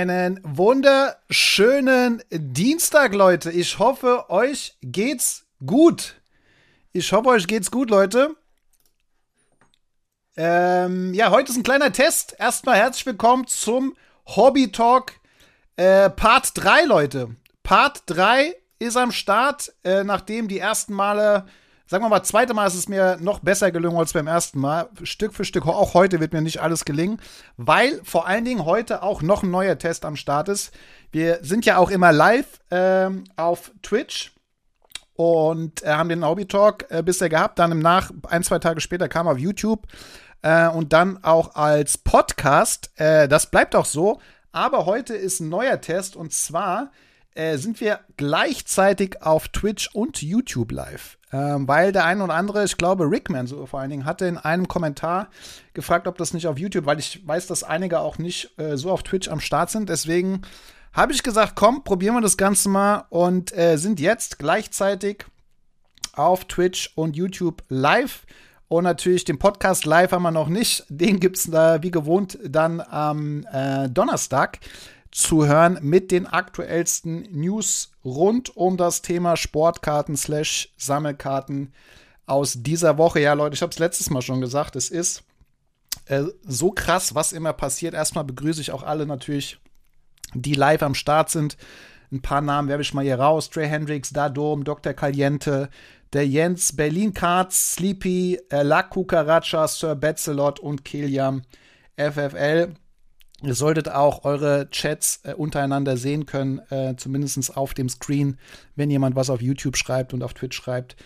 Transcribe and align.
Einen 0.00 0.40
wunderschönen 0.42 2.22
Dienstag, 2.30 3.12
Leute. 3.12 3.50
Ich 3.50 3.78
hoffe, 3.78 4.30
euch 4.30 4.78
geht's 4.80 5.44
gut. 5.66 6.14
Ich 6.94 7.12
hoffe, 7.12 7.28
euch 7.28 7.46
geht's 7.46 7.70
gut, 7.70 7.90
Leute. 7.90 8.34
Ähm, 10.38 11.12
ja, 11.12 11.30
heute 11.30 11.52
ist 11.52 11.58
ein 11.58 11.64
kleiner 11.64 11.92
Test. 11.92 12.34
Erstmal 12.38 12.76
herzlich 12.76 13.04
willkommen 13.04 13.46
zum 13.46 13.94
Hobby 14.24 14.72
Talk 14.72 15.12
äh, 15.76 16.08
Part 16.08 16.52
3, 16.54 16.84
Leute. 16.84 17.36
Part 17.62 18.04
3 18.06 18.56
ist 18.78 18.96
am 18.96 19.12
Start, 19.12 19.70
äh, 19.84 20.02
nachdem 20.02 20.48
die 20.48 20.60
ersten 20.60 20.94
Male 20.94 21.44
sagen 21.90 22.04
wir 22.04 22.08
mal, 22.08 22.22
zweite 22.22 22.54
Mal 22.54 22.68
ist 22.68 22.76
es 22.76 22.88
mir 22.88 23.16
noch 23.20 23.40
besser 23.40 23.72
gelungen 23.72 23.98
als 23.98 24.12
beim 24.12 24.28
ersten 24.28 24.60
Mal. 24.60 24.88
Stück 25.02 25.34
für 25.34 25.44
Stück, 25.44 25.66
auch 25.66 25.92
heute 25.92 26.20
wird 26.20 26.32
mir 26.32 26.40
nicht 26.40 26.62
alles 26.62 26.84
gelingen, 26.84 27.20
weil 27.56 28.00
vor 28.04 28.28
allen 28.28 28.44
Dingen 28.44 28.64
heute 28.64 29.02
auch 29.02 29.22
noch 29.22 29.42
ein 29.42 29.50
neuer 29.50 29.76
Test 29.76 30.04
am 30.04 30.14
Start 30.14 30.48
ist. 30.48 30.72
Wir 31.10 31.40
sind 31.42 31.66
ja 31.66 31.78
auch 31.78 31.90
immer 31.90 32.12
live 32.12 32.60
äh, 32.70 33.10
auf 33.34 33.72
Twitch 33.82 34.32
und 35.14 35.82
äh, 35.82 35.88
haben 35.88 36.08
den 36.08 36.24
Hobby 36.24 36.46
Talk 36.46 36.86
äh, 36.90 37.02
bisher 37.02 37.28
gehabt. 37.28 37.58
Dann 37.58 37.72
im 37.72 37.80
Nach, 37.80 38.12
ein, 38.28 38.44
zwei 38.44 38.60
Tage 38.60 38.80
später 38.80 39.08
kam 39.08 39.26
auf 39.26 39.38
YouTube 39.38 39.88
äh, 40.42 40.68
und 40.68 40.92
dann 40.92 41.24
auch 41.24 41.56
als 41.56 41.98
Podcast. 41.98 42.92
Äh, 43.00 43.26
das 43.26 43.50
bleibt 43.50 43.74
auch 43.74 43.84
so. 43.84 44.20
Aber 44.52 44.86
heute 44.86 45.14
ist 45.14 45.40
ein 45.40 45.48
neuer 45.48 45.80
Test 45.80 46.14
und 46.14 46.32
zwar 46.32 46.92
äh, 47.34 47.56
sind 47.58 47.80
wir 47.80 47.98
gleichzeitig 48.16 49.22
auf 49.22 49.48
Twitch 49.48 49.90
und 49.92 50.22
YouTube 50.22 50.70
live. 50.70 51.16
Ähm, 51.32 51.68
weil 51.68 51.92
der 51.92 52.04
eine 52.04 52.24
oder 52.24 52.34
andere, 52.34 52.64
ich 52.64 52.76
glaube, 52.76 53.04
Rickman 53.04 53.46
so 53.46 53.64
vor 53.66 53.80
allen 53.80 53.90
Dingen, 53.90 54.04
hatte 54.04 54.26
in 54.26 54.36
einem 54.36 54.66
Kommentar 54.66 55.28
gefragt, 55.74 56.08
ob 56.08 56.18
das 56.18 56.34
nicht 56.34 56.48
auf 56.48 56.58
YouTube, 56.58 56.86
weil 56.86 56.98
ich 56.98 57.26
weiß, 57.26 57.46
dass 57.46 57.62
einige 57.62 58.00
auch 58.00 58.18
nicht 58.18 58.58
äh, 58.58 58.76
so 58.76 58.90
auf 58.90 59.04
Twitch 59.04 59.28
am 59.28 59.40
Start 59.40 59.70
sind. 59.70 59.88
Deswegen 59.88 60.42
habe 60.92 61.12
ich 61.12 61.22
gesagt, 61.22 61.52
komm, 61.54 61.84
probieren 61.84 62.14
wir 62.16 62.20
das 62.20 62.36
Ganze 62.36 62.68
mal 62.68 63.04
und 63.10 63.56
äh, 63.56 63.76
sind 63.76 64.00
jetzt 64.00 64.38
gleichzeitig 64.38 65.24
auf 66.14 66.46
Twitch 66.46 66.92
und 66.96 67.16
YouTube 67.16 67.62
live. 67.68 68.26
Und 68.66 68.84
natürlich 68.84 69.24
den 69.24 69.38
Podcast 69.38 69.84
live 69.84 70.12
haben 70.12 70.22
wir 70.22 70.30
noch 70.30 70.48
nicht. 70.48 70.84
Den 70.88 71.18
gibt 71.18 71.38
es 71.38 71.50
da 71.50 71.82
wie 71.82 71.90
gewohnt 71.90 72.38
dann 72.44 72.80
am 72.80 73.44
äh, 73.52 73.88
Donnerstag 73.88 74.58
zu 75.10 75.46
hören 75.46 75.78
mit 75.82 76.10
den 76.10 76.26
aktuellsten 76.26 77.22
News 77.32 77.90
rund 78.04 78.56
um 78.56 78.76
das 78.76 79.02
Thema 79.02 79.36
Sportkarten 79.36 80.16
slash 80.16 80.72
Sammelkarten 80.76 81.72
aus 82.26 82.54
dieser 82.58 82.96
Woche. 82.96 83.20
Ja, 83.20 83.32
Leute, 83.32 83.54
ich 83.54 83.62
habe 83.62 83.72
es 83.72 83.78
letztes 83.78 84.10
Mal 84.10 84.22
schon 84.22 84.40
gesagt, 84.40 84.76
es 84.76 84.88
ist 84.88 85.24
äh, 86.06 86.24
so 86.44 86.70
krass, 86.70 87.14
was 87.14 87.32
immer 87.32 87.52
passiert. 87.52 87.94
Erstmal 87.94 88.24
begrüße 88.24 88.60
ich 88.60 88.70
auch 88.70 88.84
alle 88.84 89.06
natürlich, 89.06 89.58
die 90.34 90.54
live 90.54 90.82
am 90.82 90.94
Start 90.94 91.30
sind. 91.30 91.56
Ein 92.12 92.22
paar 92.22 92.40
Namen 92.40 92.68
werbe 92.68 92.82
ich 92.82 92.94
mal 92.94 93.04
hier 93.04 93.18
raus. 93.18 93.50
Trey 93.50 93.68
Hendricks, 93.68 94.10
Dadom, 94.10 94.64
Dr. 94.64 94.92
Caliente, 94.94 95.70
der 96.12 96.26
Jens, 96.26 96.74
Berlin 96.74 97.14
Cards, 97.14 97.74
Sleepy, 97.74 98.40
äh, 98.50 98.62
La 98.62 98.82
Cucaracha, 98.82 99.66
Sir 99.68 99.94
Betzelot 99.94 100.60
und 100.60 100.84
Kilian 100.84 101.46
FFL. 101.96 102.74
Ihr 103.42 103.54
solltet 103.54 103.88
auch 103.88 104.24
eure 104.24 104.68
Chats 104.70 105.20
äh, 105.24 105.34
untereinander 105.34 105.96
sehen 105.96 106.26
können, 106.26 106.60
äh, 106.70 106.94
zumindest 106.96 107.56
auf 107.56 107.74
dem 107.74 107.88
Screen, 107.88 108.38
wenn 108.76 108.90
jemand 108.90 109.16
was 109.16 109.30
auf 109.30 109.40
YouTube 109.40 109.76
schreibt 109.76 110.12
und 110.12 110.22
auf 110.22 110.34
Twitch 110.34 110.56
schreibt. 110.56 110.96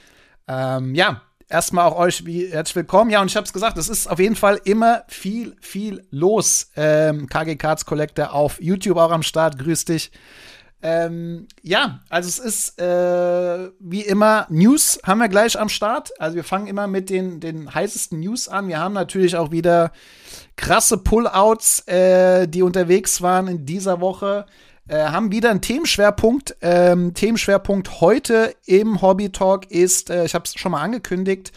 Ähm, 0.48 0.94
ja, 0.94 1.22
erstmal 1.48 1.86
auch 1.86 1.96
euch 1.96 2.26
wie 2.26 2.48
herzlich 2.48 2.76
willkommen. 2.76 3.10
Ja, 3.10 3.20
und 3.20 3.30
ich 3.30 3.36
habe 3.36 3.46
es 3.46 3.52
gesagt, 3.52 3.78
es 3.78 3.88
ist 3.88 4.08
auf 4.08 4.18
jeden 4.18 4.36
Fall 4.36 4.60
immer 4.64 5.04
viel, 5.06 5.56
viel 5.60 6.04
los. 6.10 6.70
Ähm, 6.76 7.28
KG 7.28 7.56
Cards 7.56 7.86
Collector 7.86 8.32
auf 8.32 8.60
YouTube 8.60 8.96
auch 8.96 9.10
am 9.10 9.22
Start. 9.22 9.58
Grüß 9.58 9.84
dich. 9.84 10.10
Ähm, 10.86 11.48
ja, 11.62 12.00
also 12.10 12.28
es 12.28 12.38
ist 12.38 12.78
äh, 12.78 13.70
wie 13.80 14.02
immer 14.02 14.46
News 14.50 15.00
haben 15.02 15.18
wir 15.18 15.30
gleich 15.30 15.58
am 15.58 15.70
Start. 15.70 16.12
Also 16.20 16.36
wir 16.36 16.44
fangen 16.44 16.66
immer 16.66 16.86
mit 16.86 17.08
den, 17.08 17.40
den 17.40 17.74
heißesten 17.74 18.20
News 18.20 18.48
an. 18.48 18.68
Wir 18.68 18.80
haben 18.80 18.92
natürlich 18.92 19.34
auch 19.34 19.50
wieder 19.50 19.92
krasse 20.56 20.98
Pullouts, 20.98 21.88
äh, 21.88 22.46
die 22.48 22.60
unterwegs 22.60 23.22
waren 23.22 23.48
in 23.48 23.64
dieser 23.64 24.02
Woche. 24.02 24.44
Äh, 24.86 25.06
haben 25.06 25.32
wieder 25.32 25.50
einen 25.50 25.62
Themenschwerpunkt. 25.62 26.54
Ähm, 26.60 27.14
Themenschwerpunkt 27.14 28.02
heute 28.02 28.54
im 28.66 29.00
Hobby 29.00 29.32
Talk 29.32 29.70
ist, 29.70 30.10
äh, 30.10 30.26
ich 30.26 30.34
habe 30.34 30.44
es 30.44 30.52
schon 30.54 30.72
mal 30.72 30.82
angekündigt, 30.82 31.52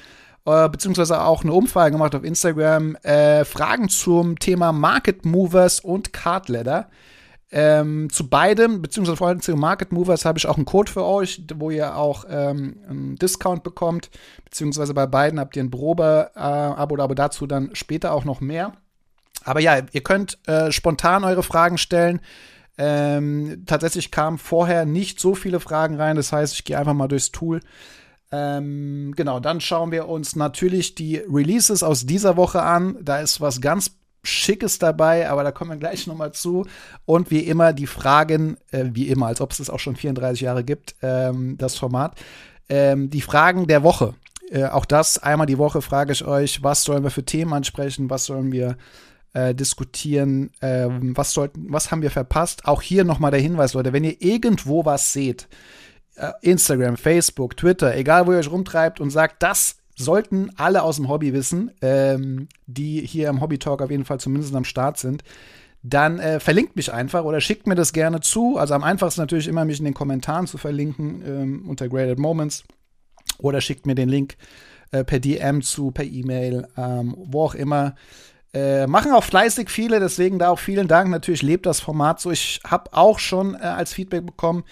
äh, 0.45 0.69
beziehungsweise 0.69 1.21
auch 1.21 1.43
eine 1.43 1.51
Umfrage 1.51 1.91
gemacht 1.91 2.15
auf 2.15 2.23
Instagram, 2.23 2.95
äh, 3.03 3.43
Fragen 3.43 3.89
zum 3.89 4.39
Thema 4.39 4.71
Market 4.71 5.25
Movers 5.25 5.81
und 5.81 6.13
Card 6.13 6.47
Ladder. 6.47 6.89
Ähm, 7.49 8.09
zu 8.11 8.29
beidem, 8.29 8.81
beziehungsweise 8.81 9.15
vor 9.15 9.27
allem 9.27 9.41
zu 9.41 9.55
Market 9.55 9.93
Movers, 9.93 10.25
habe 10.25 10.37
ich 10.37 10.47
auch 10.47 10.57
einen 10.57 10.65
Code 10.65 10.91
für 10.91 11.05
euch, 11.05 11.43
wo 11.55 11.71
ihr 11.71 11.95
auch 11.95 12.25
ähm, 12.29 12.77
einen 12.89 13.15
Discount 13.15 13.63
bekommt. 13.63 14.09
Beziehungsweise 14.43 14.93
bei 14.93 15.05
beiden 15.05 15.39
habt 15.39 15.55
ihr 15.55 15.63
ein 15.63 15.71
Probe-Abo, 15.71 16.97
äh, 16.97 17.01
aber 17.01 17.15
dazu 17.15 17.47
dann 17.47 17.73
später 17.73 18.11
auch 18.11 18.25
noch 18.25 18.41
mehr. 18.41 18.73
Aber 19.45 19.61
ja, 19.61 19.79
ihr 19.93 20.01
könnt 20.01 20.37
äh, 20.47 20.73
spontan 20.73 21.23
eure 21.23 21.43
Fragen 21.43 21.77
stellen. 21.77 22.19
Ähm, 22.77 23.63
tatsächlich 23.65 24.11
kamen 24.11 24.37
vorher 24.37 24.85
nicht 24.85 25.19
so 25.19 25.33
viele 25.33 25.59
Fragen 25.59 25.95
rein, 25.95 26.15
das 26.15 26.31
heißt, 26.31 26.53
ich 26.53 26.65
gehe 26.65 26.77
einfach 26.77 26.93
mal 26.93 27.07
durchs 27.07 27.31
Tool. 27.31 27.61
Ähm, 28.31 29.13
genau, 29.15 29.39
dann 29.39 29.61
schauen 29.61 29.91
wir 29.91 30.09
uns 30.09 30.35
natürlich 30.35 30.95
die 30.95 31.15
Releases 31.17 31.81
aus 31.81 32.05
dieser 32.05 32.35
Woche 32.35 32.61
an. 32.61 32.97
Da 33.01 33.19
ist 33.19 33.39
was 33.39 33.61
ganz 33.61 33.91
Schickes 34.23 34.79
dabei, 34.79 35.29
aber 35.29 35.43
da 35.43 35.51
kommen 35.51 35.71
wir 35.71 35.77
gleich 35.77 36.07
nochmal 36.07 36.33
zu. 36.33 36.65
Und 37.05 37.31
wie 37.31 37.39
immer 37.39 37.73
die 37.73 37.87
Fragen, 37.87 38.57
äh, 38.71 38.85
wie 38.91 39.07
immer, 39.07 39.27
als 39.27 39.41
ob 39.41 39.51
es 39.51 39.57
das 39.57 39.69
auch 39.69 39.79
schon 39.79 39.95
34 39.95 40.41
Jahre 40.41 40.63
gibt, 40.63 40.95
ähm, 41.01 41.57
das 41.57 41.75
Format. 41.75 42.19
Ähm, 42.69 43.09
die 43.09 43.21
Fragen 43.21 43.67
der 43.67 43.83
Woche. 43.83 44.13
Äh, 44.49 44.65
auch 44.65 44.85
das 44.85 45.17
einmal 45.17 45.47
die 45.47 45.57
Woche 45.57 45.81
frage 45.81 46.13
ich 46.13 46.25
euch, 46.25 46.63
was 46.63 46.83
sollen 46.83 47.03
wir 47.03 47.11
für 47.11 47.25
Themen 47.25 47.53
ansprechen, 47.53 48.09
was 48.09 48.25
sollen 48.25 48.51
wir 48.51 48.77
äh, 49.33 49.53
diskutieren, 49.53 50.51
äh, 50.61 50.87
was 50.89 51.33
sollten, 51.33 51.67
was 51.69 51.91
haben 51.91 52.01
wir 52.01 52.11
verpasst. 52.11 52.65
Auch 52.65 52.81
hier 52.81 53.03
nochmal 53.03 53.31
der 53.31 53.39
Hinweis, 53.41 53.73
Leute, 53.73 53.93
wenn 53.93 54.03
ihr 54.03 54.21
irgendwo 54.21 54.85
was 54.85 55.13
seht, 55.13 55.47
äh, 56.15 56.31
Instagram, 56.41 56.97
Facebook, 56.97 57.55
Twitter, 57.57 57.95
egal 57.95 58.25
wo 58.25 58.31
ihr 58.31 58.39
euch 58.39 58.51
rumtreibt 58.51 58.99
und 58.99 59.09
sagt, 59.09 59.43
das 59.43 59.76
sollten 59.97 60.51
alle 60.55 60.83
aus 60.83 60.97
dem 60.97 61.09
Hobby 61.09 61.33
wissen, 61.33 61.71
ähm, 61.81 62.47
die 62.67 63.01
hier 63.01 63.29
im 63.29 63.41
Hobby 63.41 63.57
Talk 63.57 63.81
auf 63.81 63.91
jeden 63.91 64.05
Fall 64.05 64.19
zumindest 64.19 64.55
am 64.55 64.63
Start 64.63 64.97
sind, 64.97 65.23
dann 65.83 66.19
äh, 66.19 66.39
verlinkt 66.39 66.75
mich 66.75 66.93
einfach 66.93 67.23
oder 67.23 67.41
schickt 67.41 67.67
mir 67.67 67.75
das 67.75 67.93
gerne 67.93 68.21
zu. 68.21 68.57
Also 68.57 68.73
am 68.73 68.83
einfachsten 68.83 69.21
natürlich 69.21 69.47
immer 69.47 69.65
mich 69.65 69.79
in 69.79 69.85
den 69.85 69.93
Kommentaren 69.93 70.47
zu 70.47 70.57
verlinken 70.57 71.23
ähm, 71.25 71.69
unter 71.69 71.89
Graded 71.89 72.19
Moments 72.19 72.63
oder 73.39 73.59
schickt 73.59 73.85
mir 73.85 73.95
den 73.95 74.09
Link 74.09 74.37
äh, 74.91 75.03
per 75.03 75.19
DM 75.19 75.61
zu, 75.61 75.91
per 75.91 76.05
E-Mail, 76.05 76.67
ähm, 76.77 77.15
wo 77.17 77.43
auch 77.43 77.55
immer. 77.55 77.95
Äh, 78.53 78.87
machen 78.87 79.11
auch 79.11 79.25
fleißig 79.25 79.69
viele, 79.69 79.99
deswegen 79.99 80.39
da 80.39 80.49
auch 80.49 80.59
vielen 80.59 80.87
Dank. 80.87 81.09
Natürlich 81.09 81.41
lebt 81.41 81.65
das 81.65 81.81
Format 81.81 82.21
so. 82.21 82.31
Ich 82.31 82.61
habe 82.65 82.93
auch 82.93 83.19
schon 83.19 83.55
äh, 83.55 83.57
als 83.59 83.93
Feedback 83.93 84.25
bekommen, 84.25 84.63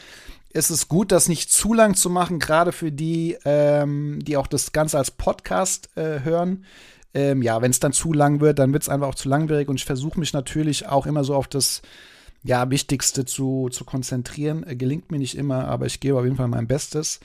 ist 0.56 0.70
es 0.70 0.88
gut, 0.88 1.12
das 1.12 1.28
nicht 1.28 1.52
zu 1.52 1.74
lang 1.74 1.96
zu 1.96 2.10
machen, 2.10 2.40
gerade 2.40 2.72
für 2.72 2.92
die, 2.92 3.38
ähm, 3.44 4.20
die 4.24 4.38
auch 4.38 4.48
das 4.48 4.72
Ganze 4.72 4.98
als 4.98 5.12
Podcast 5.12 5.90
äh, 5.98 6.22
hören. 6.22 6.64
Ähm, 7.14 7.42
ja, 7.42 7.62
wenn 7.62 7.72
es 7.72 7.82
dann 7.82 7.92
zu 7.92 8.14
lang 8.14 8.40
wird, 8.40 8.60
dann 8.60 8.72
wird 8.72 8.84
es 8.84 8.90
einfach 8.90 9.10
auch 9.10 9.16
zu 9.16 9.28
langwierig 9.28 9.68
und 9.68 9.75
ich 9.75 9.86
versuche 9.86 10.18
mich 10.18 10.31
natürlich 10.31 10.88
auch 10.88 11.07
immer 11.07 11.25
so 11.25 11.36
auf 11.36 11.48
das 11.48 11.81
ja, 12.42 12.69
Wichtigste 12.69 13.25
zu, 13.25 13.68
zu 13.69 13.84
konzentrieren. 13.84 14.66
Äh, 14.66 14.78
gelingt 14.78 15.12
mir 15.12 15.19
nicht 15.19 15.38
immer, 15.38 15.68
aber 15.68 15.88
ich 15.88 16.00
gebe 16.00 16.18
auf 16.18 16.24
jeden 16.24 16.38
Fall 16.38 16.48
mein 16.48 16.68
Bestes. 16.68 17.19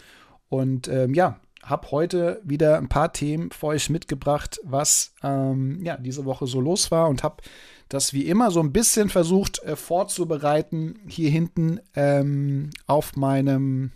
Und 0.48 0.88
ähm, 0.88 1.14
ja, 1.14 1.38
habe 1.62 1.92
heute 1.92 2.40
wieder 2.42 2.78
ein 2.78 2.88
paar 2.88 3.12
Themen 3.12 3.52
für 3.52 3.68
euch 3.68 3.90
mitgebracht, 3.90 4.58
was 4.64 5.12
ähm, 5.22 5.84
ja, 5.84 5.96
diese 5.98 6.24
Woche 6.24 6.48
so 6.48 6.60
los 6.60 6.90
war 6.90 7.08
und 7.08 7.22
habe 7.22 7.36
das 7.90 8.14
wie 8.14 8.26
immer 8.26 8.50
so 8.50 8.60
ein 8.60 8.72
bisschen 8.72 9.10
versucht 9.10 9.62
äh, 9.64 9.76
vorzubereiten 9.76 11.00
hier 11.06 11.28
hinten 11.28 11.80
ähm, 11.94 12.70
auf 12.86 13.16
meinem 13.16 13.90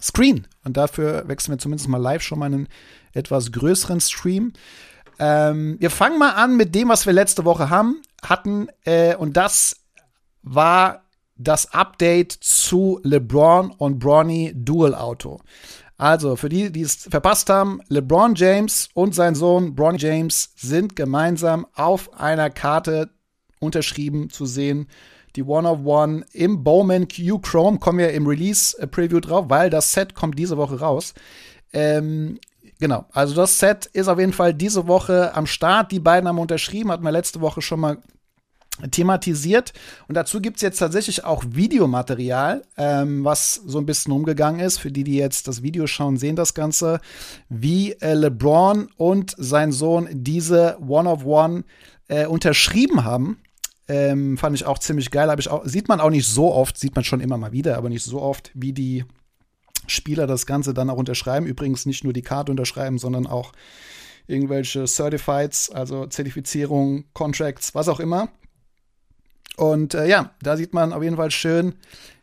Screen. 0.00 0.48
Und 0.64 0.76
dafür 0.76 1.28
wechseln 1.28 1.54
wir 1.54 1.58
zumindest 1.58 1.88
mal 1.88 1.98
live 1.98 2.22
schon 2.22 2.40
mal 2.40 2.46
einen 2.46 2.68
etwas 3.12 3.52
größeren 3.52 4.00
Stream. 4.00 4.54
Ähm, 5.18 5.76
wir 5.78 5.90
fangen 5.90 6.18
mal 6.18 6.32
an 6.32 6.56
mit 6.56 6.74
dem, 6.74 6.88
was 6.88 7.06
wir 7.06 7.12
letzte 7.12 7.44
Woche 7.44 7.70
haben, 7.70 8.00
hatten. 8.22 8.68
Äh, 8.84 9.14
und 9.14 9.36
das 9.36 9.76
war 10.42 11.04
das 11.36 11.72
Update 11.72 12.32
zu 12.32 12.98
LeBron 13.02 13.70
und 13.72 13.98
Bronny 13.98 14.52
Dual 14.54 14.94
Auto. 14.94 15.40
Also, 15.98 16.36
für 16.36 16.48
die, 16.48 16.70
die 16.70 16.82
es 16.82 17.08
verpasst 17.10 17.50
haben, 17.50 17.80
LeBron 17.88 18.36
James 18.36 18.88
und 18.94 19.14
sein 19.14 19.34
Sohn 19.34 19.74
Bronny 19.74 19.98
James 19.98 20.52
sind 20.56 20.94
gemeinsam 20.94 21.66
auf 21.74 22.14
einer 22.14 22.50
Karte 22.50 23.10
unterschrieben 23.60 24.30
zu 24.30 24.46
sehen. 24.46 24.88
Die 25.36 25.42
One 25.42 25.68
of 25.68 25.84
One 25.84 26.24
im 26.32 26.64
Bowman 26.64 27.06
Q 27.08 27.38
Chrome 27.38 27.78
kommen 27.78 27.98
wir 27.98 28.12
im 28.12 28.26
Release-Preview 28.26 29.20
drauf, 29.20 29.46
weil 29.48 29.70
das 29.70 29.92
Set 29.92 30.14
kommt 30.14 30.38
diese 30.38 30.56
Woche 30.56 30.80
raus. 30.80 31.14
Ähm, 31.72 32.38
genau, 32.80 33.04
also 33.12 33.34
das 33.34 33.58
Set 33.58 33.86
ist 33.86 34.08
auf 34.08 34.18
jeden 34.18 34.32
Fall 34.32 34.54
diese 34.54 34.86
Woche 34.86 35.34
am 35.34 35.46
Start. 35.46 35.92
Die 35.92 36.00
beiden 36.00 36.28
haben 36.28 36.38
unterschrieben, 36.38 36.90
hatten 36.90 37.04
wir 37.04 37.12
letzte 37.12 37.40
Woche 37.40 37.60
schon 37.62 37.80
mal 37.80 37.98
thematisiert. 38.90 39.72
Und 40.06 40.14
dazu 40.14 40.40
gibt's 40.40 40.62
jetzt 40.62 40.78
tatsächlich 40.78 41.24
auch 41.24 41.44
Videomaterial, 41.48 42.62
ähm, 42.76 43.24
was 43.24 43.54
so 43.54 43.78
ein 43.78 43.86
bisschen 43.86 44.12
umgegangen 44.12 44.60
ist. 44.60 44.78
Für 44.78 44.92
die, 44.92 45.04
die 45.04 45.16
jetzt 45.16 45.48
das 45.48 45.62
Video 45.62 45.86
schauen, 45.86 46.16
sehen 46.16 46.36
das 46.36 46.54
Ganze, 46.54 47.00
wie 47.48 47.92
äh, 47.94 48.14
LeBron 48.14 48.88
und 48.96 49.34
sein 49.36 49.72
Sohn 49.72 50.08
diese 50.10 50.78
One-of-One 50.80 51.64
äh, 52.08 52.26
unterschrieben 52.26 53.04
haben. 53.04 53.38
Ähm, 53.88 54.36
fand 54.36 54.54
ich 54.54 54.66
auch 54.66 54.78
ziemlich 54.78 55.10
geil. 55.10 55.34
Ich 55.38 55.48
auch, 55.48 55.64
sieht 55.64 55.88
man 55.88 56.00
auch 56.00 56.10
nicht 56.10 56.26
so 56.26 56.52
oft, 56.52 56.78
sieht 56.78 56.94
man 56.94 57.04
schon 57.04 57.20
immer 57.20 57.38
mal 57.38 57.52
wieder, 57.52 57.76
aber 57.78 57.88
nicht 57.88 58.04
so 58.04 58.20
oft, 58.20 58.50
wie 58.54 58.72
die 58.72 59.04
Spieler 59.86 60.26
das 60.26 60.44
Ganze 60.44 60.74
dann 60.74 60.90
auch 60.90 60.98
unterschreiben. 60.98 61.46
Übrigens 61.46 61.86
nicht 61.86 62.04
nur 62.04 62.12
die 62.12 62.22
Karte 62.22 62.52
unterschreiben, 62.52 62.98
sondern 62.98 63.26
auch 63.26 63.52
irgendwelche 64.26 64.86
Certifieds, 64.86 65.70
also 65.70 66.06
Zertifizierung, 66.06 67.04
Contracts, 67.14 67.74
was 67.74 67.88
auch 67.88 67.98
immer. 67.98 68.28
Und 69.56 69.94
äh, 69.94 70.06
ja, 70.06 70.30
da 70.42 70.56
sieht 70.56 70.72
man 70.72 70.92
auf 70.92 71.02
jeden 71.02 71.16
Fall 71.16 71.30
schön, 71.30 71.74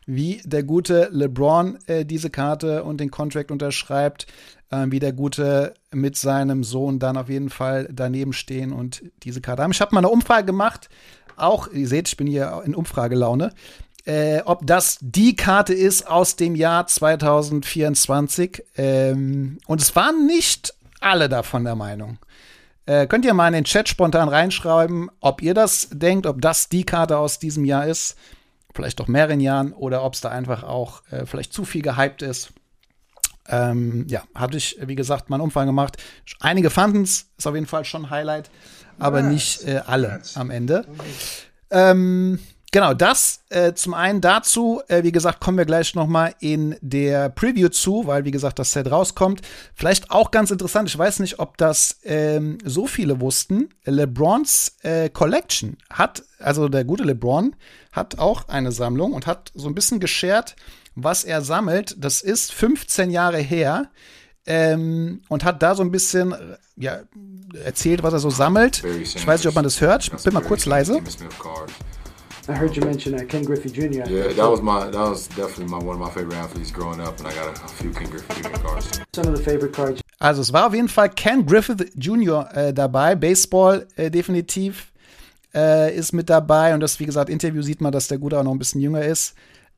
wie 0.06 0.40
der 0.44 0.62
gute 0.62 1.08
LeBron 1.10 1.78
äh, 1.86 2.06
diese 2.06 2.30
Karte 2.30 2.84
und 2.84 2.98
den 2.98 3.10
Contract 3.10 3.50
unterschreibt, 3.50 4.26
äh, 4.70 4.86
wie 4.88 5.00
der 5.00 5.12
gute 5.12 5.74
mit 5.92 6.16
seinem 6.16 6.64
Sohn 6.64 6.98
dann 6.98 7.16
auf 7.16 7.28
jeden 7.28 7.50
Fall 7.50 7.88
daneben 7.92 8.32
stehen 8.32 8.72
und 8.72 9.02
diese 9.24 9.40
Karte 9.40 9.62
haben. 9.62 9.72
Ich 9.72 9.80
habe 9.80 9.94
mal 9.94 10.00
eine 10.00 10.08
Umfrage 10.08 10.46
gemacht, 10.46 10.88
auch, 11.36 11.68
ihr 11.68 11.88
seht, 11.88 12.08
ich 12.08 12.16
bin 12.16 12.26
hier 12.26 12.62
in 12.64 12.74
Umfragelaune, 12.74 13.52
äh, 14.04 14.40
ob 14.44 14.66
das 14.66 14.98
die 15.00 15.36
Karte 15.36 15.74
ist 15.74 16.08
aus 16.08 16.36
dem 16.36 16.54
Jahr 16.54 16.86
2024. 16.86 18.64
Ähm, 18.76 19.58
und 19.66 19.82
es 19.82 19.94
waren 19.96 20.26
nicht 20.26 20.74
alle 21.00 21.28
davon 21.28 21.64
der 21.64 21.74
Meinung. 21.74 22.18
Äh, 22.86 23.08
könnt 23.08 23.24
ihr 23.24 23.34
mal 23.34 23.48
in 23.48 23.54
den 23.54 23.64
Chat 23.64 23.88
spontan 23.88 24.28
reinschreiben, 24.28 25.10
ob 25.20 25.42
ihr 25.42 25.54
das 25.54 25.88
denkt, 25.90 26.26
ob 26.26 26.40
das 26.40 26.68
die 26.68 26.84
Karte 26.84 27.18
aus 27.18 27.40
diesem 27.40 27.64
Jahr 27.64 27.86
ist, 27.86 28.16
vielleicht 28.74 29.00
doch 29.00 29.08
mehreren 29.08 29.40
Jahren, 29.40 29.72
oder 29.72 30.04
ob 30.04 30.14
es 30.14 30.20
da 30.20 30.28
einfach 30.28 30.62
auch 30.62 31.02
äh, 31.10 31.26
vielleicht 31.26 31.52
zu 31.52 31.64
viel 31.64 31.82
gehypt 31.82 32.22
ist. 32.22 32.52
Ähm, 33.48 34.06
ja, 34.08 34.22
hatte 34.34 34.56
ich, 34.56 34.76
wie 34.80 34.94
gesagt, 34.94 35.30
mal 35.30 35.36
einen 35.36 35.44
Umfang 35.44 35.66
gemacht. 35.66 35.96
Einige 36.40 36.70
fanden 36.70 37.02
es, 37.02 37.26
ist 37.36 37.46
auf 37.46 37.54
jeden 37.54 37.66
Fall 37.66 37.84
schon 37.84 38.06
ein 38.06 38.10
Highlight, 38.10 38.50
aber 38.98 39.22
nicht 39.22 39.64
äh, 39.64 39.82
alle 39.86 40.20
am 40.34 40.50
Ende. 40.50 40.84
Ähm, 41.70 42.38
Genau, 42.76 42.92
das 42.92 43.40
äh, 43.48 43.72
zum 43.72 43.94
einen 43.94 44.20
dazu, 44.20 44.82
äh, 44.88 45.02
wie 45.02 45.10
gesagt, 45.10 45.40
kommen 45.40 45.56
wir 45.56 45.64
gleich 45.64 45.94
noch 45.94 46.06
mal 46.06 46.34
in 46.40 46.76
der 46.82 47.30
Preview 47.30 47.68
zu, 47.68 48.06
weil 48.06 48.26
wie 48.26 48.30
gesagt, 48.32 48.58
das 48.58 48.72
Set 48.72 48.90
rauskommt. 48.90 49.40
Vielleicht 49.74 50.10
auch 50.10 50.30
ganz 50.30 50.50
interessant, 50.50 50.88
ich 50.88 50.98
weiß 50.98 51.20
nicht, 51.20 51.38
ob 51.38 51.56
das 51.56 52.00
ähm, 52.04 52.58
so 52.64 52.86
viele 52.86 53.20
wussten. 53.20 53.70
LeBrons 53.84 54.76
äh, 54.82 55.08
Collection 55.08 55.78
hat, 55.88 56.24
also 56.38 56.68
der 56.68 56.84
gute 56.84 57.04
LeBron 57.04 57.56
hat 57.92 58.18
auch 58.18 58.48
eine 58.48 58.72
Sammlung 58.72 59.12
und 59.12 59.26
hat 59.26 59.52
so 59.54 59.68
ein 59.68 59.74
bisschen 59.74 59.98
geshared, 59.98 60.54
was 60.94 61.24
er 61.24 61.40
sammelt. 61.40 61.94
Das 61.98 62.20
ist 62.20 62.52
15 62.52 63.10
Jahre 63.10 63.38
her. 63.38 63.90
Ähm, 64.48 65.22
und 65.28 65.44
hat 65.44 65.62
da 65.62 65.74
so 65.74 65.82
ein 65.82 65.90
bisschen 65.90 66.34
ja, 66.76 67.00
erzählt, 67.64 68.02
was 68.02 68.12
er 68.12 68.18
so 68.18 68.30
sammelt. 68.30 68.82
Ich 68.84 69.26
weiß 69.26 69.40
nicht, 69.40 69.48
ob 69.48 69.54
man 69.54 69.64
das 69.64 69.80
hört. 69.80 70.04
Ich 70.04 70.22
bin 70.22 70.34
mal 70.34 70.42
kurz 70.42 70.66
leise. 70.66 71.00
I 72.48 72.52
heard 72.52 72.76
you 72.76 72.84
mention 72.84 73.12
uh, 73.14 73.24
Ken 73.26 73.44
Griffey 73.44 73.68
Jr. 73.68 74.08
Yeah, 74.08 74.32
that 74.32 74.48
was 74.48 74.62
my 74.62 74.88
that 74.88 75.10
was 75.10 75.26
definitely 75.26 75.66
my 75.66 75.78
one 75.78 75.96
of 75.96 76.00
my 76.00 76.10
favorite 76.10 76.36
athletes 76.36 76.70
growing 76.70 77.00
up, 77.00 77.18
and 77.18 77.26
I 77.26 77.34
got 77.34 77.48
a, 77.48 77.64
a 77.64 77.68
few 77.68 77.90
Ken 77.90 78.08
Griffey 78.08 78.40
Jr. 78.40 78.50
cards. 78.62 79.00
Some 79.12 79.26
of 79.26 79.36
the 79.36 79.42
favorite 79.42 79.72
cards. 79.72 80.00
Also 80.20 80.42
es 80.42 80.52
war 80.52 80.68
auf 80.68 80.74
jeden 80.74 80.88
Fall 80.88 81.10
Ken 81.10 81.44
Griffith 81.44 81.90
Jr. 81.96 82.48
Äh, 82.54 82.72
dabei, 82.72 83.16
Baseball 83.16 83.88
äh, 83.96 84.12
definitiv 84.12 84.92
äh, 85.54 85.92
ist 85.96 86.12
mit 86.12 86.30
dabei 86.30 86.72
und 86.72 86.80
das, 86.80 87.00
wie 87.00 87.06
gesagt, 87.06 87.30
Interview 87.30 87.62
sieht 87.62 87.80
man, 87.80 87.90
dass 87.90 88.06
der 88.06 88.18
Gute 88.18 88.38
auch 88.38 88.44
noch 88.44 88.52
ein 88.52 88.58
bisschen 88.58 88.80
jünger 88.80 89.02
ist. 89.02 89.34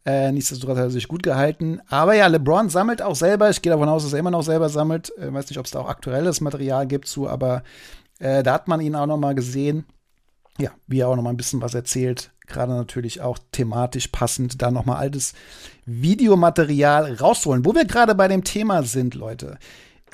Äh, 0.09 0.33
nichtsdestotrotz 0.33 0.79
hat 0.79 0.85
er 0.85 0.91
sich 0.91 1.09
gut 1.09 1.23
gehalten. 1.23 1.81
Aber 1.89 2.15
ja, 2.15 2.27
LeBron 2.27 2.71
sammelt 2.71 3.03
auch 3.03 3.17
selber. 3.17 3.51
Ich 3.51 3.61
gehe 3.61 3.73
davon 3.73 3.89
aus, 3.89 4.05
dass 4.05 4.13
er 4.13 4.21
immer 4.21 4.31
noch 4.31 4.43
selber 4.43 4.69
sammelt. 4.69 5.13
Äh, 5.19 5.33
weiß 5.33 5.51
nicht, 5.51 5.59
ob 5.59 5.67
es 5.67 5.73
da 5.73 5.81
auch 5.81 5.89
aktuelles 5.89 6.41
Material 6.41 6.87
gibt 6.87 7.09
zu, 7.09 7.29
aber 7.29 7.63
äh, 8.19 8.43
da 8.43 8.55
hat 8.55 8.69
man 8.69 8.81
ihn 8.81 8.95
auch 8.95 9.07
noch 9.07 9.19
mal 9.19 9.35
gesehen. 9.35 9.85
Ja, 10.59 10.71
wie 10.87 11.01
er 11.01 11.09
auch 11.09 11.17
noch 11.17 11.23
mal 11.23 11.31
ein 11.31 11.37
bisschen 11.37 11.61
was 11.61 11.75
erzählt 11.75 12.33
gerade 12.49 12.73
natürlich 12.73 13.21
auch 13.21 13.39
thematisch 13.53 14.09
passend, 14.09 14.61
da 14.61 14.71
nochmal 14.71 14.97
altes 14.97 15.35
Videomaterial 15.87 17.15
rausholen. 17.15 17.65
Wo 17.65 17.75
wir 17.75 17.85
gerade 17.85 18.15
bei 18.15 18.27
dem 18.27 18.45
Thema 18.45 18.83
sind, 18.83 19.15
Leute. 19.15 19.59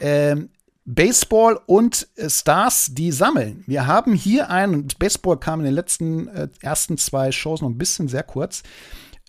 Ähm, 0.00 0.50
Baseball 0.85 1.58
und 1.67 2.08
äh, 2.17 2.29
Stars, 2.29 2.90
die 2.93 3.11
sammeln. 3.11 3.64
Wir 3.67 3.87
haben 3.87 4.12
hier 4.12 4.50
einen, 4.50 4.88
Baseball 4.99 5.38
kam 5.38 5.61
in 5.61 5.67
den 5.67 5.75
letzten 5.75 6.29
äh, 6.29 6.49
ersten 6.61 6.99
zwei 6.99 7.32
Shows 7.32 7.62
noch 7.62 7.70
ein 7.70 7.79
bisschen 7.79 8.08
sehr 8.08 8.23
kurz. 8.23 8.62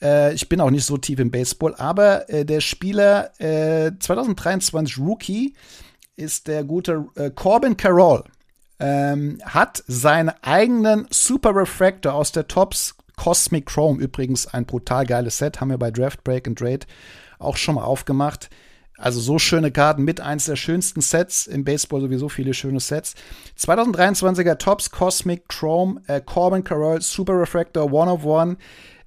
Äh, 0.01 0.33
ich 0.33 0.50
bin 0.50 0.62
auch 0.62 0.71
nicht 0.71 0.86
so 0.86 0.97
tief 0.97 1.19
im 1.19 1.31
Baseball, 1.31 1.75
aber 1.75 2.30
äh, 2.30 2.45
der 2.45 2.62
Spieler 2.62 3.31
2023 3.38 4.97
äh, 4.97 5.01
Rookie 5.01 5.53
ist 6.15 6.47
der 6.47 6.63
gute 6.63 7.06
äh, 7.15 7.30
Corbin 7.30 7.75
Carroll 7.75 8.24
ähm, 8.80 9.39
hat 9.44 9.83
seinen 9.88 10.31
eigenen 10.42 11.07
Super 11.09 11.56
Refractor 11.56 12.13
aus 12.13 12.31
der 12.31 12.47
Tops 12.47 12.95
Cosmic 13.15 13.68
Chrome. 13.68 14.01
Übrigens 14.01 14.47
ein 14.47 14.65
brutal 14.65 15.06
geiles 15.06 15.38
Set, 15.38 15.62
haben 15.62 15.69
wir 15.69 15.77
bei 15.77 15.92
Draft 15.92 16.24
Break 16.24 16.47
and 16.47 16.59
Trade 16.59 16.81
auch 17.39 17.57
schon 17.57 17.75
mal 17.75 17.83
aufgemacht. 17.83 18.50
Also 18.97 19.19
so 19.19 19.39
schöne 19.39 19.71
Karten 19.71 20.03
mit 20.03 20.21
eins 20.21 20.45
der 20.45 20.56
schönsten 20.56 21.01
Sets 21.01 21.47
im 21.47 21.65
Baseball, 21.65 22.00
sowieso 22.00 22.30
viele 22.30 22.53
schöne 22.53 22.80
Sets. 22.80 23.13
2023er 23.59 24.57
Tops 24.57 24.89
Cosmic 24.89 25.50
Chrome 25.50 26.01
äh, 26.07 26.21
Corbin 26.21 26.63
Carroll 26.63 27.01
Super 27.01 27.38
Refractor 27.39 27.92
One 27.92 28.09
of 28.09 28.24
One 28.24 28.56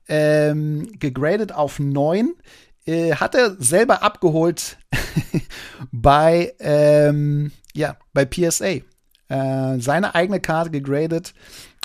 ähm, 0.09 0.91
gegradet 0.99 1.53
auf 1.53 1.79
9. 1.79 2.35
Äh, 2.87 3.15
hat 3.15 3.35
er 3.35 3.57
selber 3.59 4.03
abgeholt 4.03 4.79
bei, 5.93 6.55
ähm, 6.59 7.53
ja, 7.75 7.97
bei 8.15 8.25
PSA 8.25 8.81
äh, 9.29 9.79
seine 9.79 10.15
eigene 10.15 10.41
Karte 10.41 10.71
gegradet. 10.71 11.35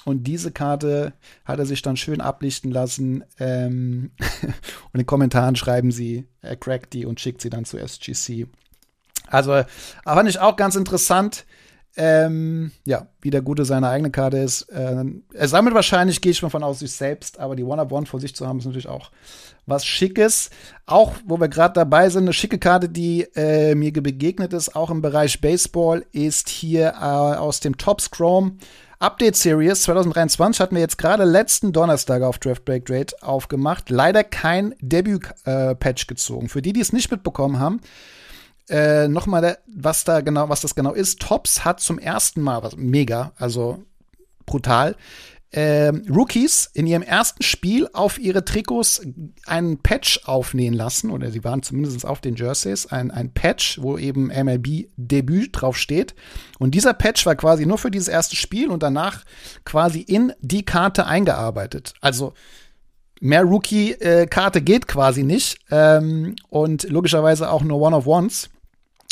Und 0.06 0.26
diese 0.26 0.52
Karte 0.52 1.14
hat 1.46 1.60
er 1.60 1.66
sich 1.66 1.82
dann 1.82 1.98
schön 1.98 2.22
ablichten 2.22 2.72
lassen. 2.72 3.24
Ähm 3.40 4.12
und 4.42 4.94
in 4.94 5.00
den 5.00 5.06
Kommentaren 5.06 5.56
schreiben 5.56 5.92
sie, 5.92 6.26
er 6.42 6.56
crackt 6.56 6.94
die 6.94 7.06
und 7.06 7.20
schickt 7.20 7.42
sie 7.42 7.50
dann 7.50 7.66
zu 7.66 7.78
SGC. 7.78 8.48
Also, 9.28 9.64
fand 10.04 10.30
ich 10.30 10.40
auch 10.40 10.58
ganz 10.58 10.76
interessant. 10.76 11.46
Ähm, 11.96 12.72
ja, 12.86 13.08
wie 13.22 13.30
der 13.30 13.44
Gute 13.44 13.66
seine 13.66 13.88
eigene 13.90 14.10
Karte 14.10 14.38
ist. 14.38 14.64
Äh, 14.64 15.06
er 15.34 15.48
sammelt 15.48 15.76
wahrscheinlich, 15.76 16.22
gehe 16.22 16.32
ich 16.32 16.42
mal 16.42 16.50
von 16.50 16.64
aus, 16.64 16.80
sich 16.80 16.92
selbst, 16.92 17.40
aber 17.40 17.56
die 17.56 17.64
One-of-One 17.64 18.08
vor 18.08 18.20
sich 18.20 18.36
zu 18.36 18.48
haben, 18.48 18.60
ist 18.60 18.66
natürlich 18.66 18.88
auch 18.88 19.12
was 19.68 19.86
Schickes. 19.86 20.50
Auch, 20.88 21.14
wo 21.26 21.40
wir 21.40 21.50
gerade 21.50 21.76
dabei 21.76 22.10
sind, 22.10 22.24
eine 22.24 22.34
schicke 22.34 22.58
Karte, 22.58 22.90
die 22.90 23.28
äh, 23.36 23.76
mir 23.76 23.94
begegnet 23.94 24.54
ist, 24.54 24.76
auch 24.76 24.90
im 24.90 25.02
Bereich 25.02 25.40
Baseball, 25.40 26.04
ist 26.12 26.50
hier 26.50 26.96
äh, 27.00 27.04
aus 27.04 27.60
dem 27.60 27.78
Top 27.78 28.02
Chrome 28.10 28.58
Update 29.04 29.36
Series 29.36 29.82
2023 29.82 30.62
hatten 30.62 30.76
wir 30.76 30.82
jetzt 30.82 30.98
gerade 30.98 31.26
letzten 31.26 31.74
Donnerstag 31.74 32.22
auf 32.22 32.40
Draft 32.40 32.64
Break 32.64 32.86
Trade 32.86 33.08
aufgemacht. 33.20 33.90
Leider 33.90 34.24
kein 34.24 34.76
Debüt-Patch 34.80 36.04
äh, 36.04 36.08
gezogen. 36.08 36.48
Für 36.48 36.62
die, 36.62 36.72
die 36.72 36.80
es 36.80 36.94
nicht 36.94 37.12
mitbekommen 37.12 37.60
haben, 37.60 37.82
äh, 38.70 39.08
nochmal, 39.08 39.58
was 39.68 40.04
da 40.04 40.22
genau, 40.22 40.50
was 40.50 40.62
das 40.62 40.76
genau 40.76 40.94
ist. 40.94 41.20
Tops 41.20 41.66
hat 41.66 41.80
zum 41.80 42.00
ersten 42.00 42.42
Mal, 42.42 42.64
was 42.64 42.76
mega, 42.76 43.34
also 43.38 43.84
brutal, 44.46 44.96
äh, 45.54 45.92
Rookies 46.10 46.70
in 46.74 46.88
ihrem 46.88 47.04
ersten 47.04 47.44
Spiel 47.44 47.88
auf 47.94 48.18
ihre 48.18 48.44
Trikots 48.44 49.06
einen 49.46 49.78
Patch 49.78 50.22
aufnähen 50.26 50.74
lassen, 50.74 51.12
oder 51.12 51.30
sie 51.30 51.44
waren 51.44 51.62
zumindest 51.62 52.06
auf 52.06 52.22
den 52.22 52.36
Jerseys, 52.36 52.88
ein, 52.88 53.12
ein 53.12 53.32
Patch, 53.34 53.80
wo 53.80 54.00
eben 54.00 54.28
MLB 54.28 54.88
Debüt 54.98 55.50
drauf 55.54 55.78
steht. 55.78 56.16
Und 56.58 56.74
dieser 56.74 56.94
Patch 56.94 57.28
war 57.28 57.36
quasi 57.36 57.68
nur 57.68 57.78
für 57.78 57.92
dieses 57.92 58.08
erste 58.08 58.36
Spiel 58.36 58.70
und 58.70 58.82
danach 58.82 59.26
quasi 59.64 60.00
in 60.00 60.34
die 60.40 60.66
Karte 60.66 61.06
eingearbeitet. 61.06 61.94
Also 62.02 62.34
mehr 63.20 63.44
Rookie-Karte 63.44 64.62
geht 64.62 64.88
quasi 64.88 65.22
nicht. 65.22 65.60
Ähm, 65.70 66.36
und 66.50 66.90
logischerweise 66.90 67.52
auch 67.52 67.62
nur 67.62 67.80
One 67.80 67.96
of 67.96 68.08
Ones. 68.08 68.50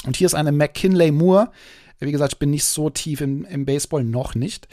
Und 0.05 0.15
hier 0.15 0.25
ist 0.25 0.33
eine 0.33 0.51
McKinley 0.51 1.11
Moore. 1.11 1.51
Wie 1.99 2.11
gesagt, 2.11 2.33
ich 2.33 2.39
bin 2.39 2.49
nicht 2.49 2.65
so 2.65 2.89
tief 2.89 3.21
im, 3.21 3.45
im 3.45 3.65
Baseball, 3.65 4.03
noch 4.03 4.33
nicht. 4.33 4.67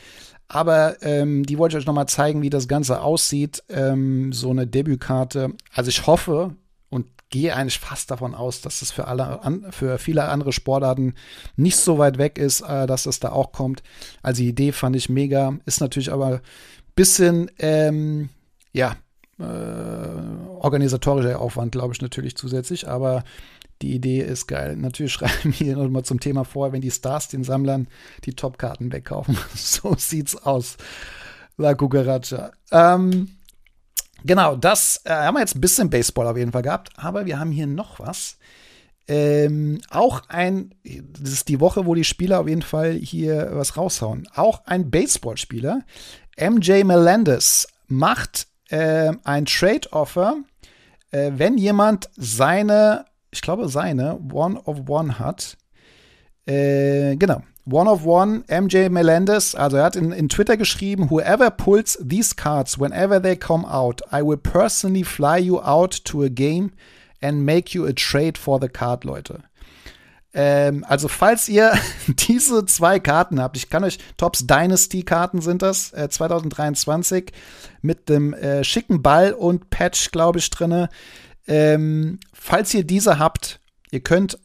Aber 0.48 0.96
ähm, 1.02 1.44
die 1.44 1.58
wollte 1.58 1.76
ich 1.76 1.82
euch 1.82 1.86
noch 1.86 1.94
mal 1.94 2.06
zeigen, 2.06 2.40
wie 2.40 2.48
das 2.48 2.68
Ganze 2.68 3.02
aussieht. 3.02 3.62
Ähm, 3.68 4.32
so 4.32 4.50
eine 4.50 4.66
Debütkarte. 4.66 5.52
Also 5.74 5.90
ich 5.90 6.06
hoffe 6.06 6.54
und 6.88 7.06
gehe 7.28 7.54
eigentlich 7.54 7.78
fast 7.78 8.10
davon 8.10 8.34
aus, 8.34 8.62
dass 8.62 8.80
es 8.80 8.90
für 8.90 9.08
alle 9.08 9.42
an, 9.42 9.66
für 9.70 9.98
viele 9.98 10.24
andere 10.24 10.52
Sportarten 10.52 11.14
nicht 11.56 11.76
so 11.76 11.98
weit 11.98 12.16
weg 12.16 12.38
ist, 12.38 12.62
äh, 12.62 12.86
dass 12.86 13.02
das 13.02 13.20
da 13.20 13.30
auch 13.30 13.52
kommt. 13.52 13.82
Also 14.22 14.42
die 14.42 14.48
Idee 14.48 14.72
fand 14.72 14.96
ich 14.96 15.10
mega. 15.10 15.58
Ist 15.66 15.82
natürlich 15.82 16.10
aber 16.10 16.40
bisschen 16.94 17.50
ähm, 17.58 18.30
ja 18.72 18.96
äh, 19.38 19.44
organisatorischer 20.58 21.40
Aufwand, 21.40 21.72
glaube 21.72 21.92
ich, 21.92 22.00
natürlich 22.00 22.36
zusätzlich. 22.36 22.88
Aber 22.88 23.22
die 23.82 23.94
Idee 23.94 24.20
ist 24.20 24.46
geil. 24.46 24.76
Natürlich 24.76 25.12
schreiben 25.14 25.54
wir 25.58 25.76
nochmal 25.76 26.04
zum 26.04 26.20
Thema 26.20 26.44
vor, 26.44 26.72
wenn 26.72 26.80
die 26.80 26.90
Stars 26.90 27.28
den 27.28 27.44
Sammlern 27.44 27.88
die 28.24 28.34
Topkarten 28.34 28.92
wegkaufen. 28.92 29.36
so 29.54 29.94
sieht's 29.96 30.36
aus. 30.36 30.76
La 31.56 31.74
Cucaracha. 31.74 32.52
Ähm, 32.70 33.28
genau, 34.24 34.56
das 34.56 35.00
äh, 35.04 35.10
haben 35.10 35.34
wir 35.34 35.40
jetzt 35.40 35.56
ein 35.56 35.60
bisschen 35.60 35.90
Baseball 35.90 36.28
auf 36.28 36.36
jeden 36.36 36.52
Fall 36.52 36.62
gehabt, 36.62 36.90
aber 36.96 37.26
wir 37.26 37.38
haben 37.38 37.50
hier 37.50 37.66
noch 37.66 37.98
was. 37.98 38.38
Ähm, 39.08 39.80
auch 39.88 40.22
ein, 40.28 40.74
das 40.84 41.32
ist 41.32 41.48
die 41.48 41.60
Woche, 41.60 41.86
wo 41.86 41.94
die 41.94 42.04
Spieler 42.04 42.40
auf 42.40 42.48
jeden 42.48 42.62
Fall 42.62 42.92
hier 42.92 43.50
was 43.52 43.76
raushauen. 43.76 44.28
Auch 44.34 44.66
ein 44.66 44.90
Baseballspieler, 44.90 45.80
MJ 46.38 46.84
Melendez, 46.84 47.66
macht 47.86 48.48
äh, 48.68 49.12
ein 49.24 49.46
Trade-Offer, 49.46 50.36
äh, 51.10 51.32
wenn 51.34 51.56
jemand 51.56 52.10
seine, 52.16 53.06
ich 53.30 53.40
glaube 53.42 53.68
seine, 53.68 54.18
One 54.32 54.60
of 54.64 54.88
One 54.88 55.18
hat. 55.18 55.56
Äh, 56.46 57.16
genau, 57.16 57.42
One 57.70 57.90
of 57.90 58.06
One, 58.06 58.44
MJ 58.48 58.88
Melendez, 58.88 59.54
also 59.54 59.76
er 59.76 59.84
hat 59.84 59.96
in, 59.96 60.12
in 60.12 60.28
Twitter 60.28 60.56
geschrieben, 60.56 61.10
whoever 61.10 61.50
pulls 61.50 61.98
these 62.02 62.34
cards 62.34 62.78
whenever 62.78 63.20
they 63.20 63.36
come 63.36 63.66
out, 63.66 64.00
I 64.10 64.22
will 64.22 64.38
personally 64.38 65.04
fly 65.04 65.38
you 65.38 65.60
out 65.60 66.02
to 66.06 66.22
a 66.22 66.30
game 66.30 66.72
and 67.20 67.44
make 67.44 67.74
you 67.74 67.86
a 67.86 67.92
trade 67.92 68.38
for 68.38 68.58
the 68.58 68.68
card, 68.68 69.04
Leute. 69.04 69.42
Ähm, 70.34 70.84
also 70.88 71.08
falls 71.08 71.48
ihr 71.48 71.72
diese 72.06 72.64
zwei 72.66 73.00
Karten 73.00 73.40
habt, 73.40 73.56
ich 73.56 73.70
kann 73.70 73.84
euch 73.84 73.98
Tops 74.16 74.46
Dynasty 74.46 75.02
Karten 75.02 75.40
sind 75.40 75.62
das, 75.62 75.92
äh, 75.92 76.08
2023 76.08 77.32
mit 77.82 78.08
dem 78.08 78.34
äh, 78.34 78.62
schicken 78.62 79.02
Ball 79.02 79.32
und 79.32 79.68
Patch, 79.70 80.10
glaube 80.10 80.38
ich, 80.38 80.48
drinne. 80.50 80.88
Ähm, 81.48 82.20
falls 82.32 82.72
ihr 82.74 82.84
diese 82.84 83.18
habt, 83.18 83.58
ihr 83.90 84.00
könnt 84.00 84.38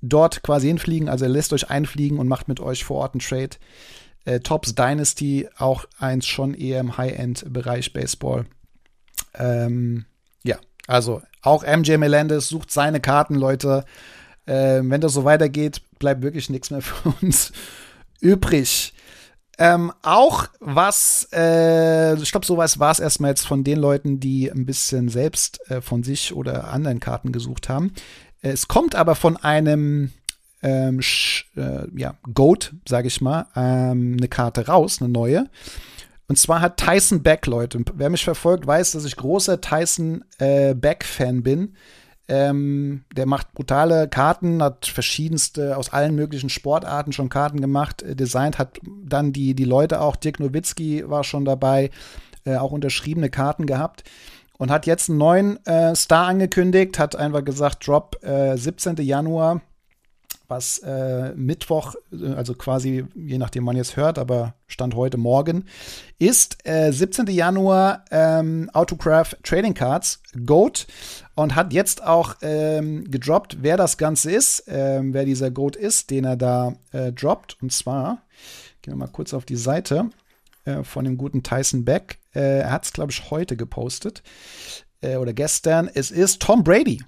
dort 0.00 0.42
quasi 0.42 0.68
hinfliegen. 0.68 1.08
Also 1.08 1.24
er 1.24 1.30
lässt 1.30 1.52
euch 1.52 1.70
einfliegen 1.70 2.18
und 2.18 2.28
macht 2.28 2.48
mit 2.48 2.60
euch 2.60 2.84
vor 2.84 2.98
Ort 2.98 3.14
einen 3.14 3.20
Trade. 3.20 3.56
Äh, 4.24 4.40
Tops 4.40 4.74
Dynasty, 4.74 5.48
auch 5.58 5.84
eins 5.98 6.26
schon 6.26 6.54
eher 6.54 6.80
im 6.80 6.96
High-End-Bereich 6.96 7.92
Baseball. 7.92 8.46
Ähm, 9.34 10.06
ja, 10.42 10.58
also 10.86 11.22
auch 11.42 11.64
MJ 11.64 11.96
Melendez 11.96 12.48
sucht 12.48 12.70
seine 12.70 13.00
Karten, 13.00 13.34
Leute. 13.34 13.84
Ähm, 14.46 14.90
wenn 14.90 15.00
das 15.00 15.12
so 15.14 15.24
weitergeht, 15.24 15.82
bleibt 15.98 16.22
wirklich 16.22 16.50
nichts 16.50 16.70
mehr 16.70 16.82
für 16.82 17.14
uns 17.20 17.52
übrig. 18.20 18.94
Ähm, 19.58 19.92
auch 20.02 20.46
was, 20.60 21.28
äh, 21.32 22.14
ich 22.14 22.30
glaube, 22.32 22.46
sowas 22.46 22.78
war 22.78 22.90
es 22.90 22.98
erstmal 22.98 23.30
jetzt 23.30 23.46
von 23.46 23.62
den 23.62 23.78
Leuten, 23.78 24.18
die 24.18 24.50
ein 24.50 24.66
bisschen 24.66 25.08
selbst 25.08 25.60
äh, 25.70 25.80
von 25.80 26.02
sich 26.02 26.34
oder 26.34 26.68
anderen 26.72 27.00
Karten 27.00 27.30
gesucht 27.30 27.68
haben. 27.68 27.92
Es 28.40 28.68
kommt 28.68 28.94
aber 28.94 29.14
von 29.14 29.36
einem 29.36 30.12
ähm, 30.62 31.00
äh, 31.56 31.86
ja, 31.94 32.14
Goat, 32.32 32.72
sage 32.88 33.08
ich 33.08 33.20
mal, 33.20 33.46
ähm, 33.54 34.16
eine 34.18 34.28
Karte 34.28 34.66
raus, 34.66 35.00
eine 35.00 35.10
neue. 35.10 35.48
Und 36.26 36.38
zwar 36.38 36.60
hat 36.60 36.78
Tyson 36.78 37.22
Beck, 37.22 37.46
Leute, 37.46 37.84
wer 37.94 38.10
mich 38.10 38.24
verfolgt, 38.24 38.66
weiß, 38.66 38.92
dass 38.92 39.04
ich 39.04 39.16
großer 39.16 39.60
Tyson 39.60 40.24
äh, 40.38 40.74
Beck-Fan 40.74 41.42
bin. 41.42 41.76
Ähm, 42.26 43.04
der 43.14 43.26
macht 43.26 43.52
brutale 43.52 44.08
Karten, 44.08 44.62
hat 44.62 44.86
verschiedenste 44.86 45.76
aus 45.76 45.92
allen 45.92 46.14
möglichen 46.14 46.48
Sportarten 46.48 47.12
schon 47.12 47.28
Karten 47.28 47.60
gemacht, 47.60 48.02
äh, 48.02 48.16
designt, 48.16 48.58
hat 48.58 48.80
dann 49.04 49.32
die, 49.32 49.54
die 49.54 49.64
Leute 49.64 50.00
auch, 50.00 50.16
Dirk 50.16 50.40
Nowitzki 50.40 51.08
war 51.08 51.22
schon 51.22 51.44
dabei, 51.44 51.90
äh, 52.46 52.56
auch 52.56 52.72
unterschriebene 52.72 53.28
Karten 53.28 53.66
gehabt 53.66 54.04
und 54.58 54.70
hat 54.70 54.86
jetzt 54.86 55.10
einen 55.10 55.18
neuen 55.18 55.66
äh, 55.66 55.94
Star 55.94 56.26
angekündigt, 56.26 56.98
hat 56.98 57.16
einfach 57.16 57.44
gesagt, 57.44 57.86
Drop 57.86 58.22
äh, 58.24 58.56
17. 58.56 58.96
Januar, 58.96 59.60
was 60.48 60.78
äh, 60.78 61.32
Mittwoch, 61.34 61.94
äh, 62.12 62.32
also 62.34 62.54
quasi 62.54 63.06
je 63.14 63.38
nachdem 63.38 63.64
man 63.64 63.76
jetzt 63.76 63.96
hört, 63.96 64.18
aber 64.18 64.54
Stand 64.66 64.94
heute 64.94 65.18
Morgen, 65.18 65.66
ist 66.18 66.58
17. 66.64 67.26
Äh, 67.26 67.32
Januar 67.32 68.04
ähm, 68.10 68.70
Autograph 68.72 69.36
Trading 69.42 69.74
Cards, 69.74 70.22
Goat 70.46 70.86
und 71.34 71.54
hat 71.54 71.72
jetzt 71.72 72.02
auch 72.02 72.36
ähm, 72.42 73.10
gedroppt, 73.10 73.58
wer 73.60 73.76
das 73.76 73.98
Ganze 73.98 74.32
ist, 74.32 74.64
ähm, 74.68 75.14
wer 75.14 75.24
dieser 75.24 75.50
Goat 75.50 75.76
ist, 75.76 76.10
den 76.10 76.24
er 76.24 76.36
da 76.36 76.74
äh, 76.92 77.12
droppt. 77.12 77.56
Und 77.60 77.72
zwar, 77.72 78.22
gehen 78.82 78.94
wir 78.94 78.98
mal 78.98 79.08
kurz 79.08 79.34
auf 79.34 79.44
die 79.44 79.56
Seite 79.56 80.10
von 80.82 81.04
dem 81.04 81.18
guten 81.18 81.42
Tyson 81.42 81.84
Beck. 81.84 82.18
Äh, 82.34 82.60
er 82.60 82.72
hat 82.72 82.84
es, 82.84 82.92
glaube 82.92 83.12
ich, 83.12 83.30
heute 83.30 83.56
gepostet 83.56 84.22
äh, 85.02 85.16
oder 85.16 85.32
gestern. 85.32 85.90
Es 85.92 86.10
ist 86.10 86.40
Tom 86.40 86.64
Brady. 86.64 87.02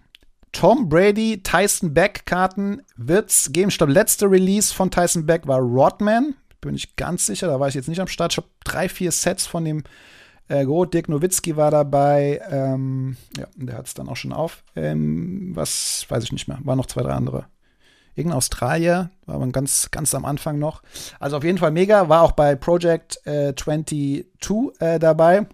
Tom 0.52 0.88
Brady, 0.88 1.42
Tyson 1.42 1.92
Beck 1.92 2.24
Karten 2.24 2.82
wird 2.96 3.30
es 3.30 3.52
geben. 3.52 3.68
Ich 3.68 3.78
glaube, 3.78 3.92
letzte 3.92 4.30
Release 4.30 4.72
von 4.72 4.90
Tyson 4.90 5.26
Beck 5.26 5.46
war 5.46 5.60
Rodman. 5.60 6.34
Bin 6.60 6.74
ich 6.74 6.96
ganz 6.96 7.26
sicher, 7.26 7.46
da 7.46 7.60
war 7.60 7.68
ich 7.68 7.74
jetzt 7.74 7.88
nicht 7.88 8.00
am 8.00 8.08
Start. 8.08 8.32
Ich 8.32 8.36
habe 8.38 8.48
drei, 8.64 8.88
vier 8.88 9.12
Sets 9.12 9.46
von 9.46 9.64
dem 9.64 9.84
äh, 10.48 10.64
Go. 10.64 10.84
Dirk 10.84 11.08
Nowitzki 11.08 11.56
war 11.56 11.70
dabei. 11.70 12.40
Ähm, 12.50 13.16
ja, 13.36 13.46
der 13.56 13.78
hat 13.78 13.86
es 13.86 13.94
dann 13.94 14.08
auch 14.08 14.16
schon 14.16 14.32
auf. 14.32 14.64
Ähm, 14.74 15.52
was 15.54 16.06
weiß 16.08 16.24
ich 16.24 16.32
nicht 16.32 16.48
mehr. 16.48 16.58
Waren 16.62 16.78
noch 16.78 16.86
zwei, 16.86 17.02
drei 17.02 17.12
andere 17.12 17.46
irgendein 18.16 18.38
Australier, 18.38 19.10
war 19.26 19.38
man 19.38 19.52
ganz, 19.52 19.90
ganz 19.90 20.14
am 20.14 20.24
Anfang 20.24 20.58
noch. 20.58 20.82
Also 21.20 21.36
auf 21.36 21.44
jeden 21.44 21.58
Fall 21.58 21.70
mega, 21.70 22.08
war 22.08 22.22
auch 22.22 22.32
bei 22.32 22.56
Project 22.56 23.20
äh, 23.26 23.54
22 23.54 24.26
äh, 24.80 24.98
dabei. 24.98 25.46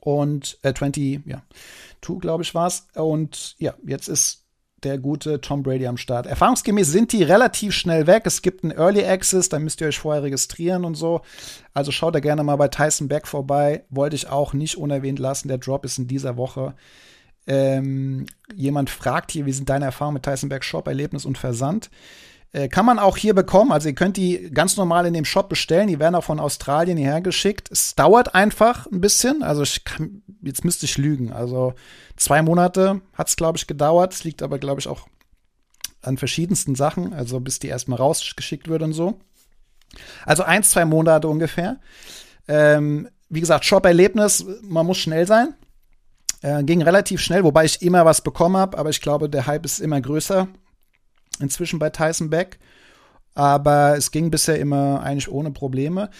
Und 0.00 0.58
äh, 0.62 0.72
20, 0.72 1.26
ja, 1.26 1.42
2, 2.00 2.20
glaube 2.20 2.42
ich, 2.42 2.54
war 2.54 2.66
es. 2.66 2.86
Und 2.94 3.56
ja, 3.58 3.74
jetzt 3.84 4.08
ist 4.08 4.46
der 4.84 4.98
gute 4.98 5.40
Tom 5.40 5.62
Brady 5.62 5.86
am 5.86 5.96
Start. 5.96 6.26
Erfahrungsgemäß 6.26 6.90
sind 6.90 7.12
die 7.12 7.22
relativ 7.22 7.74
schnell 7.74 8.06
weg. 8.06 8.22
Es 8.26 8.42
gibt 8.42 8.62
einen 8.62 8.76
Early 8.76 9.04
Access, 9.04 9.48
da 9.48 9.58
müsst 9.58 9.80
ihr 9.80 9.88
euch 9.88 9.98
vorher 9.98 10.22
registrieren 10.22 10.84
und 10.84 10.94
so. 10.94 11.22
Also 11.74 11.90
schaut 11.90 12.14
da 12.14 12.20
gerne 12.20 12.44
mal 12.44 12.56
bei 12.56 12.68
Tyson 12.68 13.08
Beck 13.08 13.26
vorbei. 13.26 13.84
Wollte 13.90 14.16
ich 14.16 14.28
auch 14.28 14.52
nicht 14.52 14.76
unerwähnt 14.76 15.18
lassen. 15.18 15.48
Der 15.48 15.58
Drop 15.58 15.84
ist 15.84 15.98
in 15.98 16.06
dieser 16.06 16.36
Woche. 16.36 16.74
Ähm, 17.46 18.26
jemand 18.54 18.90
fragt 18.90 19.32
hier, 19.32 19.46
wie 19.46 19.52
sind 19.52 19.68
deine 19.68 19.86
Erfahrungen 19.86 20.14
mit 20.14 20.22
Tyson 20.24 20.48
Berg 20.48 20.64
Shop, 20.64 20.86
Erlebnis 20.86 21.24
und 21.24 21.38
Versand? 21.38 21.90
Äh, 22.52 22.68
kann 22.68 22.86
man 22.86 22.98
auch 22.98 23.16
hier 23.16 23.34
bekommen. 23.34 23.72
Also 23.72 23.88
ihr 23.88 23.94
könnt 23.94 24.16
die 24.16 24.50
ganz 24.50 24.76
normal 24.76 25.06
in 25.06 25.12
dem 25.12 25.24
Shop 25.24 25.48
bestellen. 25.48 25.88
Die 25.88 25.98
werden 25.98 26.14
auch 26.14 26.24
von 26.24 26.40
Australien 26.40 26.96
hierher 26.96 27.20
geschickt. 27.20 27.68
Es 27.70 27.94
dauert 27.94 28.34
einfach 28.34 28.86
ein 28.86 29.00
bisschen. 29.00 29.42
Also 29.42 29.62
ich 29.62 29.84
kann, 29.84 30.22
jetzt 30.42 30.64
müsste 30.64 30.86
ich 30.86 30.96
lügen. 30.96 31.32
Also 31.32 31.74
zwei 32.16 32.40
Monate 32.42 33.02
hat 33.12 33.28
es, 33.28 33.36
glaube 33.36 33.58
ich, 33.58 33.66
gedauert. 33.66 34.14
Es 34.14 34.24
liegt 34.24 34.42
aber, 34.42 34.58
glaube 34.58 34.80
ich, 34.80 34.88
auch 34.88 35.08
an 36.00 36.16
verschiedensten 36.16 36.74
Sachen. 36.74 37.12
Also 37.12 37.38
bis 37.40 37.58
die 37.58 37.68
erstmal 37.68 37.98
rausgeschickt 37.98 38.68
wird 38.68 38.82
und 38.82 38.94
so. 38.94 39.20
Also 40.24 40.42
eins, 40.42 40.70
zwei 40.70 40.86
Monate 40.86 41.28
ungefähr. 41.28 41.78
Ähm, 42.46 43.08
wie 43.28 43.40
gesagt, 43.40 43.66
Shop-Erlebnis, 43.66 44.46
man 44.62 44.86
muss 44.86 44.96
schnell 44.96 45.26
sein. 45.26 45.54
Äh, 46.40 46.62
ging 46.64 46.80
relativ 46.80 47.20
schnell, 47.20 47.44
wobei 47.44 47.66
ich 47.66 47.82
immer 47.82 48.06
was 48.06 48.22
bekommen 48.22 48.56
habe, 48.56 48.78
aber 48.78 48.90
ich 48.90 49.00
glaube, 49.00 49.28
der 49.28 49.46
Hype 49.46 49.64
ist 49.64 49.80
immer 49.80 50.00
größer 50.00 50.48
inzwischen 51.40 51.78
bei 51.78 51.90
Tyson 51.90 52.30
Beck. 52.30 52.58
Aber 53.34 53.96
es 53.96 54.10
ging 54.10 54.30
bisher 54.30 54.58
immer 54.58 55.00
eigentlich 55.02 55.30
ohne 55.30 55.52
Probleme. 55.52 56.10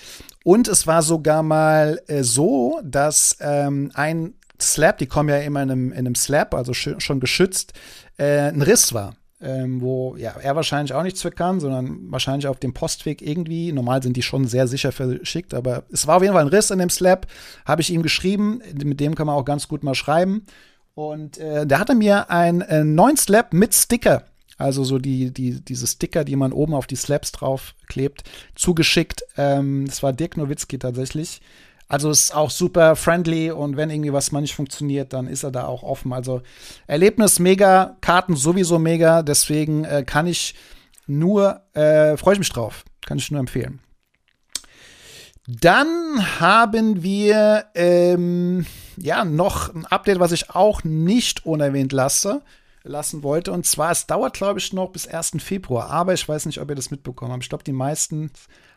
Und 0.44 0.68
es 0.68 0.86
war 0.86 1.02
sogar 1.02 1.42
mal 1.42 2.00
äh, 2.06 2.22
so, 2.22 2.80
dass 2.84 3.36
ähm, 3.40 3.90
ein 3.94 4.34
Slab, 4.60 4.98
die 4.98 5.06
kommen 5.06 5.28
ja 5.28 5.38
immer 5.38 5.62
in 5.62 5.70
einem, 5.70 5.92
in 5.92 5.98
einem 5.98 6.14
Slab, 6.14 6.54
also 6.54 6.74
schon 6.74 7.20
geschützt, 7.20 7.72
äh, 8.18 8.48
ein 8.48 8.62
Riss 8.62 8.92
war 8.92 9.14
ähm, 9.40 9.80
wo 9.80 10.16
ja, 10.16 10.32
er 10.42 10.56
wahrscheinlich 10.56 10.94
auch 10.94 11.02
nichts 11.02 11.22
für 11.22 11.30
kann, 11.30 11.60
sondern 11.60 12.10
wahrscheinlich 12.10 12.46
auf 12.46 12.58
dem 12.58 12.74
Postweg 12.74 13.22
irgendwie. 13.22 13.72
Normal 13.72 14.02
sind 14.02 14.16
die 14.16 14.22
schon 14.22 14.46
sehr 14.46 14.66
sicher 14.66 14.92
verschickt, 14.92 15.54
aber 15.54 15.84
es 15.92 16.06
war 16.06 16.16
auf 16.16 16.22
jeden 16.22 16.34
Fall 16.34 16.44
ein 16.44 16.48
Riss 16.48 16.70
in 16.70 16.78
dem 16.78 16.90
Slab, 16.90 17.26
habe 17.64 17.82
ich 17.82 17.90
ihm 17.90 18.02
geschrieben. 18.02 18.60
Mit 18.82 19.00
dem 19.00 19.14
kann 19.14 19.26
man 19.26 19.36
auch 19.36 19.44
ganz 19.44 19.68
gut 19.68 19.84
mal 19.84 19.94
schreiben. 19.94 20.44
Und 20.94 21.38
äh, 21.38 21.66
der 21.66 21.78
hatte 21.78 21.94
mir 21.94 22.30
einen 22.30 22.62
äh, 22.62 22.82
neuen 22.82 23.16
Slab 23.16 23.52
mit 23.52 23.74
Sticker, 23.74 24.24
also 24.58 24.82
so 24.84 24.98
die, 24.98 25.32
die, 25.32 25.64
diese 25.64 25.86
Sticker, 25.86 26.24
die 26.24 26.36
man 26.36 26.52
oben 26.52 26.74
auf 26.74 26.86
die 26.86 26.96
Slabs 26.96 27.32
drauf 27.32 27.74
klebt, 27.86 28.24
zugeschickt. 28.56 29.24
Ähm, 29.36 29.86
das 29.86 30.02
war 30.02 30.12
Dirk 30.12 30.36
Nowitzki 30.36 30.78
tatsächlich. 30.78 31.40
Also 31.86 32.10
ist 32.10 32.34
auch 32.34 32.50
super 32.50 32.96
friendly 32.96 33.50
und 33.50 33.78
wenn 33.78 33.88
irgendwie 33.88 34.12
was 34.12 34.30
mal 34.30 34.42
nicht 34.42 34.54
funktioniert, 34.54 35.14
dann 35.14 35.26
ist 35.26 35.42
er 35.42 35.50
da 35.50 35.64
auch 35.64 35.82
offen. 35.82 36.12
Also 36.12 36.42
Erlebnis 36.86 37.38
mega, 37.38 37.96
Karten 38.02 38.36
sowieso 38.36 38.78
mega, 38.78 39.22
deswegen 39.22 39.84
äh, 39.84 40.04
kann 40.04 40.26
ich 40.26 40.54
nur, 41.06 41.62
äh, 41.72 42.18
freue 42.18 42.34
ich 42.34 42.40
mich 42.40 42.52
drauf, 42.52 42.84
kann 43.06 43.16
ich 43.16 43.30
nur 43.30 43.40
empfehlen. 43.40 43.80
Dann 45.46 46.40
haben 46.40 47.02
wir 47.02 47.64
ähm, 47.74 48.66
ja 48.98 49.24
noch 49.24 49.74
ein 49.74 49.86
Update, 49.86 50.20
was 50.20 50.32
ich 50.32 50.50
auch 50.50 50.84
nicht 50.84 51.46
unerwähnt 51.46 51.92
lasse, 51.92 52.42
lassen 52.84 53.22
wollte. 53.22 53.52
Und 53.52 53.66
zwar, 53.66 53.90
es 53.90 54.06
dauert, 54.06 54.34
glaube 54.34 54.58
ich, 54.58 54.72
noch 54.72 54.90
bis 54.90 55.06
1. 55.06 55.32
Februar. 55.38 55.90
Aber 55.90 56.14
ich 56.14 56.28
weiß 56.28 56.46
nicht, 56.46 56.60
ob 56.60 56.68
ihr 56.70 56.76
das 56.76 56.90
mitbekommen 56.90 57.32
habt. 57.32 57.42
Ich 57.42 57.48
glaube, 57.48 57.64
die 57.64 57.72
meisten 57.72 58.30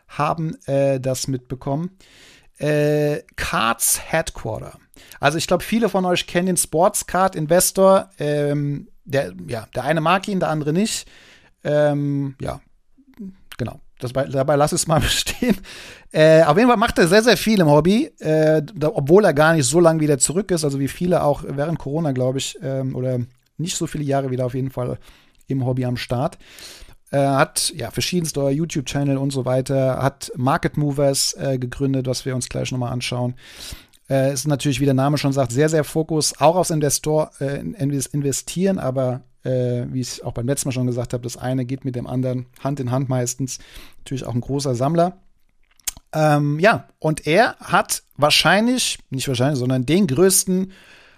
haben 0.08 0.56
äh, 0.66 1.00
das 1.00 1.28
mitbekommen 1.28 1.90
äh, 2.62 3.22
Cards 3.36 4.00
Headquarter. 4.10 4.78
Also 5.20 5.38
ich 5.38 5.46
glaube, 5.46 5.64
viele 5.64 5.88
von 5.88 6.04
euch 6.04 6.26
kennen 6.26 6.46
den 6.46 6.56
Sports 6.56 7.06
Card 7.06 7.34
Investor. 7.34 8.10
Ähm, 8.18 8.88
der, 9.04 9.32
ja, 9.48 9.66
der 9.74 9.84
eine 9.84 10.00
mag 10.00 10.28
ihn, 10.28 10.40
der 10.40 10.50
andere 10.50 10.72
nicht. 10.72 11.08
Ähm, 11.64 12.36
ja, 12.40 12.60
genau. 13.58 13.80
das 13.98 14.12
bei, 14.12 14.26
dabei 14.26 14.56
lass 14.56 14.72
es 14.72 14.86
mal 14.86 15.00
bestehen. 15.00 15.56
Äh, 16.12 16.42
auf 16.44 16.56
jeden 16.56 16.68
Fall 16.68 16.78
macht 16.78 16.98
er 16.98 17.08
sehr, 17.08 17.22
sehr 17.22 17.36
viel 17.36 17.60
im 17.60 17.68
Hobby, 17.68 18.12
äh, 18.18 18.62
da, 18.62 18.90
obwohl 18.94 19.24
er 19.24 19.34
gar 19.34 19.54
nicht 19.54 19.66
so 19.66 19.80
lange 19.80 20.00
wieder 20.00 20.18
zurück 20.18 20.50
ist, 20.50 20.64
also 20.64 20.78
wie 20.78 20.88
viele 20.88 21.22
auch 21.22 21.44
während 21.46 21.78
Corona, 21.78 22.12
glaube 22.12 22.38
ich, 22.38 22.58
ähm, 22.62 22.94
oder 22.94 23.20
nicht 23.56 23.76
so 23.76 23.86
viele 23.86 24.04
Jahre 24.04 24.30
wieder 24.30 24.46
auf 24.46 24.54
jeden 24.54 24.70
Fall 24.70 24.98
im 25.46 25.64
Hobby 25.66 25.84
am 25.84 25.96
Start. 25.96 26.38
Äh, 27.10 27.18
hat 27.18 27.72
ja 27.76 27.90
verschiedenste 27.90 28.48
YouTube-Channel 28.48 29.18
und 29.18 29.30
so 29.30 29.44
weiter, 29.44 30.02
hat 30.02 30.32
Market 30.36 30.76
Movers 30.76 31.34
äh, 31.34 31.58
gegründet, 31.58 32.06
was 32.06 32.24
wir 32.24 32.34
uns 32.34 32.48
gleich 32.48 32.72
nochmal 32.72 32.92
anschauen. 32.92 33.34
Äh, 34.08 34.32
ist 34.32 34.46
natürlich, 34.46 34.80
wie 34.80 34.86
der 34.86 34.94
Name 34.94 35.18
schon 35.18 35.32
sagt, 35.32 35.52
sehr, 35.52 35.68
sehr 35.68 35.84
Fokus 35.84 36.40
auch 36.40 36.56
aufs 36.56 36.70
Investor, 36.70 37.30
äh, 37.40 37.58
Investieren, 37.58 38.78
aber 38.78 39.22
äh, 39.44 39.84
wie 39.88 40.00
ich 40.00 40.24
auch 40.24 40.32
beim 40.32 40.46
letzten 40.46 40.68
Mal 40.68 40.72
schon 40.72 40.86
gesagt 40.86 41.12
habe, 41.12 41.22
das 41.22 41.36
eine 41.36 41.64
geht 41.64 41.84
mit 41.84 41.96
dem 41.96 42.06
anderen 42.06 42.46
Hand 42.60 42.80
in 42.80 42.90
Hand 42.90 43.08
meistens. 43.08 43.58
Natürlich 43.98 44.24
auch 44.24 44.34
ein 44.34 44.40
großer 44.40 44.74
Sammler. 44.74 45.18
Ähm, 46.14 46.58
ja, 46.60 46.88
und 46.98 47.26
er 47.26 47.56
hat 47.58 48.02
wahrscheinlich, 48.16 48.98
nicht 49.10 49.28
wahrscheinlich, 49.28 49.58
sondern 49.58 49.86
den 49.86 50.06
größten 50.06 50.72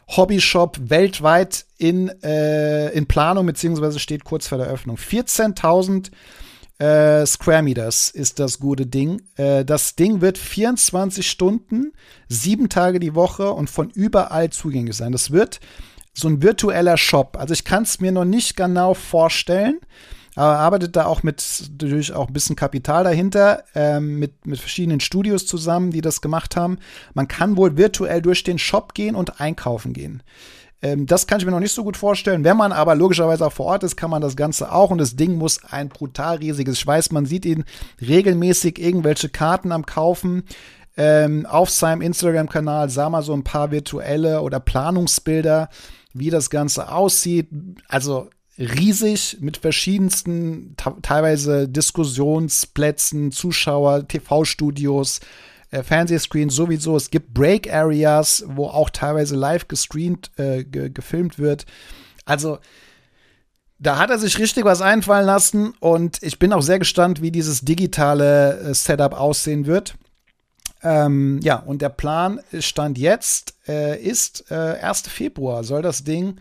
Hobbyshop 0.09 0.79
weltweit 0.91 1.67
in, 1.79 2.09
äh, 2.23 2.91
in 2.91 3.07
Planung, 3.07 3.47
beziehungsweise 3.47 3.99
steht 3.99 4.25
kurz 4.25 4.47
vor 4.47 4.59
der 4.59 4.69
Öffnung. 4.69 4.97
14.000 4.97 6.11
äh, 6.79 7.25
Square 7.27 7.63
Meters 7.63 8.11
ist 8.11 8.39
das 8.41 8.59
gute 8.59 8.87
Ding. 8.87 9.23
Äh, 9.37 9.65
das 9.65 9.95
Ding 9.95 10.21
wird 10.21 10.39
24 10.39 11.29
Stunden, 11.29 11.93
sieben 12.29 12.69
Tage 12.69 12.99
die 12.99 13.15
Woche 13.15 13.53
und 13.53 13.71
von 13.71 13.91
überall 13.91 14.51
zugänglich 14.51 14.97
sein. 14.97 15.13
Das 15.13 15.31
wird 15.31 15.61
so 16.13 16.29
ein 16.29 16.43
virtueller 16.43 16.97
Shop. 16.97 17.37
Also 17.39 17.55
ich 17.55 17.65
kann 17.65 17.85
es 17.85 18.01
mir 18.01 18.13
noch 18.13 18.25
nicht 18.25 18.57
genau 18.57 18.95
vorstellen, 18.95 19.81
aber 20.35 20.59
arbeitet 20.59 20.97
da 20.97 21.07
auch 21.07 21.23
mit 21.23 21.45
natürlich 21.71 22.13
auch 22.13 22.29
ein 22.29 22.33
bisschen 22.33 22.57
Kapital 22.57 23.05
dahinter, 23.05 23.65
ähm, 23.75 24.19
mit, 24.19 24.47
mit 24.47 24.59
verschiedenen 24.59 25.01
Studios 25.01 25.47
zusammen, 25.47 25.91
die 25.91 26.01
das 26.01 26.21
gemacht 26.21 26.57
haben. 26.57 26.79
Man 27.15 27.29
kann 27.29 27.57
wohl 27.57 27.77
virtuell 27.77 28.21
durch 28.21 28.43
den 28.43 28.59
Shop 28.59 28.95
gehen 28.95 29.15
und 29.15 29.41
einkaufen 29.41 29.93
gehen. 29.93 30.23
Ähm, 30.83 31.07
das 31.07 31.27
kann 31.27 31.39
ich 31.39 31.47
mir 31.47 31.53
noch 31.53 31.61
nicht 31.61 31.73
so 31.73 31.85
gut 31.85 31.97
vorstellen. 31.97 32.45
Wenn 32.45 32.57
man 32.57 32.73
aber 32.73 32.95
logischerweise 32.95 33.47
auch 33.47 33.53
vor 33.53 33.67
Ort 33.67 33.85
ist, 33.85 33.97
kann 33.97 34.11
man 34.11 34.23
das 34.23 34.37
Ganze 34.37 34.73
auch. 34.73 34.91
Und 34.91 34.99
das 34.99 35.17
Ding 35.17 35.37
muss 35.37 35.65
ein 35.65 35.89
brutal 35.89 36.37
riesiges. 36.37 36.79
Ich 36.79 36.87
weiß, 36.87 37.13
man 37.13 37.27
sieht 37.27 37.47
ihn 37.47 37.65
regelmäßig 38.01 38.79
irgendwelche 38.79 39.31
Karten 39.31 39.73
am 39.73 39.87
Kaufen. 39.87 40.45
Ähm, 40.97 41.47
auf 41.47 41.71
seinem 41.71 42.03
Instagram-Kanal 42.03 42.91
sah 42.91 43.09
man 43.09 43.23
so 43.23 43.33
ein 43.33 43.45
paar 43.45 43.71
virtuelle 43.71 44.43
oder 44.43 44.61
Planungsbilder 44.61 45.69
wie 46.13 46.31
das 46.31 46.51
Ganze 46.51 46.93
aussieht. 46.93 47.49
Also 47.89 48.29
riesig 48.59 49.39
mit 49.41 49.57
verschiedensten, 49.57 50.77
teilweise 51.03 51.69
Diskussionsplätzen, 51.69 53.33
Zuschauer, 53.33 54.07
TV-Studios, 54.07 55.21
äh, 55.71 55.83
Fernsehscreens 55.83 56.55
sowieso. 56.55 56.97
Es 56.97 57.11
gibt 57.11 57.35
Break-Areas, 57.35 58.45
wo 58.49 58.67
auch 58.67 58.91
teilweise 58.91 59.35
live 59.35 59.69
gestreamt, 59.69 60.31
äh, 60.37 60.65
ge 60.65 60.91
gefilmt 60.91 61.39
wird. 61.39 61.67
Also 62.25 62.59
da 63.79 63.99
hat 63.99 64.11
er 64.11 64.19
sich 64.19 64.39
richtig 64.39 64.65
was 64.65 64.81
einfallen 64.81 65.27
lassen 65.27 65.75
und 65.81 66.23
ich 66.23 66.39
bin 66.39 66.53
auch 66.53 66.63
sehr 66.63 66.79
gespannt, 66.79 67.21
wie 67.21 67.33
dieses 67.33 67.63
digitale 67.63 68.59
äh, 68.61 68.75
Setup 68.75 69.13
aussehen 69.15 69.67
wird. 69.67 69.97
Ähm, 70.83 71.41
ja, 71.43 71.57
und 71.57 71.83
der 71.83 71.89
Plan 71.89 72.41
stand 72.61 72.99
jetzt, 72.99 73.55
äh, 73.67 74.01
ist 74.01 74.51
äh, 74.51 74.79
1. 74.81 75.03
Februar, 75.09 75.65
soll 75.65 75.83
das 75.83 76.05
Ding 76.05 76.37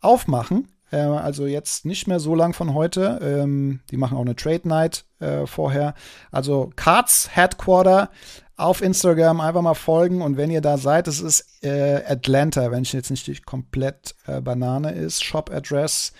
aufmachen. 0.00 0.68
Äh, 0.94 0.98
also 0.98 1.46
jetzt 1.46 1.84
nicht 1.84 2.06
mehr 2.06 2.20
so 2.20 2.34
lang 2.34 2.54
von 2.54 2.74
heute. 2.74 3.18
Ähm, 3.22 3.80
die 3.90 3.96
machen 3.96 4.16
auch 4.16 4.22
eine 4.22 4.36
Trade 4.36 4.68
Night 4.68 5.04
äh, 5.18 5.46
vorher. 5.46 5.94
Also 6.30 6.70
Cards 6.76 7.30
Headquarter 7.32 8.10
auf 8.56 8.82
Instagram 8.82 9.40
einfach 9.40 9.62
mal 9.62 9.74
folgen 9.74 10.22
und 10.22 10.36
wenn 10.36 10.50
ihr 10.50 10.60
da 10.60 10.78
seid, 10.78 11.08
es 11.08 11.20
ist 11.20 11.64
äh, 11.64 12.04
Atlanta, 12.06 12.70
wenn 12.70 12.84
ich 12.84 12.92
jetzt 12.92 13.10
nicht 13.10 13.44
komplett 13.44 14.14
äh, 14.28 14.40
Banane 14.40 14.92
ist, 14.92 15.24
Shop 15.24 15.50
Address 15.52 16.12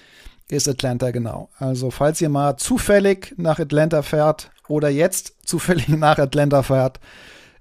ist 0.48 0.68
Atlanta 0.68 1.12
genau. 1.12 1.48
Also 1.58 1.92
falls 1.92 2.20
ihr 2.20 2.28
mal 2.28 2.56
zufällig 2.56 3.34
nach 3.36 3.60
Atlanta 3.60 4.02
fährt 4.02 4.50
oder 4.66 4.88
jetzt 4.88 5.34
zufällig 5.46 5.86
nach 5.88 6.18
Atlanta 6.18 6.64
fährt, 6.64 6.98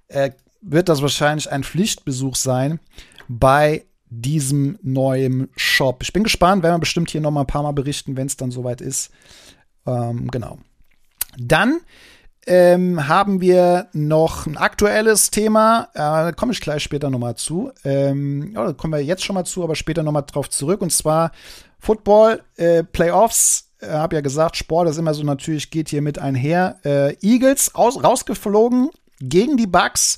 äh, 0.07 0.31
wird 0.61 0.89
das 0.89 1.03
wahrscheinlich 1.03 1.51
ein 1.51 1.63
Pflichtbesuch 1.63 2.35
sein 2.35 2.79
bei 3.27 3.85
diesem 4.21 4.77
neuen 4.81 5.49
Shop. 5.55 6.03
Ich 6.03 6.13
bin 6.13 6.23
gespannt, 6.23 6.63
werden 6.63 6.75
wir 6.75 6.79
bestimmt 6.79 7.09
hier 7.09 7.21
noch 7.21 7.31
mal 7.31 7.41
ein 7.41 7.47
paar 7.47 7.63
Mal 7.63 7.71
berichten, 7.71 8.15
wenn 8.17 8.27
es 8.27 8.37
dann 8.37 8.51
soweit 8.51 8.81
ist. 8.81 9.11
Ähm, 9.85 10.29
genau. 10.29 10.59
Dann 11.37 11.79
ähm, 12.45 13.07
haben 13.07 13.41
wir 13.41 13.87
noch 13.93 14.45
ein 14.45 14.57
aktuelles 14.57 15.31
Thema. 15.31 15.89
Äh, 15.93 16.33
komme 16.33 16.51
ich 16.51 16.61
gleich 16.61 16.83
später 16.83 17.09
noch 17.09 17.19
mal 17.19 17.35
zu. 17.35 17.71
Ähm, 17.83 18.51
ja, 18.53 18.65
da 18.65 18.73
kommen 18.73 18.93
wir 18.93 19.03
jetzt 19.03 19.23
schon 19.23 19.33
mal 19.33 19.45
zu, 19.45 19.63
aber 19.63 19.75
später 19.75 20.03
noch 20.03 20.11
mal 20.11 20.21
drauf 20.23 20.49
zurück. 20.49 20.81
Und 20.81 20.91
zwar 20.91 21.31
Football, 21.79 22.43
äh, 22.57 22.83
Playoffs. 22.83 23.69
Äh, 23.79 23.87
habe 23.87 24.15
ja 24.15 24.21
gesagt, 24.21 24.57
Sport 24.57 24.89
ist 24.89 24.97
immer 24.97 25.13
so 25.13 25.23
natürlich, 25.23 25.71
geht 25.71 25.89
hier 25.89 26.01
mit 26.01 26.19
einher. 26.19 26.77
Äh, 26.83 27.15
Eagles 27.21 27.75
aus, 27.75 28.03
rausgeflogen 28.03 28.89
gegen 29.19 29.57
die 29.57 29.67
Bucks. 29.67 30.17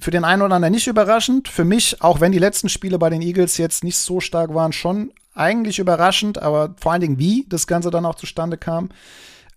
Für 0.00 0.10
den 0.10 0.24
einen 0.24 0.42
oder 0.42 0.54
anderen 0.54 0.74
nicht 0.74 0.86
überraschend. 0.86 1.48
Für 1.48 1.64
mich, 1.64 2.02
auch 2.02 2.20
wenn 2.20 2.32
die 2.32 2.38
letzten 2.38 2.68
Spiele 2.68 2.98
bei 2.98 3.10
den 3.10 3.22
Eagles 3.22 3.56
jetzt 3.56 3.84
nicht 3.84 3.98
so 3.98 4.20
stark 4.20 4.54
waren, 4.54 4.72
schon 4.72 5.12
eigentlich 5.34 5.78
überraschend, 5.78 6.40
aber 6.42 6.74
vor 6.78 6.92
allen 6.92 7.00
Dingen, 7.00 7.18
wie 7.18 7.46
das 7.48 7.66
Ganze 7.66 7.90
dann 7.90 8.06
auch 8.06 8.16
zustande 8.16 8.58
kam. 8.58 8.90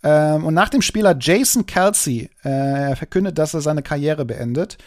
Ähm, 0.04 0.46
und 0.46 0.54
nach 0.54 0.70
dem 0.70 0.82
Spiel 0.82 1.08
hat 1.08 1.24
Jason 1.24 1.66
Kelsey 1.66 2.30
äh, 2.44 2.96
verkündet, 2.96 3.38
dass 3.38 3.54
er 3.54 3.62
seine 3.62 3.84
Karriere 3.84 4.26
beendet. 4.26 4.78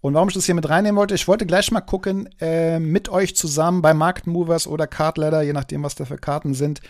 Und 0.00 0.14
warum 0.14 0.28
ich 0.28 0.34
das 0.34 0.46
hier 0.46 0.54
mit 0.54 0.68
reinnehmen 0.68 0.96
wollte, 0.96 1.14
ich 1.14 1.26
wollte 1.26 1.46
gleich 1.46 1.70
mal 1.72 1.80
gucken, 1.80 2.28
äh, 2.40 2.78
mit 2.78 3.08
euch 3.08 3.34
zusammen 3.34 3.82
bei 3.82 3.94
Market 3.94 4.26
Movers 4.26 4.66
oder 4.66 4.86
Card 4.86 5.18
Ladder, 5.18 5.42
je 5.42 5.52
nachdem, 5.52 5.82
was 5.82 5.96
da 5.96 6.04
für 6.04 6.18
Karten 6.18 6.54
sind, 6.54 6.80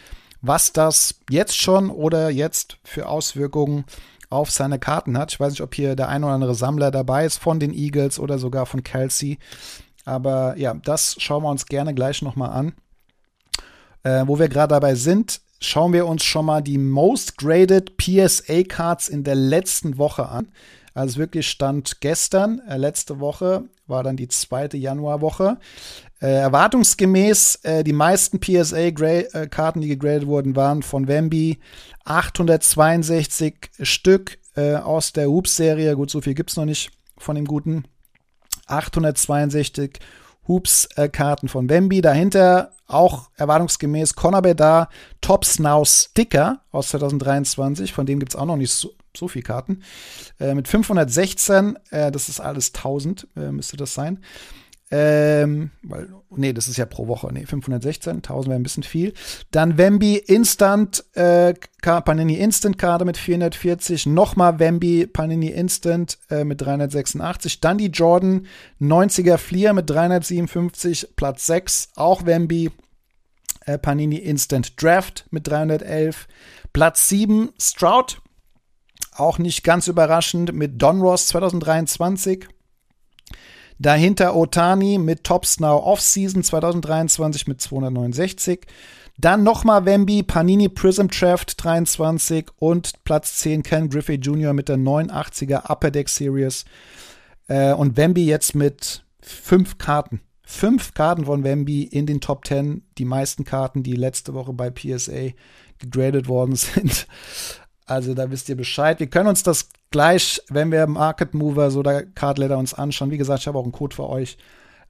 was 0.43 0.73
das 0.73 1.21
jetzt 1.31 1.57
schon 1.57 1.91
oder 1.91 2.31
jetzt 2.31 2.79
für 2.85 3.09
Auswirkungen 3.09 3.85
auf 4.31 4.51
seine 4.51 4.79
Karten 4.79 5.17
hat. 5.17 5.33
Ich 5.33 5.41
weiß 5.41 5.53
nicht, 5.53 5.63
ob 5.63 5.75
hier 5.75 5.97
der 5.97 6.09
ein 6.09 6.25
oder 6.25 6.35
andere 6.35 6.55
Sammler 6.55 6.91
dabei 6.91 7.25
ist 7.25 7.39
von 7.39 7.61
den 7.61 7.73
Eagles 7.73 8.19
oder 8.19 8.39
sogar 8.39 8.67
von 8.67 8.83
Kelsey. 8.83 9.39
Aber 10.05 10.57
ja, 10.57 10.75
das 10.75 11.17
schauen 11.19 11.43
wir 11.43 11.51
uns 11.51 11.67
gerne 11.67 11.95
gleich 11.95 12.23
nochmal 12.23 12.51
an. 12.51 12.73
Äh, 14.05 14.27
wo 14.27 14.39
wir 14.39 14.49
gerade 14.49 14.75
dabei 14.75 14.95
sind, 14.95 15.41
schauen 15.61 15.93
wir 15.93 16.07
uns 16.07 16.25
schon 16.25 16.47
mal 16.47 16.63
die 16.63 16.79
Most 16.79 17.37
Graded 17.37 17.97
PSA 17.97 18.63
Cards 18.63 19.09
in 19.09 19.25
der 19.25 19.35
letzten 19.35 19.99
Woche 19.99 20.29
an. 20.29 20.49
Also 20.95 21.19
wirklich 21.19 21.49
stand 21.49 22.01
gestern, 22.01 22.61
äh, 22.69 22.77
letzte 22.77 23.21
Woche, 23.21 23.65
war 23.87 24.03
dann 24.03 24.17
die 24.17 24.29
zweite 24.29 24.77
Januarwoche. 24.77 25.59
Äh, 26.21 26.27
erwartungsgemäß, 26.27 27.61
äh, 27.63 27.85
die 27.85 27.93
meisten 27.93 28.41
PSA-Karten, 28.41 29.79
äh, 29.79 29.83
die 29.83 29.89
gegradet 29.89 30.27
wurden, 30.27 30.57
waren 30.57 30.83
von 30.83 31.07
Wemby. 31.07 31.59
862 32.05 33.71
Stück 33.83 34.39
äh, 34.57 34.75
aus 34.75 35.13
der 35.13 35.29
Hoops-Serie. 35.29 35.95
Gut, 35.95 36.11
so 36.11 36.21
viel 36.21 36.35
gibt 36.35 36.51
es 36.51 36.57
noch 36.57 36.65
nicht 36.65 36.91
von 37.19 37.37
dem 37.37 37.45
Guten. 37.45 37.85
862 38.67 39.99
Hoops-Karten 40.49 41.49
von 41.49 41.69
Wemby. 41.69 42.01
Dahinter 42.01 42.73
auch 42.89 43.31
erwartungsgemäß 43.37 44.15
Conor 44.15 44.43
Bedar 44.43 44.89
Tops 45.21 45.59
Now 45.59 45.85
Sticker 45.85 46.63
aus 46.73 46.89
2023. 46.89 47.93
Von 47.93 48.07
dem 48.07 48.19
gibt 48.19 48.33
es 48.33 48.37
auch 48.37 48.47
noch 48.47 48.57
nicht 48.57 48.73
so, 48.73 48.91
so 49.17 49.29
viel 49.29 49.43
Karten. 49.43 49.83
Äh, 50.41 50.55
mit 50.55 50.67
516, 50.67 51.79
äh, 51.91 52.11
das 52.11 52.29
ist 52.29 52.41
alles 52.41 52.73
1000, 52.73 53.29
äh, 53.37 53.53
müsste 53.53 53.77
das 53.77 53.95
sein. 53.95 54.21
Ähm, 54.91 55.71
weil, 55.83 56.09
nee, 56.31 56.55
das 56.55 56.67
ist 56.67 56.79
ja 56.79 56.87
pro 56.87 57.09
Woche. 57.09 57.31
Nee, 57.33 57.45
516, 57.45 58.17
1000 58.17 58.49
wäre 58.49 58.59
ein 58.59 58.63
bisschen 58.63 58.83
viel. 58.83 59.13
Dann 59.51 59.77
Wemby 59.77 60.17
Instant, 60.17 61.05
äh, 61.15 61.55
Panini 61.83 62.35
Instant 62.37 62.79
Karte 62.79 63.05
mit 63.05 63.19
440. 63.19 64.07
Nochmal 64.07 64.59
Wemby 64.59 65.07
Panini 65.07 65.49
Instant 65.49 66.19
äh, 66.31 66.45
mit 66.45 66.63
386. 66.63 67.61
Dann 67.61 67.77
die 67.77 67.89
Jordan 67.89 68.47
90er 68.81 69.37
Fleer 69.37 69.75
mit 69.75 69.91
357, 69.91 71.09
Platz 71.17 71.47
6. 71.47 71.91
Auch 71.97 72.25
Wemby 72.25 72.71
äh, 73.67 73.77
Panini 73.77 74.17
Instant 74.17 74.81
Draft 74.83 75.27
mit 75.31 75.47
311. 75.47 76.27
Platz 76.73 77.09
7 77.11 77.51
Stroud. 77.61 78.23
Auch 79.13 79.39
nicht 79.39 79.65
ganz 79.65 79.89
überraschend 79.89 80.55
mit 80.55 80.81
Don 80.81 81.01
Ross 81.03 81.27
2023. 81.29 82.47
Dahinter 83.79 84.35
Otani 84.35 84.99
mit 84.99 85.25
Tops 85.25 85.61
Now 85.61 85.79
Offseason 85.85 86.43
2023 86.43 87.47
mit 87.47 87.61
269. 87.61 88.67
Dann 89.19 89.43
nochmal 89.43 89.85
Wemby, 89.85 90.23
Panini 90.23 90.69
Prism 90.69 91.07
Draft 91.09 91.63
23 91.63 92.47
und 92.57 93.05
Platz 93.05 93.39
10 93.39 93.63
Ken 93.65 93.89
Griffey 93.89 94.15
Jr. 94.15 94.53
mit 94.53 94.69
der 94.69 94.77
89er 94.77 95.71
Upper 95.71 95.91
Deck 95.91 96.09
Series. 96.09 96.65
Äh, 97.49 97.73
und 97.73 97.97
Wemby 97.97 98.27
jetzt 98.27 98.55
mit 98.55 99.05
fünf 99.21 99.79
Karten. 99.79 100.21
Fünf 100.43 100.95
Karten 100.95 101.25
von 101.25 101.45
Wemby 101.45 101.83
in 101.83 102.07
den 102.07 102.21
Top 102.21 102.47
10. 102.47 102.83
Die 102.97 103.05
meisten 103.05 103.45
Karten, 103.45 103.83
die 103.83 103.97
letzte 103.97 104.35
Woche 104.35 104.53
bei 104.53 104.71
PSA 104.71 105.33
gegradet 105.79 106.29
worden 106.29 106.57
sind. 106.57 107.07
Also 107.89 108.15
da 108.15 108.31
wisst 108.31 108.49
ihr 108.49 108.57
Bescheid. 108.57 109.01
Wir 109.01 109.07
können 109.07 109.29
uns 109.29 109.43
das 109.43 109.71
gleich, 109.91 110.43
wenn 110.49 110.71
wir 110.71 110.87
Market 110.87 111.33
Mover 111.35 111.75
oder 111.75 112.03
Card 112.03 112.39
Letter 112.39 112.59
uns 112.59 112.75
anschauen. 112.75 113.11
Wie 113.11 113.19
gesagt, 113.19 113.41
ich 113.41 113.47
habe 113.47 113.59
auch 113.59 113.65
einen 113.65 113.73
Code 113.73 113.97
für 113.97 114.09
euch. 114.09 114.37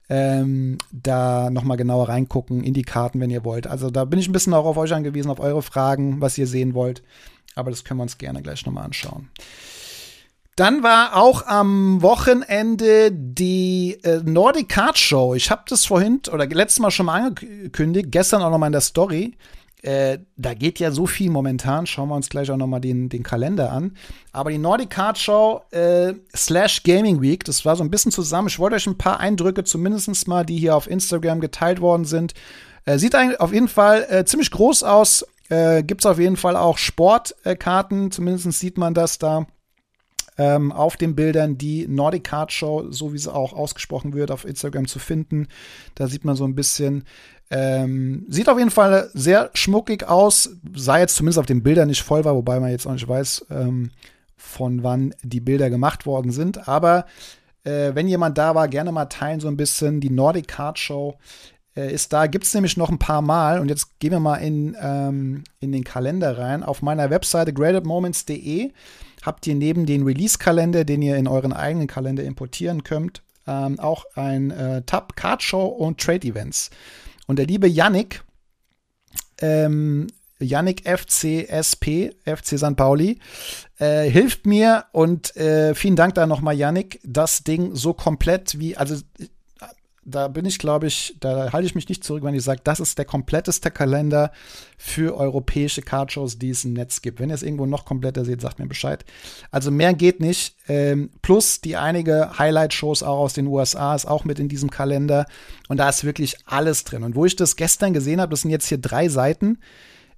Ähm, 0.09 0.79
da 0.91 1.49
nochmal 1.49 1.77
genauer 1.77 2.09
reingucken 2.09 2.63
in 2.63 2.73
die 2.73 2.81
Karten, 2.81 3.19
wenn 3.19 3.29
ihr 3.29 3.45
wollt. 3.45 3.67
Also 3.67 3.89
da 3.91 4.05
bin 4.05 4.19
ich 4.19 4.27
ein 4.27 4.31
bisschen 4.31 4.55
auch 4.55 4.65
auf 4.65 4.75
euch 4.75 4.91
angewiesen, 4.91 5.29
auf 5.29 5.39
eure 5.39 5.61
Fragen, 5.61 6.19
was 6.19 6.37
ihr 6.37 6.47
sehen 6.47 6.73
wollt. 6.73 7.03
Aber 7.55 7.69
das 7.69 7.83
können 7.83 7.99
wir 7.99 8.03
uns 8.03 8.17
gerne 8.17 8.41
gleich 8.41 8.65
nochmal 8.65 8.85
anschauen. 8.85 9.29
Dann 10.55 10.83
war 10.83 11.15
auch 11.15 11.47
am 11.47 12.01
Wochenende 12.01 13.11
die 13.13 13.97
äh, 14.03 14.21
Nordic 14.25 14.67
Card 14.67 14.97
Show. 14.97 15.35
Ich 15.35 15.51
habe 15.51 15.61
das 15.69 15.85
vorhin 15.85 16.19
oder 16.33 16.47
letztes 16.47 16.79
Mal 16.79 16.91
schon 16.91 17.05
mal 17.05 17.21
angekündigt, 17.21 18.07
gestern 18.09 18.41
auch 18.41 18.49
noch 18.49 18.57
mal 18.57 18.65
in 18.65 18.73
der 18.73 18.81
Story. 18.81 19.37
Äh, 19.81 20.19
da 20.35 20.53
geht 20.53 20.79
ja 20.79 20.91
so 20.91 21.05
viel 21.05 21.29
momentan. 21.29 21.85
Schauen 21.85 22.09
wir 22.09 22.15
uns 22.15 22.29
gleich 22.29 22.51
auch 22.51 22.57
noch 22.57 22.67
mal 22.67 22.79
den, 22.79 23.09
den 23.09 23.23
Kalender 23.23 23.71
an. 23.71 23.95
Aber 24.31 24.51
die 24.51 24.57
Nordic 24.57 24.89
Card 24.89 25.17
Show 25.17 25.61
äh, 25.71 26.13
slash 26.35 26.83
Gaming 26.83 27.21
Week, 27.21 27.43
das 27.43 27.63
war 27.65 27.75
so 27.75 27.83
ein 27.83 27.91
bisschen 27.91 28.11
zusammen. 28.11 28.49
Ich 28.49 28.59
wollte 28.59 28.75
euch 28.75 28.87
ein 28.87 28.97
paar 28.97 29.19
Eindrücke 29.19 29.63
zumindest 29.63 30.27
mal, 30.27 30.45
die 30.45 30.57
hier 30.57 30.75
auf 30.75 30.89
Instagram 30.89 31.39
geteilt 31.39 31.79
worden 31.79 32.05
sind. 32.05 32.33
Äh, 32.85 32.97
sieht 32.97 33.15
auf 33.15 33.53
jeden 33.53 33.67
Fall 33.67 34.05
äh, 34.09 34.25
ziemlich 34.25 34.51
groß 34.51 34.83
aus. 34.83 35.25
Äh, 35.49 35.83
Gibt 35.83 36.01
es 36.01 36.05
auf 36.05 36.19
jeden 36.19 36.37
Fall 36.37 36.55
auch 36.55 36.77
Sportkarten. 36.77 38.11
Zumindest 38.11 38.51
sieht 38.59 38.77
man 38.77 38.93
das 38.93 39.17
da 39.17 39.47
ähm, 40.39 40.71
auf 40.71 40.95
den 40.95 41.15
Bildern 41.15 41.57
die 41.57 41.85
Nordic 41.87 42.23
Card 42.23 42.53
Show, 42.53 42.89
so 42.91 43.11
wie 43.11 43.17
sie 43.17 43.31
auch 43.31 43.51
ausgesprochen 43.51 44.13
wird, 44.13 44.31
auf 44.31 44.45
Instagram 44.45 44.87
zu 44.87 44.97
finden. 44.97 45.49
Da 45.95 46.07
sieht 46.07 46.23
man 46.23 46.37
so 46.37 46.45
ein 46.45 46.55
bisschen. 46.55 47.03
Ähm, 47.51 48.25
sieht 48.29 48.47
auf 48.47 48.57
jeden 48.57 48.71
Fall 48.71 49.09
sehr 49.13 49.49
schmuckig 49.53 50.07
aus. 50.07 50.51
Sah 50.73 50.97
jetzt 50.97 51.15
zumindest 51.15 51.39
auf 51.39 51.45
den 51.45 51.61
Bildern 51.61 51.89
nicht 51.89 52.03
voll 52.03 52.23
war, 52.23 52.35
wobei 52.35 52.59
man 52.61 52.71
jetzt 52.71 52.87
auch 52.87 52.93
nicht 52.93 53.07
weiß, 53.07 53.47
ähm, 53.49 53.91
von 54.37 54.81
wann 54.81 55.13
die 55.23 55.41
Bilder 55.41 55.69
gemacht 55.69 56.05
worden 56.05 56.31
sind. 56.31 56.69
Aber 56.69 57.05
äh, 57.65 57.91
wenn 57.93 58.07
jemand 58.07 58.37
da 58.37 58.55
war, 58.55 58.69
gerne 58.69 58.93
mal 58.93 59.07
teilen 59.07 59.41
so 59.41 59.49
ein 59.49 59.57
bisschen. 59.57 59.99
Die 59.99 60.09
Nordic 60.09 60.47
Card 60.47 60.79
Show 60.79 61.17
äh, 61.75 61.91
ist 61.91 62.13
da. 62.13 62.27
Gibt 62.27 62.45
es 62.45 62.53
nämlich 62.53 62.77
noch 62.77 62.89
ein 62.89 62.99
paar 62.99 63.21
Mal. 63.21 63.59
Und 63.59 63.67
jetzt 63.67 63.99
gehen 63.99 64.11
wir 64.11 64.21
mal 64.21 64.37
in, 64.37 64.77
ähm, 64.79 65.43
in 65.59 65.73
den 65.73 65.83
Kalender 65.83 66.37
rein. 66.37 66.63
Auf 66.63 66.81
meiner 66.81 67.09
Webseite 67.09 67.51
gradedmoments.de 67.51 68.71
habt 69.23 69.47
ihr 69.47 69.55
neben 69.55 69.85
den 69.85 70.03
Release-Kalender, 70.03 70.85
den 70.85 71.01
ihr 71.01 71.17
in 71.17 71.27
euren 71.27 71.53
eigenen 71.53 71.87
Kalender 71.87 72.23
importieren 72.23 72.83
könnt, 72.83 73.21
ähm, 73.47 73.79
auch 73.79 74.05
ein 74.15 74.51
äh, 74.51 74.81
Tab 74.83 75.15
Card 75.15 75.43
Show 75.43 75.65
und 75.65 75.99
Trade 75.99 76.27
Events. 76.27 76.69
Und 77.27 77.37
der 77.37 77.45
liebe 77.45 77.67
Yannick, 77.67 78.23
ähm, 79.41 80.07
Yannick 80.39 80.87
FCSP, 80.87 82.15
FC 82.25 82.57
St. 82.57 82.75
Pauli, 82.75 83.19
äh, 83.77 84.09
hilft 84.09 84.45
mir 84.45 84.85
und 84.93 85.35
äh, 85.35 85.75
vielen 85.75 85.95
Dank 85.95 86.15
da 86.15 86.25
nochmal, 86.25 86.55
Yannick, 86.55 86.99
das 87.03 87.43
Ding 87.43 87.75
so 87.75 87.93
komplett 87.93 88.57
wie, 88.59 88.77
also 88.77 88.95
da 90.09 90.27
bin 90.27 90.45
ich, 90.45 90.59
glaube 90.59 90.87
ich, 90.87 91.15
da 91.19 91.51
halte 91.51 91.65
ich 91.65 91.75
mich 91.75 91.87
nicht 91.89 92.03
zurück, 92.03 92.23
wenn 92.23 92.33
ich 92.33 92.43
sage, 92.43 92.61
das 92.63 92.79
ist 92.79 92.97
der 92.97 93.05
kompletteste 93.05 93.71
Kalender 93.71 94.31
für 94.77 95.15
europäische 95.15 95.81
Cardshows, 95.81 96.37
die 96.37 96.49
es 96.49 96.65
im 96.65 96.73
Netz 96.73 97.01
gibt. 97.01 97.19
Wenn 97.19 97.29
ihr 97.29 97.35
es 97.35 97.43
irgendwo 97.43 97.65
noch 97.65 97.85
kompletter 97.85 98.25
seht, 98.25 98.41
sagt 98.41 98.59
mir 98.59 98.67
Bescheid. 98.67 99.05
Also 99.51 99.71
mehr 99.71 99.93
geht 99.93 100.19
nicht. 100.19 100.55
Ähm, 100.67 101.11
plus 101.21 101.61
die 101.61 101.77
einige 101.77 102.37
Highlight-Shows 102.37 103.03
auch 103.03 103.19
aus 103.19 103.33
den 103.33 103.47
USA 103.47 103.95
ist 103.95 104.05
auch 104.05 104.25
mit 104.25 104.39
in 104.39 104.49
diesem 104.49 104.69
Kalender. 104.69 105.25
Und 105.67 105.77
da 105.77 105.89
ist 105.89 106.03
wirklich 106.03 106.37
alles 106.45 106.83
drin. 106.83 107.03
Und 107.03 107.15
wo 107.15 107.25
ich 107.25 107.35
das 107.35 107.55
gestern 107.55 107.93
gesehen 107.93 108.21
habe, 108.21 108.31
das 108.31 108.41
sind 108.41 108.51
jetzt 108.51 108.67
hier 108.67 108.79
drei 108.79 109.09
Seiten 109.09 109.59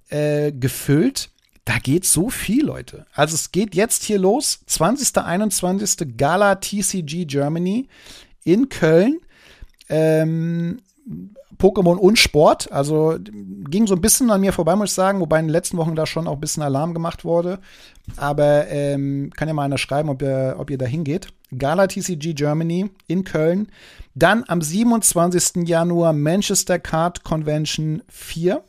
äh, 0.08 0.52
gefüllt. 0.52 1.30
Da 1.64 1.78
geht 1.78 2.04
so 2.04 2.28
viel, 2.28 2.64
Leute. 2.64 3.06
Also 3.12 3.34
es 3.34 3.52
geht 3.52 3.74
jetzt 3.74 4.02
hier 4.02 4.18
los. 4.18 4.60
20. 4.66 5.18
21. 5.18 6.16
Gala 6.16 6.56
TCG 6.56 7.24
Germany 7.26 7.88
in 8.44 8.68
Köln 8.68 9.20
ähm, 9.88 10.80
Pokémon 11.58 11.96
und 11.96 12.18
Sport. 12.18 12.72
Also 12.72 13.18
ging 13.20 13.86
so 13.86 13.94
ein 13.94 14.00
bisschen 14.00 14.30
an 14.30 14.40
mir 14.40 14.52
vorbei, 14.52 14.74
muss 14.74 14.90
ich 14.90 14.94
sagen, 14.94 15.20
wobei 15.20 15.38
in 15.38 15.46
den 15.46 15.52
letzten 15.52 15.76
Wochen 15.76 15.94
da 15.94 16.06
schon 16.06 16.26
auch 16.26 16.34
ein 16.34 16.40
bisschen 16.40 16.62
Alarm 16.62 16.94
gemacht 16.94 17.24
wurde. 17.24 17.60
Aber 18.16 18.66
ähm, 18.68 19.30
kann 19.36 19.48
ja 19.48 19.54
mal 19.54 19.64
einer 19.64 19.78
schreiben, 19.78 20.08
ob 20.08 20.22
ihr, 20.22 20.56
ob 20.58 20.70
ihr 20.70 20.78
da 20.78 20.86
hingeht. 20.86 21.28
Gala 21.56 21.86
TCG 21.86 22.34
Germany 22.34 22.90
in 23.06 23.24
Köln. 23.24 23.68
Dann 24.14 24.44
am 24.48 24.60
27. 24.60 25.68
Januar 25.68 26.12
Manchester 26.12 26.78
Card 26.78 27.22
Convention 27.22 28.02
4. 28.08 28.62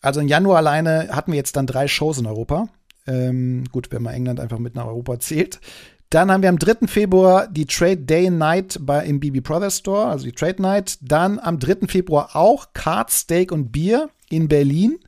Also 0.00 0.20
im 0.20 0.28
Januar 0.28 0.58
alleine 0.58 1.08
hatten 1.10 1.32
wir 1.32 1.36
jetzt 1.36 1.56
dann 1.56 1.66
drei 1.66 1.88
Shows 1.88 2.18
in 2.18 2.26
Europa. 2.26 2.68
Ähm, 3.06 3.64
gut, 3.72 3.90
wenn 3.90 4.02
man 4.02 4.14
England 4.14 4.40
einfach 4.40 4.58
mit 4.58 4.74
nach 4.74 4.86
Europa 4.86 5.18
zählt. 5.18 5.60
Dann 6.10 6.30
haben 6.30 6.42
wir 6.42 6.48
am 6.48 6.58
3. 6.58 6.86
Februar 6.86 7.48
die 7.48 7.66
Trade 7.66 7.98
Day 7.98 8.30
Night 8.30 8.78
bei, 8.80 9.04
im 9.04 9.20
BB 9.20 9.42
Brothers 9.42 9.78
Store, 9.78 10.06
also 10.06 10.24
die 10.24 10.32
Trade 10.32 10.62
Night. 10.62 10.98
Dann 11.02 11.38
am 11.38 11.58
3. 11.58 11.86
Februar 11.86 12.34
auch 12.34 12.68
Card, 12.72 13.10
Steak 13.10 13.52
und 13.52 13.70
Bier 13.72 14.08
in 14.30 14.48
Berlin. 14.48 14.98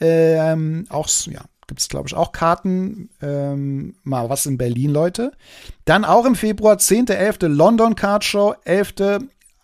Ähm, 0.00 0.86
auch, 0.88 1.08
ja, 1.26 1.42
gibt 1.68 1.80
es, 1.80 1.88
glaube 1.88 2.08
ich, 2.08 2.14
auch 2.14 2.32
Karten. 2.32 3.10
Ähm, 3.22 3.94
mal 4.02 4.28
was 4.28 4.46
in 4.46 4.58
Berlin, 4.58 4.90
Leute. 4.90 5.32
Dann 5.84 6.04
auch 6.04 6.26
im 6.26 6.34
Februar, 6.34 6.76
10.11. 6.76 7.48
London 7.48 7.94
Card 7.94 8.24
Show, 8.24 8.54
11. 8.64 8.94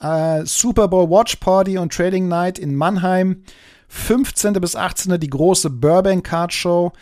Äh, 0.01 0.45
Super 0.45 0.89
Bowl 0.89 1.11
Watch 1.11 1.37
Party 1.37 1.79
und 1.79 1.93
Trading 1.93 2.29
Night 2.29 2.59
in 2.59 2.75
Mannheim. 2.75 3.43
15. 3.89 4.53
bis 4.55 4.77
18. 4.77 5.19
die 5.19 5.29
große 5.29 5.69
Burbank 5.69 6.25
Card 6.25 6.53
Show. 6.53 6.93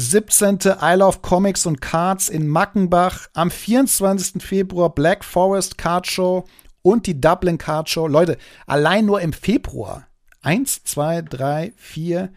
17. 0.00 0.60
I 0.80 0.94
Love 0.96 1.18
Comics 1.20 1.66
und 1.66 1.80
Cards 1.80 2.28
in 2.28 2.48
Mackenbach. 2.48 3.28
Am 3.34 3.50
24. 3.50 4.42
Februar 4.42 4.94
Black 4.94 5.24
Forest 5.24 5.76
Card 5.76 6.06
Show 6.06 6.44
und 6.82 7.06
die 7.06 7.20
Dublin 7.20 7.58
Card 7.58 7.90
Show. 7.90 8.06
Leute, 8.06 8.38
allein 8.66 9.04
nur 9.04 9.20
im 9.20 9.32
Februar. 9.32 10.06
1, 10.42 10.84
2, 10.84 11.22
3, 11.22 11.72
4, 11.76 12.32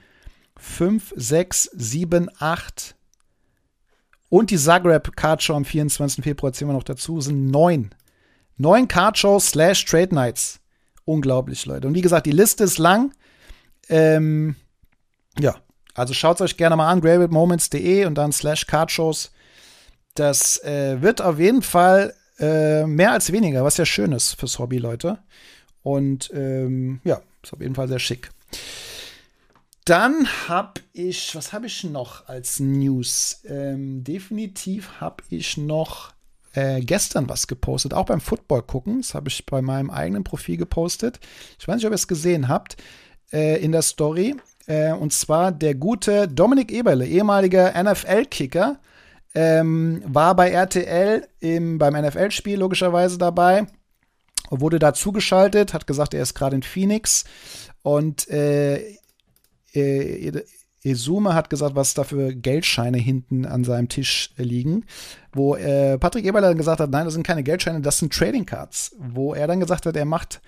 5, 0.57 1.13
6, 1.15 1.63
7, 1.73 2.29
8 2.37 2.95
und 4.27 4.51
die 4.51 4.57
Zagreb 4.57 5.15
Card 5.15 5.41
Show 5.41 5.53
am 5.53 5.63
24. 5.63 6.23
Februar 6.23 6.51
ziehen 6.51 6.67
wir 6.67 6.73
noch 6.73 6.83
dazu, 6.83 7.21
sind 7.21 7.49
neun. 7.49 7.95
Neun 8.57 8.87
Card 8.87 9.17
Shows 9.17 9.51
slash 9.51 9.85
Trade 9.85 10.13
Nights. 10.13 10.59
Unglaublich, 11.05 11.65
Leute. 11.65 11.87
Und 11.87 11.95
wie 11.95 12.01
gesagt, 12.01 12.25
die 12.25 12.31
Liste 12.31 12.63
ist 12.65 12.77
lang. 12.77 13.13
Ähm, 13.89 14.55
ja, 15.39 15.55
also 15.95 16.13
schaut 16.13 16.37
es 16.37 16.41
euch 16.41 16.57
gerne 16.57 16.75
mal 16.75 16.89
an, 16.89 17.01
gravelmoments.de 17.01 18.05
und 18.05 18.15
dann 18.15 18.31
slash 18.31 18.67
cardshows. 18.67 19.31
Das 20.15 20.63
äh, 20.63 21.01
wird 21.01 21.21
auf 21.21 21.39
jeden 21.39 21.61
Fall 21.61 22.13
äh, 22.39 22.85
mehr 22.85 23.11
als 23.11 23.31
weniger, 23.31 23.63
was 23.63 23.77
ja 23.77 23.85
schön 23.85 24.11
ist 24.11 24.33
fürs 24.33 24.59
Hobby, 24.59 24.77
Leute. 24.77 25.19
Und 25.81 26.31
ähm, 26.33 27.01
ja, 27.03 27.21
ist 27.41 27.53
auf 27.53 27.61
jeden 27.61 27.75
Fall 27.75 27.87
sehr 27.87 27.99
schick. 27.99 28.29
Dann 29.85 30.27
habe 30.47 30.81
ich, 30.93 31.35
was 31.35 31.51
habe 31.51 31.67
ich 31.67 31.83
noch 31.83 32.27
als 32.27 32.59
News? 32.59 33.41
Ähm, 33.45 34.03
definitiv 34.03 35.01
habe 35.01 35.23
ich 35.29 35.57
noch 35.57 36.13
äh, 36.53 36.79
gestern 36.81 37.27
was 37.27 37.47
gepostet, 37.47 37.93
auch 37.93 38.05
beim 38.05 38.21
Football 38.21 38.61
gucken. 38.61 39.01
Das 39.01 39.13
habe 39.13 39.27
ich 39.27 39.45
bei 39.45 39.61
meinem 39.61 39.89
eigenen 39.89 40.23
Profil 40.23 40.55
gepostet. 40.55 41.19
Ich 41.59 41.67
weiß 41.67 41.75
nicht, 41.75 41.85
ob 41.85 41.91
ihr 41.91 41.95
es 41.95 42.07
gesehen 42.07 42.47
habt 42.47 42.77
äh, 43.33 43.61
in 43.61 43.73
der 43.73 43.81
Story. 43.81 44.37
Äh, 44.65 44.93
und 44.93 45.13
zwar 45.13 45.51
der 45.51 45.75
gute 45.75 46.27
Dominik 46.27 46.71
Eberle, 46.71 47.05
ehemaliger 47.05 47.73
NFL-Kicker, 47.81 48.79
ähm, 49.35 50.03
war 50.05 50.35
bei 50.35 50.51
RTL 50.51 51.27
im, 51.39 51.77
beim 51.77 51.93
NFL-Spiel 51.93 52.59
logischerweise 52.59 53.17
dabei, 53.17 53.65
wurde 54.49 54.79
da 54.79 54.93
zugeschaltet, 54.93 55.73
hat 55.73 55.87
gesagt, 55.87 56.13
er 56.13 56.21
ist 56.21 56.35
gerade 56.35 56.55
in 56.55 56.63
Phoenix 56.63 57.25
und 57.81 58.27
äh, 58.29 58.97
äh, 59.73 60.43
Esume 60.83 61.33
hat 61.33 61.49
gesagt, 61.49 61.75
was 61.75 61.93
da 61.93 62.03
für 62.03 62.35
Geldscheine 62.35 62.97
hinten 62.97 63.45
an 63.45 63.63
seinem 63.63 63.87
Tisch 63.87 64.33
liegen, 64.37 64.85
wo 65.31 65.55
äh, 65.55 65.97
Patrick 65.97 66.25
Eberle 66.25 66.47
dann 66.47 66.57
gesagt 66.57 66.81
hat, 66.81 66.89
nein, 66.89 67.05
das 67.05 67.13
sind 67.13 67.25
keine 67.25 67.43
Geldscheine, 67.43 67.81
das 67.81 67.99
sind 67.99 68.13
Trading 68.13 68.45
Cards, 68.45 68.95
wo 68.99 69.33
er 69.33 69.47
dann 69.47 69.61
gesagt 69.61 69.85
hat, 69.85 69.95
er 69.95 70.05
macht 70.05 70.41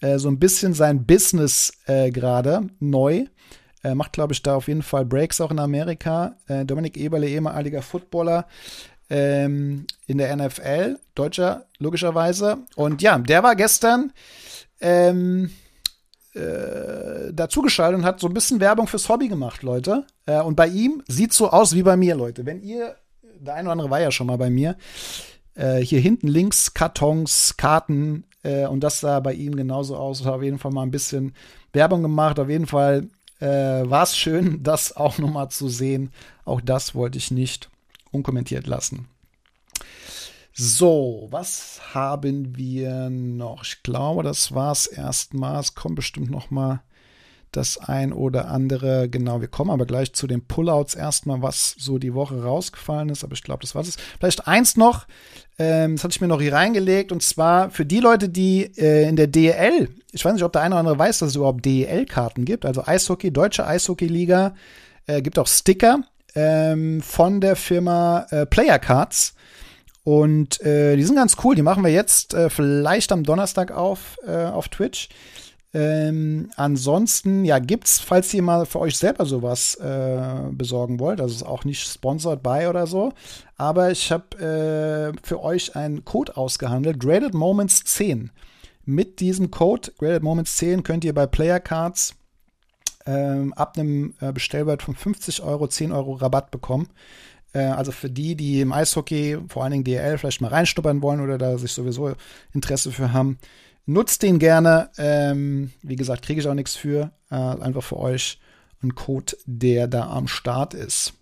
äh, 0.00 0.18
so 0.18 0.28
ein 0.28 0.38
bisschen 0.38 0.74
sein 0.74 1.06
Business 1.06 1.72
äh, 1.86 2.10
gerade 2.10 2.68
neu 2.80 3.26
äh, 3.86 3.94
macht, 3.94 4.12
glaube 4.12 4.32
ich, 4.32 4.42
da 4.42 4.56
auf 4.56 4.68
jeden 4.68 4.82
Fall 4.82 5.04
Breaks 5.04 5.40
auch 5.40 5.50
in 5.50 5.58
Amerika. 5.58 6.36
Äh, 6.48 6.64
Dominik 6.64 6.96
Eberle, 6.96 7.28
ehemaliger 7.28 7.82
Footballer 7.82 8.46
ähm, 9.08 9.86
in 10.06 10.18
der 10.18 10.34
NFL, 10.34 10.98
Deutscher 11.14 11.66
logischerweise. 11.78 12.58
Und 12.74 13.00
ja, 13.00 13.16
der 13.18 13.44
war 13.44 13.54
gestern 13.54 14.12
ähm, 14.80 15.50
äh, 16.34 17.32
dazugeschaltet 17.32 18.00
und 18.00 18.04
hat 18.04 18.18
so 18.18 18.26
ein 18.26 18.34
bisschen 18.34 18.58
Werbung 18.58 18.88
fürs 18.88 19.08
Hobby 19.08 19.28
gemacht, 19.28 19.62
Leute. 19.62 20.04
Äh, 20.26 20.40
und 20.40 20.56
bei 20.56 20.66
ihm 20.66 21.02
sieht 21.06 21.32
so 21.32 21.50
aus 21.50 21.74
wie 21.74 21.82
bei 21.82 21.96
mir, 21.96 22.16
Leute. 22.16 22.44
Wenn 22.44 22.62
ihr, 22.62 22.96
der 23.38 23.54
eine 23.54 23.68
oder 23.68 23.72
andere 23.72 23.90
war 23.90 24.00
ja 24.00 24.10
schon 24.10 24.26
mal 24.26 24.38
bei 24.38 24.50
mir, 24.50 24.76
äh, 25.54 25.78
hier 25.78 26.00
hinten 26.00 26.26
links 26.26 26.74
Kartons, 26.74 27.56
Karten, 27.56 28.24
äh, 28.42 28.66
und 28.66 28.80
das 28.80 28.98
sah 28.98 29.20
bei 29.20 29.34
ihm 29.34 29.54
genauso 29.54 29.96
aus. 29.96 30.24
Hat 30.24 30.34
auf 30.34 30.42
jeden 30.42 30.58
Fall 30.58 30.72
mal 30.72 30.82
ein 30.82 30.90
bisschen 30.90 31.34
Werbung 31.72 32.02
gemacht. 32.02 32.40
Auf 32.40 32.48
jeden 32.48 32.66
Fall 32.66 33.08
äh, 33.40 33.46
war 33.46 34.02
es 34.02 34.16
schön, 34.16 34.62
das 34.62 34.96
auch 34.96 35.18
nochmal 35.18 35.50
zu 35.50 35.68
sehen. 35.68 36.12
Auch 36.44 36.60
das 36.60 36.94
wollte 36.94 37.18
ich 37.18 37.30
nicht 37.30 37.70
unkommentiert 38.10 38.66
lassen. 38.66 39.08
So, 40.52 41.28
was 41.30 41.80
haben 41.92 42.56
wir 42.56 43.10
noch? 43.10 43.62
Ich 43.62 43.82
glaube, 43.82 44.22
das 44.22 44.54
war 44.54 44.72
es 44.72 44.86
erstmal. 44.86 45.60
Es 45.60 45.74
kommt 45.74 45.96
bestimmt 45.96 46.30
noch 46.30 46.50
mal 46.50 46.82
das 47.56 47.78
ein 47.78 48.12
oder 48.12 48.48
andere. 48.48 49.08
Genau, 49.08 49.40
wir 49.40 49.48
kommen 49.48 49.70
aber 49.70 49.86
gleich 49.86 50.12
zu 50.12 50.26
den 50.26 50.42
Pullouts 50.42 50.94
erstmal, 50.94 51.42
was 51.42 51.74
so 51.78 51.98
die 51.98 52.14
Woche 52.14 52.42
rausgefallen 52.42 53.08
ist. 53.08 53.24
Aber 53.24 53.34
ich 53.34 53.42
glaube, 53.42 53.62
das 53.62 53.74
war 53.74 53.82
es. 53.82 53.96
Vielleicht 54.18 54.46
eins 54.46 54.76
noch, 54.76 55.06
ähm, 55.58 55.96
das 55.96 56.04
hatte 56.04 56.12
ich 56.12 56.20
mir 56.20 56.28
noch 56.28 56.40
hier 56.40 56.52
reingelegt. 56.52 57.12
Und 57.12 57.22
zwar 57.22 57.70
für 57.70 57.86
die 57.86 58.00
Leute, 58.00 58.28
die 58.28 58.64
äh, 58.76 59.08
in 59.08 59.16
der 59.16 59.26
DEL, 59.26 59.88
ich 60.12 60.24
weiß 60.24 60.34
nicht, 60.34 60.44
ob 60.44 60.52
der 60.52 60.62
eine 60.62 60.74
oder 60.74 60.80
andere 60.80 60.98
weiß, 60.98 61.18
dass 61.18 61.30
es 61.30 61.36
überhaupt 61.36 61.64
DEL-Karten 61.64 62.44
gibt. 62.44 62.66
Also 62.66 62.84
Eishockey, 62.84 63.30
Deutsche 63.30 63.66
Eishockey-Liga, 63.66 64.54
äh, 65.06 65.22
gibt 65.22 65.38
auch 65.38 65.46
Sticker 65.46 66.00
ähm, 66.34 67.00
von 67.00 67.40
der 67.40 67.56
Firma 67.56 68.26
äh, 68.30 68.46
Player 68.46 68.78
Cards. 68.78 69.34
Und 70.04 70.60
äh, 70.60 70.94
die 70.96 71.02
sind 71.02 71.16
ganz 71.16 71.36
cool. 71.42 71.56
Die 71.56 71.62
machen 71.62 71.82
wir 71.82 71.90
jetzt 71.90 72.32
äh, 72.32 72.48
vielleicht 72.48 73.10
am 73.10 73.24
Donnerstag 73.24 73.72
auf, 73.72 74.18
äh, 74.24 74.44
auf 74.44 74.68
Twitch. 74.68 75.08
Ähm, 75.78 76.48
ansonsten, 76.56 77.44
ja, 77.44 77.58
gibt's, 77.58 78.00
falls 78.00 78.32
ihr 78.32 78.40
mal 78.40 78.64
für 78.64 78.80
euch 78.80 78.96
selber 78.96 79.26
sowas 79.26 79.74
äh, 79.74 80.48
besorgen 80.50 80.98
wollt, 80.98 81.20
das 81.20 81.32
ist 81.32 81.42
auch 81.42 81.66
nicht 81.66 81.86
sponsored 81.86 82.42
by 82.42 82.66
oder 82.66 82.86
so, 82.86 83.12
aber 83.58 83.90
ich 83.90 84.10
habe 84.10 84.38
äh, 85.12 85.20
für 85.22 85.42
euch 85.42 85.76
einen 85.76 86.02
Code 86.06 86.34
ausgehandelt, 86.38 86.98
Graded 86.98 87.34
Moments 87.34 87.84
10. 87.84 88.30
Mit 88.86 89.20
diesem 89.20 89.50
Code, 89.50 89.92
Graded 89.98 90.22
Moments 90.22 90.56
10, 90.56 90.82
könnt 90.82 91.04
ihr 91.04 91.12
bei 91.12 91.26
Player 91.26 91.60
Cards 91.60 92.14
ähm, 93.04 93.52
ab 93.52 93.76
einem 93.76 94.14
äh, 94.22 94.32
Bestellwert 94.32 94.82
von 94.82 94.94
50 94.94 95.42
Euro 95.42 95.68
10 95.68 95.92
Euro 95.92 96.14
Rabatt 96.14 96.50
bekommen. 96.50 96.88
Äh, 97.52 97.64
also 97.64 97.92
für 97.92 98.08
die, 98.08 98.34
die 98.34 98.62
im 98.62 98.72
Eishockey, 98.72 99.36
vor 99.48 99.62
allen 99.62 99.72
Dingen 99.72 99.84
DL, 99.84 100.16
vielleicht 100.16 100.40
mal 100.40 100.48
reinstuppern 100.48 101.02
wollen 101.02 101.20
oder 101.20 101.36
da 101.36 101.58
sich 101.58 101.72
sowieso 101.72 102.14
Interesse 102.54 102.92
für 102.92 103.12
haben, 103.12 103.36
nutzt 103.86 104.22
den 104.22 104.38
gerne. 104.38 104.90
Ähm, 104.98 105.72
wie 105.82 105.96
gesagt, 105.96 106.22
kriege 106.22 106.40
ich 106.40 106.48
auch 106.48 106.54
nichts 106.54 106.76
für. 106.76 107.12
Äh, 107.30 107.34
einfach 107.34 107.82
für 107.82 107.98
euch 107.98 108.38
ein 108.82 108.94
Code, 108.94 109.36
der 109.46 109.86
da 109.88 110.10
am 110.10 110.28
Start 110.28 110.74
ist. 110.74 111.14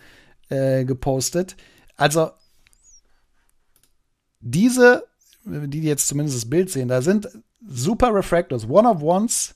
äh, 0.49 0.85
gepostet. 0.85 1.55
Also 1.95 2.31
diese, 4.43 5.07
die 5.45 5.81
jetzt 5.81 6.07
zumindest 6.07 6.37
das 6.37 6.49
Bild 6.49 6.69
sehen, 6.69 6.89
da 6.89 7.01
sind 7.01 7.27
Super 7.65 8.13
Refractors, 8.13 8.69
One-of-Ones 8.69 9.55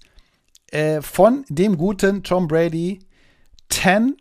äh, 0.71 1.02
von 1.02 1.43
dem 1.50 1.78
guten 1.78 2.23
Tom 2.23 2.47
Brady 2.47 3.00
10 3.69 4.15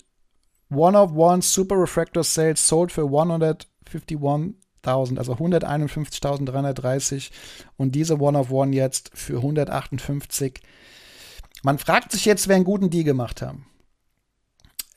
One-of-One 0.70 1.42
Super 1.42 1.80
Refractor 1.80 2.24
Sales 2.24 2.66
sold 2.66 2.90
für 2.90 3.02
151.000, 3.02 5.18
also 5.18 5.34
151.330 5.34 7.30
und 7.76 7.94
diese 7.94 8.20
One-of-One 8.20 8.74
jetzt 8.74 9.12
für 9.14 9.36
158. 9.36 10.60
Man 11.62 11.78
fragt 11.78 12.10
sich 12.12 12.24
jetzt, 12.24 12.48
wer 12.48 12.56
einen 12.56 12.64
guten 12.64 12.90
Deal 12.90 13.04
gemacht 13.04 13.42
haben. 13.42 13.66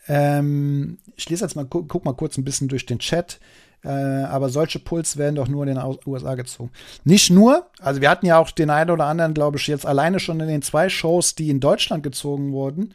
Ähm, 0.07 0.97
ich 1.15 1.29
lese 1.29 1.45
jetzt 1.45 1.55
mal, 1.55 1.65
guck, 1.65 1.87
guck 1.87 2.03
mal 2.03 2.15
kurz 2.15 2.35
ein 2.37 2.43
bisschen 2.43 2.67
durch 2.67 2.87
den 2.87 2.97
Chat. 2.97 3.39
Äh, 3.83 3.89
aber 3.89 4.49
solche 4.49 4.79
Puls 4.79 5.17
werden 5.17 5.35
doch 5.35 5.47
nur 5.47 5.65
in 5.65 5.75
den 5.75 5.97
USA 6.05 6.35
gezogen. 6.35 6.71
Nicht 7.05 7.29
nur, 7.29 7.67
also 7.79 8.01
wir 8.01 8.09
hatten 8.09 8.25
ja 8.25 8.37
auch 8.37 8.51
den 8.51 8.69
einen 8.69 8.89
oder 8.89 9.05
anderen, 9.05 9.33
glaube 9.33 9.57
ich, 9.57 9.67
jetzt 9.67 9.85
alleine 9.85 10.19
schon 10.19 10.39
in 10.41 10.47
den 10.47 10.61
zwei 10.61 10.89
Shows, 10.89 11.35
die 11.35 11.49
in 11.49 11.59
Deutschland 11.59 12.03
gezogen 12.03 12.51
wurden. 12.51 12.93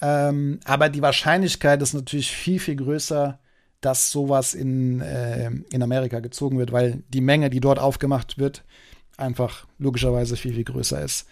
Ähm, 0.00 0.60
aber 0.64 0.88
die 0.88 1.02
Wahrscheinlichkeit 1.02 1.82
ist 1.82 1.94
natürlich 1.94 2.30
viel, 2.30 2.60
viel 2.60 2.76
größer, 2.76 3.38
dass 3.80 4.10
sowas 4.10 4.54
in, 4.54 5.00
äh, 5.00 5.50
in 5.70 5.82
Amerika 5.82 6.20
gezogen 6.20 6.58
wird, 6.58 6.70
weil 6.72 7.02
die 7.08 7.20
Menge, 7.20 7.50
die 7.50 7.60
dort 7.60 7.78
aufgemacht 7.78 8.38
wird, 8.38 8.62
einfach 9.16 9.66
logischerweise 9.78 10.36
viel, 10.36 10.54
viel 10.54 10.64
größer 10.64 11.02
ist. 11.02 11.26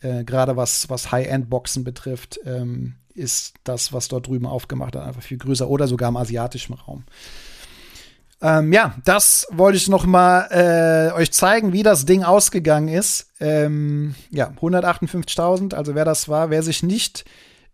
Äh, 0.00 0.24
Gerade 0.24 0.56
was, 0.56 0.90
was 0.90 1.12
High-End-Boxen 1.12 1.82
betrifft, 1.82 2.40
ähm, 2.44 2.96
ist 3.14 3.54
das, 3.64 3.92
was 3.92 4.08
dort 4.08 4.26
drüben 4.26 4.46
aufgemacht 4.46 4.94
wird, 4.94 5.04
einfach 5.04 5.22
viel 5.22 5.38
größer 5.38 5.68
oder 5.68 5.86
sogar 5.86 6.08
im 6.08 6.16
asiatischen 6.16 6.74
Raum. 6.74 7.04
Ähm, 8.44 8.74
ja, 8.74 8.94
das 9.06 9.46
wollte 9.52 9.78
ich 9.78 9.88
noch 9.88 10.04
mal 10.04 10.48
äh, 10.50 11.14
euch 11.14 11.32
zeigen, 11.32 11.72
wie 11.72 11.82
das 11.82 12.04
Ding 12.04 12.24
ausgegangen 12.24 12.88
ist. 12.88 13.30
Ähm, 13.40 14.14
ja, 14.28 14.52
158.000, 14.60 15.74
also 15.74 15.94
wer 15.94 16.04
das 16.04 16.28
war, 16.28 16.50
wer 16.50 16.62
sich 16.62 16.82
nicht 16.82 17.24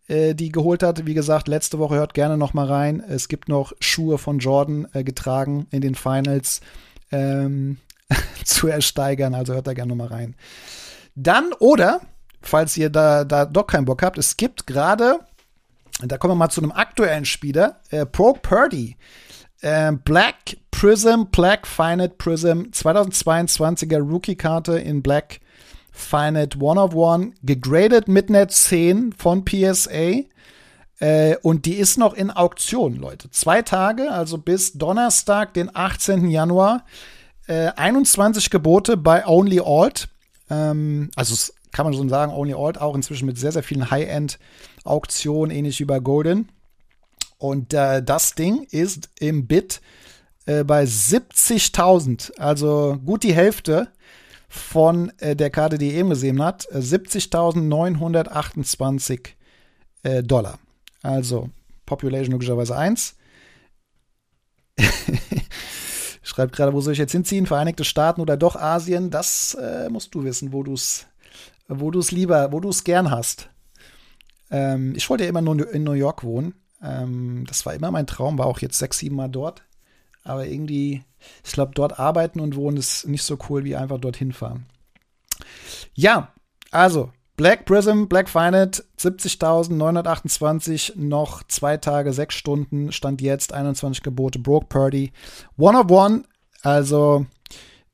äh, 0.07 0.33
die 0.33 0.51
geholt 0.51 0.85
hat, 0.85 1.07
wie 1.07 1.15
gesagt, 1.15 1.49
letzte 1.49 1.81
Woche 1.81 1.97
hört 1.97 2.15
gerne 2.15 2.37
noch 2.37 2.55
mal 2.55 2.67
rein. 2.67 3.01
Es 3.01 3.27
gibt 3.27 3.49
noch 3.49 3.73
Schuhe 3.81 4.17
von 4.17 4.39
Jordan 4.39 4.87
äh, 4.93 5.03
getragen 5.03 5.67
in 5.73 5.81
den 5.81 5.97
Finals 5.97 6.61
ähm, 7.11 7.79
zu 8.45 8.69
ersteigern, 8.69 9.35
also 9.35 9.55
hört 9.55 9.67
da 9.67 9.73
gerne 9.73 9.89
noch 9.89 10.09
mal 10.09 10.15
rein. 10.15 10.37
Dann 11.17 11.53
oder 11.59 12.01
falls 12.43 12.77
ihr 12.77 12.91
da 12.91 13.25
da 13.25 13.45
doch 13.45 13.67
keinen 13.67 13.87
Bock 13.87 14.05
habt, 14.05 14.19
es 14.19 14.37
gibt 14.37 14.69
gerade 14.69 15.19
da 16.03 16.17
kommen 16.17 16.33
wir 16.33 16.37
mal 16.37 16.49
zu 16.49 16.63
einem 16.63 16.73
aktuellen 16.73 17.25
Spieler, 17.25 17.81
äh, 17.91 18.07
Pro 18.07 18.35
Purdy. 18.35 18.97
Äh, 19.61 19.93
Black 19.93 20.57
Prism, 20.71 21.25
Black 21.31 21.67
Finite 21.67 22.15
Prism, 22.17 22.71
2022er 22.73 23.99
Rookie-Karte 23.99 24.79
in 24.79 25.03
Black 25.03 25.41
Finite 25.93 26.59
One 26.59 26.81
of 26.81 26.95
One, 26.95 27.33
gegradet 27.43 28.09
mit 28.09 28.29
einer 28.29 28.49
10 28.49 29.13
von 29.13 29.45
PSA. 29.45 30.25
Äh, 31.01 31.37
und 31.43 31.67
die 31.67 31.75
ist 31.75 31.99
noch 31.99 32.15
in 32.15 32.31
Auktion, 32.31 32.97
Leute. 32.97 33.31
Zwei 33.31 33.63
Tage, 33.63 34.11
also 34.11 34.39
bis 34.39 34.75
Donnerstag, 34.75 35.55
den 35.55 35.75
18. 35.75 36.31
Januar. 36.31 36.85
Äh, 37.47 37.73
21 37.77 38.51
Gebote 38.51 38.97
bei 38.97 39.27
Only 39.27 39.61
Alt. 39.65 40.09
Ähm, 40.49 41.11
also 41.17 41.53
kann 41.73 41.85
man 41.85 41.95
schon 41.95 42.09
sagen, 42.09 42.33
Only 42.33 42.55
Alt 42.55 42.81
auch 42.81 42.95
inzwischen 42.95 43.27
mit 43.27 43.39
sehr, 43.39 43.53
sehr 43.53 43.63
vielen 43.63 43.91
High-End-Auktionen, 43.91 45.55
ähnlich 45.55 45.81
wie 45.81 45.85
bei 45.85 46.01
Golden. 46.01 46.49
Und 47.41 47.73
äh, 47.73 48.03
das 48.03 48.35
Ding 48.35 48.65
ist 48.71 49.09
im 49.19 49.47
Bit 49.47 49.81
äh, 50.45 50.63
bei 50.63 50.85
70.000, 50.85 52.37
also 52.37 52.99
gut 53.03 53.23
die 53.23 53.33
Hälfte 53.33 53.89
von 54.47 55.11
äh, 55.21 55.35
der 55.35 55.49
Karte, 55.49 55.79
die 55.79 55.89
ihr 55.89 55.95
eben 55.95 56.11
gesehen 56.11 56.43
habt, 56.43 56.71
70.928 56.71 59.29
äh, 60.03 60.23
Dollar. 60.23 60.59
Also 61.03 61.49
Population 61.87 62.33
logischerweise 62.33 62.77
1. 62.77 63.17
Schreibt 66.23 66.55
gerade, 66.55 66.75
wo 66.75 66.83
soll 66.83 66.93
ich 66.93 66.99
jetzt 66.99 67.13
hinziehen? 67.13 67.47
Vereinigte 67.47 67.85
Staaten 67.85 68.21
oder 68.21 68.37
doch 68.37 68.55
Asien? 68.55 69.11
Das 69.11 69.55
äh, 69.55 69.89
musst 69.89 70.15
du 70.15 70.25
wissen, 70.25 70.53
wo 70.53 70.63
du 70.63 70.75
es 70.75 71.07
wo 71.69 71.91
lieber, 71.91 72.53
wo 72.53 72.61
du 72.61 72.69
es 72.69 72.85
gern 72.85 73.11
hast. 73.11 73.49
Ähm, 74.51 74.93
ich 74.95 75.09
wollte 75.09 75.25
ja 75.25 75.31
immer 75.31 75.41
nur 75.41 75.73
in 75.73 75.85
New 75.85 75.93
York 75.93 76.23
wohnen. 76.23 76.53
Ähm, 76.83 77.45
das 77.47 77.67
war 77.67 77.75
immer 77.75 77.91
mein 77.91 78.07
Traum, 78.07 78.39
war 78.39 78.47
auch 78.47 78.61
jetzt 78.61 78.79
sechs, 78.79 78.99
sieben 78.99 79.17
Mal 79.17 79.29
dort. 79.29 79.63
Aber 80.23 80.47
irgendwie, 80.47 81.03
ich 81.45 81.53
glaube, 81.53 81.73
dort 81.75 81.99
arbeiten 81.99 82.41
und 82.41 82.57
wohnen 82.57 82.77
ist 82.77 83.07
nicht 83.07 83.23
so 83.23 83.39
cool 83.49 83.65
wie 83.65 83.77
einfach 83.77 83.99
dorthin 83.99 84.33
fahren. 84.33 84.67
Ja, 85.95 86.33
also 86.71 87.11
Black 87.37 87.65
Prism, 87.65 88.05
Black 88.05 88.29
Finite, 88.29 88.85
70.928, 88.99 90.93
noch 90.97 91.43
zwei 91.45 91.79
Tage, 91.79 92.13
sechs 92.13 92.35
Stunden, 92.35 92.93
stand 92.93 93.23
jetzt 93.23 93.55
21 93.55 94.03
Gebote, 94.03 94.39
Broke 94.39 94.67
Purdy, 94.67 95.13
One 95.57 95.79
of 95.79 95.91
One, 95.91 96.25
also 96.61 97.25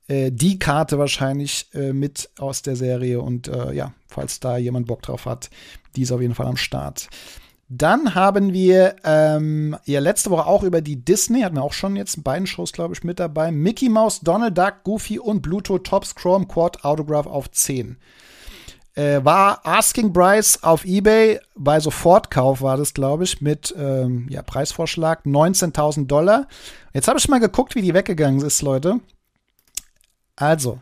äh, 0.07 0.31
die 0.33 0.59
Karte 0.59 0.99
wahrscheinlich 0.99 1.67
äh, 1.73 1.93
mit 1.93 2.29
aus 2.37 2.61
der 2.61 2.75
Serie 2.75 3.21
und 3.21 3.47
äh, 3.47 3.71
ja, 3.71 3.93
falls 4.09 4.41
da 4.41 4.57
jemand 4.57 4.87
Bock 4.87 5.01
drauf 5.01 5.25
hat, 5.25 5.49
die 5.95 6.01
ist 6.01 6.11
auf 6.11 6.19
jeden 6.19 6.35
Fall 6.35 6.47
am 6.47 6.57
Start. 6.57 7.07
Dann 7.69 8.15
haben 8.15 8.53
wir 8.53 8.95
ähm, 9.03 9.75
ja 9.83 9.99
letzte 9.99 10.29
Woche 10.29 10.45
auch 10.45 10.63
über 10.63 10.79
die 10.81 11.03
Disney, 11.03 11.41
hatten 11.41 11.55
wir 11.57 11.63
auch 11.63 11.73
schon 11.73 11.97
jetzt 11.97 12.15
in 12.15 12.23
beiden 12.23 12.47
Shows, 12.47 12.71
glaube 12.71 12.93
ich, 12.93 13.03
mit 13.03 13.19
dabei. 13.19 13.51
Mickey 13.51 13.89
Mouse, 13.89 14.21
Donald 14.21 14.57
Duck, 14.57 14.83
Goofy 14.83 15.19
und 15.19 15.41
Bluetooth 15.41 15.83
Tops 15.83 16.15
Chrome 16.15 16.47
Quad 16.47 16.85
Autograph 16.85 17.27
auf 17.27 17.51
10. 17.51 17.97
Äh, 18.95 19.23
war 19.23 19.65
Asking 19.65 20.13
Price 20.13 20.63
auf 20.63 20.85
Ebay, 20.85 21.39
bei 21.55 21.79
Sofortkauf 21.79 22.61
war 22.61 22.77
das, 22.77 22.93
glaube 22.93 23.25
ich, 23.25 23.41
mit 23.41 23.75
ähm, 23.77 24.27
ja, 24.29 24.41
Preisvorschlag 24.41 25.25
19.000 25.25 26.07
Dollar. 26.07 26.47
Jetzt 26.93 27.07
habe 27.07 27.19
ich 27.19 27.27
mal 27.27 27.39
geguckt, 27.39 27.75
wie 27.75 27.81
die 27.81 27.93
weggegangen 27.93 28.41
ist, 28.41 28.61
Leute. 28.61 29.01
Also, 30.35 30.79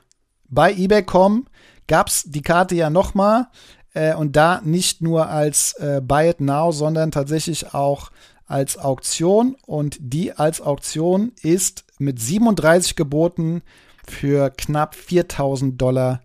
bei 0.48 0.72
eBay.com 0.72 1.48
gab 1.88 2.08
es 2.08 2.24
die 2.24 2.42
Karte 2.42 2.76
ja 2.76 2.90
noch 2.90 3.16
mal 3.16 3.50
äh, 3.96 4.14
und 4.14 4.36
da 4.36 4.62
nicht 4.64 5.02
nur 5.02 5.30
als 5.30 5.74
äh, 5.80 6.00
Buy 6.04 6.30
It 6.30 6.42
Now, 6.42 6.72
sondern 6.72 7.10
tatsächlich 7.12 7.74
auch 7.74 8.12
als 8.46 8.78
Auktion. 8.78 9.56
Und 9.66 9.98
die 10.00 10.34
als 10.34 10.62
Auktion 10.62 11.32
ist 11.42 11.86
mit 11.98 12.22
37 12.22 12.96
Geboten 12.96 13.64
für 14.08 14.52
knapp 14.52 14.94
4000 14.94 15.82
Dollar 15.82 16.22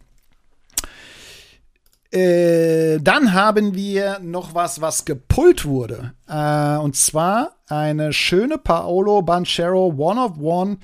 Äh, 2.10 3.00
dann 3.00 3.34
haben 3.34 3.74
wir 3.74 4.18
noch 4.20 4.54
was, 4.54 4.80
was 4.80 5.04
gepullt 5.04 5.66
wurde. 5.66 6.12
Äh, 6.26 6.76
und 6.78 6.96
zwar 6.96 7.52
eine 7.68 8.12
schöne 8.14 8.56
Paolo 8.56 9.20
Banchero 9.22 9.94
One 9.96 10.20
of 10.20 10.38
One 10.38 10.78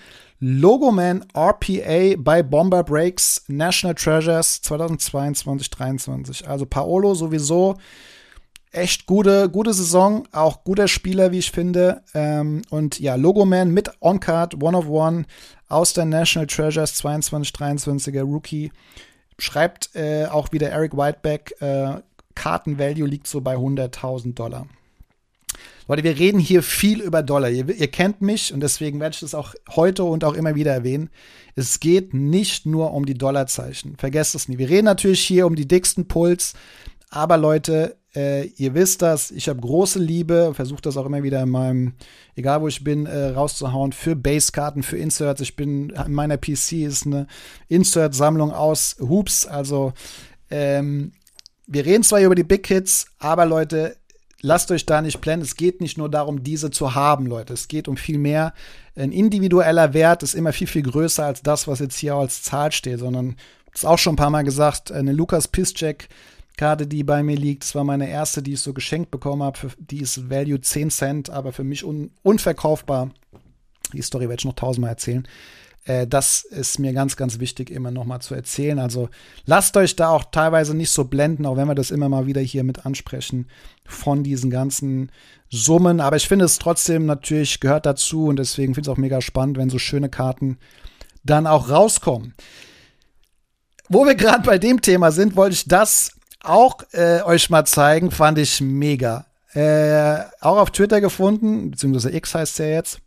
Logoman 0.47 1.25
RPA 1.33 2.17
bei 2.19 2.43
Bomber 2.43 2.85
Breaks 2.85 3.45
National 3.49 3.95
Treasures 3.95 4.61
2022-23. 4.63 6.45
Also 6.45 6.67
Paolo 6.67 7.15
sowieso 7.15 7.77
echt 8.71 9.07
gute, 9.07 9.49
gute 9.49 9.73
Saison, 9.73 10.29
auch 10.33 10.63
guter 10.63 10.87
Spieler, 10.87 11.33
wie 11.33 11.39
ich 11.39 11.51
finde. 11.51 12.03
Ähm, 12.13 12.61
und 12.69 13.01
ja, 13.01 13.15
Logoman 13.15 13.71
mit 13.71 13.91
On-Card, 14.03 14.63
One 14.63 14.77
of 14.77 14.87
One 14.87 15.25
aus 15.71 15.95
der 15.95 16.05
National 16.05 16.47
Treasures 16.47 17.03
22-23er 17.03 18.25
Rookie. 18.25 18.71
Schreibt 19.39 19.97
äh, 19.97 20.27
auch 20.27 20.53
wieder 20.53 20.69
Eric 20.69 20.95
Whiteback, 20.95 21.55
äh, 21.63 22.03
Kartenvalue 22.35 23.07
liegt 23.07 23.29
so 23.29 23.41
bei 23.41 23.57
100.000 23.57 24.35
Dollar. 24.35 24.67
Leute, 25.87 26.03
wir 26.03 26.19
reden 26.19 26.39
hier 26.39 26.63
viel 26.63 27.03
über 27.03 27.23
Dollar. 27.23 27.51
Ihr, 27.51 27.69
ihr, 27.69 27.91
kennt 27.91 28.23
mich 28.23 28.55
und 28.55 28.61
deswegen 28.61 29.01
werde 29.01 29.15
ich 29.15 29.21
das 29.21 29.35
auch 29.35 29.55
heute 29.71 30.05
und 30.05 30.25
auch 30.25 30.33
immer 30.33 30.55
wieder 30.55 30.73
erwähnen. 30.73 31.11
Es 31.57 31.79
geht 31.79 32.15
nicht 32.15 32.65
nur 32.65 32.95
um 32.95 33.05
die 33.05 33.19
Dollarzeichen. 33.19 33.97
Vergesst 33.99 34.35
es 34.35 34.49
nie. 34.49 34.57
Wir 34.57 34.71
reden 34.71 34.87
natürlich 34.87 35.21
hier 35.21 35.47
um 35.47 35.55
die 35.55 35.69
dicksten 35.69 36.09
Puls. 36.09 36.55
Aber 37.11 37.37
Leute, 37.37 37.99
äh, 38.17 38.47
ihr 38.57 38.73
wisst 38.73 39.03
das. 39.03 39.31
Ich 39.31 39.47
habe 39.47 39.61
große 39.61 39.99
Liebe, 39.99 40.53
versuche 40.55 40.81
das 40.81 40.97
auch 40.97 41.05
immer 41.05 41.23
wieder 41.23 41.43
in 41.43 41.51
meinem, 41.51 41.93
egal 42.35 42.63
wo 42.63 42.69
ich 42.69 42.83
bin, 42.83 43.05
äh, 43.05 43.27
rauszuhauen 43.29 43.93
für 43.93 44.17
Basekarten, 44.17 44.83
für 44.83 44.97
Inserts. 44.97 45.43
Ich 45.43 45.55
bin 45.55 45.91
in 45.91 46.13
meiner 46.13 46.39
PC 46.39 46.85
ist 46.85 47.05
eine 47.05 47.27
Insert-Sammlung 47.69 48.53
aus 48.53 48.97
Hoops. 49.01 49.47
Also 49.47 49.93
ähm, 50.51 51.13
wir 51.67 51.85
reden 51.85 52.05
zwar 52.05 52.21
über 52.21 52.35
die 52.35 52.43
Big 52.43 52.67
Hits, 52.67 53.07
aber 53.19 53.45
Leute, 53.45 53.97
lasst 54.45 54.71
euch 54.71 54.85
da 54.85 55.01
nicht 55.01 55.21
blenden. 55.21 55.45
Es 55.45 55.57
geht 55.57 55.81
nicht 55.81 55.97
nur 55.97 56.11
darum, 56.11 56.43
diese 56.43 56.71
zu 56.71 56.95
haben, 56.95 57.27
Leute. 57.27 57.55
Es 57.55 57.67
geht 57.67 57.89
um 57.89 57.97
viel 57.97 58.19
mehr. 58.19 58.53
Ein 58.95 59.11
individueller 59.11 59.95
Wert 59.95 60.23
ist 60.23 60.35
immer 60.35 60.53
viel, 60.53 60.67
viel 60.67 60.83
größer 60.83 61.25
als 61.25 61.43
das, 61.43 61.67
was 61.67 61.79
jetzt 61.79 61.97
hier 61.97 62.15
als 62.15 62.43
Zahl 62.43 62.71
steht, 62.71 62.99
sondern, 62.99 63.37
das 63.73 63.85
auch 63.85 63.99
schon 63.99 64.13
ein 64.13 64.17
paar 64.17 64.31
Mal 64.31 64.45
gesagt, 64.45 64.93
eine 64.93 65.13
Lukas 65.13 65.49
Piszczek 65.49 66.09
Karte, 66.57 66.87
die 66.87 67.03
bei 67.03 67.25
mir 67.25 67.37
liegt, 67.37 67.65
das 67.65 67.75
war 67.75 67.83
meine 67.83 68.09
erste, 68.09 68.41
die 68.41 68.53
ich 68.53 68.61
so 68.61 68.73
geschenkt 68.73 69.11
bekommen 69.11 69.43
habe. 69.43 69.59
Die 69.79 70.01
ist 70.01 70.31
Value 70.31 70.61
10 70.61 70.91
Cent, 70.91 71.31
aber 71.31 71.53
für 71.53 71.65
mich 71.65 71.83
un 71.83 72.13
unverkaufbar. 72.23 73.11
Die 73.93 74.03
Story 74.03 74.29
werde 74.29 74.41
ich 74.41 74.45
noch 74.45 74.55
tausendmal 74.55 74.91
erzählen. 74.91 75.27
Äh, 75.85 76.07
das 76.07 76.43
ist 76.43 76.79
mir 76.79 76.93
ganz, 76.93 77.17
ganz 77.17 77.39
wichtig, 77.39 77.71
immer 77.71 77.91
noch 77.91 78.05
mal 78.05 78.21
zu 78.21 78.35
erzählen. 78.35 78.79
Also 78.79 79.09
lasst 79.47 79.77
euch 79.77 79.97
da 79.97 80.09
auch 80.09 80.25
teilweise 80.31 80.75
nicht 80.75 80.91
so 80.91 81.05
blenden, 81.05 81.47
auch 81.47 81.57
wenn 81.57 81.69
wir 81.69 81.75
das 81.75 81.91
immer 81.91 82.09
mal 82.09 82.27
wieder 82.27 82.41
hier 82.41 82.65
mit 82.65 82.87
ansprechen, 82.87 83.49
von 83.85 84.23
diesen 84.23 84.51
ganzen 84.51 85.11
Summen. 85.51 86.01
Aber 86.01 86.17
ich 86.17 86.29
finde 86.29 86.47
es 86.47 86.59
trotzdem 86.59 87.07
natürlich 87.07 87.61
gehört 87.61 87.87
dazu 87.87 88.27
und 88.27 88.39
deswegen 88.39 88.75
finde 88.75 88.89
ich 88.89 88.91
es 88.91 88.93
auch 88.93 88.99
mega 88.99 89.21
spannend, 89.21 89.59
wenn 89.59 89.71
so 89.71 89.79
schöne 89.79 90.09
Karten 90.09 90.59
dann 91.23 91.47
auch 91.47 91.71
rauskommen. 91.71 92.35
Wo 93.89 94.07
wir 94.07 94.15
gerade 94.15 94.43
bei 94.43 94.59
dem 94.59 94.81
Thema 94.81 95.13
sind, 95.13 95.37
wollte 95.37 95.55
ich 95.55 95.69
das 95.69 96.13
auch 96.43 96.79
äh, 96.93 97.23
euch 97.23 97.51
mal 97.51 97.65
zeigen, 97.65 98.11
fand 98.11 98.39
ich 98.39 98.61
mega. 98.61 99.27
Äh, 99.53 100.25
auch 100.41 100.59
auf 100.59 100.71
Twitter 100.71 101.01
gefunden, 101.01 101.71
beziehungsweise 101.71 102.15
X 102.15 102.35
heißt 102.35 102.59
ja 102.59 102.67
jetzt. 102.67 103.01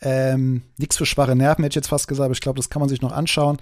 Ähm, 0.00 0.62
Nichts 0.76 0.96
für 0.96 1.06
schwache 1.06 1.36
Nerven, 1.36 1.62
hätte 1.62 1.72
ich 1.72 1.82
jetzt 1.82 1.88
fast 1.88 2.08
gesagt, 2.08 2.24
aber 2.24 2.34
ich 2.34 2.40
glaube, 2.40 2.56
das 2.56 2.70
kann 2.70 2.80
man 2.80 2.88
sich 2.88 3.02
noch 3.02 3.12
anschauen. 3.12 3.58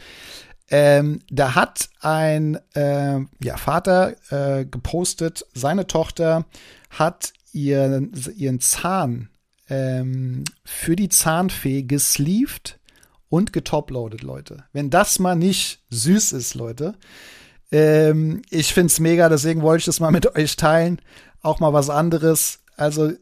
Ähm, 0.70 1.20
da 1.30 1.54
hat 1.54 1.88
ein 2.00 2.58
äh, 2.74 3.20
ja, 3.42 3.56
Vater 3.56 4.14
äh, 4.30 4.66
gepostet, 4.66 5.46
seine 5.54 5.86
Tochter 5.86 6.44
hat 6.90 7.32
ihren, 7.52 8.12
ihren 8.36 8.60
Zahn 8.60 9.30
ähm, 9.70 10.44
für 10.64 10.96
die 10.96 11.08
Zahnfee 11.08 11.82
gesleeved 11.82 12.78
und 13.28 13.52
getoploadet, 13.52 14.22
Leute. 14.22 14.64
Wenn 14.72 14.90
das 14.90 15.18
mal 15.18 15.36
nicht 15.36 15.80
süß 15.90 16.32
ist, 16.32 16.54
Leute. 16.54 16.94
Ähm, 17.70 18.42
ich 18.50 18.72
find's 18.72 19.00
mega, 19.00 19.28
deswegen 19.28 19.62
wollte 19.62 19.80
ich 19.80 19.86
das 19.86 20.00
mal 20.00 20.10
mit 20.10 20.34
euch 20.36 20.56
teilen. 20.56 21.00
Auch 21.42 21.60
mal 21.60 21.72
was 21.72 21.90
anderes. 21.90 22.60
Also, 22.76 23.12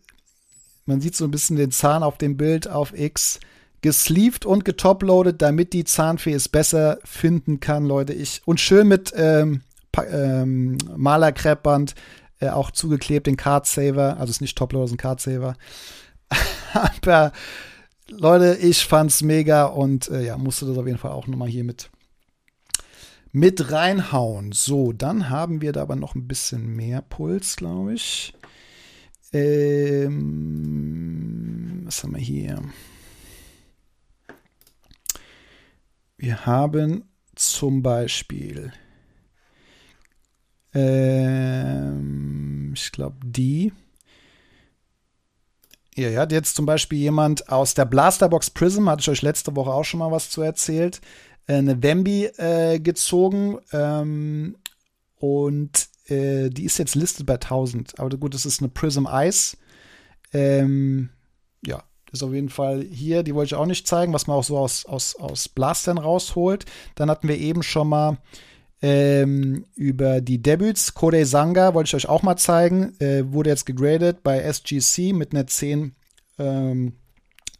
man 0.86 1.00
sieht 1.00 1.16
so 1.16 1.24
ein 1.24 1.30
bisschen 1.30 1.56
den 1.56 1.70
Zahn 1.70 2.02
auf 2.02 2.18
dem 2.18 2.36
Bild 2.36 2.68
auf 2.68 2.96
X. 2.96 3.40
Gesleeved 3.82 4.46
und 4.46 4.64
getoploadet, 4.64 5.42
damit 5.42 5.72
die 5.72 5.84
Zahnfee 5.84 6.32
es 6.32 6.48
besser 6.48 6.98
finden 7.04 7.60
kann, 7.60 7.84
Leute. 7.84 8.14
Ich, 8.14 8.42
und 8.44 8.58
schön 8.58 8.88
mit 8.88 9.12
ähm, 9.14 9.60
ähm, 10.10 10.78
Malerkreppband 10.96 11.94
äh, 12.40 12.48
auch 12.48 12.70
zugeklebt, 12.70 13.26
den 13.26 13.36
Card 13.36 13.66
Saver. 13.66 14.16
Also 14.18 14.30
ist 14.30 14.40
nicht 14.40 14.58
Toploader, 14.58 14.86
ist 14.86 14.92
ein 14.92 14.96
Card 14.96 15.20
Saver. 15.20 15.56
Aber 16.72 17.32
Leute, 18.08 18.56
ich 18.60 18.84
fand's 18.84 19.22
mega 19.22 19.64
und 19.66 20.08
äh, 20.08 20.24
ja, 20.24 20.38
musste 20.38 20.66
das 20.66 20.78
auf 20.78 20.86
jeden 20.86 20.98
Fall 20.98 21.12
auch 21.12 21.26
nochmal 21.26 21.48
hier 21.48 21.64
mit, 21.64 21.90
mit 23.32 23.72
reinhauen. 23.72 24.52
So, 24.52 24.92
dann 24.92 25.28
haben 25.28 25.60
wir 25.60 25.72
da 25.72 25.82
aber 25.82 25.96
noch 25.96 26.14
ein 26.14 26.28
bisschen 26.28 26.66
mehr 26.76 27.02
Puls, 27.02 27.56
glaube 27.56 27.94
ich. 27.94 28.32
Ähm, 29.32 31.16
was 31.84 32.02
haben 32.02 32.14
wir 32.14 32.20
hier? 32.20 32.62
Wir 36.16 36.46
haben 36.46 37.04
zum 37.34 37.82
Beispiel, 37.82 38.72
ähm, 40.74 42.72
ich 42.74 42.90
glaube, 42.92 43.18
die. 43.24 43.72
Ja, 45.94 46.08
ja, 46.10 46.26
jetzt 46.28 46.56
zum 46.56 46.66
Beispiel 46.66 46.98
jemand 46.98 47.48
aus 47.48 47.74
der 47.74 47.86
Blasterbox 47.86 48.50
Prism, 48.50 48.88
hatte 48.88 49.00
ich 49.00 49.08
euch 49.08 49.22
letzte 49.22 49.56
Woche 49.56 49.70
auch 49.70 49.84
schon 49.84 50.00
mal 50.00 50.10
was 50.10 50.28
zu 50.30 50.42
erzählt, 50.42 51.00
äh, 51.46 51.54
eine 51.54 51.82
Wemby 51.82 52.26
äh, 52.36 52.78
gezogen 52.80 53.58
ähm, 53.72 54.56
und 55.16 55.88
äh, 56.08 56.48
die 56.50 56.64
ist 56.64 56.78
jetzt 56.78 56.94
listet 56.94 57.26
bei 57.26 57.34
1000. 57.34 57.98
Aber 57.98 58.16
gut, 58.16 58.34
das 58.34 58.46
ist 58.46 58.60
eine 58.60 58.68
Prism 58.68 59.06
Ice. 59.10 59.56
Ähm, 60.32 61.10
ja, 61.64 61.82
ist 62.12 62.22
auf 62.22 62.32
jeden 62.32 62.48
Fall 62.48 62.82
hier. 62.82 63.22
Die 63.22 63.34
wollte 63.34 63.54
ich 63.54 63.54
auch 63.54 63.66
nicht 63.66 63.86
zeigen, 63.86 64.12
was 64.12 64.26
man 64.26 64.36
auch 64.36 64.44
so 64.44 64.58
aus, 64.58 64.86
aus, 64.86 65.16
aus 65.16 65.48
Blastern 65.48 65.98
rausholt. 65.98 66.64
Dann 66.94 67.10
hatten 67.10 67.28
wir 67.28 67.38
eben 67.38 67.62
schon 67.62 67.88
mal 67.88 68.18
ähm, 68.82 69.64
über 69.74 70.20
die 70.20 70.40
Debuts. 70.40 70.94
Kodei 70.94 71.24
Sanga 71.24 71.74
wollte 71.74 71.88
ich 71.88 71.94
euch 71.94 72.08
auch 72.08 72.22
mal 72.22 72.36
zeigen. 72.36 72.98
Äh, 73.00 73.32
wurde 73.32 73.50
jetzt 73.50 73.66
gegradet 73.66 74.22
bei 74.22 74.40
SGC 74.40 75.12
mit 75.12 75.32
einer 75.32 75.46
10 75.46 75.94
ähm, 76.38 76.94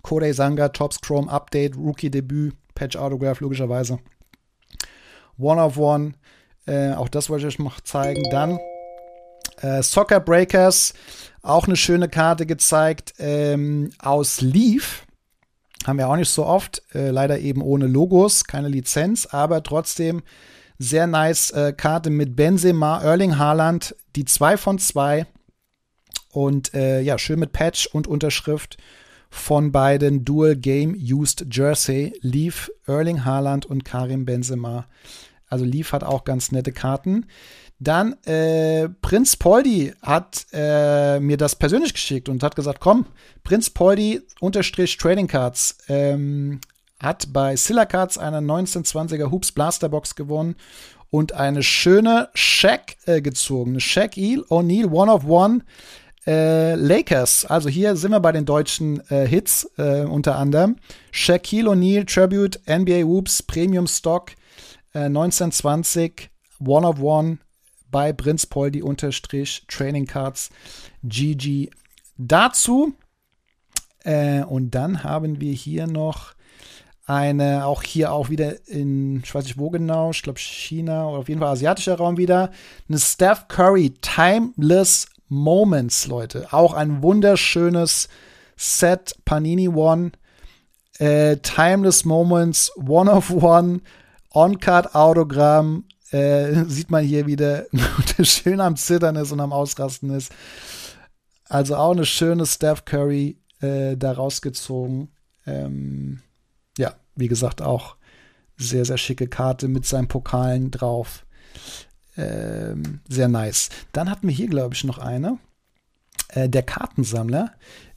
Kodei 0.02 0.32
Sanga 0.32 0.68
Tops 0.68 1.00
Chrome 1.00 1.30
Update, 1.30 1.76
Rookie 1.76 2.10
Debüt, 2.10 2.54
Patch 2.74 2.96
Autograph 2.96 3.40
logischerweise. 3.40 3.98
One 5.38 5.60
of 5.60 5.76
One. 5.78 6.14
Äh, 6.66 6.92
auch 6.92 7.08
das 7.08 7.30
wollte 7.30 7.46
ich 7.46 7.54
euch 7.54 7.58
noch 7.58 7.80
zeigen. 7.80 8.22
Dann 8.30 8.58
äh, 9.60 9.82
Soccer 9.82 10.20
Breakers. 10.20 10.94
Auch 11.42 11.66
eine 11.66 11.76
schöne 11.76 12.08
Karte 12.08 12.44
gezeigt 12.44 13.14
ähm, 13.18 13.90
aus 14.00 14.40
Leaf. 14.40 15.06
Haben 15.86 15.98
wir 15.98 16.08
auch 16.08 16.16
nicht 16.16 16.30
so 16.30 16.44
oft. 16.44 16.82
Äh, 16.92 17.10
leider 17.10 17.38
eben 17.38 17.62
ohne 17.62 17.86
Logos, 17.86 18.44
keine 18.44 18.68
Lizenz, 18.68 19.26
aber 19.26 19.62
trotzdem 19.62 20.22
sehr 20.78 21.06
nice 21.06 21.52
äh, 21.52 21.72
Karte 21.72 22.10
mit 22.10 22.34
Benzema, 22.36 23.00
Erling 23.00 23.38
Haaland, 23.38 23.94
die 24.16 24.24
2 24.24 24.56
von 24.56 24.78
2. 24.78 25.26
Und 26.32 26.74
äh, 26.74 27.00
ja, 27.00 27.16
schön 27.18 27.38
mit 27.38 27.52
Patch 27.52 27.86
und 27.86 28.06
Unterschrift 28.06 28.76
von 29.30 29.72
beiden 29.72 30.24
Dual 30.24 30.56
Game 30.56 30.94
Used 30.94 31.46
Jersey, 31.50 32.12
Leaf, 32.20 32.70
Erling 32.86 33.24
Haaland 33.24 33.66
und 33.66 33.84
Karim 33.84 34.24
Benzema. 34.24 34.86
Also 35.48 35.64
Leaf 35.64 35.92
hat 35.92 36.04
auch 36.04 36.24
ganz 36.24 36.52
nette 36.52 36.72
Karten. 36.72 37.26
Dann 37.78 38.14
äh, 38.24 38.88
Prinz 39.02 39.36
Poldi 39.36 39.92
hat 40.02 40.46
äh, 40.52 41.20
mir 41.20 41.36
das 41.36 41.56
persönlich 41.56 41.92
geschickt 41.92 42.28
und 42.28 42.42
hat 42.42 42.56
gesagt, 42.56 42.80
komm, 42.80 43.06
Prinz 43.44 43.68
Poldi 43.70 44.22
unterstrich 44.40 44.96
Trading 44.96 45.26
Cards 45.26 45.78
ähm, 45.88 46.60
hat 46.98 47.32
bei 47.32 47.54
Silla 47.56 47.84
Cards 47.84 48.16
eine 48.16 48.38
1920er 48.38 49.30
Hoops 49.30 49.52
Blaster 49.52 49.90
Box 49.90 50.14
gewonnen 50.14 50.56
und 51.10 51.32
eine 51.32 51.62
schöne 51.62 52.30
Shaq 52.34 52.96
äh, 53.04 53.20
gezogen. 53.20 53.72
Eine 53.72 53.80
Shaq 53.80 54.16
Eel 54.16 54.40
O'Neal 54.48 54.90
One 54.90 55.12
of 55.12 55.26
One 55.26 55.60
äh, 56.26 56.74
Lakers. 56.74 57.44
Also 57.44 57.68
hier 57.68 57.96
sind 57.96 58.10
wir 58.10 58.20
bei 58.20 58.32
den 58.32 58.44
deutschen 58.44 59.00
äh, 59.10 59.26
Hits 59.26 59.70
äh, 59.76 60.00
unter 60.00 60.36
anderem. 60.36 60.76
Shaquille 61.10 61.70
O'Neal 61.70 62.04
Tribute 62.04 62.60
NBA 62.66 63.04
Hoops 63.04 63.42
Premium 63.42 63.86
Stock 63.86 64.32
1920 65.04 66.30
äh, 66.60 66.64
One 66.64 66.86
of 66.86 67.00
One 67.00 67.38
bei 67.90 68.12
Prinz 68.12 68.46
Poldi 68.46 68.82
unterstrich 68.82 69.64
Training 69.68 70.06
Cards 70.06 70.50
GG 71.02 71.70
dazu. 72.18 72.94
Äh, 74.04 74.42
und 74.42 74.70
dann 74.74 75.04
haben 75.04 75.40
wir 75.40 75.52
hier 75.52 75.86
noch 75.86 76.34
eine, 77.06 77.66
auch 77.66 77.82
hier 77.82 78.12
auch 78.12 78.30
wieder 78.30 78.68
in, 78.68 79.22
ich 79.22 79.34
weiß 79.34 79.44
nicht 79.44 79.58
wo 79.58 79.70
genau, 79.70 80.10
ich 80.10 80.22
glaube 80.22 80.40
China 80.40 81.08
oder 81.08 81.18
auf 81.20 81.28
jeden 81.28 81.40
Fall 81.40 81.52
asiatischer 81.52 81.96
Raum 81.96 82.16
wieder, 82.16 82.50
eine 82.88 82.98
Steph 82.98 83.46
Curry 83.48 83.94
Timeless 84.00 85.06
Moments, 85.28 86.06
Leute. 86.06 86.48
Auch 86.52 86.74
ein 86.74 87.02
wunderschönes 87.02 88.08
Set 88.56 89.14
Panini 89.24 89.68
One. 89.68 90.12
Äh, 90.98 91.36
Timeless 91.38 92.04
Moments, 92.04 92.72
One 92.76 93.10
of 93.10 93.30
One, 93.30 93.80
On-Card 94.36 94.94
Autogramm. 94.94 95.84
Äh, 96.10 96.64
sieht 96.68 96.90
man 96.90 97.04
hier 97.04 97.26
wieder, 97.26 97.66
der 98.18 98.24
schön 98.24 98.60
am 98.60 98.76
Zittern 98.76 99.16
ist 99.16 99.32
und 99.32 99.40
am 99.40 99.52
Ausrasten 99.52 100.10
ist. 100.10 100.30
Also 101.48 101.76
auch 101.76 101.92
eine 101.92 102.04
schöne 102.04 102.44
Steph 102.44 102.84
Curry 102.84 103.38
äh, 103.60 103.96
da 103.96 104.12
rausgezogen. 104.12 105.08
Ähm, 105.46 106.20
ja, 106.76 106.94
wie 107.14 107.28
gesagt, 107.28 107.62
auch 107.62 107.96
sehr, 108.56 108.84
sehr 108.84 108.98
schicke 108.98 109.28
Karte 109.28 109.68
mit 109.68 109.86
seinen 109.86 110.08
Pokalen 110.08 110.70
drauf. 110.70 111.24
Ähm, 112.16 113.00
sehr 113.08 113.28
nice. 113.28 113.70
Dann 113.92 114.10
hatten 114.10 114.28
wir 114.28 114.34
hier, 114.34 114.48
glaube 114.48 114.74
ich, 114.74 114.84
noch 114.84 114.98
eine. 114.98 115.38
Äh, 116.28 116.48
der 116.48 116.62
Kartensammler. 116.62 117.52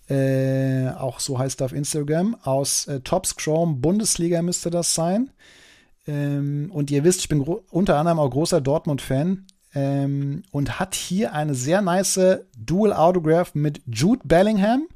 Äh, 0.10 0.90
auch 0.90 1.20
so 1.20 1.38
heißt 1.38 1.62
er 1.62 1.66
auf 1.66 1.74
Instagram. 1.74 2.36
Aus 2.44 2.88
äh, 2.88 3.02
Tops 3.02 3.36
Chrome 3.36 3.76
Bundesliga 3.76 4.42
müsste 4.42 4.70
das 4.70 4.94
sein. 4.94 5.32
Ähm, 6.10 6.72
und 6.74 6.90
ihr 6.90 7.04
wisst, 7.04 7.20
ich 7.22 7.30
bin 7.30 7.42
unter 7.42 7.98
anderem 7.98 8.20
auch 8.20 8.30
großer 8.30 8.62
Dortmund-Fan. 8.62 9.46
Ähm, 9.76 10.42
und 10.50 10.80
hat 10.80 10.96
hier 10.96 11.34
eine 11.34 11.54
sehr 11.54 11.84
nice 11.84 12.40
Dual 12.58 12.92
Autograph 12.92 13.54
mit 13.54 13.84
Jude 13.86 14.22
Bellingham 14.26 14.88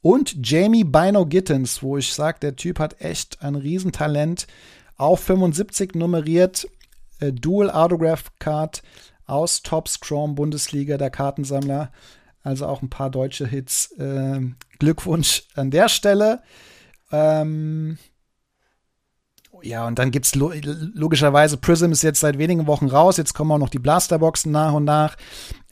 und 0.00 0.48
Jamie 0.48 0.84
Bino 0.84 1.26
Gittens, 1.26 1.82
wo 1.82 1.98
ich 1.98 2.14
sage, 2.14 2.38
der 2.40 2.56
Typ 2.56 2.78
hat 2.78 3.02
echt 3.02 3.42
ein 3.42 3.54
Riesentalent. 3.54 4.46
Auch 4.96 5.18
75 5.18 5.94
nummeriert, 5.94 6.66
äh, 7.20 7.32
Dual 7.32 7.70
Autograph 7.70 8.32
Card 8.38 8.82
aus 9.26 9.62
Tops 9.62 10.00
Chrome 10.00 10.32
Bundesliga, 10.32 10.96
der 10.96 11.10
Kartensammler. 11.10 11.92
Also 12.42 12.66
auch 12.66 12.80
ein 12.80 12.90
paar 12.90 13.10
deutsche 13.10 13.46
Hits. 13.46 13.92
Äh, 13.98 14.40
Glückwunsch 14.78 15.44
an 15.54 15.70
der 15.70 15.90
Stelle. 15.90 16.40
Ähm, 17.12 17.98
ja, 19.64 19.86
und 19.86 19.98
dann 19.98 20.10
gibt's 20.10 20.34
lo 20.34 20.52
logischerweise 20.94 21.56
Prism 21.56 21.90
ist 21.90 22.02
jetzt 22.02 22.20
seit 22.20 22.36
wenigen 22.36 22.66
Wochen 22.66 22.86
raus. 22.86 23.16
Jetzt 23.16 23.32
kommen 23.32 23.50
auch 23.50 23.58
noch 23.58 23.70
die 23.70 23.78
Blasterboxen 23.78 24.52
nach 24.52 24.74
und 24.74 24.84
nach. 24.84 25.16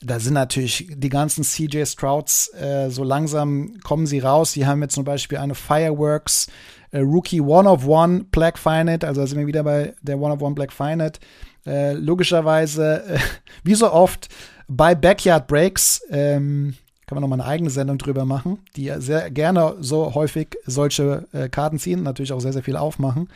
Da 0.00 0.18
sind 0.18 0.32
natürlich 0.32 0.88
die 0.90 1.10
ganzen 1.10 1.44
CJ 1.44 1.84
Strouds, 1.84 2.52
äh, 2.54 2.88
so 2.88 3.04
langsam 3.04 3.78
kommen 3.84 4.06
sie 4.06 4.20
raus. 4.20 4.52
Die 4.52 4.66
haben 4.66 4.80
jetzt 4.80 4.94
zum 4.94 5.04
Beispiel 5.04 5.38
eine 5.38 5.54
Fireworks 5.54 6.48
äh, 6.90 7.00
Rookie 7.00 7.42
One 7.42 7.68
of 7.68 7.86
One 7.86 8.24
Black 8.30 8.58
Finite. 8.58 9.06
Also 9.06 9.20
da 9.20 9.26
sind 9.26 9.38
wir 9.38 9.46
wieder 9.46 9.62
bei 9.62 9.94
der 10.00 10.18
One 10.18 10.32
of 10.32 10.40
One 10.40 10.54
Black 10.54 10.72
Finite. 10.72 11.20
Äh, 11.66 11.92
logischerweise, 11.92 13.04
wie 13.62 13.74
so 13.74 13.92
oft, 13.92 14.28
bei 14.68 14.94
Backyard 14.94 15.46
Breaks, 15.46 16.00
ähm, 16.10 16.76
kann 17.12 17.20
man 17.20 17.28
noch 17.28 17.36
mal 17.36 17.42
eine 17.42 17.50
eigene 17.50 17.68
Sendung 17.68 17.98
drüber 17.98 18.24
machen, 18.24 18.60
die 18.74 18.90
sehr 18.96 19.30
gerne 19.30 19.76
so 19.80 20.14
häufig 20.14 20.56
solche 20.64 21.28
äh, 21.32 21.50
Karten 21.50 21.78
ziehen, 21.78 22.02
natürlich 22.02 22.32
auch 22.32 22.40
sehr, 22.40 22.54
sehr 22.54 22.62
viel 22.62 22.76
aufmachen. 22.76 23.28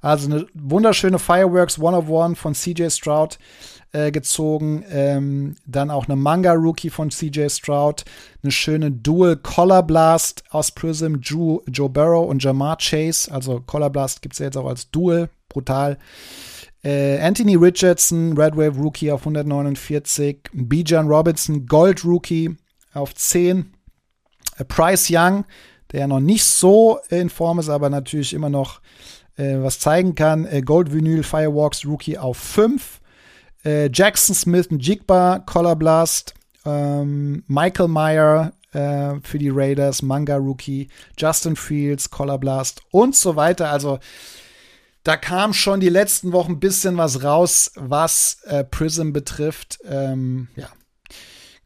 Also 0.00 0.30
eine 0.30 0.46
wunderschöne 0.54 1.18
Fireworks 1.18 1.80
One-of-One 1.80 2.36
von 2.36 2.54
CJ 2.54 2.90
Stroud 2.90 3.40
äh, 3.90 4.12
gezogen. 4.12 4.84
Ähm, 4.88 5.56
dann 5.66 5.90
auch 5.90 6.06
eine 6.06 6.14
Manga-Rookie 6.14 6.90
von 6.90 7.10
CJ 7.10 7.48
Stroud. 7.48 8.04
Eine 8.44 8.52
schöne 8.52 8.92
Dual 8.92 9.36
Collar 9.36 9.82
Blast 9.82 10.44
aus 10.50 10.70
Prism, 10.70 11.16
Joe, 11.16 11.60
Joe 11.66 11.88
Burrow 11.88 12.28
und 12.28 12.40
Jamar 12.40 12.78
Chase. 12.78 13.32
Also 13.32 13.62
Collar 13.66 13.90
Blast 13.90 14.22
gibt 14.22 14.34
es 14.34 14.38
ja 14.38 14.46
jetzt 14.46 14.56
auch 14.56 14.68
als 14.68 14.92
Dual. 14.92 15.28
Brutal. 15.48 15.98
Äh, 16.84 17.18
Anthony 17.18 17.56
Richardson, 17.56 18.38
Red 18.38 18.56
Wave 18.56 18.78
Rookie 18.78 19.10
auf 19.10 19.22
149. 19.22 20.50
Bijan 20.52 21.08
Robinson, 21.08 21.66
Gold 21.66 22.04
Rookie 22.04 22.56
auf 22.94 23.14
10. 23.14 23.74
Äh, 24.56 24.64
Bryce 24.64 25.10
Young, 25.10 25.44
der 25.92 26.00
ja 26.00 26.06
noch 26.06 26.20
nicht 26.20 26.44
so 26.44 26.98
in 27.10 27.28
Form 27.28 27.58
ist, 27.58 27.68
aber 27.68 27.90
natürlich 27.90 28.32
immer 28.32 28.50
noch 28.50 28.80
äh, 29.36 29.56
was 29.58 29.80
zeigen 29.80 30.14
kann. 30.14 30.46
Äh, 30.46 30.62
Gold 30.62 30.92
Vinyl 30.92 31.22
Firewalks 31.22 31.84
Rookie 31.84 32.18
auf 32.18 32.36
5. 32.36 33.00
Äh, 33.64 33.90
Jackson 33.92 34.34
Smith, 34.34 34.68
Jigba, 34.70 35.40
Collar 35.40 35.76
Blast, 35.76 36.34
ähm, 36.64 37.42
Michael 37.46 37.88
Meyer 37.88 38.52
äh, 38.72 39.14
für 39.22 39.38
die 39.38 39.50
Raiders, 39.50 40.02
Manga 40.02 40.36
Rookie, 40.36 40.88
Justin 41.18 41.56
Fields, 41.56 42.10
Collar 42.10 42.38
Blast 42.38 42.82
und 42.90 43.16
so 43.16 43.36
weiter. 43.36 43.70
Also 43.70 43.98
da 45.02 45.16
kam 45.16 45.52
schon 45.52 45.80
die 45.80 45.88
letzten 45.88 46.32
Wochen 46.32 46.52
ein 46.52 46.60
bisschen 46.60 46.96
was 46.96 47.22
raus, 47.22 47.72
was 47.74 48.38
Prism 48.70 49.12
betrifft. 49.12 49.78
Ähm, 49.84 50.48
ja. 50.56 50.68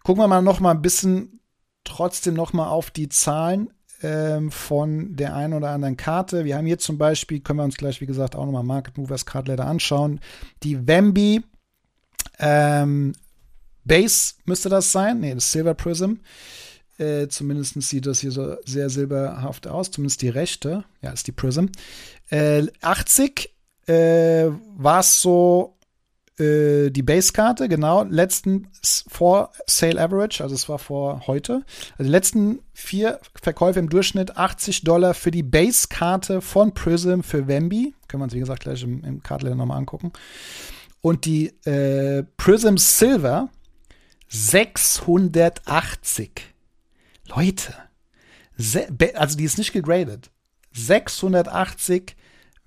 Gucken 0.09 0.23
wir 0.23 0.29
mal 0.29 0.41
noch 0.41 0.59
mal 0.59 0.71
ein 0.71 0.81
bisschen 0.81 1.39
trotzdem 1.85 2.33
noch 2.33 2.55
mal 2.55 2.69
auf 2.69 2.91
die 2.91 3.11
Zahlen 3.11 3.69
ähm, 4.03 4.51
von 4.51 5.15
der 5.17 5.37
einen 5.37 5.53
oder 5.53 5.69
anderen 5.69 5.99
Karte. 5.99 6.47
Wir 6.47 6.57
haben 6.57 6.65
hier 6.65 6.79
zum 6.79 6.97
Beispiel, 6.97 7.41
können 7.41 7.59
wir 7.59 7.65
uns 7.65 7.77
gleich, 7.77 8.01
wie 8.01 8.07
gesagt, 8.07 8.35
auch 8.35 8.47
nochmal 8.47 8.63
Market 8.63 8.97
Movers 8.97 9.27
Card 9.27 9.49
Letter 9.49 9.67
anschauen. 9.67 10.21
Die 10.63 10.89
Wemby 10.89 11.43
ähm, 12.39 13.13
Base 13.85 14.37
müsste 14.47 14.71
das 14.71 14.93
sein. 14.93 15.21
Nee, 15.21 15.35
das 15.35 15.53
Silver 15.53 15.75
Prism. 15.75 16.15
Äh, 16.97 17.29
zumindest 17.29 17.79
sieht 17.83 18.07
das 18.07 18.21
hier 18.21 18.31
so 18.31 18.57
sehr 18.65 18.89
silberhaft 18.89 19.67
aus. 19.67 19.91
Zumindest 19.91 20.23
die 20.23 20.31
rechte. 20.31 20.85
Ja, 21.03 21.11
ist 21.11 21.27
die 21.27 21.33
Prism. 21.33 21.67
Äh, 22.31 22.67
80 22.81 23.55
äh, 23.87 24.47
war 24.75 25.01
es 25.01 25.21
so 25.21 25.77
äh, 26.39 26.91
die 26.91 27.03
Base-Karte, 27.03 27.69
genau. 27.69 28.05
Letzten 28.05 28.69
vor 28.83 29.53
Sale 29.67 30.01
Average, 30.01 30.43
also 30.43 30.55
es 30.55 30.69
war 30.69 30.79
vor 30.79 31.27
heute. 31.27 31.65
Also 31.93 32.05
die 32.05 32.11
letzten 32.11 32.61
vier 32.73 33.21
Verkäufe 33.41 33.79
im 33.79 33.89
Durchschnitt 33.89 34.37
80 34.37 34.83
Dollar 34.83 35.15
für 35.15 35.31
die 35.31 35.43
Base-Karte 35.43 36.41
von 36.41 36.75
Prism 36.75 37.23
für 37.23 37.49
Wemby. 37.49 37.95
Können 38.09 38.21
wir 38.21 38.25
uns, 38.25 38.35
wie 38.35 38.41
gesagt, 38.41 38.63
gleich 38.63 38.83
im, 38.83 39.05
im 39.05 39.23
Cardletter 39.23 39.57
nochmal 39.57 39.79
angucken. 39.79 40.13
Und 41.01 41.25
die 41.25 41.55
äh, 41.65 42.25
Prism 42.37 42.77
Silver 42.77 43.49
680. 44.29 46.31
Leute. 47.27 47.75
Also 49.15 49.37
die 49.37 49.45
ist 49.45 49.59
nicht 49.59 49.73
gegradet. 49.73 50.31
680 50.73 52.17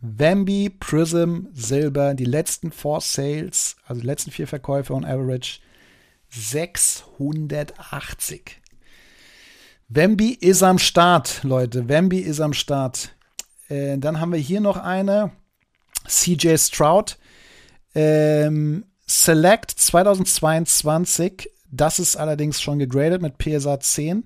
Wambi 0.02 0.70
Prism 0.70 1.48
Silber, 1.54 2.14
die 2.16 2.26
letzten 2.26 2.72
Four 2.72 3.02
Sales, 3.02 3.76
also 3.86 4.02
die 4.02 4.08
letzten 4.08 4.32
vier 4.32 4.48
Verkäufe 4.48 4.94
on 4.94 5.06
average 5.06 5.60
680. 6.32 8.60
Wemby 9.90 10.32
ist 10.32 10.64
am 10.64 10.80
Start, 10.80 11.44
Leute. 11.44 11.88
Wemby 11.90 12.20
ist 12.20 12.40
am 12.40 12.54
Start. 12.54 13.14
Äh, 13.68 13.98
dann 13.98 14.22
haben 14.22 14.32
wir 14.32 14.40
hier 14.40 14.62
noch 14.62 14.78
eine. 14.78 15.34
CJ 16.08 16.56
Stroud. 16.58 17.18
Ähm, 17.94 18.86
Select 19.06 19.72
2022. 19.72 21.52
Das 21.70 22.00
ist 22.00 22.16
allerdings 22.16 22.62
schon 22.62 22.80
gegradet 22.80 23.22
mit 23.22 23.38
PSA 23.38 23.82
10. 23.82 24.24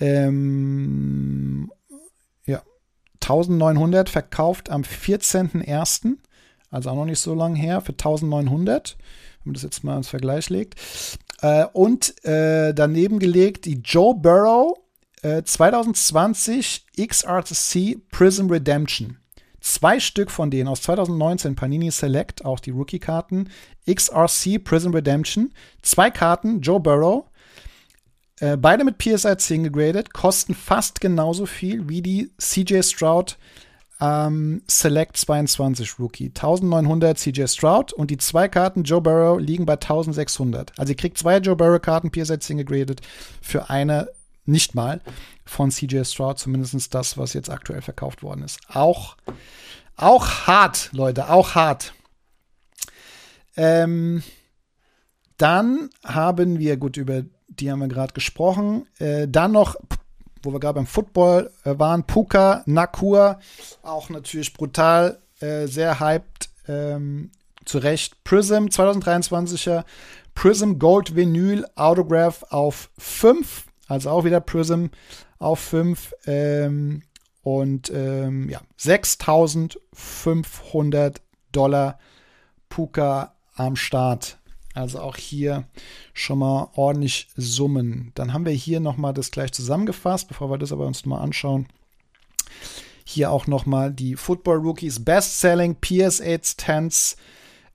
Ähm, 0.00 1.70
1900 3.28 4.08
verkauft 4.08 4.70
am 4.70 4.82
14.01., 4.82 6.16
also 6.70 6.90
auch 6.90 6.94
noch 6.94 7.04
nicht 7.04 7.20
so 7.20 7.34
lange 7.34 7.58
her, 7.58 7.80
für 7.80 7.92
1900, 7.92 8.96
wenn 9.42 9.50
man 9.50 9.54
das 9.54 9.62
jetzt 9.62 9.82
mal 9.82 9.96
ins 9.96 10.08
Vergleich 10.08 10.48
legt. 10.48 10.76
Äh, 11.42 11.66
und 11.72 12.24
äh, 12.24 12.72
daneben 12.72 13.18
gelegt 13.18 13.64
die 13.64 13.80
Joe 13.84 14.14
Burrow 14.14 14.78
äh, 15.22 15.42
2020 15.42 16.86
XRC 16.96 17.96
Prism 18.10 18.48
Redemption. 18.48 19.18
Zwei 19.60 19.98
Stück 19.98 20.30
von 20.30 20.50
denen 20.52 20.68
aus 20.68 20.82
2019 20.82 21.56
Panini 21.56 21.90
Select, 21.90 22.44
auch 22.44 22.60
die 22.60 22.70
Rookie-Karten, 22.70 23.50
XRC 23.92 24.62
Prism 24.62 24.90
Redemption. 24.90 25.52
Zwei 25.82 26.10
Karten, 26.10 26.60
Joe 26.60 26.78
Burrow, 26.78 27.24
äh, 28.40 28.56
beide 28.56 28.84
mit 28.84 28.98
PSI 28.98 29.36
10 29.36 29.64
gegradet, 29.64 30.12
kosten 30.12 30.54
fast 30.54 31.00
genauso 31.00 31.46
viel 31.46 31.88
wie 31.88 32.02
die 32.02 32.30
CJ 32.38 32.82
Stroud 32.82 33.38
ähm, 34.00 34.62
Select 34.68 35.16
22 35.16 35.98
Rookie. 35.98 36.26
1900 36.26 37.18
CJ 37.18 37.46
Stroud 37.46 37.92
und 37.92 38.10
die 38.10 38.18
zwei 38.18 38.48
Karten 38.48 38.82
Joe 38.82 39.00
Burrow 39.00 39.40
liegen 39.40 39.64
bei 39.64 39.74
1600. 39.74 40.78
Also 40.78 40.92
ihr 40.92 40.96
kriegt 40.96 41.16
zwei 41.18 41.38
Joe 41.38 41.56
Burrow 41.56 41.80
Karten 41.80 42.10
PSI 42.10 42.38
10 42.38 42.58
gegradet 42.58 43.00
für 43.40 43.70
eine 43.70 44.08
nicht 44.44 44.74
mal 44.74 45.00
von 45.44 45.70
CJ 45.70 46.04
Stroud, 46.04 46.38
zumindest 46.38 46.94
das, 46.94 47.16
was 47.18 47.32
jetzt 47.32 47.50
aktuell 47.50 47.82
verkauft 47.82 48.22
worden 48.22 48.42
ist. 48.42 48.60
Auch, 48.68 49.16
auch 49.96 50.46
hart, 50.46 50.90
Leute, 50.92 51.30
auch 51.30 51.54
hart. 51.54 51.94
Ähm, 53.56 54.22
dann 55.38 55.90
haben 56.04 56.58
wir, 56.58 56.76
gut, 56.76 56.96
über 56.96 57.22
die 57.60 57.70
haben 57.70 57.78
wir 57.80 57.88
gerade 57.88 58.12
gesprochen. 58.12 58.86
Äh, 58.98 59.28
dann 59.28 59.52
noch, 59.52 59.76
wo 60.42 60.52
wir 60.52 60.60
gerade 60.60 60.74
beim 60.74 60.86
Football 60.86 61.50
äh, 61.64 61.78
waren, 61.78 62.04
Puka, 62.04 62.62
Nakur, 62.66 63.38
auch 63.82 64.10
natürlich 64.10 64.52
brutal, 64.52 65.18
äh, 65.40 65.66
sehr 65.66 65.98
hyped, 66.00 66.50
ähm, 66.68 67.30
zu 67.64 67.78
Recht. 67.78 68.22
Prism 68.24 68.66
2023er, 68.66 69.84
Prism 70.34 70.74
Gold 70.78 71.16
Vinyl 71.16 71.66
Autograph 71.74 72.42
auf 72.50 72.90
5, 72.98 73.64
also 73.88 74.10
auch 74.10 74.24
wieder 74.24 74.40
Prism 74.40 74.88
auf 75.38 75.60
5. 75.60 76.12
Ähm, 76.26 77.02
und 77.42 77.90
ähm, 77.94 78.48
ja, 78.48 78.60
6500 78.76 81.20
Dollar 81.52 81.98
Puka 82.68 83.36
am 83.54 83.76
Start. 83.76 84.38
Also 84.76 85.00
auch 85.00 85.16
hier 85.16 85.64
schon 86.12 86.38
mal 86.38 86.68
ordentlich 86.74 87.28
Summen. 87.34 88.12
Dann 88.14 88.32
haben 88.32 88.44
wir 88.44 88.52
hier 88.52 88.78
noch 88.78 88.98
mal 88.98 89.14
das 89.14 89.30
gleich 89.30 89.52
zusammengefasst, 89.52 90.28
bevor 90.28 90.50
wir 90.50 90.58
das 90.58 90.70
aber 90.70 90.86
uns 90.86 91.06
mal 91.06 91.18
anschauen. 91.18 91.66
Hier 93.04 93.30
auch 93.30 93.46
noch 93.46 93.64
mal 93.64 93.90
die 93.90 94.16
Football 94.16 94.58
Rookies 94.58 95.02
Best-Selling 95.02 95.76
PS8 95.80 96.56
Tens 96.58 97.16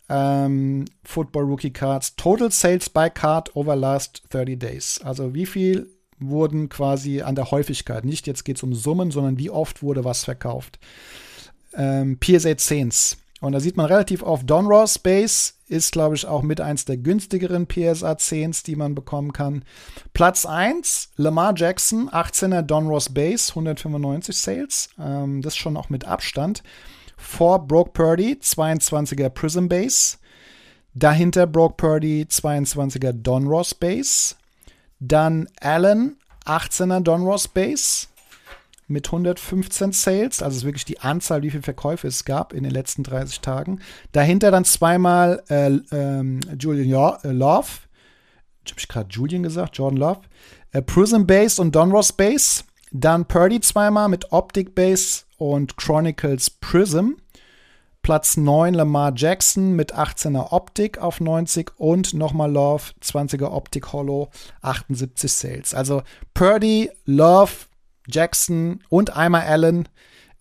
ähm, 0.10 0.86
Football 1.04 1.46
Rookie 1.46 1.72
Cards 1.72 2.16
Total 2.18 2.52
Sales 2.52 2.90
by 2.90 3.10
Card 3.10 3.56
over 3.56 3.76
last 3.76 4.22
30 4.30 4.60
Days. 4.60 5.02
Also 5.04 5.34
wie 5.34 5.46
viel 5.48 5.90
wurden 6.20 6.70
quasi 6.70 7.22
an 7.22 7.34
der 7.34 7.50
Häufigkeit, 7.50 8.06
nicht 8.06 8.28
jetzt 8.28 8.44
geht 8.46 8.58
es 8.58 8.64
um 8.64 8.76
Summen, 8.76 9.10
sondern 9.10 9.40
wie 9.40 9.50
oft 9.50 9.82
wurde 9.82 10.04
was 10.04 10.24
verkauft. 10.24 10.78
Ähm, 11.74 12.20
PS8 12.20 12.60
10s 12.60 13.18
und 13.42 13.54
da 13.54 13.60
sieht 13.60 13.76
man 13.76 13.88
relativ 13.88 14.22
oft 14.22 14.48
Donruss 14.48 15.00
Base 15.00 15.54
ist, 15.68 15.92
glaube 15.92 16.16
ich, 16.16 16.28
auch 16.28 16.44
mit 16.44 16.62
eins 16.62 16.86
der 16.86 16.98
günstigeren 16.98 17.66
PSA 17.66 18.12
10s, 18.12 18.64
die 18.64 18.76
man 18.76 18.94
bekommen 18.94 19.34
kann. 19.34 19.66
Platz 20.14 20.46
1, 20.46 21.10
Lamar 21.18 21.54
Jackson, 21.56 22.10
18er 22.10 22.62
Donruss 22.62 23.10
Base, 23.10 23.50
195 23.50 24.38
Sales. 24.38 24.90
Ähm, 25.00 25.42
das 25.42 25.58
schon 25.58 25.76
auch 25.76 25.90
mit 25.90 26.06
Abstand. 26.06 26.62
Vor 27.18 27.68
Broke 27.68 27.92
Purdy, 27.92 28.38
22er 28.40 29.30
Prism 29.30 29.68
Base. 29.68 30.18
Dahinter 30.94 31.48
Broke 31.48 31.76
Purdy, 31.78 32.28
22er 32.30 33.14
Donruss 33.14 33.74
Base. 33.74 34.36
Dann 35.00 35.48
Allen, 35.60 36.18
18er 36.46 37.00
Donruss 37.00 37.48
Base 37.48 38.08
mit 38.92 39.08
115 39.08 39.92
Sales, 39.92 40.42
also 40.42 40.66
wirklich 40.66 40.86
die 40.86 41.00
Anzahl, 41.00 41.42
wie 41.42 41.50
viele 41.50 41.64
Verkäufe 41.64 42.08
es 42.08 42.26
gab 42.26 42.54
in 42.54 42.64
den 42.64 42.72
letzten 42.72 43.04
30 43.04 43.42
Tagen. 43.42 43.80
Dahinter 44.12 44.52
dann 44.52 44.66
zweimal 44.66 45.44
äh, 45.50 45.72
ähm, 45.92 46.42
Julian 46.60 47.20
äh, 47.24 47.32
Love, 47.32 47.68
habe 48.70 48.80
ich 48.80 48.88
gerade 48.88 49.10
Julian 49.10 49.44
gesagt, 49.44 49.78
Jordan 49.78 49.98
Love, 49.98 50.22
äh, 50.72 50.82
Prism 50.82 51.26
Base 51.26 51.62
und 51.62 51.76
Donruss 51.76 52.14
Base, 52.14 52.64
dann 52.92 53.26
Purdy 53.26 53.60
zweimal 53.62 54.10
mit 54.10 54.32
Optic 54.32 54.76
Base 54.76 55.24
und 55.38 55.78
Chronicles 55.78 56.50
Prism. 56.50 57.14
Platz 58.02 58.36
9 58.36 58.74
Lamar 58.74 59.14
Jackson 59.16 59.76
mit 59.76 59.94
18er 59.94 60.52
Optik 60.52 60.98
auf 60.98 61.20
90 61.20 61.74
und 61.78 62.16
nochmal 62.16 62.52
Love 62.52 62.84
20er 63.02 63.52
Optik 63.52 63.94
Hollow 63.94 64.30
78 64.62 65.32
Sales. 65.32 65.74
Also 65.76 66.02
Purdy, 66.34 66.90
Love, 67.06 67.52
Jackson 68.12 68.84
und 68.90 69.16
einmal 69.16 69.44
Allen, 69.44 69.88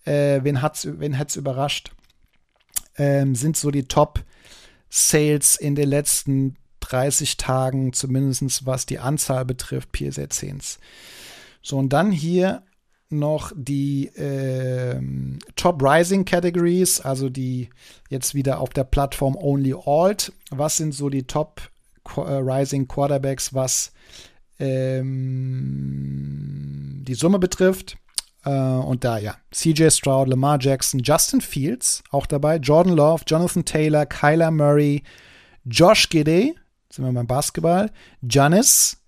äh, 0.05 0.41
wen 0.43 0.61
hat's, 0.61 0.87
wen 0.99 1.17
hat's 1.17 1.35
überrascht, 1.35 1.91
ähm, 2.97 3.35
sind 3.35 3.57
so 3.57 3.71
die 3.71 3.87
Top-Sales 3.87 5.55
in 5.55 5.75
den 5.75 5.89
letzten 5.89 6.57
30 6.81 7.37
Tagen, 7.37 7.93
zumindest 7.93 8.65
was 8.65 8.85
die 8.85 8.99
Anzahl 8.99 9.45
betrifft, 9.45 9.91
PSA 9.91 10.23
10s. 10.23 10.77
So, 11.61 11.77
und 11.77 11.93
dann 11.93 12.11
hier 12.11 12.63
noch 13.11 13.51
die 13.55 14.07
äh, 14.07 14.99
Top 15.55 15.83
Rising 15.83 16.25
Categories, 16.25 17.01
also 17.01 17.29
die 17.29 17.69
jetzt 18.09 18.33
wieder 18.33 18.59
auf 18.59 18.69
der 18.69 18.85
Plattform 18.85 19.35
Only 19.35 19.75
Alt. 19.85 20.31
Was 20.49 20.77
sind 20.77 20.93
so 20.93 21.09
die 21.09 21.23
Top 21.23 21.61
äh, 22.15 22.19
Rising 22.19 22.87
Quarterbacks, 22.87 23.53
was 23.53 23.91
ähm, 24.61 25.81
die 27.05 27.15
Summe 27.15 27.39
betrifft? 27.39 27.97
Äh, 28.45 28.49
und 28.51 29.03
da 29.03 29.17
ja, 29.17 29.35
CJ 29.51 29.89
Stroud, 29.89 30.29
Lamar 30.29 30.59
Jackson, 30.59 31.01
Justin 31.03 31.41
Fields 31.41 32.03
auch 32.11 32.25
dabei, 32.25 32.55
Jordan 32.57 32.95
Love, 32.95 33.23
Jonathan 33.27 33.65
Taylor, 33.65 34.05
Kyler 34.05 34.51
Murray, 34.51 35.03
Josh 35.65 36.07
Gidey, 36.09 36.55
sind 36.89 37.05
wir 37.05 37.11
beim 37.11 37.27
Basketball, 37.27 37.91
Janis, 38.21 39.01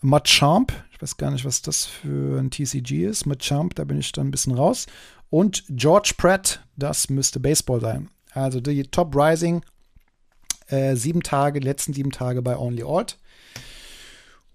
Machamp, 0.00 0.72
ich 0.92 1.00
weiß 1.00 1.16
gar 1.16 1.30
nicht, 1.30 1.44
was 1.44 1.62
das 1.62 1.86
für 1.86 2.38
ein 2.38 2.50
TCG 2.50 3.04
ist, 3.04 3.26
Machamp, 3.26 3.74
da 3.74 3.84
bin 3.84 3.98
ich 3.98 4.12
dann 4.12 4.28
ein 4.28 4.32
bisschen 4.32 4.54
raus, 4.54 4.86
und 5.30 5.64
George 5.68 6.14
Pratt, 6.16 6.64
das 6.76 7.08
müsste 7.08 7.38
Baseball 7.38 7.80
sein. 7.80 8.10
Also 8.32 8.60
die 8.60 8.82
Top 8.82 9.14
Rising, 9.14 9.62
äh, 10.66 10.96
sieben 10.96 11.22
Tage, 11.22 11.60
die 11.60 11.66
letzten 11.66 11.92
sieben 11.92 12.10
Tage 12.10 12.42
bei 12.42 12.56
Only 12.56 12.82
Alt. 12.82 13.18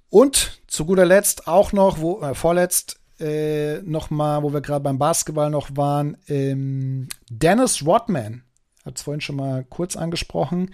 Und 0.10 0.62
zu 0.68 0.86
guter 0.86 1.06
Letzt 1.06 1.48
auch 1.48 1.74
noch, 1.74 2.00
wo, 2.00 2.22
äh, 2.22 2.36
vorletzt, 2.36 3.00
äh, 3.20 3.82
noch 3.82 4.10
mal, 4.10 4.44
wo 4.44 4.54
wir 4.54 4.62
gerade 4.62 4.84
beim 4.84 4.98
Basketball 4.98 5.50
noch 5.50 5.76
waren, 5.76 6.18
ähm, 6.28 7.08
Dennis 7.30 7.86
Rodman, 7.86 8.44
hat 8.86 8.98
es 8.98 9.04
vorhin 9.04 9.22
schon 9.22 9.38
mal 9.38 9.64
kurz 9.64 9.96
angesprochen, 9.96 10.72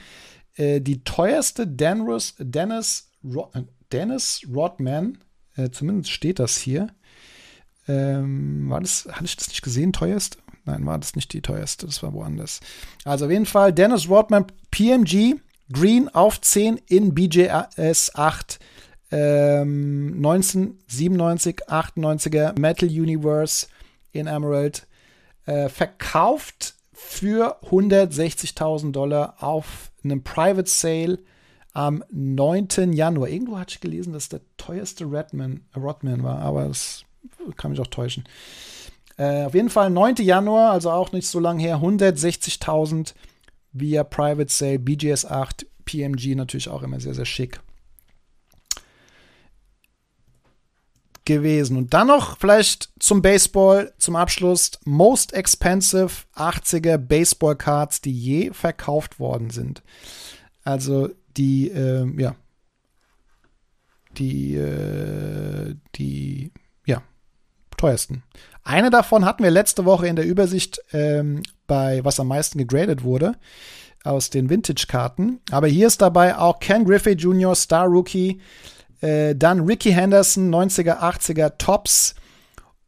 äh, 0.56 0.82
die 0.82 1.04
teuerste 1.04 1.68
Dennis, 1.68 2.36
Dennis, 2.40 3.12
Rod, 3.24 3.56
äh, 3.56 3.64
Dennis 3.92 4.42
Rodman, 4.54 5.20
äh, 5.56 5.70
zumindest 5.70 6.12
steht 6.12 6.40
das 6.40 6.58
hier. 6.58 6.88
Ähm, 7.88 8.70
war 8.70 8.82
das, 8.82 9.08
hatte 9.12 9.26
ich 9.26 9.36
das 9.36 9.50
nicht 9.50 9.62
gesehen, 9.62 9.94
teuerste? 9.94 10.38
Nein, 10.66 10.86
war 10.86 11.00
das 11.00 11.16
nicht 11.16 11.34
die 11.34 11.42
teuerste, 11.42 11.86
das 11.88 12.04
war 12.04 12.14
woanders. 12.14 12.60
Also 13.04 13.26
auf 13.26 13.32
jeden 13.32 13.46
Fall 13.46 13.74
Dennis 13.74 14.08
Rodman, 14.08 14.46
PMG, 14.70 15.36
Green 15.72 16.10
auf 16.10 16.40
10 16.40 16.78
in 16.88 17.16
BJS 17.16 18.16
8 18.16 18.60
ähm, 19.12 20.14
1997, 20.18 21.70
98er 21.70 22.58
Metal 22.60 22.90
Universe 22.90 23.68
in 24.12 24.28
Emerald 24.28 24.88
äh, 25.46 25.70
verkauft 25.70 26.76
für 26.94 27.62
160.000 27.64 28.92
Dollar 28.92 29.36
auf 29.40 29.92
einem 30.04 30.24
Private 30.24 30.70
Sale 30.70 31.20
am 31.74 32.04
9. 32.12 32.94
Januar. 32.94 33.30
Irgendwo 33.30 33.58
hatte 33.58 33.76
ich 33.76 33.82
gelesen, 33.82 34.14
dass 34.14 34.30
der 34.30 34.42
teuerste 34.58 35.06
Redman, 35.06 35.62
Rodman 35.76 36.24
war, 36.24 36.40
aber 36.40 36.68
das 36.68 37.04
kann 37.58 37.72
mich 37.72 37.80
auch 37.80 37.88
täuschen. 37.88 38.26
Äh, 39.18 39.44
auf 39.44 39.54
jeden 39.54 39.70
Fall 39.70 39.90
9. 39.90 40.16
Januar, 40.18 40.72
also 40.72 40.92
auch 40.92 41.12
nicht 41.12 41.28
so 41.28 41.40
lange 41.40 41.62
her, 41.62 41.78
160.000 41.78 43.14
via 43.74 44.04
Private 44.04 44.52
Sale, 44.52 44.80
BGS 44.80 45.26
8, 45.26 45.66
PMG 45.86 46.36
natürlich 46.36 46.70
auch 46.70 46.84
immer 46.84 47.00
sehr, 47.00 47.14
sehr 47.14 47.26
schick. 47.26 47.62
Gewesen. 51.26 51.78
Und 51.78 51.94
dann 51.94 52.08
noch 52.08 52.38
vielleicht 52.38 52.90
zum 53.00 53.22
Baseball 53.22 53.94
zum 53.98 54.16
Abschluss. 54.16 54.72
Most 54.86 55.34
expensive 55.34 56.12
80er 56.36 56.98
Baseball 56.98 57.56
Cards, 57.56 58.02
die 58.02 58.14
je 58.14 58.52
verkauft 58.52 59.20
worden 59.20 59.50
sind. 59.50 59.84
Also 60.64 61.10
die, 61.38 61.70
äh, 61.70 62.06
ja, 62.20 62.36
die, 64.18 64.56
äh, 64.56 65.76
die, 65.96 66.52
ja, 66.86 67.02
teuersten. 67.78 68.24
Eine 68.64 68.90
davon 68.90 69.26
hatten 69.26 69.44
wir 69.44 69.52
letzte 69.52 69.86
Woche 69.86 70.08
in 70.08 70.16
der 70.16 70.26
Übersicht 70.26 70.82
ähm, 70.92 71.44
bei 71.68 72.04
was 72.04 72.20
am 72.20 72.28
meisten 72.28 72.58
gegradet 72.58 73.04
wurde 73.04 73.36
aus 74.04 74.30
den 74.30 74.50
Vintage-Karten. 74.50 75.40
Aber 75.52 75.68
hier 75.68 75.88
ist 75.88 76.02
dabei 76.02 76.38
auch 76.38 76.60
Ken 76.60 76.86
Griffey 76.86 77.14
Jr., 77.14 77.56
Star 77.56 77.88
Rookie, 77.88 78.42
äh, 79.02 79.36
dann 79.36 79.62
Ricky 79.62 79.92
Henderson, 79.92 80.54
90er, 80.54 81.00
80er 81.00 81.58
Tops 81.58 82.16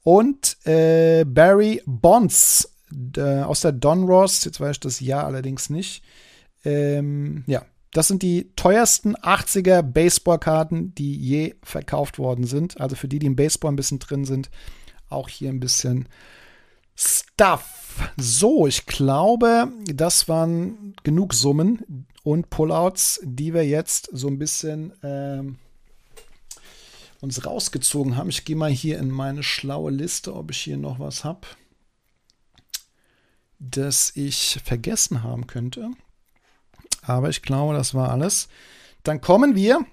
und 0.04 0.58
äh, 0.66 1.26
Barry 1.26 1.82
Bonds 1.86 2.72
äh, 3.18 3.42
aus 3.42 3.62
der 3.62 3.72
Don 3.72 4.06
Ross. 4.06 4.46
Jetzt 4.46 4.60
weiß 4.60 4.72
ich 4.72 4.80
das 4.80 5.00
Jahr 5.00 5.26
allerdings 5.26 5.70
nicht. 5.70 6.04
Ähm, 6.64 7.44
ja, 7.48 7.66
das 7.92 8.08
sind 8.08 8.24
die 8.24 8.52
teuersten 8.56 9.16
80er 9.16 9.82
Baseballkarten, 9.82 10.96
die 10.96 11.16
je 11.16 11.56
verkauft 11.64 12.18
worden 12.18 12.46
sind. 12.46 12.80
Also 12.80 12.96
für 12.96 13.08
die, 13.08 13.20
die 13.20 13.28
im 13.28 13.36
Baseball 13.36 13.72
ein 13.72 13.78
bisschen 13.78 14.00
drin 14.00 14.26
sind, 14.26 14.50
auch 15.10 15.30
hier 15.30 15.50
ein 15.50 15.60
bisschen 15.60 16.08
Stuff. 16.96 18.12
So, 18.18 18.68
ich 18.68 18.86
glaube, 18.86 19.68
das 19.86 20.28
waren 20.28 20.96
genug 21.04 21.34
Summen 21.34 22.08
und 22.24 22.50
Pullouts, 22.50 23.20
die 23.24 23.54
wir 23.54 23.66
jetzt 23.66 24.10
so 24.12 24.28
ein 24.28 24.40
bisschen 24.40 24.94
ähm, 25.04 25.58
uns 27.24 27.46
rausgezogen 27.46 28.18
haben. 28.18 28.30
Ich 28.30 28.44
gehe 28.44 28.58
mal 28.58 28.70
hier 28.70 29.00
in 29.00 29.10
meine 29.10 29.44
schlaue 29.44 29.92
Liste, 29.92 30.36
ob 30.36 30.52
ich 30.52 30.58
hier 30.58 30.76
noch 30.76 31.00
was 31.00 31.24
habe, 31.24 31.48
das 33.60 34.12
ich 34.16 34.60
vergessen 34.62 35.24
haben 35.24 35.48
könnte. 35.48 35.92
Aber 37.02 37.30
ich 37.30 37.42
glaube, 37.42 37.76
das 37.76 37.94
war 37.94 38.12
alles. 38.12 38.50
Dann 39.04 39.22
kommen 39.22 39.56
wir 39.56 39.86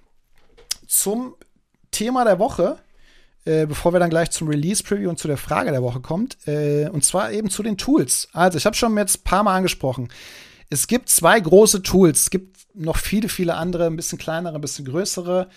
zum 0.88 1.36
Thema 1.92 2.24
der 2.24 2.40
Woche, 2.40 2.80
äh, 3.44 3.64
bevor 3.64 3.92
wir 3.92 4.00
dann 4.00 4.10
gleich 4.10 4.32
zum 4.32 4.48
Release-Preview 4.48 5.08
und 5.08 5.20
zu 5.20 5.28
der 5.28 5.36
Frage 5.36 5.70
der 5.70 5.84
Woche 5.84 6.00
kommt. 6.00 6.36
Äh, 6.48 6.88
und 6.88 7.04
zwar 7.04 7.30
eben 7.30 7.48
zu 7.48 7.62
den 7.62 7.78
Tools. 7.78 8.28
Also, 8.32 8.58
ich 8.58 8.66
habe 8.66 8.74
schon 8.74 8.96
jetzt 8.98 9.18
ein 9.18 9.24
paar 9.24 9.44
Mal 9.44 9.56
angesprochen. 9.56 10.08
Es 10.68 10.88
gibt 10.88 11.08
zwei 11.08 11.38
große 11.38 11.84
Tools. 11.84 12.22
Es 12.22 12.30
gibt 12.30 12.58
noch 12.74 12.96
viele, 12.96 13.28
viele 13.28 13.54
andere, 13.54 13.86
ein 13.86 13.96
bisschen 13.96 14.18
kleinere, 14.18 14.56
ein 14.56 14.60
bisschen 14.60 14.84
größere. 14.84 15.48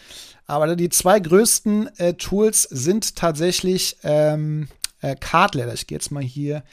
Aber 0.46 0.76
die 0.76 0.90
zwei 0.90 1.20
größten 1.20 1.90
äh, 1.98 2.14
Tools 2.16 2.64
sind 2.64 3.16
tatsächlich 3.16 3.98
ähm, 4.04 4.68
äh, 5.02 5.16
Cardladder. 5.16 5.74
Ich 5.74 5.88
gehe 5.88 5.98
jetzt 5.98 6.12
mal 6.12 6.24
hier 6.24 6.64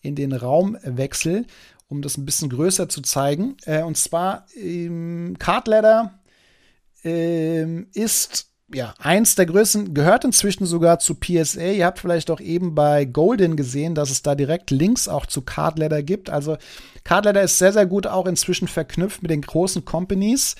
in 0.00 0.14
den 0.14 0.32
Raumwechsel, 0.32 1.46
um 1.88 2.02
das 2.02 2.16
ein 2.16 2.24
bisschen 2.24 2.48
größer 2.48 2.88
zu 2.88 3.02
zeigen. 3.02 3.56
Äh, 3.64 3.82
und 3.82 3.96
zwar 3.96 4.46
ähm, 4.56 5.36
Cardladder 5.38 6.18
ähm, 7.04 7.86
ist 7.94 8.52
ja, 8.74 8.94
eins 8.98 9.34
der 9.34 9.46
größten, 9.46 9.94
gehört 9.94 10.24
inzwischen 10.24 10.64
sogar 10.64 10.98
zu 10.98 11.14
PSA. 11.14 11.60
Ihr 11.60 11.86
habt 11.86 11.98
vielleicht 11.98 12.30
auch 12.30 12.40
eben 12.40 12.74
bei 12.74 13.04
Golden 13.04 13.56
gesehen, 13.56 13.94
dass 13.94 14.10
es 14.10 14.22
da 14.22 14.34
direkt 14.34 14.70
Links 14.70 15.08
auch 15.08 15.26
zu 15.26 15.42
Cardladder 15.42 16.02
gibt. 16.02 16.30
Also 16.30 16.56
Cardladder 17.04 17.42
ist 17.42 17.58
sehr, 17.58 17.72
sehr 17.72 17.86
gut 17.86 18.06
auch 18.06 18.26
inzwischen 18.26 18.68
verknüpft 18.68 19.22
mit 19.22 19.30
den 19.30 19.42
großen 19.42 19.84
Companies. 19.84 20.56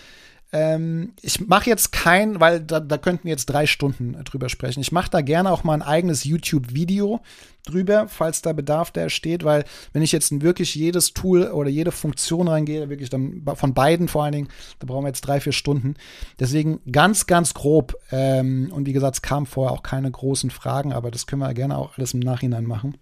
Ähm, 0.53 1.15
ich 1.23 1.47
mache 1.47 1.71
jetzt 1.71 1.93
kein, 1.93 2.39
weil 2.39 2.61
da, 2.61 2.79
da 2.79 2.99
könnten 2.99 3.25
wir 3.25 3.31
jetzt 3.31 3.47
drei 3.47 3.67
Stunden 3.67 4.23
drüber 4.25 4.51
sprechen. 4.51 4.81
Ich 4.81 4.93
mache 4.93 5.11
da 5.11 5.23
gerne 5.23 5.51
auch 5.51 5.65
mal 5.65 5.75
ein 5.75 5.83
eigenes 5.83 6.25
YouTube-Video 6.25 7.21
drüber, 7.65 8.07
falls 8.09 8.43
da 8.43 8.53
Bedarf 8.53 8.91
da 8.91 9.09
steht, 9.09 9.45
weil 9.45 9.65
wenn 9.93 10.03
ich 10.03 10.13
jetzt 10.13 10.43
wirklich 10.43 10.75
jedes 10.75 11.15
Tool 11.15 11.45
oder 11.45 11.71
jede 11.71 11.91
Funktion 11.91 12.49
reingehe, 12.49 12.91
wirklich 12.91 13.09
dann 13.09 13.43
von 13.55 13.73
beiden 13.73 14.09
vor 14.09 14.25
allen 14.25 14.33
Dingen, 14.33 14.49
da 14.79 14.87
brauchen 14.87 15.05
wir 15.05 15.09
jetzt 15.09 15.23
drei, 15.23 15.41
vier 15.41 15.53
Stunden. 15.53 15.95
Deswegen 16.39 16.81
ganz, 16.91 17.27
ganz 17.27 17.55
grob. 17.55 17.95
Ähm, 18.11 18.71
und 18.75 18.87
wie 18.87 18.93
gesagt, 18.93 19.17
es 19.17 19.23
kamen 19.23 19.47
vorher 19.47 19.73
auch 19.73 19.83
keine 19.83 20.11
großen 20.11 20.51
Fragen, 20.51 20.93
aber 20.93 21.11
das 21.11 21.27
können 21.27 21.41
wir 21.41 21.55
gerne 21.55 21.79
auch 21.79 21.97
alles 21.97 22.13
im 22.13 22.21
Nachhinein 22.21 22.65
machen. 22.65 22.99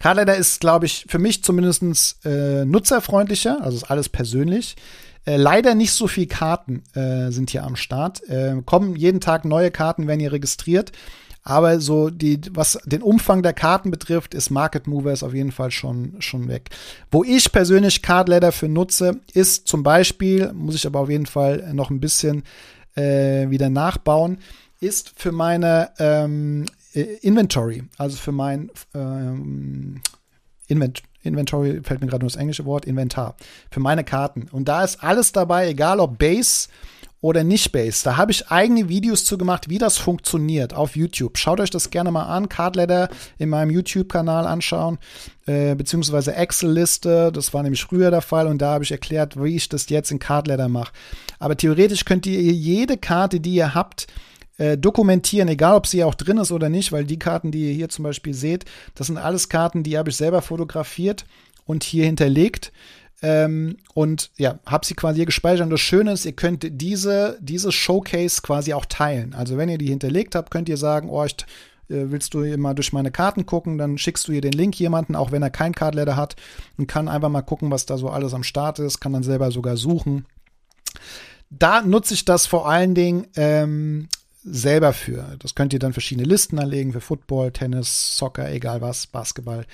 Cardladder 0.00 0.36
ist, 0.36 0.60
glaube 0.60 0.84
ich, 0.84 1.06
für 1.08 1.18
mich 1.18 1.42
zumindest 1.42 2.24
äh, 2.26 2.66
nutzerfreundlicher, 2.66 3.62
also 3.62 3.78
ist 3.78 3.90
alles 3.90 4.10
persönlich. 4.10 4.76
Äh, 5.26 5.36
leider 5.36 5.74
nicht 5.74 5.92
so 5.92 6.06
viel 6.06 6.26
Karten 6.26 6.82
äh, 6.94 7.30
sind 7.30 7.50
hier 7.50 7.64
am 7.64 7.76
Start. 7.76 8.26
Äh, 8.28 8.62
kommen 8.64 8.96
jeden 8.96 9.20
Tag 9.20 9.44
neue 9.44 9.70
Karten, 9.70 10.06
werden 10.06 10.20
hier 10.20 10.32
registriert. 10.32 10.92
Aber 11.42 11.78
so 11.78 12.10
die, 12.10 12.40
was 12.50 12.78
den 12.86 13.02
Umfang 13.02 13.42
der 13.42 13.52
Karten 13.52 13.92
betrifft, 13.92 14.34
ist 14.34 14.50
Market 14.50 14.88
Movers 14.88 15.22
auf 15.22 15.32
jeden 15.32 15.52
Fall 15.52 15.70
schon, 15.70 16.16
schon 16.20 16.48
weg. 16.48 16.70
Wo 17.10 17.22
ich 17.22 17.52
persönlich 17.52 18.02
Card 18.02 18.28
Ladder 18.28 18.50
für 18.50 18.68
nutze, 18.68 19.20
ist 19.32 19.68
zum 19.68 19.84
Beispiel, 19.84 20.52
muss 20.54 20.74
ich 20.74 20.86
aber 20.86 20.98
auf 20.98 21.10
jeden 21.10 21.26
Fall 21.26 21.72
noch 21.72 21.90
ein 21.90 22.00
bisschen 22.00 22.42
äh, 22.96 23.48
wieder 23.48 23.70
nachbauen, 23.70 24.38
ist 24.80 25.12
für 25.14 25.30
meine 25.30 25.90
ähm, 26.00 26.66
äh, 26.94 27.02
Inventory, 27.22 27.84
also 27.96 28.16
für 28.16 28.32
mein 28.32 28.70
ähm, 28.92 30.00
Invent 30.66 31.02
Inventory 31.26 31.80
fällt 31.82 32.00
mir 32.00 32.06
gerade 32.06 32.24
nur 32.24 32.30
das 32.30 32.40
englische 32.40 32.64
Wort, 32.64 32.84
Inventar, 32.84 33.36
für 33.70 33.80
meine 33.80 34.04
Karten. 34.04 34.48
Und 34.50 34.68
da 34.68 34.84
ist 34.84 35.02
alles 35.02 35.32
dabei, 35.32 35.68
egal 35.68 36.00
ob 36.00 36.18
Base 36.18 36.68
oder 37.20 37.44
nicht 37.44 37.72
Base. 37.72 38.04
Da 38.04 38.16
habe 38.16 38.30
ich 38.30 38.48
eigene 38.50 38.88
Videos 38.88 39.24
zu 39.24 39.38
gemacht, 39.38 39.68
wie 39.68 39.78
das 39.78 39.98
funktioniert 39.98 40.74
auf 40.74 40.96
YouTube. 40.96 41.38
Schaut 41.38 41.60
euch 41.60 41.70
das 41.70 41.90
gerne 41.90 42.10
mal 42.10 42.24
an. 42.24 42.48
Cardletter 42.48 43.08
in 43.38 43.48
meinem 43.48 43.70
YouTube-Kanal 43.70 44.46
anschauen, 44.46 44.98
äh, 45.46 45.74
beziehungsweise 45.74 46.34
Excel-Liste. 46.34 47.32
Das 47.32 47.52
war 47.54 47.62
nämlich 47.62 47.82
früher 47.82 48.10
der 48.10 48.20
Fall 48.20 48.46
und 48.46 48.62
da 48.62 48.74
habe 48.74 48.84
ich 48.84 48.92
erklärt, 48.92 49.42
wie 49.42 49.56
ich 49.56 49.68
das 49.68 49.88
jetzt 49.88 50.10
in 50.10 50.18
Cardletter 50.18 50.68
mache. 50.68 50.92
Aber 51.38 51.56
theoretisch 51.56 52.04
könnt 52.04 52.26
ihr 52.26 52.40
jede 52.40 52.96
Karte, 52.96 53.40
die 53.40 53.54
ihr 53.54 53.74
habt, 53.74 54.06
äh, 54.58 54.78
dokumentieren, 54.78 55.48
egal 55.48 55.74
ob 55.74 55.86
sie 55.86 56.04
auch 56.04 56.14
drin 56.14 56.38
ist 56.38 56.52
oder 56.52 56.68
nicht, 56.68 56.92
weil 56.92 57.04
die 57.04 57.18
Karten, 57.18 57.50
die 57.50 57.68
ihr 57.68 57.74
hier 57.74 57.88
zum 57.88 58.04
Beispiel 58.04 58.34
seht, 58.34 58.64
das 58.94 59.08
sind 59.08 59.18
alles 59.18 59.48
Karten, 59.48 59.82
die 59.82 59.98
habe 59.98 60.10
ich 60.10 60.16
selber 60.16 60.42
fotografiert 60.42 61.24
und 61.64 61.84
hier 61.84 62.04
hinterlegt. 62.04 62.72
Ähm, 63.22 63.78
und 63.94 64.30
ja, 64.36 64.58
habe 64.66 64.84
sie 64.84 64.94
quasi 64.94 65.16
hier 65.16 65.26
gespeichert. 65.26 65.64
Und 65.64 65.70
das 65.70 65.80
Schöne 65.80 66.12
ist, 66.12 66.26
ihr 66.26 66.32
könnt 66.32 66.66
diese, 66.70 67.38
dieses 67.40 67.74
Showcase 67.74 68.42
quasi 68.42 68.74
auch 68.74 68.84
teilen. 68.84 69.34
Also 69.34 69.56
wenn 69.56 69.68
ihr 69.68 69.78
die 69.78 69.88
hinterlegt 69.88 70.34
habt, 70.34 70.50
könnt 70.50 70.68
ihr 70.68 70.76
sagen, 70.76 71.08
oh, 71.08 71.24
ich, 71.24 71.36
äh, 71.88 72.10
willst 72.10 72.34
du 72.34 72.40
mal 72.58 72.74
durch 72.74 72.92
meine 72.92 73.10
Karten 73.10 73.46
gucken, 73.46 73.78
dann 73.78 73.98
schickst 73.98 74.28
du 74.28 74.32
ihr 74.32 74.40
den 74.40 74.52
Link 74.52 74.78
jemanden, 74.78 75.16
auch 75.16 75.32
wenn 75.32 75.42
er 75.42 75.50
kein 75.50 75.74
Cardletter 75.74 76.16
hat 76.16 76.36
und 76.76 76.88
kann 76.88 77.08
einfach 77.08 77.28
mal 77.28 77.42
gucken, 77.42 77.70
was 77.70 77.86
da 77.86 77.96
so 77.96 78.10
alles 78.10 78.34
am 78.34 78.42
Start 78.42 78.78
ist, 78.78 79.00
kann 79.00 79.12
dann 79.12 79.22
selber 79.22 79.50
sogar 79.50 79.76
suchen. 79.76 80.26
Da 81.48 81.82
nutze 81.82 82.14
ich 82.14 82.24
das 82.24 82.46
vor 82.46 82.68
allen 82.68 82.94
Dingen 82.94 83.28
ähm, 83.36 84.08
selber 84.46 84.92
für. 84.92 85.36
Das 85.40 85.54
könnt 85.54 85.72
ihr 85.72 85.78
dann 85.78 85.92
verschiedene 85.92 86.26
Listen 86.26 86.58
anlegen 86.58 86.92
für 86.92 87.00
Football, 87.00 87.52
Tennis, 87.52 88.16
Soccer, 88.16 88.50
egal 88.50 88.80
was, 88.80 89.06
Basketball. 89.06 89.66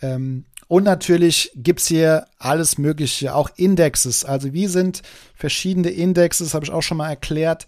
Ähm, 0.00 0.44
und 0.68 0.84
natürlich 0.84 1.52
gibt's 1.54 1.86
hier 1.86 2.26
alles 2.38 2.78
Mögliche, 2.78 3.34
auch 3.34 3.50
Indexes. 3.56 4.24
Also 4.24 4.52
wie 4.52 4.66
sind 4.66 5.02
verschiedene 5.34 5.90
Indexes, 5.90 6.54
habe 6.54 6.64
ich 6.64 6.72
auch 6.72 6.82
schon 6.82 6.98
mal 6.98 7.08
erklärt. 7.08 7.66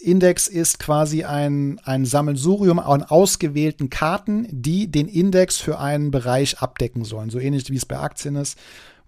Index 0.00 0.46
ist 0.46 0.78
quasi 0.78 1.24
ein, 1.24 1.80
ein 1.84 2.04
Sammelsurium 2.04 2.78
an 2.78 3.02
ausgewählten 3.02 3.90
Karten, 3.90 4.46
die 4.50 4.90
den 4.90 5.08
Index 5.08 5.58
für 5.58 5.80
einen 5.80 6.10
Bereich 6.10 6.60
abdecken 6.60 7.04
sollen. 7.04 7.30
So 7.30 7.40
ähnlich 7.40 7.68
wie 7.70 7.76
es 7.76 7.86
bei 7.86 7.98
Aktien 7.98 8.36
ist. 8.36 8.56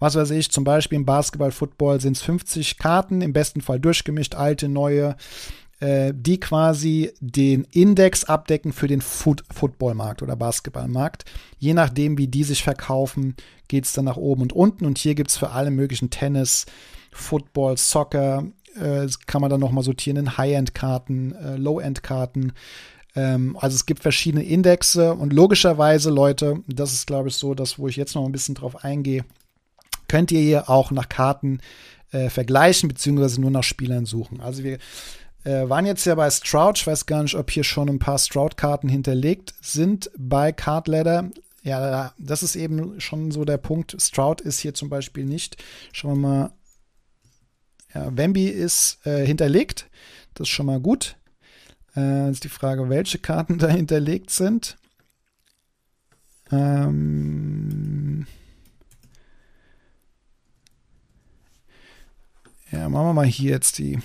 Was 0.01 0.17
weiß 0.17 0.31
ich, 0.31 0.51
zum 0.51 0.65
Beispiel 0.65 0.97
im 0.97 1.05
Basketball, 1.05 1.53
Football 1.53 2.01
sind 2.01 2.17
es 2.17 2.23
50 2.23 2.79
Karten, 2.79 3.21
im 3.21 3.35
besten 3.35 3.61
Fall 3.61 3.79
durchgemischt, 3.79 4.35
alte, 4.35 4.69
neue, 4.69 5.15
äh, 5.81 6.13
die 6.15 6.39
quasi 6.39 7.13
den 7.21 7.65
Index 7.73 8.25
abdecken 8.25 8.73
für 8.73 8.87
den 8.87 9.01
Foot 9.01 9.45
Footballmarkt 9.53 10.23
oder 10.23 10.37
Basketballmarkt. 10.37 11.25
Je 11.59 11.75
nachdem, 11.75 12.19
wie 12.19 12.29
die 12.29 12.45
sich 12.45 12.63
verkaufen, 12.63 13.35
geht 13.69 13.87
es 13.87 13.93
dann 13.93 14.05
nach 14.05 14.17
oben 14.17 14.43
und 14.43 14.53
unten. 14.53 14.85
Und 14.85 14.99
hier 14.99 15.15
gibt 15.15 15.31
es 15.31 15.39
für 15.39 15.51
alle 15.51 15.71
möglichen 15.71 16.11
Tennis, 16.11 16.67
Football, 17.13 17.77
Soccer, 17.77 18.45
äh, 18.77 19.09
kann 19.27 19.41
man 19.41 19.51
dann 19.51 19.61
nochmal 19.61 19.85
sortieren 19.85 20.17
in 20.17 20.37
High-End-Karten, 20.37 21.35
äh, 21.35 21.57
Low-End-Karten. 21.57 22.53
Ähm, 23.17 23.57
also 23.59 23.75
es 23.75 23.87
gibt 23.87 24.03
verschiedene 24.03 24.45
Indexe 24.45 25.15
und 25.15 25.33
logischerweise, 25.33 26.11
Leute, 26.11 26.63
das 26.67 26.93
ist 26.93 27.07
glaube 27.07 27.29
ich 27.29 27.37
so, 27.37 27.55
das, 27.55 27.79
wo 27.79 27.89
ich 27.89 27.97
jetzt 27.97 28.15
noch 28.15 28.25
ein 28.25 28.33
bisschen 28.33 28.55
drauf 28.55 28.85
eingehe, 28.85 29.25
könnt 30.09 30.31
ihr 30.31 30.41
hier 30.41 30.71
auch 30.71 30.91
nach 30.91 31.09
Karten 31.09 31.61
äh, 32.13 32.29
vergleichen, 32.29 32.89
beziehungsweise 32.89 33.41
nur 33.41 33.51
nach 33.51 33.63
Spielern 33.63 34.07
suchen. 34.07 34.41
Also 34.41 34.63
wir 34.65 34.79
äh, 35.45 35.69
waren 35.69 35.87
jetzt 35.87 36.05
ja 36.05 36.15
bei 36.15 36.31
Stroud. 36.31 36.79
Ich 36.79 36.87
weiß 36.87 37.07
gar 37.07 37.23
nicht, 37.23 37.35
ob 37.35 37.51
hier 37.51 37.65
schon 37.65 37.89
ein 37.89 37.99
paar 37.99 38.19
Stroud-Karten 38.19 38.89
hinterlegt 38.89 39.55
sind 39.61 40.11
bei 40.17 40.53
Card 40.53 40.89
Ladder. 40.89 41.31
Ja, 41.63 42.13
das 42.19 42.43
ist 42.43 42.57
eben 42.57 43.01
schon 43.01 43.31
so 43.31 43.45
der 43.45 43.59
Punkt. 43.59 43.97
Stroud 44.01 44.41
ist 44.41 44.61
hier 44.61 44.75
zum 44.75 44.89
Beispiel 44.89 45.25
nicht. 45.25 45.63
Schauen 45.93 46.21
wir 46.21 46.29
mal. 46.29 46.53
Ja, 47.95 48.17
Wemby 48.17 48.47
ist 48.47 49.05
äh, 49.05 49.27
hinterlegt. 49.27 49.91
Das 50.35 50.47
ist 50.47 50.51
schon 50.51 50.67
mal 50.67 50.81
gut. 50.81 51.17
Äh, 51.97 52.31
ist 52.31 52.45
die 52.45 52.49
Frage, 52.49 52.89
welche 52.89 53.19
Karten 53.19 53.59
da 53.59 53.69
hinterlegt 53.69 54.31
sind. 54.31 54.77
Ähm 56.53 58.27
ja, 62.71 62.89
machen 62.89 63.07
wir 63.07 63.13
mal 63.13 63.27
hier 63.27 63.51
jetzt 63.51 63.79
die 63.79 63.99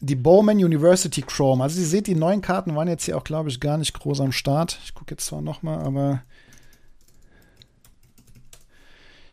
die 0.00 0.16
Bowman 0.16 0.58
University 0.58 1.22
Chrome. 1.22 1.62
Also 1.62 1.80
ihr 1.80 1.86
seht, 1.86 2.06
die 2.06 2.14
neuen 2.14 2.40
Karten 2.40 2.74
waren 2.76 2.88
jetzt 2.88 3.04
hier 3.04 3.16
auch, 3.16 3.24
glaube 3.24 3.48
ich, 3.48 3.60
gar 3.60 3.78
nicht 3.78 3.94
groß 3.94 4.20
am 4.20 4.32
Start. 4.32 4.78
Ich 4.84 4.94
gucke 4.94 5.12
jetzt 5.12 5.26
zwar 5.26 5.42
noch 5.42 5.62
mal, 5.62 5.78
aber 5.80 6.22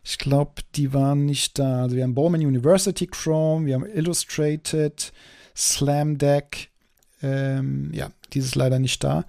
ich 0.02 0.18
glaube, 0.18 0.62
die 0.74 0.92
waren 0.92 1.24
nicht 1.24 1.58
da. 1.58 1.82
Also 1.82 1.96
wir 1.96 2.02
haben 2.02 2.14
Bowman 2.14 2.40
University 2.40 3.06
Chrome, 3.06 3.66
wir 3.66 3.74
haben 3.74 3.86
Illustrated, 3.86 5.12
Slam 5.54 6.18
Deck. 6.18 6.70
Ähm, 7.22 7.92
ja, 7.92 8.10
ist 8.34 8.54
leider 8.54 8.78
nicht 8.78 9.02
da. 9.02 9.24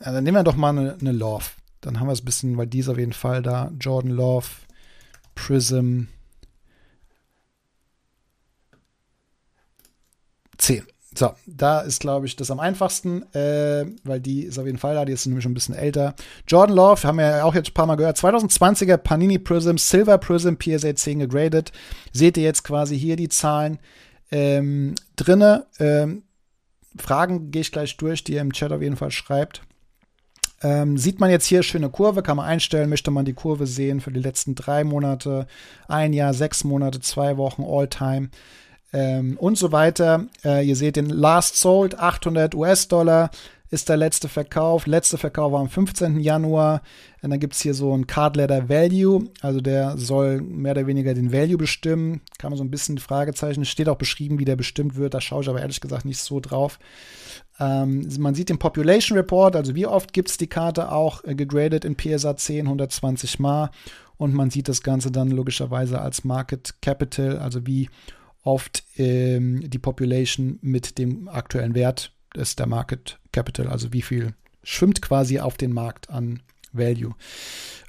Ja, 0.00 0.12
dann 0.12 0.24
nehmen 0.24 0.36
wir 0.36 0.44
doch 0.44 0.56
mal 0.56 0.70
eine, 0.70 0.96
eine 1.00 1.12
Love. 1.12 1.46
Dann 1.80 1.98
haben 1.98 2.08
wir 2.08 2.12
es 2.12 2.22
ein 2.22 2.26
bisschen, 2.26 2.56
weil 2.56 2.66
die 2.66 2.80
ist 2.80 2.88
auf 2.88 2.98
jeden 2.98 3.12
Fall 3.12 3.42
da. 3.42 3.70
Jordan 3.80 4.12
Love, 4.12 4.46
Prism, 5.34 6.04
10. 10.58 10.84
So, 11.16 11.32
da 11.46 11.80
ist, 11.80 12.00
glaube 12.00 12.26
ich, 12.26 12.34
das 12.34 12.50
am 12.50 12.58
einfachsten, 12.58 13.22
äh, 13.34 13.86
weil 14.02 14.20
die 14.20 14.42
ist 14.42 14.58
auf 14.58 14.66
jeden 14.66 14.78
Fall 14.78 14.96
da, 14.96 15.04
die 15.04 15.12
ist 15.12 15.26
nämlich 15.26 15.44
schon 15.44 15.52
ein 15.52 15.54
bisschen 15.54 15.76
älter. 15.76 16.14
Jordan 16.48 16.74
Love, 16.74 17.06
haben 17.06 17.18
wir 17.18 17.36
ja 17.36 17.44
auch 17.44 17.54
jetzt 17.54 17.70
ein 17.70 17.74
paar 17.74 17.86
Mal 17.86 17.94
gehört, 17.94 18.18
2020er 18.18 18.96
Panini 18.96 19.38
Prism, 19.38 19.76
Silver 19.76 20.18
Prism, 20.18 20.54
PSA 20.56 20.96
10 20.96 21.20
gegradet. 21.20 21.70
Seht 22.12 22.36
ihr 22.36 22.42
jetzt 22.42 22.64
quasi 22.64 22.98
hier 22.98 23.14
die 23.14 23.28
Zahlen 23.28 23.78
ähm, 24.32 24.96
drinne. 25.14 25.66
Ähm, 25.78 26.24
Fragen 26.98 27.52
gehe 27.52 27.62
ich 27.62 27.70
gleich 27.70 27.96
durch, 27.96 28.24
die 28.24 28.34
ihr 28.34 28.40
im 28.40 28.52
Chat 28.52 28.72
auf 28.72 28.82
jeden 28.82 28.96
Fall 28.96 29.12
schreibt. 29.12 29.62
Ähm, 30.62 30.96
sieht 30.96 31.20
man 31.20 31.30
jetzt 31.30 31.46
hier 31.46 31.62
schöne 31.62 31.90
Kurve, 31.90 32.22
kann 32.22 32.38
man 32.38 32.46
einstellen, 32.46 32.88
möchte 32.88 33.10
man 33.10 33.24
die 33.24 33.34
Kurve 33.34 33.66
sehen 33.66 34.00
für 34.00 34.10
die 34.10 34.20
letzten 34.20 34.54
drei 34.54 34.82
Monate, 34.82 35.46
ein 35.86 36.12
Jahr, 36.12 36.34
sechs 36.34 36.64
Monate, 36.64 37.00
zwei 37.00 37.36
Wochen, 37.36 37.62
All-Time 37.62 38.30
ähm, 38.94 39.36
und 39.38 39.58
so 39.58 39.72
weiter. 39.72 40.26
Äh, 40.44 40.66
ihr 40.66 40.76
seht 40.76 40.96
den 40.96 41.10
Last 41.10 41.56
Sold, 41.56 41.98
800 41.98 42.54
US-Dollar 42.54 43.30
ist 43.70 43.88
der 43.88 43.96
letzte 43.96 44.28
Verkauf. 44.28 44.86
Letzte 44.86 45.18
Verkauf 45.18 45.52
war 45.52 45.60
am 45.60 45.68
15. 45.68 46.20
Januar. 46.20 46.80
Und 47.22 47.30
dann 47.30 47.40
gibt 47.40 47.54
es 47.54 47.60
hier 47.60 47.74
so 47.74 47.92
ein 47.92 48.06
Card 48.06 48.36
Letter 48.36 48.68
Value, 48.68 49.30
also 49.40 49.60
der 49.60 49.96
soll 49.96 50.40
mehr 50.40 50.72
oder 50.72 50.86
weniger 50.86 51.12
den 51.12 51.32
Value 51.32 51.56
bestimmen. 51.56 52.20
Kann 52.38 52.50
man 52.50 52.58
so 52.58 52.62
ein 52.62 52.70
bisschen 52.70 52.98
Fragezeichen. 52.98 53.64
Steht 53.64 53.88
auch 53.88 53.96
beschrieben, 53.96 54.38
wie 54.38 54.44
der 54.44 54.54
bestimmt 54.54 54.94
wird. 54.94 55.14
Da 55.14 55.20
schaue 55.20 55.42
ich 55.42 55.48
aber 55.48 55.60
ehrlich 55.60 55.80
gesagt 55.80 56.04
nicht 56.04 56.20
so 56.20 56.38
drauf. 56.38 56.78
Ähm, 57.58 58.06
man 58.18 58.34
sieht 58.34 58.48
den 58.48 58.58
Population 58.58 59.18
Report, 59.18 59.56
also 59.56 59.74
wie 59.74 59.86
oft 59.86 60.12
gibt 60.12 60.28
es 60.28 60.38
die 60.38 60.48
Karte 60.48 60.92
auch 60.92 61.24
äh, 61.24 61.34
gegradet 61.34 61.84
in 61.84 61.96
PSA 61.96 62.36
10, 62.36 62.66
120 62.66 63.40
Mal. 63.40 63.70
Und 64.16 64.34
man 64.34 64.50
sieht 64.50 64.68
das 64.68 64.82
Ganze 64.82 65.10
dann 65.10 65.30
logischerweise 65.30 66.00
als 66.00 66.22
Market 66.22 66.74
Capital, 66.80 67.38
also 67.38 67.66
wie 67.66 67.88
oft 68.44 68.84
ähm, 68.96 69.68
die 69.68 69.78
Population 69.78 70.58
mit 70.62 70.98
dem 70.98 71.28
aktuellen 71.28 71.74
Wert 71.74 72.12
ist 72.34 72.58
der 72.58 72.66
Market 72.66 73.18
Capital, 73.32 73.68
also 73.68 73.92
wie 73.92 74.02
viel 74.02 74.34
schwimmt 74.62 75.02
quasi 75.02 75.40
auf 75.40 75.56
den 75.56 75.72
Markt 75.72 76.10
an 76.10 76.42
Value. 76.72 77.14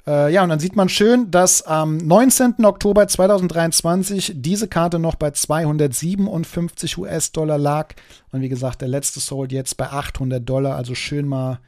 Äh, 0.06 0.32
ja, 0.32 0.42
und 0.42 0.48
dann 0.48 0.60
sieht 0.60 0.76
man 0.76 0.88
schön, 0.88 1.30
dass 1.30 1.62
am 1.62 1.96
19. 1.96 2.64
Oktober 2.64 3.08
2023 3.08 4.32
diese 4.36 4.68
Karte 4.68 4.98
noch 4.98 5.16
bei 5.16 5.32
257 5.32 6.96
US-Dollar 6.96 7.58
lag. 7.58 7.94
Und 8.30 8.40
wie 8.40 8.48
gesagt, 8.48 8.80
der 8.80 8.88
letzte 8.88 9.20
Sold 9.20 9.52
jetzt 9.52 9.76
bei 9.76 9.90
800 9.90 10.48
Dollar, 10.48 10.76
also 10.76 10.94
schön 10.94 11.26
mal 11.26 11.58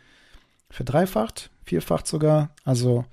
verdreifacht, 0.71 1.51
vierfacht 1.65 2.07
sogar. 2.07 2.51
Also 2.65 3.05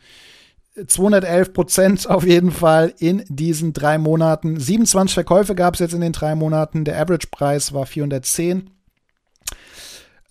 211 0.87 1.53
Prozent 1.53 2.09
auf 2.09 2.25
jeden 2.25 2.51
Fall 2.51 2.93
in 2.99 3.23
diesen 3.29 3.73
drei 3.73 3.97
Monaten. 3.97 4.59
27 4.59 5.13
Verkäufe 5.13 5.55
gab 5.55 5.75
es 5.75 5.79
jetzt 5.79 5.93
in 5.93 6.01
den 6.01 6.11
drei 6.11 6.35
Monaten. 6.35 6.83
Der 6.83 6.99
Average-Preis 6.99 7.73
war 7.73 7.85
410. 7.85 8.69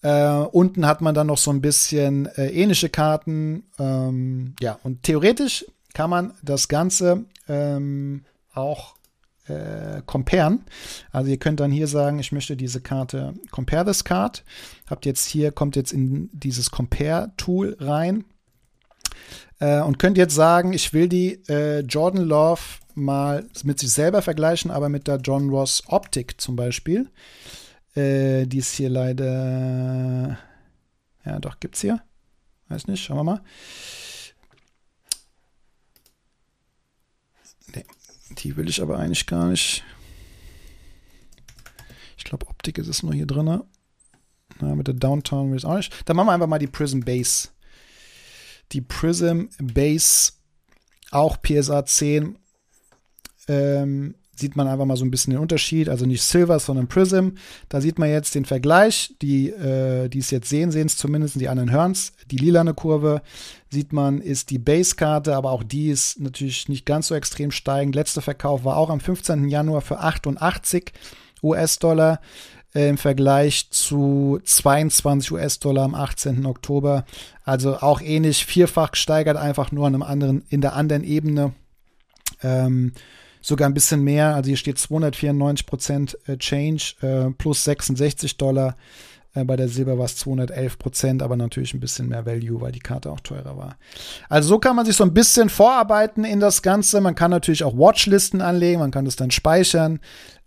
Äh, 0.03 0.28
unten 0.53 0.86
hat 0.86 1.01
man 1.01 1.14
dann 1.14 1.28
noch 1.28 1.38
so 1.38 1.51
ein 1.51 1.62
bisschen 1.62 2.26
äh, 2.36 2.49
ähnliche 2.49 2.90
Karten. 2.90 3.64
Ähm, 3.78 4.55
ja, 4.61 4.78
und 4.82 5.03
theoretisch 5.03 5.64
kann 5.95 6.11
man 6.11 6.34
das 6.42 6.68
Ganze 6.68 7.24
ähm, 7.49 8.24
auch 8.53 8.97
äh, 9.47 10.03
comparen. 10.05 10.66
Also 11.11 11.30
ihr 11.30 11.38
könnt 11.38 11.61
dann 11.61 11.70
hier 11.70 11.86
sagen, 11.86 12.18
ich 12.18 12.32
möchte 12.32 12.55
diese 12.55 12.82
Karte 12.82 13.32
compare 13.51 13.86
this 13.86 14.05
card. 14.05 14.45
Habt 14.90 15.07
jetzt 15.07 15.26
hier, 15.26 15.53
kommt 15.53 15.74
jetzt 15.74 15.92
in 15.92 16.28
dieses 16.32 16.70
Compare-Tool 16.70 17.78
rein 17.80 18.24
äh, 19.61 19.81
und 19.81 19.99
könnt 19.99 20.18
jetzt 20.18 20.35
sagen, 20.35 20.72
ich 20.72 20.93
will 20.93 21.09
die 21.09 21.43
äh, 21.49 21.81
Jordan 21.81 22.25
Love 22.25 22.61
mal 22.95 23.47
mit 23.64 23.79
sich 23.79 23.91
selber 23.91 24.22
vergleichen, 24.22 24.70
aber 24.70 24.89
mit 24.89 25.09
der 25.09 25.16
John 25.16 25.51
Ross 25.51 25.83
Optik 25.87 26.41
zum 26.41 26.57
Beispiel. 26.57 27.11
Äh, 27.95 28.47
die 28.47 28.59
ist 28.59 28.75
hier 28.75 28.91
leider. 28.91 30.39
Ja, 31.25 31.39
doch, 31.39 31.61
gibt's 31.61 31.81
hier. 31.81 32.03
Weiß 32.68 32.87
nicht, 32.87 33.03
schauen 33.03 33.18
wir 33.18 33.25
mal. 33.25 33.43
Nee, 37.75 37.85
die 38.39 38.57
will 38.57 38.68
ich 38.68 38.83
aber 38.83 38.99
eigentlich 38.99 39.27
gar 39.27 39.49
nicht. 39.49 39.85
Ich 42.16 42.25
glaube, 42.25 42.47
Optik 42.49 42.79
ist 42.79 42.89
es 42.89 43.03
nur 43.03 43.14
hier 43.14 43.27
drin. 43.27 43.62
Na, 44.61 44.75
mit 44.75 44.87
der 44.87 44.95
Downtown 44.95 45.51
will 45.51 45.59
ich 45.59 45.66
auch 45.66 45.77
nicht. 45.77 45.93
Dann 46.09 46.16
machen 46.16 46.29
wir 46.29 46.33
einfach 46.33 46.47
mal 46.47 46.59
die 46.59 46.66
Prism 46.66 47.01
Base 47.01 47.49
die 48.73 48.81
Prism 48.81 49.45
Base, 49.61 50.33
auch 51.11 51.37
PSA 51.41 51.85
10. 51.85 52.37
Ähm, 53.49 54.15
sieht 54.37 54.57
man 54.57 54.67
einfach 54.67 54.85
mal 54.85 54.97
so 54.97 55.05
ein 55.05 55.11
bisschen 55.11 55.33
den 55.33 55.41
Unterschied. 55.41 55.89
Also 55.89 56.07
nicht 56.07 56.23
Silver, 56.23 56.59
sondern 56.59 56.89
Prism. 56.89 57.31
Da 57.69 57.81
sieht 57.81 57.99
man 57.99 58.09
jetzt 58.09 58.35
den 58.35 58.45
Vergleich. 58.45 59.15
Die, 59.23 59.51
äh, 59.51 60.09
die 60.09 60.19
es 60.19 60.31
jetzt 60.31 60.49
sehen, 60.49 60.71
sehen 60.71 60.87
es 60.87 60.97
zumindest, 60.97 61.41
die 61.41 61.49
anderen 61.49 61.71
hören 61.71 61.93
es. 61.93 62.12
Die 62.31 62.37
lilane 62.37 62.75
Kurve 62.75 63.23
sieht 63.71 63.93
man, 63.93 64.21
ist 64.21 64.51
die 64.51 64.59
Base-Karte, 64.59 65.37
aber 65.37 65.51
auch 65.51 65.62
die 65.62 65.89
ist 65.89 66.21
natürlich 66.21 66.69
nicht 66.69 66.87
ganz 66.87 67.09
so 67.09 67.15
extrem 67.15 67.51
steigend. 67.51 67.95
Letzter 67.95 68.23
Verkauf 68.23 68.65
war 68.65 68.77
auch 68.77 68.91
am 68.91 69.01
15. 69.01 69.49
Januar 69.49 69.83
für 69.83 70.01
88 70.01 70.93
US-Dollar 71.43 72.21
äh, 72.75 72.89
im 72.89 72.99
Vergleich 72.99 73.70
zu 73.70 74.41
22 74.45 75.33
US-Dollar 75.33 75.85
am 75.85 75.95
18. 75.95 76.45
Oktober. 76.47 77.05
Also 77.45 77.77
auch 77.77 78.01
ähnlich, 78.01 78.45
vierfach 78.45 78.93
gesteigert, 78.93 79.37
einfach 79.37 79.72
nur 79.72 79.87
an 79.87 79.95
einem 79.95 80.03
anderen, 80.03 80.45
in 80.49 80.61
der 80.61 80.75
anderen 80.75 81.05
Ebene. 81.05 81.53
Ähm, 82.43 82.93
sogar 83.41 83.68
ein 83.68 83.75
bisschen 83.75 84.03
mehr. 84.03 84.35
Also 84.35 84.49
hier 84.49 84.57
steht 84.57 84.79
294 84.79 85.66
Prozent 85.66 86.18
äh, 86.27 86.37
Change 86.37 86.95
äh, 87.03 87.31
plus 87.31 87.64
66 87.64 88.37
Dollar. 88.37 88.77
Äh, 89.35 89.45
bei 89.45 89.57
der 89.57 89.68
Silber 89.68 89.99
war 89.99 90.07
es 90.07 90.16
211 90.16 90.79
Prozent, 90.79 91.22
aber 91.22 91.37
natürlich 91.37 91.75
ein 91.75 91.81
bisschen 91.81 92.09
mehr 92.09 92.25
Value, 92.27 92.61
weil 92.61 92.72
die 92.72 92.81
Karte 92.81 93.11
auch 93.11 93.20
teurer 93.20 93.57
war. 93.57 93.77
Also 94.29 94.49
so 94.49 94.59
kann 94.59 94.77
man 94.77 94.87
sich 94.87 94.97
so 94.97 95.05
ein 95.05 95.14
bisschen 95.14 95.51
vorarbeiten 95.51 96.25
in 96.25 96.41
das 96.41 96.62
Ganze. 96.62 97.01
Man 97.01 97.14
kann 97.14 97.31
natürlich 97.31 97.64
auch 97.64 97.77
Watchlisten 97.77 98.41
anlegen, 98.41 98.81
man 98.81 98.91
kann 98.91 99.05
das 99.05 99.16
dann 99.16 99.31
speichern 99.31 100.01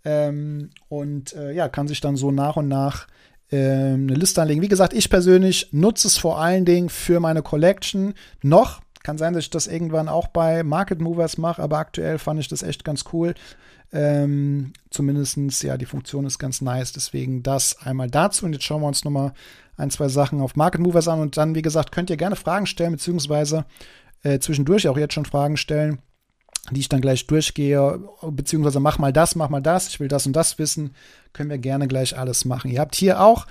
ähm, 0.08 0.70
und 0.88 1.34
äh, 1.34 1.52
ja, 1.52 1.68
kann 1.68 1.86
sich 1.86 2.00
dann 2.00 2.16
so 2.16 2.30
nach 2.30 2.56
und 2.56 2.68
nach 2.68 3.06
ähm, 3.50 4.06
eine 4.08 4.14
Liste 4.14 4.40
anlegen. 4.40 4.62
Wie 4.62 4.68
gesagt, 4.68 4.94
ich 4.94 5.10
persönlich 5.10 5.68
nutze 5.72 6.08
es 6.08 6.16
vor 6.16 6.40
allen 6.40 6.64
Dingen 6.64 6.88
für 6.88 7.20
meine 7.20 7.42
Collection 7.42 8.14
noch 8.42 8.80
kann 9.04 9.16
sein, 9.16 9.32
dass 9.32 9.44
ich 9.44 9.50
das 9.50 9.68
irgendwann 9.68 10.08
auch 10.08 10.26
bei 10.26 10.62
Market 10.62 11.00
Movers 11.00 11.38
mache, 11.38 11.62
aber 11.62 11.78
aktuell 11.78 12.18
fand 12.18 12.40
ich 12.40 12.48
das 12.48 12.62
echt 12.62 12.84
ganz 12.84 13.04
cool. 13.12 13.34
Ähm, 13.90 14.74
zumindestens 14.90 15.62
ja, 15.62 15.78
die 15.78 15.86
Funktion 15.86 16.26
ist 16.26 16.38
ganz 16.38 16.60
nice. 16.60 16.92
Deswegen 16.92 17.42
das 17.42 17.78
einmal 17.80 18.10
dazu. 18.10 18.44
Und 18.44 18.52
jetzt 18.52 18.64
schauen 18.64 18.82
wir 18.82 18.86
uns 18.86 19.04
nochmal 19.04 19.32
ein, 19.78 19.90
zwei 19.90 20.08
Sachen 20.08 20.42
auf 20.42 20.56
Market 20.56 20.82
Movers 20.82 21.08
an. 21.08 21.20
Und 21.20 21.38
dann, 21.38 21.54
wie 21.54 21.62
gesagt, 21.62 21.90
könnt 21.90 22.10
ihr 22.10 22.18
gerne 22.18 22.36
Fragen 22.36 22.66
stellen, 22.66 22.92
beziehungsweise 22.92 23.64
äh, 24.24 24.40
zwischendurch 24.40 24.88
auch 24.88 24.98
jetzt 24.98 25.14
schon 25.14 25.24
Fragen 25.24 25.56
stellen, 25.56 26.00
die 26.70 26.80
ich 26.80 26.88
dann 26.88 27.00
gleich 27.00 27.26
durchgehe. 27.26 28.00
Beziehungsweise 28.22 28.80
mach 28.80 28.98
mal 28.98 29.12
das, 29.12 29.34
mach 29.34 29.48
mal 29.48 29.62
das. 29.62 29.88
Ich 29.88 30.00
will 30.00 30.08
das 30.08 30.26
und 30.26 30.34
das 30.34 30.58
wissen. 30.58 30.94
Können 31.32 31.50
wir 31.50 31.58
gerne 31.58 31.88
gleich 31.88 32.16
alles 32.18 32.44
machen. 32.44 32.70
Ihr 32.70 32.80
habt 32.80 32.94
hier 32.94 33.20
auch 33.20 33.46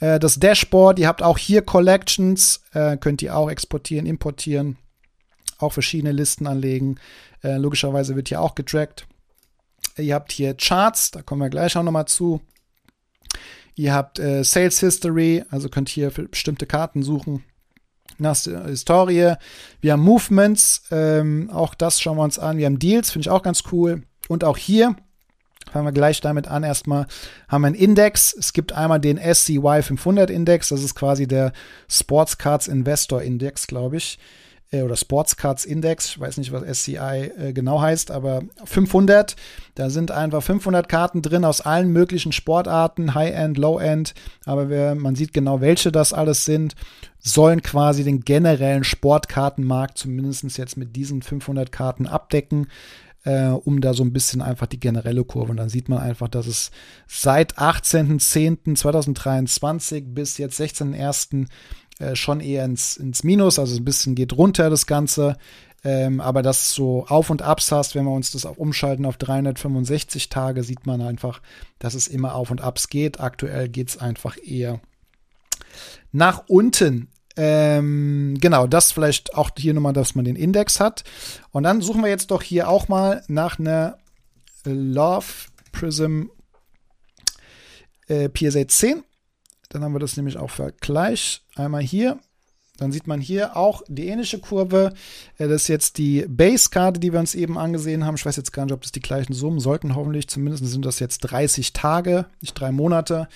äh, 0.00 0.18
das 0.18 0.38
Dashboard. 0.40 0.98
Ihr 0.98 1.08
habt 1.08 1.22
auch 1.22 1.38
hier 1.38 1.62
Collections. 1.62 2.62
Äh, 2.72 2.96
könnt 2.96 3.22
ihr 3.22 3.36
auch 3.36 3.50
exportieren, 3.50 4.06
importieren 4.06 4.76
auch 5.58 5.72
verschiedene 5.72 6.12
Listen 6.12 6.46
anlegen. 6.46 6.96
Äh, 7.42 7.56
logischerweise 7.56 8.16
wird 8.16 8.28
hier 8.28 8.40
auch 8.40 8.54
getrackt. 8.54 9.06
Ihr 9.96 10.14
habt 10.14 10.32
hier 10.32 10.54
Charts, 10.54 11.12
da 11.12 11.22
kommen 11.22 11.42
wir 11.42 11.50
gleich 11.50 11.76
auch 11.76 11.82
nochmal 11.82 12.06
zu. 12.06 12.40
Ihr 13.76 13.94
habt 13.94 14.18
äh, 14.18 14.42
Sales 14.42 14.80
History, 14.80 15.44
also 15.50 15.68
könnt 15.68 15.88
hier 15.88 16.10
für 16.10 16.28
bestimmte 16.28 16.66
Karten 16.66 17.02
suchen. 17.02 17.44
Nach 18.18 18.36
Historie. 18.36 19.34
Wir 19.80 19.92
haben 19.92 20.02
Movements, 20.02 20.84
ähm, 20.90 21.50
auch 21.50 21.74
das 21.74 22.00
schauen 22.00 22.16
wir 22.16 22.22
uns 22.22 22.38
an. 22.38 22.56
Wir 22.58 22.66
haben 22.66 22.78
Deals, 22.78 23.10
finde 23.10 23.26
ich 23.26 23.30
auch 23.30 23.42
ganz 23.42 23.64
cool. 23.72 24.02
Und 24.28 24.44
auch 24.44 24.56
hier 24.56 24.96
fangen 25.72 25.86
wir 25.86 25.92
gleich 25.92 26.20
damit 26.20 26.48
an. 26.48 26.62
Erstmal 26.62 27.06
haben 27.48 27.62
wir 27.62 27.68
einen 27.68 27.76
Index. 27.76 28.34
Es 28.38 28.52
gibt 28.52 28.72
einmal 28.72 29.00
den 29.00 29.18
SCY 29.18 29.82
500 29.82 30.30
Index. 30.30 30.68
Das 30.68 30.82
ist 30.82 30.94
quasi 30.94 31.26
der 31.26 31.52
Sports 31.88 32.38
Cards 32.38 32.68
Investor 32.68 33.22
Index, 33.22 33.66
glaube 33.66 33.96
ich. 33.96 34.18
Äh, 34.74 34.82
oder 34.82 34.96
Sports 34.96 35.36
Cards 35.36 35.64
Index, 35.64 36.10
ich 36.10 36.20
weiß 36.20 36.36
nicht, 36.38 36.52
was 36.52 36.78
SCI 36.78 37.30
äh, 37.38 37.52
genau 37.52 37.80
heißt, 37.80 38.10
aber 38.10 38.42
500, 38.64 39.36
da 39.74 39.90
sind 39.90 40.10
einfach 40.10 40.42
500 40.42 40.88
Karten 40.88 41.22
drin 41.22 41.44
aus 41.44 41.60
allen 41.60 41.92
möglichen 41.92 42.32
Sportarten, 42.32 43.14
High-End, 43.14 43.56
Low-End, 43.56 44.14
aber 44.44 44.68
wer, 44.68 44.96
man 44.96 45.14
sieht 45.14 45.32
genau, 45.32 45.60
welche 45.60 45.92
das 45.92 46.12
alles 46.12 46.44
sind, 46.44 46.74
sollen 47.20 47.62
quasi 47.62 48.02
den 48.04 48.20
generellen 48.20 48.84
Sportkartenmarkt 48.84 49.96
zumindest 49.96 50.58
jetzt 50.58 50.76
mit 50.76 50.94
diesen 50.96 51.22
500 51.22 51.72
Karten 51.72 52.06
abdecken. 52.06 52.66
Äh, 53.26 53.48
um 53.48 53.80
da 53.80 53.94
so 53.94 54.04
ein 54.04 54.12
bisschen 54.12 54.42
einfach 54.42 54.66
die 54.66 54.78
generelle 54.78 55.24
Kurve. 55.24 55.52
Und 55.52 55.56
dann 55.56 55.70
sieht 55.70 55.88
man 55.88 56.00
einfach, 56.00 56.28
dass 56.28 56.46
es 56.46 56.70
seit 57.06 57.56
18.10.2023 57.56 60.12
bis 60.12 60.36
jetzt 60.36 60.60
16.01. 60.60 61.46
Äh, 62.04 62.16
schon 62.16 62.40
eher 62.40 62.64
ins, 62.64 62.96
ins 62.96 63.24
Minus, 63.24 63.58
also 63.58 63.76
ein 63.76 63.84
bisschen 63.84 64.14
geht 64.14 64.34
runter 64.34 64.70
das 64.70 64.86
Ganze. 64.86 65.36
Ähm, 65.82 66.20
aber 66.20 66.42
das 66.42 66.72
so 66.72 67.06
Auf 67.06 67.30
und 67.30 67.42
Abs 67.42 67.70
hast, 67.70 67.94
wenn 67.94 68.04
wir 68.04 68.12
uns 68.12 68.30
das 68.30 68.46
auch 68.46 68.56
umschalten 68.56 69.04
auf 69.04 69.18
365 69.18 70.30
Tage, 70.30 70.62
sieht 70.62 70.86
man 70.86 71.02
einfach, 71.02 71.42
dass 71.78 71.94
es 71.94 72.08
immer 72.08 72.34
Auf 72.34 72.50
und 72.50 72.62
Abs 72.62 72.88
geht. 72.88 73.20
Aktuell 73.20 73.68
geht 73.68 73.90
es 73.90 73.98
einfach 73.98 74.36
eher 74.42 74.80
nach 76.10 76.44
unten. 76.48 77.08
Ähm, 77.36 78.38
genau, 78.40 78.66
das 78.66 78.92
vielleicht 78.92 79.34
auch 79.34 79.50
hier 79.58 79.74
nochmal, 79.74 79.92
dass 79.92 80.14
man 80.14 80.24
den 80.24 80.36
Index 80.36 80.80
hat. 80.80 81.04
Und 81.50 81.64
dann 81.64 81.82
suchen 81.82 82.02
wir 82.02 82.08
jetzt 82.08 82.30
doch 82.30 82.42
hier 82.42 82.68
auch 82.68 82.88
mal 82.88 83.22
nach 83.28 83.58
einer 83.58 83.98
Love 84.64 85.26
Prism 85.72 86.24
äh, 88.06 88.28
PSA 88.28 88.68
10. 88.68 89.02
Dann 89.68 89.82
haben 89.82 89.92
wir 89.92 90.00
das 90.00 90.16
nämlich 90.16 90.38
auch 90.38 90.50
Vergleich. 90.50 91.43
Einmal 91.56 91.82
hier. 91.82 92.18
Dann 92.76 92.90
sieht 92.90 93.06
man 93.06 93.20
hier 93.20 93.56
auch 93.56 93.82
die 93.86 94.08
ähnliche 94.08 94.40
Kurve. 94.40 94.92
Äh, 95.38 95.46
das 95.46 95.62
ist 95.62 95.68
jetzt 95.68 95.98
die 95.98 96.24
Base-Karte, 96.28 96.98
die 96.98 97.12
wir 97.12 97.20
uns 97.20 97.34
eben 97.34 97.56
angesehen 97.56 98.04
haben. 98.04 98.16
Ich 98.16 98.26
weiß 98.26 98.36
jetzt 98.36 98.52
gar 98.52 98.64
nicht, 98.64 98.74
ob 98.74 98.82
das 98.82 98.92
die 98.92 99.00
gleichen 99.00 99.32
Summen 99.32 99.60
sollten. 99.60 99.94
Hoffentlich 99.94 100.28
zumindest 100.28 100.66
sind 100.66 100.84
das 100.84 100.98
jetzt 100.98 101.20
30 101.20 101.72
Tage, 101.72 102.26
nicht 102.40 102.54
drei 102.54 102.72
Monate. 102.72 103.28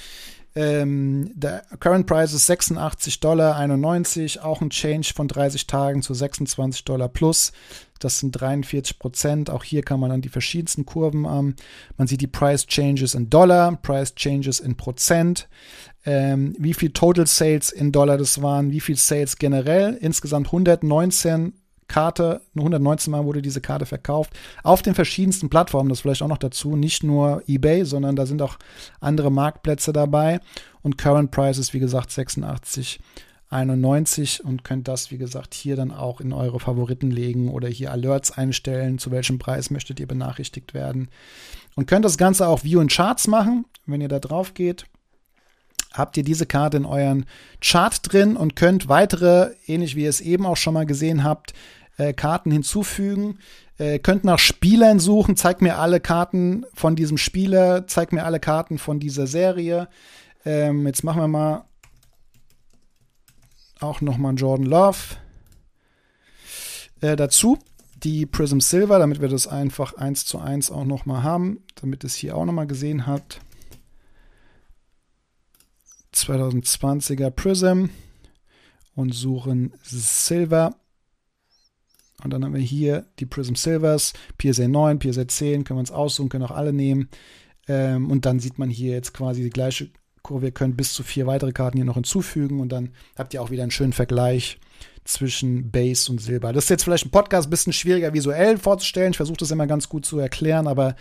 Ähm, 0.55 1.31
der 1.35 1.63
Current 1.79 2.07
Price 2.07 2.33
ist 2.33 2.51
86,91 2.51 3.21
Dollar, 3.21 4.45
auch 4.45 4.61
ein 4.61 4.71
Change 4.71 5.13
von 5.15 5.29
30 5.29 5.67
Tagen 5.67 6.03
zu 6.03 6.15
26 6.15 6.85
Dollar 6.85 7.09
plus. 7.09 7.53
Das 7.99 8.19
sind 8.19 8.33
43 8.33 8.99
Prozent. 8.99 9.51
Auch 9.51 9.65
hier 9.65 9.83
kann 9.83 10.01
man 10.01 10.11
dann 10.11 10.23
die 10.23 10.29
verschiedensten 10.29 10.87
Kurven 10.87 11.25
ähm, 11.25 11.55
Man 11.97 12.07
sieht 12.07 12.21
die 12.21 12.27
Price 12.27 12.67
Changes 12.67 13.15
in 13.15 13.29
Dollar, 13.29 13.77
Price 13.77 14.15
Changes 14.15 14.61
in 14.61 14.77
Prozent, 14.77 15.49
ähm, 16.07 16.55
wie 16.59 16.75
viel 16.75 16.91
Total 16.91 17.27
Sales 17.27 17.71
in 17.71 17.93
Dollar 17.93 18.17
das 18.17 18.41
waren, 18.41 18.71
wie 18.71 18.81
viel 18.81 18.97
Sales 18.97 19.37
generell. 19.37 19.99
Insgesamt 20.01 20.47
119 20.49 21.53
Karte, 21.89 22.43
nur 22.55 22.65
119 22.65 23.11
Mal 23.11 23.25
wurde 23.25 23.43
diese 23.43 23.61
Karte 23.61 23.87
verkauft, 23.87 24.33
auf 24.63 24.83
den 24.83 24.95
verschiedensten 24.95 25.51
Plattformen, 25.51 25.89
das 25.89 26.01
vielleicht 26.01 26.23
auch 26.23 26.29
noch 26.29 26.39
dazu, 26.39 26.77
nicht 26.77 27.03
nur 27.03 27.43
eBay, 27.47 27.85
sondern 27.85 28.15
da 28.15 28.27
sind 28.27 28.43
auch 28.43 28.59
andere 29.01 29.33
Marktplätze 29.33 29.93
dabei. 29.93 30.41
Und 30.83 30.99
Current 30.99 31.31
Price 31.31 31.59
ist 31.59 31.75
wie 31.75 31.81
gesagt 31.81 32.11
86,91 32.11 34.43
und 34.43 34.65
könnt 34.65 34.87
das 34.87 35.11
wie 35.11 35.19
gesagt 35.19 35.55
hier 35.55 35.77
dann 35.77 35.91
auch 35.91 36.21
in 36.21 36.33
eure 36.33 36.61
Favoriten 36.61 37.11
legen 37.11 37.49
oder 37.49 37.69
hier 37.69 37.91
Alerts 37.91 38.31
einstellen, 38.31 38.99
zu 38.99 39.11
welchem 39.11 39.39
Preis 39.39 39.71
möchtet 39.71 39.99
ihr 39.99 40.07
benachrichtigt 40.07 40.75
werden? 40.75 41.09
Und 41.75 41.87
könnt 41.87 42.05
das 42.05 42.19
Ganze 42.19 42.47
auch 42.47 42.65
View 42.65 42.81
in 42.81 42.89
Charts 42.89 43.27
machen, 43.27 43.65
wenn 43.87 44.01
ihr 44.01 44.09
da 44.09 44.19
drauf 44.19 44.55
geht 44.55 44.87
habt 45.93 46.17
ihr 46.17 46.23
diese 46.23 46.47
Karte 46.47 46.77
in 46.77 46.85
euren 46.85 47.27
Chart 47.61 47.99
drin 48.03 48.37
und 48.37 48.57
könnt 48.57 48.89
weitere, 48.89 49.53
ähnlich 49.67 49.97
wie 49.97 50.05
ihr 50.05 50.11
es 50.11 50.21
eben 50.21 50.47
auch 50.47 50.57
schon 50.57 50.75
mal 50.75 50.87
gesehen 50.87 51.25
habt, 51.25 51.55
äh, 51.99 52.15
Karten 52.15 52.51
hinzufügen. 52.51 53.39
Äh, 53.77 53.99
könnt 53.99 54.25
nach 54.25 54.39
Spielern 54.39 54.99
suchen, 54.99 55.37
zeigt 55.37 55.61
mir 55.63 55.79
alle 55.79 56.01
Karten 56.01 56.65
von 56.75 56.97
diesem 56.97 57.19
Spieler, 57.19 57.87
zeigt 57.87 58.13
mir 58.13 58.25
alle 58.25 58.41
Karten 58.41 58.79
von 58.79 58.99
dieser 58.99 59.27
Serie. 59.27 59.89
Ähm, 60.45 60.87
jetzt 60.87 61.05
machen 61.05 61.21
wir 61.21 61.29
mal 61.29 61.65
auch 63.81 64.01
nochmal 64.01 64.35
Jordan 64.35 64.67
Love 64.67 64.99
äh, 67.01 67.17
dazu. 67.17 67.59
Die 68.03 68.27
Prism 68.27 68.61
Silver, 68.61 68.99
damit 68.99 69.21
wir 69.21 69.29
das 69.29 69.49
einfach 69.49 69.95
eins 69.95 70.25
zu 70.25 70.39
eins 70.39 70.71
auch 70.71 70.85
nochmal 70.85 71.25
haben, 71.25 71.65
damit 71.75 72.05
es 72.05 72.15
hier 72.15 72.37
auch 72.37 72.45
nochmal 72.45 72.69
gesehen 72.69 73.07
habt. 73.07 73.41
2020er 76.15 77.31
Prism 77.31 77.87
und 78.95 79.15
suchen 79.15 79.73
Silver. 79.83 80.75
Und 82.23 82.33
dann 82.33 82.45
haben 82.45 82.55
wir 82.55 82.61
hier 82.61 83.07
die 83.19 83.27
Prism 83.27 83.55
Silvers, 83.55 84.13
PSA 84.39 84.67
9, 84.67 84.99
PSA 84.99 85.29
10, 85.29 85.65
können 85.65 85.79
wir 85.79 85.81
uns 85.81 85.93
aussuchen, 85.93 86.29
können 86.29 86.45
auch 86.45 86.51
alle 86.51 86.73
nehmen. 86.73 87.09
Ähm, 87.69 88.11
und 88.11 88.27
dann 88.27 88.41
sieht 88.41 88.59
man 88.59 88.71
hier 88.71 88.93
jetzt 88.93 89.15
quasi 89.15 89.43
die 89.43 89.51
gleiche 89.51 89.91
Kurve. 90.23 90.47
Ihr 90.47 90.53
könnt 90.53 90.77
bis 90.77 90.95
zu 90.95 91.03
vier 91.03 91.27
weitere 91.27 91.53
Karten 91.53 91.77
hier 91.77 91.85
noch 91.85 91.95
hinzufügen 91.95 92.61
und 92.61 92.71
dann 92.71 92.91
habt 93.17 93.35
ihr 93.35 93.43
auch 93.43 93.51
wieder 93.51 93.63
einen 93.63 93.71
schönen 93.71 93.93
Vergleich 93.93 94.59
zwischen 95.05 95.71
Base 95.71 96.11
und 96.11 96.21
Silber. 96.21 96.53
Das 96.53 96.65
ist 96.65 96.71
jetzt 96.71 96.85
vielleicht 96.85 97.07
ein 97.07 97.11
Podcast 97.11 97.49
ein 97.49 97.51
bisschen 97.51 97.73
schwieriger 97.73 98.13
visuell 98.13 98.59
vorzustellen. 98.59 99.13
Ich 99.13 99.17
versuche 99.17 99.39
das 99.39 99.51
immer 99.51 99.67
ganz 99.67 99.89
gut 99.89 100.05
zu 100.05 100.19
erklären, 100.19 100.67
aber 100.67 100.97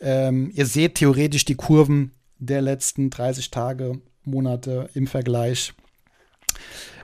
ähm, 0.00 0.50
ihr 0.54 0.66
seht 0.66 0.96
theoretisch 0.96 1.44
die 1.44 1.54
Kurven 1.54 2.12
der 2.38 2.62
letzten 2.62 3.10
30 3.10 3.50
Tage, 3.50 4.00
Monate 4.24 4.88
im 4.94 5.06
Vergleich. 5.06 5.72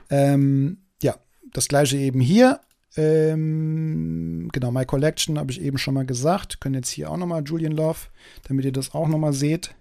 Ähm, 0.09 0.77
ja, 1.01 1.15
das 1.53 1.67
gleiche 1.67 1.97
eben 1.97 2.19
hier. 2.19 2.59
Ähm, 2.97 4.49
genau, 4.51 4.71
My 4.71 4.85
Collection 4.85 5.37
habe 5.37 5.51
ich 5.51 5.61
eben 5.61 5.77
schon 5.77 5.93
mal 5.93 6.05
gesagt. 6.05 6.61
Können 6.61 6.75
jetzt 6.75 6.89
hier 6.89 7.11
auch 7.11 7.17
nochmal 7.17 7.43
Julian 7.45 7.73
Love, 7.73 7.99
damit 8.47 8.65
ihr 8.65 8.71
das 8.71 8.93
auch 8.93 9.07
nochmal 9.07 9.33
seht, 9.33 9.75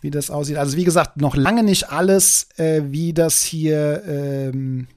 wie 0.00 0.10
das 0.10 0.30
aussieht. 0.30 0.56
Also 0.56 0.76
wie 0.76 0.84
gesagt, 0.84 1.20
noch 1.20 1.36
lange 1.36 1.62
nicht 1.62 1.90
alles, 1.90 2.48
äh, 2.56 2.82
wie 2.86 3.12
das 3.12 3.42
hier 3.42 4.02
ähm, 4.06 4.88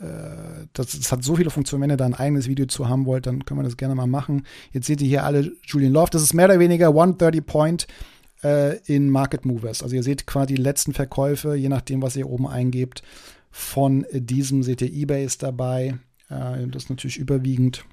äh, 0.00 0.66
das, 0.72 0.98
das, 0.98 1.12
hat 1.12 1.24
so 1.24 1.36
viele 1.36 1.50
Funktionen. 1.50 1.82
Wenn 1.82 1.90
ihr 1.90 1.96
da 1.96 2.06
ein 2.06 2.14
eigenes 2.14 2.48
Video 2.48 2.66
zu 2.66 2.88
haben 2.88 3.06
wollt, 3.06 3.26
dann 3.26 3.44
können 3.44 3.60
wir 3.60 3.64
das 3.64 3.76
gerne 3.76 3.94
mal 3.94 4.06
machen. 4.06 4.46
Jetzt 4.72 4.86
seht 4.86 5.00
ihr 5.00 5.08
hier 5.08 5.24
alle 5.24 5.52
Julian 5.64 5.92
Love. 5.92 6.10
Das 6.10 6.22
ist 6.22 6.34
mehr 6.34 6.46
oder 6.46 6.58
weniger 6.58 6.88
130 6.88 7.44
Point 7.44 7.86
äh, 8.42 8.78
in 8.84 9.10
Market 9.10 9.44
Movers. 9.44 9.82
Also 9.82 9.96
ihr 9.96 10.02
seht 10.02 10.26
quasi 10.26 10.54
die 10.54 10.62
letzten 10.62 10.94
Verkäufe, 10.94 11.54
je 11.54 11.68
nachdem, 11.68 12.02
was 12.02 12.16
ihr 12.16 12.28
oben 12.28 12.46
eingebt. 12.46 13.02
Von 13.50 14.06
diesem 14.12 14.62
seht 14.62 14.82
ihr 14.82 14.92
eBay 14.92 15.24
ist 15.24 15.42
dabei. 15.42 15.98
Äh, 16.28 16.66
das 16.68 16.90
natürlich 16.90 17.18
überwiegend. 17.18 17.84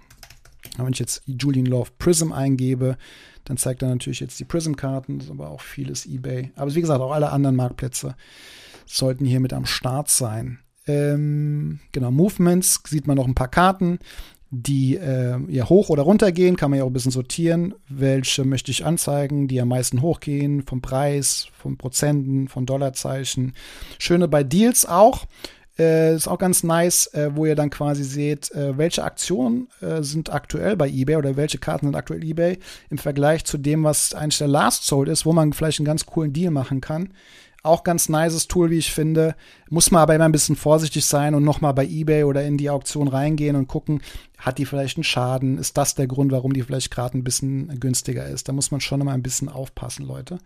Wenn 0.77 0.93
ich 0.93 0.99
jetzt 0.99 1.21
Julian 1.25 1.67
Love 1.67 1.91
Prism 1.99 2.31
eingebe, 2.31 2.97
dann 3.45 3.57
zeigt 3.57 3.83
er 3.83 3.89
natürlich 3.89 4.19
jetzt 4.19 4.39
die 4.39 4.45
Prism-Karten, 4.45 5.21
aber 5.29 5.49
auch 5.49 5.61
vieles 5.61 6.05
eBay. 6.05 6.51
Aber 6.55 6.73
wie 6.73 6.81
gesagt, 6.81 7.01
auch 7.01 7.11
alle 7.11 7.31
anderen 7.31 7.55
Marktplätze 7.55 8.15
sollten 8.85 9.25
hier 9.25 9.39
mit 9.39 9.53
am 9.53 9.65
Start 9.65 10.09
sein. 10.09 10.59
Ähm, 10.87 11.79
genau, 11.91 12.11
Movements 12.11 12.81
sieht 12.87 13.07
man 13.07 13.17
noch 13.17 13.27
ein 13.27 13.35
paar 13.35 13.47
Karten, 13.47 13.99
die 14.51 14.95
äh, 14.95 15.39
ja 15.49 15.67
hoch 15.67 15.89
oder 15.89 16.03
runter 16.03 16.31
gehen, 16.31 16.55
kann 16.55 16.69
man 16.69 16.77
ja 16.77 16.83
auch 16.83 16.89
ein 16.89 16.93
bisschen 16.93 17.11
sortieren. 17.11 17.73
Welche 17.89 18.45
möchte 18.45 18.71
ich 18.71 18.85
anzeigen, 18.85 19.47
die 19.47 19.59
am 19.59 19.69
meisten 19.69 20.01
hochgehen, 20.01 20.63
vom 20.63 20.81
Preis, 20.81 21.47
von 21.53 21.77
Prozenten, 21.77 22.47
von 22.47 22.65
Dollarzeichen. 22.65 23.53
Schöne 23.99 24.27
bei 24.27 24.43
Deals 24.43 24.85
auch. 24.85 25.25
Äh, 25.77 26.15
ist 26.15 26.27
auch 26.27 26.37
ganz 26.37 26.63
nice, 26.63 27.07
äh, 27.13 27.35
wo 27.35 27.45
ihr 27.45 27.55
dann 27.55 27.69
quasi 27.69 28.03
seht, 28.03 28.51
äh, 28.51 28.77
welche 28.77 29.03
Aktionen 29.03 29.67
äh, 29.81 30.03
sind 30.03 30.31
aktuell 30.31 30.77
bei 30.77 30.87
eBay 30.87 31.17
oder 31.17 31.35
welche 31.35 31.57
Karten 31.57 31.87
sind 31.87 31.95
aktuell 31.95 32.23
eBay 32.23 32.59
im 32.89 32.97
Vergleich 32.97 33.43
zu 33.43 33.57
dem, 33.57 33.83
was 33.83 34.13
eigentlich 34.13 34.37
der 34.37 34.47
Last 34.47 34.85
Sold 34.85 35.09
ist, 35.09 35.25
wo 35.25 35.33
man 35.33 35.51
vielleicht 35.51 35.79
einen 35.79 35.85
ganz 35.85 36.05
coolen 36.05 36.31
Deal 36.31 36.51
machen 36.51 36.79
kann. 36.79 37.09
Auch 37.61 37.83
ganz 37.83 38.09
nices 38.09 38.47
Tool, 38.47 38.69
wie 38.69 38.77
ich 38.77 38.91
finde. 38.91 39.35
Muss 39.69 39.89
man 39.89 40.03
aber 40.03 40.13
immer 40.13 40.25
ein 40.25 40.31
bisschen 40.31 40.55
vorsichtig 40.55 41.03
sein 41.03 41.33
und 41.33 41.43
nochmal 41.43 41.73
bei 41.73 41.85
eBay 41.85 42.23
oder 42.23 42.43
in 42.45 42.57
die 42.57 42.69
Auktion 42.69 43.07
reingehen 43.07 43.55
und 43.55 43.67
gucken, 43.67 44.01
hat 44.37 44.59
die 44.59 44.65
vielleicht 44.65 44.97
einen 44.97 45.03
Schaden? 45.03 45.57
Ist 45.57 45.75
das 45.75 45.95
der 45.95 46.05
Grund, 46.05 46.31
warum 46.31 46.53
die 46.53 46.61
vielleicht 46.61 46.91
gerade 46.91 47.17
ein 47.17 47.23
bisschen 47.23 47.79
günstiger 47.79 48.27
ist? 48.27 48.47
Da 48.47 48.53
muss 48.53 48.69
man 48.69 48.81
schon 48.81 49.01
immer 49.01 49.13
ein 49.13 49.23
bisschen 49.23 49.49
aufpassen, 49.49 50.05
Leute. 50.05 50.37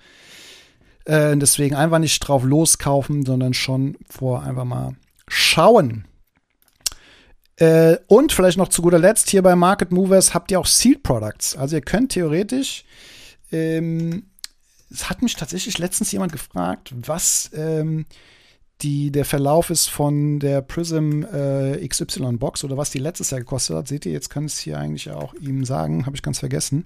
Äh, 1.03 1.35
deswegen 1.35 1.75
einfach 1.75 1.99
nicht 1.99 2.19
drauf 2.19 2.45
loskaufen, 2.45 3.25
sondern 3.25 3.53
schon 3.53 3.97
vor 4.09 4.43
einfach 4.43 4.63
mal 4.63 4.95
schauen. 5.29 6.05
Äh, 7.55 7.97
und 8.07 8.31
vielleicht 8.31 8.57
noch 8.57 8.69
zu 8.69 8.81
guter 8.81 8.99
Letzt 8.99 9.29
hier 9.29 9.41
bei 9.41 9.55
Market 9.55 9.91
Movers 9.91 10.33
habt 10.33 10.51
ihr 10.51 10.59
auch 10.59 10.65
Sealed 10.65 11.03
Products. 11.03 11.55
Also 11.55 11.75
ihr 11.75 11.81
könnt 11.81 12.11
theoretisch 12.11 12.85
ähm, 13.51 14.23
es 14.91 15.09
hat 15.09 15.21
mich 15.21 15.35
tatsächlich 15.35 15.77
letztens 15.77 16.11
jemand 16.11 16.31
gefragt, 16.31 16.93
was 16.95 17.51
ähm, 17.53 18.05
die, 18.81 19.11
der 19.11 19.25
Verlauf 19.25 19.69
ist 19.69 19.87
von 19.87 20.39
der 20.39 20.61
Prism 20.61 21.23
äh, 21.23 21.85
XY 21.87 22.37
Box 22.37 22.63
oder 22.63 22.77
was 22.77 22.91
die 22.91 22.99
letztes 22.99 23.29
Jahr 23.29 23.41
gekostet 23.41 23.75
hat. 23.75 23.87
Seht 23.87 24.05
ihr, 24.05 24.13
jetzt 24.13 24.29
kann 24.29 24.45
ich 24.45 24.53
es 24.53 24.59
hier 24.59 24.79
eigentlich 24.79 25.11
auch 25.11 25.33
ihm 25.35 25.65
sagen, 25.65 26.05
habe 26.05 26.15
ich 26.15 26.23
ganz 26.23 26.39
vergessen. 26.39 26.85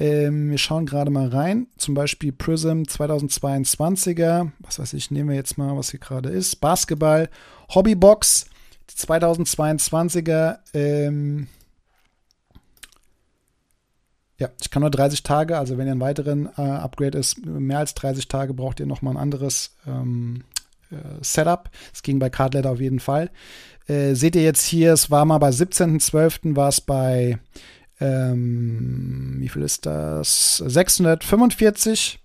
Ähm, 0.00 0.50
wir 0.50 0.58
schauen 0.58 0.86
gerade 0.86 1.10
mal 1.10 1.28
rein. 1.28 1.66
Zum 1.76 1.94
Beispiel 1.94 2.32
Prism 2.32 2.82
2022er. 2.82 4.50
Was 4.60 4.78
weiß 4.78 4.94
ich, 4.94 5.10
nehmen 5.10 5.28
wir 5.28 5.36
jetzt 5.36 5.58
mal, 5.58 5.76
was 5.76 5.90
hier 5.90 6.00
gerade 6.00 6.30
ist. 6.30 6.56
Basketball, 6.56 7.28
Hobbybox 7.74 8.46
2022er. 8.90 10.58
Ähm, 10.72 11.48
ja, 14.38 14.48
ich 14.58 14.70
kann 14.70 14.80
nur 14.80 14.90
30 14.90 15.22
Tage, 15.22 15.58
also 15.58 15.76
wenn 15.76 15.86
ihr 15.86 15.92
einen 15.92 16.00
weiteren 16.00 16.46
äh, 16.56 16.62
Upgrade 16.62 17.18
ist, 17.18 17.44
mehr 17.44 17.78
als 17.78 17.92
30 17.92 18.26
Tage, 18.26 18.54
braucht 18.54 18.80
ihr 18.80 18.86
nochmal 18.86 19.14
ein 19.14 19.20
anderes 19.20 19.76
ähm, 19.86 20.44
äh, 20.90 20.96
Setup. 21.20 21.68
Es 21.92 22.02
ging 22.02 22.18
bei 22.18 22.30
Cardletter 22.30 22.70
auf 22.70 22.80
jeden 22.80 23.00
Fall. 23.00 23.30
Äh, 23.86 24.14
seht 24.14 24.34
ihr 24.36 24.42
jetzt 24.42 24.64
hier, 24.64 24.94
es 24.94 25.10
war 25.10 25.26
mal 25.26 25.36
bei 25.36 25.50
17.12. 25.50 26.56
war 26.56 26.70
es 26.70 26.80
bei, 26.80 27.38
ähm, 28.00 29.36
wie 29.38 29.48
viel 29.48 29.62
ist 29.62 29.86
das? 29.86 30.58
645 30.58 32.18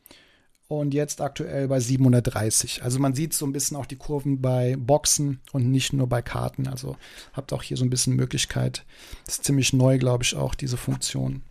und 0.68 0.94
jetzt 0.94 1.22
aktuell 1.22 1.68
bei 1.68 1.80
730. 1.80 2.84
Also 2.84 3.00
man 3.00 3.14
sieht 3.14 3.34
so 3.34 3.46
ein 3.46 3.54
bisschen 3.54 3.78
auch 3.78 3.86
die 3.86 3.98
Kurven 3.98 4.42
bei 4.42 4.76
Boxen 4.78 5.42
und 5.52 5.70
nicht 5.70 5.94
nur 5.94 6.08
bei 6.08 6.22
Karten. 6.22 6.68
Also 6.68 6.98
habt 7.34 7.54
auch 7.54 7.62
hier 7.62 7.78
so 7.78 7.86
ein 7.86 7.90
bisschen 7.90 8.16
Möglichkeit. 8.16 8.84
Das 9.26 9.36
ist 9.36 9.44
ziemlich 9.44 9.74
neu, 9.74 9.98
glaube 9.98 10.24
ich, 10.24 10.36
auch 10.36 10.56
diese 10.56 10.78
Funktion. 10.78 11.44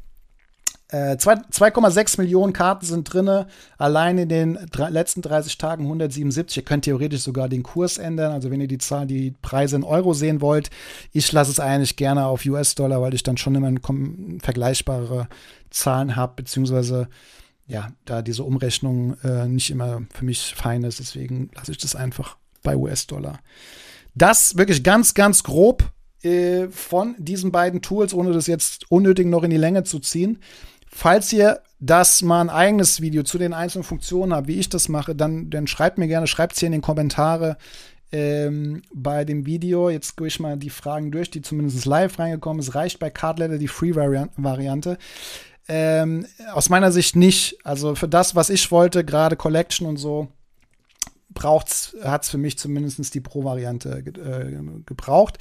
2,6 0.95 2.19
äh, 2.19 2.23
Millionen 2.23 2.53
Karten 2.53 2.87
sind 2.87 3.13
drin, 3.13 3.47
allein 3.79 4.19
in 4.19 4.29
den 4.29 4.59
letzten 4.77 5.23
30 5.23 5.59
Tagen 5.59 5.85
177. 5.85 6.59
Ihr 6.59 6.63
könnt 6.65 6.85
theoretisch 6.85 7.23
sogar 7.23 7.49
den 7.49 7.63
Kurs 7.63 7.99
ändern. 7.99 8.33
Also 8.33 8.51
wenn 8.51 8.61
ihr 8.61 8.69
die 8.69 8.79
Zahl, 8.79 9.07
die 9.07 9.35
Preise 9.43 9.77
in 9.77 9.85
Euro 9.85 10.15
sehen 10.15 10.41
wollt, 10.41 10.71
ich 11.13 11.31
lasse 11.33 11.51
es 11.51 11.61
eigentlich 11.61 11.97
gerne 11.97 12.27
auf 12.27 12.45
US-Dollar, 12.45 13.01
weil 13.01 13.15
ich 13.15 13.23
dann 13.23 13.37
schon 13.37 13.55
immer 13.55 13.73
vergleichbare 14.41 15.29
Zahlen 15.71 16.17
habe, 16.17 16.35
beziehungsweise 16.37 17.09
ja, 17.67 17.89
da 18.05 18.23
diese 18.23 18.45
Umrechnung 18.45 19.17
äh, 19.23 19.49
nicht 19.49 19.71
immer 19.71 20.03
für 20.13 20.25
mich 20.25 20.55
fein 20.55 20.85
ist. 20.85 21.01
Deswegen 21.01 21.51
lasse 21.55 21.73
ich 21.73 21.79
das 21.79 21.97
einfach 21.97 22.37
bei 22.63 22.77
US-Dollar. 22.77 23.41
Das 24.15 24.57
wirklich 24.57 24.83
ganz, 24.83 25.15
ganz 25.15 25.43
grob 25.43 25.91
äh, 26.23 26.69
von 26.69 27.15
diesen 27.19 27.53
beiden 27.53 27.83
Tools, 27.83 28.15
ohne 28.15 28.33
das 28.33 28.47
jetzt 28.47 28.91
unnötig 28.91 29.27
noch 29.27 29.43
in 29.43 29.51
die 29.51 29.57
Länge 29.57 29.85
zu 29.85 29.99
ziehen. 29.99 30.39
Falls 30.97 31.33
ihr 31.33 31.61
das 31.81 32.23
mal 32.23 32.41
ein 32.41 32.49
eigenes 32.49 33.01
Video 33.01 33.25
zu 33.25 33.37
den 33.37 33.53
einzelnen 33.53 33.83
Funktionen 33.83 34.33
habt, 34.33 34.47
wie 34.47 34.61
ich 34.61 34.69
das 34.69 34.89
mache, 34.89 35.17
dann, 35.17 35.51
dann 35.51 35.67
schreibt 35.67 35.99
mir 35.99 36.07
gerne, 36.07 36.29
schreibt 36.29 36.53
es 36.53 36.61
hier 36.61 36.69
in 36.69 36.73
den 36.73 36.83
Kommentare 36.83 37.59
ähm, 38.13 38.81
bei 38.95 39.25
dem 39.25 39.45
Video. 39.45 39.91
Jetzt 39.91 40.17
gehe 40.17 40.29
ich 40.29 40.39
mal 40.39 40.57
die 40.57 40.71
Fragen 40.71 41.11
durch, 41.11 41.33
die 41.33 41.43
zumindest 41.43 41.85
live 41.85 42.17
reingekommen 42.17 42.63
sind. 42.63 42.77
Reicht 42.77 43.01
bei 43.01 43.11
Cardletter 43.11 43.59
die 43.59 43.67
Free-Variante? 43.67 44.97
Ähm, 45.67 46.27
aus 46.53 46.71
meiner 46.71 46.93
Sicht 46.93 47.17
nicht. 47.17 47.59
Also 47.65 47.97
für 47.97 48.09
das, 48.09 48.37
was 48.37 48.49
ich 48.49 48.71
wollte, 48.71 49.05
gerade 49.05 49.35
Collection 49.35 49.89
und 49.89 49.97
so, 49.97 50.29
braucht's, 51.35 51.97
hat's 52.03 52.31
für 52.31 52.39
mich 52.39 52.59
zumindest 52.59 53.15
die 53.15 53.21
Pro-Variante 53.21 53.99
äh, 53.99 54.83
gebraucht. 54.87 55.39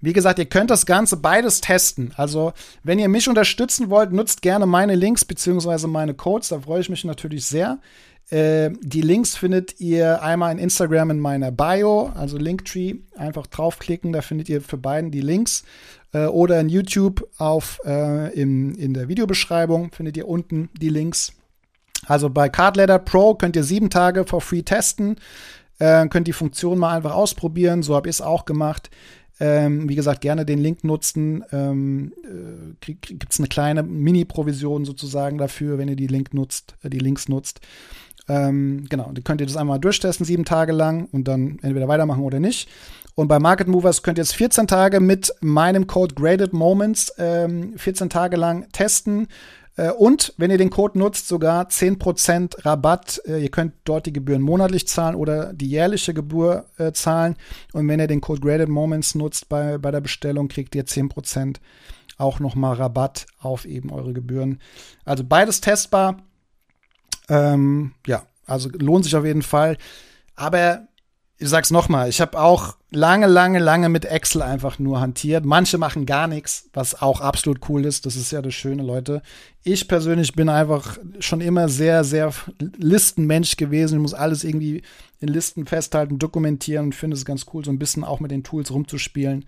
Wie 0.00 0.12
gesagt, 0.12 0.38
ihr 0.38 0.46
könnt 0.46 0.70
das 0.70 0.86
Ganze 0.86 1.16
beides 1.16 1.60
testen. 1.60 2.12
Also, 2.16 2.52
wenn 2.82 2.98
ihr 2.98 3.08
mich 3.08 3.28
unterstützen 3.28 3.90
wollt, 3.90 4.12
nutzt 4.12 4.42
gerne 4.42 4.66
meine 4.66 4.94
Links 4.94 5.24
beziehungsweise 5.24 5.88
meine 5.88 6.14
Codes. 6.14 6.48
Da 6.48 6.60
freue 6.60 6.80
ich 6.80 6.88
mich 6.88 7.04
natürlich 7.04 7.46
sehr. 7.46 7.78
Äh, 8.30 8.70
die 8.80 9.00
Links 9.00 9.36
findet 9.36 9.80
ihr 9.80 10.22
einmal 10.22 10.52
in 10.52 10.58
Instagram 10.58 11.10
in 11.10 11.20
meiner 11.20 11.50
Bio, 11.50 12.12
also 12.14 12.36
Linktree. 12.36 12.96
Einfach 13.16 13.46
draufklicken, 13.46 14.12
da 14.12 14.22
findet 14.22 14.48
ihr 14.48 14.60
für 14.60 14.76
beiden 14.76 15.10
die 15.10 15.22
Links. 15.22 15.64
Äh, 16.12 16.26
oder 16.26 16.60
in 16.60 16.68
YouTube 16.68 17.28
auf, 17.38 17.80
äh, 17.84 18.32
in, 18.34 18.74
in 18.74 18.94
der 18.94 19.08
Videobeschreibung 19.08 19.92
findet 19.92 20.16
ihr 20.16 20.28
unten 20.28 20.68
die 20.78 20.90
Links 20.90 21.32
also 22.06 22.30
bei 22.30 22.48
Cardladder 22.48 22.98
Pro 22.98 23.34
könnt 23.34 23.56
ihr 23.56 23.64
sieben 23.64 23.90
Tage 23.90 24.24
for 24.24 24.40
free 24.40 24.62
testen, 24.62 25.16
äh, 25.78 26.06
könnt 26.08 26.28
die 26.28 26.32
Funktion 26.32 26.78
mal 26.78 26.96
einfach 26.96 27.14
ausprobieren. 27.14 27.82
So 27.82 27.94
habe 27.94 28.08
ich 28.08 28.16
es 28.16 28.22
auch 28.22 28.44
gemacht. 28.44 28.90
Ähm, 29.40 29.88
wie 29.88 29.94
gesagt, 29.94 30.20
gerne 30.20 30.44
den 30.44 30.58
Link 30.58 30.82
nutzen. 30.82 31.44
Ähm, 31.52 32.12
äh, 32.24 32.92
Gibt 32.94 33.32
es 33.32 33.38
eine 33.38 33.48
kleine 33.48 33.84
Mini-Provision 33.84 34.84
sozusagen 34.84 35.38
dafür, 35.38 35.78
wenn 35.78 35.88
ihr 35.88 35.96
die 35.96 36.08
Link 36.08 36.34
nutzt, 36.34 36.74
äh, 36.82 36.90
die 36.90 36.98
Links 36.98 37.28
nutzt. 37.28 37.60
Ähm, 38.28 38.86
genau, 38.88 39.10
dann 39.12 39.24
könnt 39.24 39.40
ihr 39.40 39.46
das 39.46 39.56
einmal 39.56 39.78
durchtesten, 39.78 40.24
sieben 40.24 40.44
Tage 40.44 40.72
lang 40.72 41.08
und 41.12 41.28
dann 41.28 41.58
entweder 41.62 41.88
weitermachen 41.88 42.24
oder 42.24 42.40
nicht. 42.40 42.68
Und 43.14 43.28
bei 43.28 43.38
Market 43.38 43.68
Movers 43.68 44.02
könnt 44.02 44.18
ihr 44.18 44.22
jetzt 44.22 44.34
14 44.34 44.66
Tage 44.66 45.00
mit 45.00 45.32
meinem 45.40 45.86
Code 45.86 46.14
Graded 46.14 46.52
Moments 46.52 47.12
ähm, 47.18 47.74
14 47.76 48.10
Tage 48.10 48.36
lang 48.36 48.68
testen. 48.72 49.28
Äh, 49.78 49.92
und 49.92 50.34
wenn 50.36 50.50
ihr 50.50 50.58
den 50.58 50.70
Code 50.70 50.98
nutzt, 50.98 51.28
sogar 51.28 51.68
10% 51.68 52.66
Rabatt. 52.66 53.22
Äh, 53.24 53.42
ihr 53.42 53.50
könnt 53.50 53.72
dort 53.84 54.04
die 54.04 54.12
Gebühren 54.12 54.42
monatlich 54.42 54.86
zahlen 54.86 55.14
oder 55.14 55.54
die 55.54 55.68
jährliche 55.68 56.12
Gebühr 56.12 56.66
äh, 56.76 56.92
zahlen. 56.92 57.36
Und 57.72 57.88
wenn 57.88 58.00
ihr 58.00 58.08
den 58.08 58.20
Code 58.20 58.40
Graded 58.40 58.68
Moments 58.68 59.14
nutzt 59.14 59.48
bei, 59.48 59.78
bei 59.78 59.90
der 59.90 60.00
Bestellung, 60.00 60.48
kriegt 60.48 60.74
ihr 60.74 60.84
10% 60.84 61.56
auch 62.18 62.40
nochmal 62.40 62.74
Rabatt 62.74 63.26
auf 63.38 63.64
eben 63.64 63.90
eure 63.90 64.12
Gebühren. 64.12 64.60
Also 65.04 65.22
beides 65.24 65.60
testbar. 65.60 66.18
Ähm, 67.28 67.92
ja, 68.06 68.24
also 68.46 68.68
lohnt 68.70 69.04
sich 69.04 69.14
auf 69.14 69.24
jeden 69.24 69.42
Fall. 69.42 69.78
Aber 70.34 70.87
ich 71.40 71.48
sag's 71.48 71.70
nochmal, 71.70 72.08
ich 72.08 72.20
habe 72.20 72.40
auch 72.40 72.76
lange, 72.90 73.28
lange, 73.28 73.60
lange 73.60 73.88
mit 73.88 74.04
Excel 74.04 74.42
einfach 74.42 74.80
nur 74.80 75.00
hantiert. 75.00 75.44
Manche 75.44 75.78
machen 75.78 76.04
gar 76.04 76.26
nichts, 76.26 76.68
was 76.72 77.00
auch 77.00 77.20
absolut 77.20 77.68
cool 77.68 77.84
ist. 77.84 78.06
Das 78.06 78.16
ist 78.16 78.32
ja 78.32 78.42
das 78.42 78.54
Schöne, 78.54 78.82
Leute. 78.82 79.22
Ich 79.62 79.86
persönlich 79.86 80.34
bin 80.34 80.48
einfach 80.48 80.98
schon 81.20 81.40
immer 81.40 81.68
sehr, 81.68 82.02
sehr 82.02 82.32
Listenmensch 82.58 83.56
gewesen. 83.56 83.94
Ich 83.98 84.02
muss 84.02 84.14
alles 84.14 84.42
irgendwie 84.42 84.82
in 85.20 85.28
Listen 85.28 85.66
festhalten, 85.66 86.18
dokumentieren 86.18 86.86
und 86.86 86.94
finde 86.96 87.14
es 87.14 87.24
ganz 87.24 87.46
cool, 87.52 87.64
so 87.64 87.70
ein 87.70 87.78
bisschen 87.78 88.02
auch 88.02 88.18
mit 88.18 88.32
den 88.32 88.42
Tools 88.42 88.72
rumzuspielen. 88.72 89.44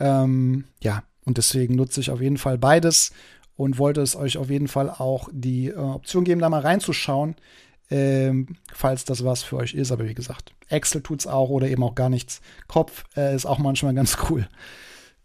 Ähm, 0.00 0.64
ja, 0.82 1.02
und 1.26 1.36
deswegen 1.36 1.74
nutze 1.74 2.00
ich 2.00 2.10
auf 2.10 2.22
jeden 2.22 2.38
Fall 2.38 2.56
beides 2.56 3.12
und 3.54 3.78
wollte 3.78 4.00
es 4.00 4.16
euch 4.16 4.38
auf 4.38 4.48
jeden 4.48 4.68
Fall 4.68 4.88
auch 4.88 5.28
die 5.30 5.68
äh, 5.68 5.76
Option 5.76 6.24
geben, 6.24 6.40
da 6.40 6.48
mal 6.48 6.60
reinzuschauen, 6.60 7.34
ähm, 7.90 8.56
falls 8.72 9.04
das 9.04 9.24
was 9.24 9.42
für 9.42 9.56
euch 9.56 9.74
ist. 9.74 9.92
Aber 9.92 10.06
wie 10.06 10.14
gesagt, 10.14 10.52
Excel 10.68 11.02
tut 11.02 11.20
es 11.20 11.26
auch 11.26 11.48
oder 11.48 11.68
eben 11.68 11.82
auch 11.82 11.94
gar 11.94 12.08
nichts. 12.08 12.40
Kopf 12.66 13.04
äh, 13.16 13.34
ist 13.34 13.46
auch 13.46 13.58
manchmal 13.58 13.94
ganz 13.94 14.16
cool. 14.28 14.48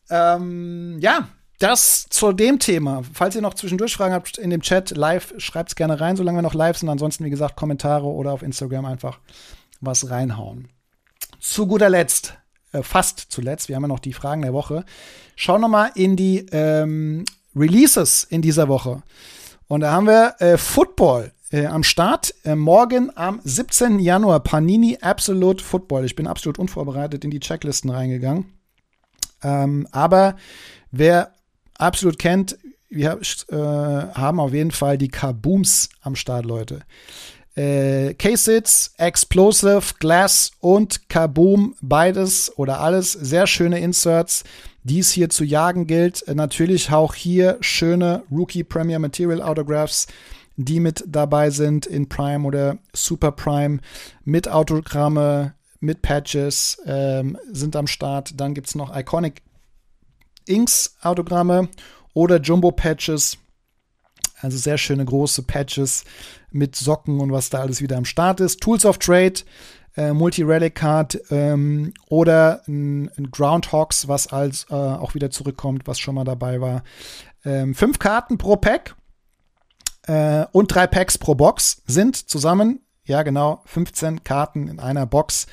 Ähm, 0.09 0.97
ja, 0.99 1.27
das 1.59 2.07
zu 2.09 2.33
dem 2.33 2.59
Thema. 2.59 3.03
Falls 3.13 3.35
ihr 3.35 3.41
noch 3.41 3.53
zwischendurch 3.53 3.95
Fragen 3.95 4.13
habt 4.13 4.37
in 4.37 4.49
dem 4.49 4.61
Chat 4.61 4.91
live, 4.91 5.33
schreibt 5.37 5.69
es 5.69 5.75
gerne 5.75 5.99
rein, 5.99 6.15
solange 6.15 6.37
wir 6.39 6.41
noch 6.41 6.53
live 6.53 6.77
sind. 6.77 6.89
Ansonsten, 6.89 7.25
wie 7.25 7.29
gesagt, 7.29 7.55
Kommentare 7.55 8.05
oder 8.05 8.31
auf 8.31 8.43
Instagram 8.43 8.85
einfach 8.85 9.19
was 9.79 10.09
reinhauen. 10.09 10.69
Zu 11.39 11.67
guter 11.67 11.89
Letzt, 11.89 12.35
äh, 12.71 12.83
fast 12.83 13.19
zuletzt, 13.29 13.67
wir 13.67 13.75
haben 13.75 13.83
ja 13.83 13.89
noch 13.89 13.99
die 13.99 14.13
Fragen 14.13 14.41
der 14.41 14.53
Woche. 14.53 14.85
Schau 15.35 15.57
noch 15.57 15.67
mal 15.67 15.91
in 15.95 16.15
die 16.15 16.45
ähm, 16.51 17.25
Releases 17.55 18.23
in 18.23 18.41
dieser 18.41 18.67
Woche. 18.67 19.03
Und 19.67 19.81
da 19.81 19.91
haben 19.91 20.07
wir 20.07 20.35
äh, 20.39 20.57
Football 20.57 21.32
äh, 21.53 21.67
am 21.67 21.83
Start. 21.83 22.33
Äh, 22.43 22.55
morgen 22.55 23.11
am 23.15 23.39
17. 23.43 23.99
Januar 23.99 24.41
Panini 24.41 24.97
Absolute 24.99 25.63
Football. 25.63 26.03
Ich 26.03 26.15
bin 26.15 26.27
absolut 26.27 26.57
unvorbereitet 26.57 27.23
in 27.23 27.31
die 27.31 27.39
Checklisten 27.39 27.91
reingegangen. 27.91 28.45
Ähm, 29.43 29.87
aber 29.91 30.35
wer 30.91 31.33
absolut 31.77 32.17
kennt, 32.17 32.57
wir 32.89 33.19
äh, 33.49 33.55
haben 33.55 34.39
auf 34.39 34.53
jeden 34.53 34.71
Fall 34.71 34.97
die 34.97 35.07
Kabooms 35.07 35.89
am 36.01 36.15
Start, 36.15 36.45
Leute. 36.45 36.81
Äh, 37.55 38.15
K-Sits, 38.15 38.95
Explosive, 38.97 39.93
Glass 39.99 40.51
und 40.59 41.07
Kaboom, 41.07 41.75
beides 41.81 42.51
oder 42.57 42.79
alles 42.79 43.11
sehr 43.11 43.45
schöne 43.45 43.79
Inserts, 43.79 44.43
die 44.83 44.99
es 44.99 45.11
hier 45.11 45.29
zu 45.29 45.43
jagen 45.43 45.85
gilt. 45.85 46.27
Äh, 46.27 46.33
natürlich 46.33 46.91
auch 46.91 47.13
hier 47.13 47.57
schöne 47.61 48.23
Rookie 48.31 48.63
Premier 48.63 48.97
Material 48.97 49.41
Autographs, 49.41 50.07
die 50.55 50.79
mit 50.79 51.03
dabei 51.07 51.49
sind 51.49 51.85
in 51.85 52.09
Prime 52.09 52.45
oder 52.45 52.77
Super 52.93 53.31
Prime 53.31 53.79
mit 54.23 54.47
Autogramme, 54.47 55.53
mit 55.79 56.01
Patches 56.01 56.77
ähm, 56.85 57.37
sind 57.51 57.75
am 57.75 57.87
Start. 57.87 58.39
Dann 58.39 58.53
gibt 58.53 58.67
es 58.67 58.75
noch 58.75 58.95
Iconic 58.95 59.41
Inks 60.45 60.95
Autogramme 61.01 61.69
oder 62.13 62.39
Jumbo 62.39 62.71
Patches. 62.71 63.37
Also 64.41 64.57
sehr 64.57 64.77
schöne 64.77 65.05
große 65.05 65.43
Patches 65.43 66.03
mit 66.51 66.75
Socken 66.75 67.19
und 67.19 67.31
was 67.31 67.49
da 67.49 67.59
alles 67.59 67.81
wieder 67.81 67.97
am 67.97 68.05
Start 68.05 68.39
ist. 68.39 68.61
Tools 68.61 68.85
of 68.85 68.97
Trade, 68.97 69.35
äh, 69.95 70.11
Multi-Relic 70.11 70.75
Card 70.75 71.19
ähm, 71.31 71.93
oder 72.09 72.61
ein, 72.67 73.09
ein, 73.17 73.31
Groundhogs, 73.31 74.07
was 74.07 74.27
als 74.27 74.65
äh, 74.69 74.73
auch 74.73 75.15
wieder 75.15 75.31
zurückkommt, 75.31 75.87
was 75.87 75.99
schon 75.99 76.15
mal 76.15 76.25
dabei 76.25 76.59
war. 76.59 76.83
Ähm, 77.45 77.73
fünf 77.73 77.99
Karten 77.99 78.37
pro 78.37 78.57
Pack 78.57 78.95
äh, 80.07 80.45
und 80.51 80.73
drei 80.73 80.87
Packs 80.87 81.17
pro 81.17 81.35
Box 81.35 81.81
sind 81.85 82.15
zusammen, 82.15 82.79
ja 83.05 83.23
genau, 83.23 83.61
15 83.65 84.23
Karten 84.23 84.67
in 84.67 84.79
einer 84.79 85.05
Box. 85.05 85.47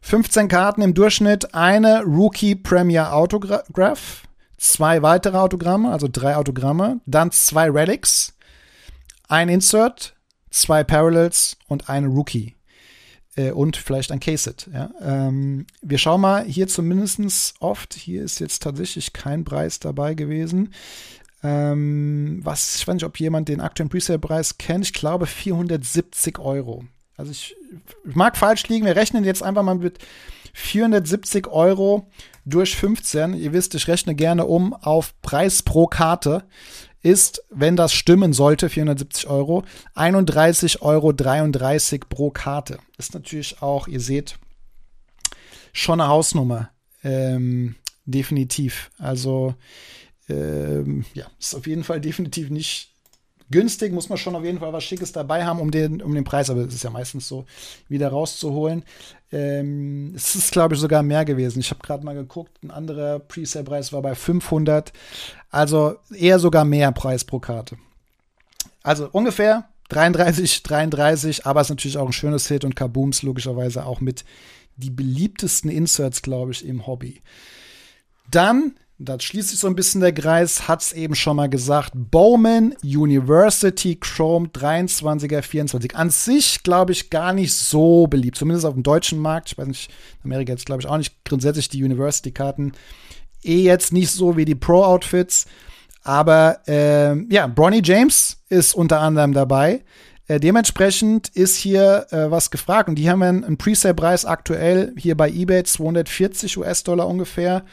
15 0.00 0.48
Karten 0.48 0.82
im 0.82 0.94
Durchschnitt, 0.94 1.54
eine 1.54 2.02
Rookie 2.02 2.54
Premier 2.54 3.12
Autograph, 3.12 4.22
zwei 4.56 5.02
weitere 5.02 5.36
Autogramme, 5.36 5.90
also 5.90 6.08
drei 6.10 6.36
Autogramme, 6.36 7.00
dann 7.04 7.30
zwei 7.32 7.68
Relics, 7.70 8.34
ein 9.28 9.48
Insert, 9.48 10.14
zwei 10.50 10.84
Parallels 10.84 11.56
und 11.66 11.88
eine 11.88 12.06
Rookie. 12.06 12.54
Äh, 13.38 13.52
und 13.52 13.76
vielleicht 13.76 14.10
ein 14.10 14.20
Case-It. 14.20 14.68
Ja. 14.72 14.90
Ähm, 15.00 15.66
wir 15.80 15.98
schauen 15.98 16.20
mal 16.20 16.44
hier 16.44 16.66
zumindest 16.66 17.54
oft. 17.60 17.94
Hier 17.94 18.24
ist 18.24 18.40
jetzt 18.40 18.62
tatsächlich 18.62 19.12
kein 19.12 19.44
Preis 19.44 19.78
dabei 19.78 20.14
gewesen. 20.14 20.74
Ähm, 21.42 22.40
was, 22.42 22.76
ich 22.76 22.88
weiß 22.88 22.94
nicht, 22.94 23.04
ob 23.04 23.18
jemand 23.20 23.48
den 23.48 23.60
aktuellen 23.60 23.90
Presale-Preis 23.90 24.58
kennt. 24.58 24.84
Ich 24.84 24.92
glaube 24.92 25.26
470 25.26 26.38
Euro. 26.38 26.84
Also 27.16 27.30
ich, 27.30 27.56
ich 28.08 28.16
mag 28.16 28.36
falsch 28.36 28.68
liegen. 28.68 28.86
Wir 28.86 28.96
rechnen 28.96 29.24
jetzt 29.24 29.42
einfach 29.42 29.62
mal 29.62 29.76
mit 29.76 29.98
470 30.54 31.46
Euro 31.48 32.08
durch 32.44 32.76
15. 32.76 33.34
Ihr 33.34 33.52
wisst, 33.52 33.74
ich 33.74 33.86
rechne 33.88 34.14
gerne 34.14 34.46
um 34.46 34.72
auf 34.72 35.14
Preis 35.22 35.62
pro 35.62 35.86
Karte 35.86 36.44
ist, 37.02 37.44
wenn 37.50 37.76
das 37.76 37.92
stimmen 37.92 38.32
sollte, 38.32 38.68
470 38.68 39.28
Euro, 39.28 39.64
31,33 39.94 40.82
Euro 40.82 41.12
pro 42.08 42.30
Karte. 42.30 42.78
Ist 42.96 43.14
natürlich 43.14 43.62
auch, 43.62 43.86
ihr 43.86 44.00
seht, 44.00 44.38
schon 45.72 46.00
eine 46.00 46.10
Hausnummer. 46.10 46.70
Ähm, 47.04 47.76
definitiv. 48.04 48.90
Also 48.98 49.54
ähm, 50.28 51.04
ja, 51.14 51.26
ist 51.38 51.54
auf 51.54 51.66
jeden 51.66 51.84
Fall 51.84 52.00
definitiv 52.00 52.50
nicht 52.50 52.92
günstig, 53.50 53.92
muss 53.92 54.08
man 54.08 54.18
schon 54.18 54.36
auf 54.36 54.44
jeden 54.44 54.58
Fall 54.58 54.72
was 54.72 54.84
Schickes 54.84 55.12
dabei 55.12 55.44
haben, 55.44 55.60
um 55.60 55.70
den, 55.70 56.02
um 56.02 56.14
den 56.14 56.24
Preis, 56.24 56.50
aber 56.50 56.62
es 56.62 56.74
ist 56.74 56.84
ja 56.84 56.90
meistens 56.90 57.28
so, 57.28 57.46
wieder 57.88 58.08
rauszuholen. 58.08 58.84
Ähm, 59.32 60.12
es 60.14 60.34
ist, 60.34 60.52
glaube 60.52 60.74
ich, 60.74 60.80
sogar 60.80 61.02
mehr 61.02 61.24
gewesen. 61.24 61.60
Ich 61.60 61.70
habe 61.70 61.80
gerade 61.80 62.04
mal 62.04 62.14
geguckt, 62.14 62.62
ein 62.62 62.70
anderer 62.70 63.18
Presale-Preis 63.18 63.92
war 63.92 64.02
bei 64.02 64.14
500, 64.14 64.92
also 65.50 65.96
eher 66.14 66.38
sogar 66.38 66.64
mehr 66.64 66.92
Preis 66.92 67.24
pro 67.24 67.38
Karte. 67.38 67.76
Also 68.82 69.08
ungefähr 69.12 69.68
33, 69.88 70.62
33, 70.62 71.46
aber 71.46 71.60
es 71.60 71.66
ist 71.66 71.70
natürlich 71.70 71.98
auch 71.98 72.06
ein 72.06 72.12
schönes 72.12 72.48
Hit 72.48 72.64
und 72.64 72.76
Kabooms 72.76 73.22
logischerweise 73.22 73.86
auch 73.86 74.00
mit 74.00 74.24
die 74.76 74.90
beliebtesten 74.90 75.70
Inserts, 75.70 76.22
glaube 76.22 76.52
ich, 76.52 76.64
im 76.64 76.86
Hobby. 76.86 77.22
Dann 78.30 78.74
da 79.00 79.18
schließt 79.18 79.50
sich 79.50 79.60
so 79.60 79.68
ein 79.68 79.76
bisschen 79.76 80.00
der 80.00 80.12
Kreis, 80.12 80.66
hat's 80.66 80.92
eben 80.92 81.14
schon 81.14 81.36
mal 81.36 81.48
gesagt, 81.48 81.92
Bowman 81.94 82.74
University 82.82 83.94
Chrome 83.94 84.48
23er, 84.48 85.42
24. 85.42 85.94
An 85.94 86.10
sich, 86.10 86.64
glaube 86.64 86.90
ich, 86.90 87.08
gar 87.08 87.32
nicht 87.32 87.54
so 87.54 88.08
beliebt, 88.08 88.36
zumindest 88.36 88.66
auf 88.66 88.74
dem 88.74 88.82
deutschen 88.82 89.20
Markt. 89.20 89.52
Ich 89.52 89.58
weiß 89.58 89.68
nicht, 89.68 89.90
in 90.24 90.32
Amerika 90.32 90.52
jetzt, 90.52 90.66
glaube 90.66 90.82
ich, 90.82 90.88
auch 90.88 90.96
nicht 90.96 91.24
grundsätzlich 91.24 91.68
die 91.68 91.84
University-Karten. 91.84 92.72
Eh 93.44 93.62
jetzt 93.62 93.92
nicht 93.92 94.10
so 94.10 94.36
wie 94.36 94.44
die 94.44 94.56
Pro-Outfits. 94.56 95.46
Aber 96.02 96.58
äh, 96.66 97.14
ja, 97.32 97.46
Bronny 97.46 97.82
James 97.84 98.38
ist 98.48 98.74
unter 98.74 99.00
anderem 99.00 99.32
dabei. 99.32 99.84
Äh, 100.26 100.40
dementsprechend 100.40 101.28
ist 101.28 101.54
hier 101.54 102.08
äh, 102.10 102.32
was 102.32 102.50
gefragt. 102.50 102.88
Und 102.88 102.96
die 102.96 103.08
haben 103.08 103.22
einen 103.22 103.58
Presale-Preis 103.58 104.24
aktuell 104.24 104.92
hier 104.96 105.16
bei 105.16 105.30
eBay 105.30 105.62
240 105.62 106.58
US-Dollar 106.58 107.06
ungefähr. 107.06 107.64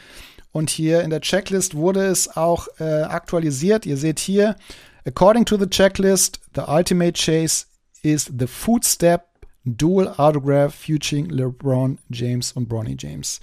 Und 0.56 0.70
hier 0.70 1.02
in 1.02 1.10
der 1.10 1.20
Checklist 1.20 1.74
wurde 1.74 2.06
es 2.06 2.34
auch 2.34 2.66
äh, 2.80 3.02
aktualisiert. 3.02 3.84
Ihr 3.84 3.98
seht 3.98 4.18
hier, 4.18 4.56
according 5.04 5.44
to 5.44 5.58
the 5.58 5.68
checklist, 5.68 6.40
the 6.54 6.62
ultimate 6.66 7.12
chase 7.12 7.66
is 8.00 8.32
the 8.38 8.46
Footstep 8.46 9.26
Dual 9.66 10.08
Autograph 10.16 10.74
featuring 10.74 11.28
LeBron 11.28 11.98
James 12.08 12.52
und 12.52 12.70
Bronny 12.70 12.96
James. 12.98 13.38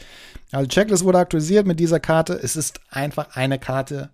Also 0.52 0.68
Checklist 0.68 1.04
wurde 1.04 1.20
aktualisiert 1.20 1.68
mit 1.68 1.80
dieser 1.80 2.00
Karte. 2.00 2.34
Es 2.34 2.56
ist 2.56 2.82
einfach 2.90 3.36
eine 3.36 3.60
Karte 3.60 4.10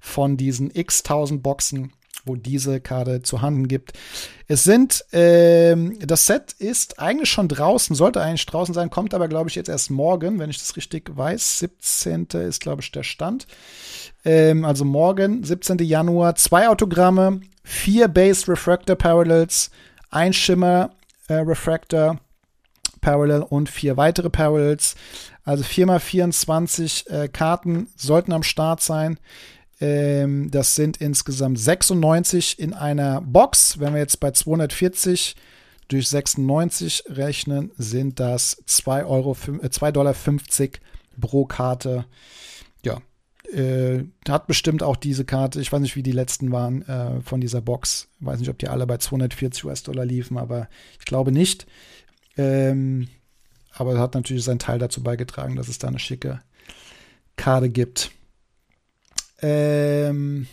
von 0.00 0.36
diesen 0.36 0.74
x 0.74 1.04
tausend 1.04 1.44
Boxen 1.44 1.92
wo 2.30 2.36
diese 2.36 2.80
Karte 2.80 3.22
zu 3.22 3.42
Handen 3.42 3.66
gibt. 3.66 3.92
Es 4.46 4.62
sind, 4.64 5.04
ähm, 5.12 5.98
das 6.00 6.26
Set 6.26 6.52
ist 6.58 7.00
eigentlich 7.00 7.28
schon 7.28 7.48
draußen, 7.48 7.96
sollte 7.96 8.20
eigentlich 8.20 8.46
draußen 8.46 8.72
sein, 8.72 8.90
kommt 8.90 9.14
aber, 9.14 9.28
glaube 9.28 9.48
ich, 9.48 9.56
jetzt 9.56 9.68
erst 9.68 9.90
morgen, 9.90 10.38
wenn 10.38 10.50
ich 10.50 10.58
das 10.58 10.76
richtig 10.76 11.10
weiß. 11.16 11.58
17. 11.58 12.26
ist, 12.46 12.60
glaube 12.60 12.82
ich, 12.82 12.92
der 12.92 13.02
Stand. 13.02 13.46
Ähm, 14.24 14.64
also 14.64 14.84
morgen, 14.84 15.42
17. 15.42 15.78
Januar, 15.78 16.36
zwei 16.36 16.68
Autogramme, 16.68 17.40
vier 17.64 18.06
Base 18.08 18.46
Refractor 18.46 18.96
Parallels, 18.96 19.70
ein 20.10 20.32
Schimmer 20.32 20.90
äh, 21.28 21.34
Refractor 21.34 22.18
Parallel 23.00 23.42
und 23.42 23.68
vier 23.68 23.96
weitere 23.96 24.30
Parallels. 24.30 24.94
Also 25.44 25.64
4x24 25.64 27.08
äh, 27.08 27.28
Karten 27.28 27.88
sollten 27.96 28.32
am 28.32 28.42
Start 28.42 28.82
sein. 28.82 29.18
Ähm, 29.80 30.50
das 30.50 30.74
sind 30.74 30.98
insgesamt 30.98 31.58
96 31.58 32.58
in 32.58 32.74
einer 32.74 33.20
Box. 33.22 33.80
Wenn 33.80 33.94
wir 33.94 34.00
jetzt 34.00 34.20
bei 34.20 34.30
240 34.30 35.36
durch 35.88 36.08
96 36.08 37.04
rechnen, 37.08 37.72
sind 37.76 38.20
das 38.20 38.62
2 38.66 39.04
Euro, 39.04 39.36
äh, 39.62 39.70
2 39.70 39.92
Dollar 39.92 40.14
50 40.14 40.80
pro 41.18 41.46
Karte. 41.46 42.04
Ja, 42.84 43.00
äh, 43.52 44.04
hat 44.28 44.46
bestimmt 44.46 44.82
auch 44.82 44.96
diese 44.96 45.24
Karte, 45.24 45.60
ich 45.60 45.72
weiß 45.72 45.80
nicht, 45.80 45.96
wie 45.96 46.02
die 46.02 46.12
letzten 46.12 46.52
waren 46.52 46.82
äh, 46.82 47.20
von 47.22 47.40
dieser 47.40 47.60
Box. 47.60 48.08
Ich 48.20 48.26
weiß 48.26 48.38
nicht, 48.38 48.50
ob 48.50 48.58
die 48.58 48.68
alle 48.68 48.86
bei 48.86 48.98
240 48.98 49.64
US-Dollar 49.64 50.04
liefen, 50.04 50.38
aber 50.38 50.68
ich 50.98 51.04
glaube 51.04 51.32
nicht. 51.32 51.66
Ähm, 52.36 53.08
aber 53.72 53.98
hat 53.98 54.14
natürlich 54.14 54.44
seinen 54.44 54.58
Teil 54.58 54.78
dazu 54.78 55.02
beigetragen, 55.02 55.56
dass 55.56 55.68
es 55.68 55.78
da 55.78 55.88
eine 55.88 55.98
schicke 55.98 56.40
Karte 57.36 57.70
gibt. 57.70 58.10
Ähm, 59.42 60.46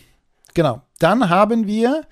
genau. 0.54 0.82
Dann 0.98 1.28
haben 1.28 1.66
wir 1.66 2.02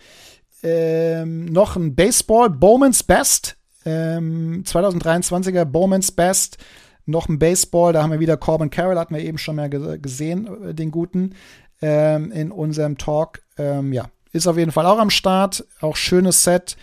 ähm, 0.62 1.46
noch 1.46 1.76
ein 1.76 1.94
Baseball, 1.94 2.50
Bowman's 2.50 3.02
Best. 3.02 3.56
Ähm, 3.84 4.64
2023er 4.64 5.64
Bowman's 5.64 6.12
Best 6.12 6.58
noch 7.06 7.28
ein 7.28 7.38
Baseball, 7.38 7.92
da 7.92 8.02
haben 8.02 8.10
wir 8.10 8.20
wieder 8.20 8.36
Corbin 8.36 8.70
Carroll, 8.70 8.98
hatten 8.98 9.14
wir 9.14 9.22
eben 9.22 9.38
schon 9.38 9.56
mal 9.56 9.70
gesehen, 9.70 10.70
äh, 10.70 10.74
den 10.74 10.90
guten 10.90 11.34
ähm, 11.80 12.32
in 12.32 12.50
unserem 12.50 12.98
Talk. 12.98 13.42
Ähm, 13.56 13.92
ja, 13.92 14.06
ist 14.32 14.46
auf 14.46 14.58
jeden 14.58 14.72
Fall 14.72 14.86
auch 14.86 14.98
am 14.98 15.10
Start, 15.10 15.64
auch 15.80 15.96
schönes 15.96 16.42
Set. 16.42 16.76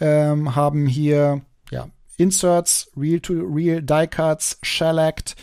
Ähm, 0.00 0.56
haben 0.56 0.86
hier 0.86 1.42
ja 1.70 1.88
Inserts, 2.16 2.90
Real-to-Real, 2.96 3.82
Die-Cuts, 3.82 4.58
Shellacked, 4.62 5.36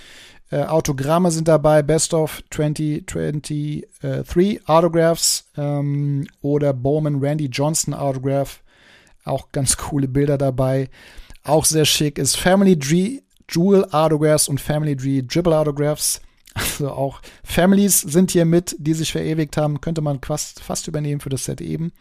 äh, 0.49 0.64
Autogramme 0.64 1.32
sind 1.32 1.48
dabei, 1.48 1.82
Best 1.82 2.14
of 2.14 2.44
2023 2.52 4.68
Autographs 4.68 5.49
ähm, 5.57 6.28
oder 6.41 6.74
Bowman 6.74 7.19
Randy 7.19 7.48
Johnson 7.48 7.94
Autograph. 7.94 8.61
Auch 9.26 9.52
ganz 9.52 9.78
coole 9.78 10.07
Bilder 10.07 10.38
dabei. 10.38 10.90
Auch 11.44 11.65
sehr 11.65 11.86
schick 11.86 12.18
ist 12.18 12.38
Family 12.38 12.78
Tree 12.78 13.19
Jewel 13.49 13.86
Autographs 13.91 14.48
und 14.48 14.60
Family 14.60 14.95
Tree 14.95 15.22
Dribble 15.22 15.57
Autographs. 15.57 16.22
Also 16.60 16.90
auch 16.90 17.22
Families 17.44 18.02
sind 18.02 18.32
hier 18.32 18.44
mit, 18.44 18.76
die 18.80 18.95
sich 18.95 19.11
verewigt 19.11 19.57
haben. 19.57 19.80
Könnte 19.80 20.02
man 20.02 20.19
fast, 20.24 20.60
fast 20.60 20.88
übernehmen 20.88 21.22
für 21.22 21.30
das 21.30 21.45
Set 21.45 21.61
eben. 21.61 21.91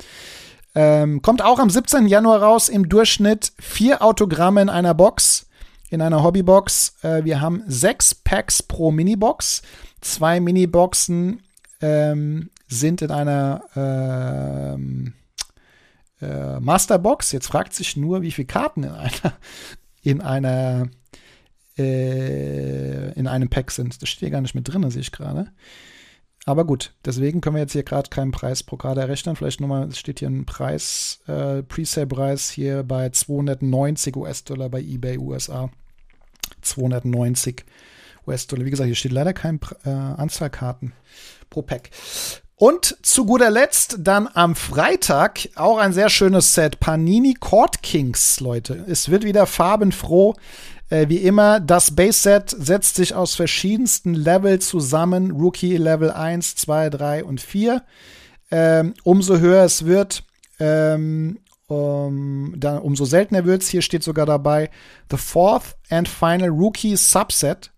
Ähm, 0.75 1.21
kommt 1.21 1.43
auch 1.43 1.59
am 1.59 1.69
17. 1.69 2.07
Januar 2.07 2.43
raus. 2.43 2.71
Im 2.71 2.89
Durchschnitt 2.89 3.53
vier 3.59 4.03
Autogramme 4.03 4.63
in 4.63 4.71
einer 4.71 4.95
Box, 4.95 5.46
in 5.91 6.03
einer 6.03 6.23
Hobbybox. 6.23 6.97
Äh, 7.03 7.25
wir 7.25 7.41
haben 7.41 7.63
sechs 7.67 8.15
Packs 8.15 8.63
pro 8.63 8.91
Minibox. 8.91 9.63
Zwei 10.01 10.41
Miniboxen 10.41 11.43
ähm, 11.81 12.51
sind 12.69 13.03
in 13.03 13.11
einer 13.11 13.63
ähm, 13.77 15.15
äh, 16.21 16.61
Masterbox. 16.61 17.33
Jetzt 17.33 17.47
fragt 17.47 17.75
sich 17.75 17.97
nur, 17.97 18.23
wie 18.23 18.33
viele 18.33 18.47
Karten 18.47 18.85
in 18.85 18.91
einer, 18.91 19.33
in 20.03 20.21
einer 20.21 20.89
äh, 21.79 23.13
in 23.13 23.27
einem 23.27 23.49
Pack 23.49 23.71
sind. 23.71 24.01
Das 24.01 24.09
steht 24.09 24.33
gar 24.33 24.41
nicht 24.41 24.55
mit 24.55 24.73
drin, 24.73 24.89
sehe 24.91 25.03
ich 25.03 25.13
gerade. 25.13 25.53
Aber 26.49 26.65
gut, 26.65 26.93
deswegen 27.05 27.41
können 27.41 27.57
wir 27.57 27.63
jetzt 27.63 27.73
hier 27.73 27.83
gerade 27.83 28.09
keinen 28.09 28.31
Preis 28.31 28.63
pro 28.63 28.77
Karte 28.77 29.01
errechnen. 29.01 29.35
Vielleicht 29.35 29.61
nochmal, 29.61 29.89
es 29.89 29.99
steht 29.99 30.21
hier 30.21 30.31
ein 30.31 30.47
Preis, 30.47 31.19
äh, 31.27 31.65
Presale-Preis 31.65 32.51
hier 32.51 32.85
bei 32.85 33.11
290 33.11 34.17
US-Dollar 34.17 34.69
bei 34.69 34.81
eBay 34.81 35.19
USA. 35.19 35.71
290 36.63 37.65
US-Dollar. 38.29 38.65
Wie 38.65 38.71
gesagt, 38.71 38.87
hier 38.87 38.95
steht 38.95 39.13
leider 39.13 39.33
kein 39.33 39.59
äh, 39.85 39.91
Anzahl 39.91 40.51
Karten 40.51 40.93
pro 41.51 41.63
Pack. 41.63 41.91
Und 42.55 42.97
zu 43.03 43.27
guter 43.27 43.51
Letzt 43.51 43.97
dann 43.99 44.29
am 44.33 44.55
Freitag 44.55 45.49
auch 45.57 45.79
ein 45.79 45.93
sehr 45.93 46.09
schönes 46.09 46.55
Set. 46.55 46.79
Panini 46.79 47.35
Court 47.35 47.83
Kings, 47.83 48.39
Leute. 48.41 48.85
Es 48.89 49.11
wird 49.11 49.25
wieder 49.25 49.47
farbenfroh. 49.47 50.35
Äh, 50.89 51.09
wie 51.09 51.19
immer, 51.19 51.61
das 51.61 51.95
Base-Set 51.95 52.55
setzt 52.59 52.97
sich 52.97 53.15
aus 53.15 53.35
verschiedensten 53.35 54.15
Level 54.15 54.61
zusammen. 54.61 55.33
Rookie 55.33 55.77
Level 55.77 56.11
1, 56.11 56.57
2, 56.57 56.91
3 56.91 57.25
und 57.25 57.41
4. 57.41 57.83
Ähm, 58.51 58.95
umso 59.03 59.39
höher 59.39 59.65
es 59.65 59.85
wird, 59.85 60.23
ähm, 60.61 61.41
um, 61.67 62.55
dann, 62.57 62.79
umso 62.79 63.05
seltener 63.05 63.45
wird 63.45 63.63
es. 63.63 63.69
Hier 63.69 63.83
steht 63.83 64.05
sogar 64.05 64.27
dabei, 64.27 64.71
the 65.11 65.17
fourth 65.17 65.77
and 65.91 66.09
final 66.09 66.49
Rookie 66.49 66.97
Subset 66.97 67.73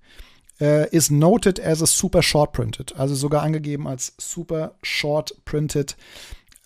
äh, 0.60 0.88
is 0.90 1.10
noted 1.10 1.58
as 1.60 1.82
a 1.82 1.86
super 1.86 2.22
short 2.22 2.52
printed. 2.52 2.94
Also 2.96 3.14
sogar 3.14 3.42
angegeben 3.42 3.86
als 3.86 4.14
super 4.18 4.74
short 4.82 5.34
printed. 5.46 5.96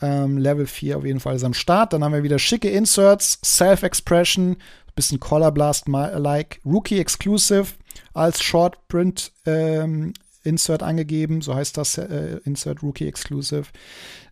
Ähm, 0.01 0.37
Level 0.37 0.67
4 0.67 0.99
auf 0.99 1.05
jeden 1.05 1.21
Fall 1.21 1.37
ist 1.37 1.45
am 1.45 1.55
Start. 1.55 1.93
Dann 1.93 2.03
haben 2.03 2.13
wir 2.13 2.25
wieder 2.25 2.41
schicke 2.41 2.69
Inserts, 2.69 3.39
Self-Expression, 3.45 4.57
bisschen 4.95 5.21
Color 5.21 5.53
Blast-like, 5.53 6.61
Rookie 6.65 6.99
Exclusive 6.99 7.67
als 8.15 8.43
Short 8.43 8.89
Print 8.89 9.33
ähm, 9.47 10.13
Insert 10.45 10.83
angegeben, 10.83 11.41
so 11.41 11.55
heißt 11.55 11.77
das 11.77 11.99
äh, 11.99 12.41
Insert 12.45 12.83
Rookie 12.83 13.07
Exclusive. 13.07 13.65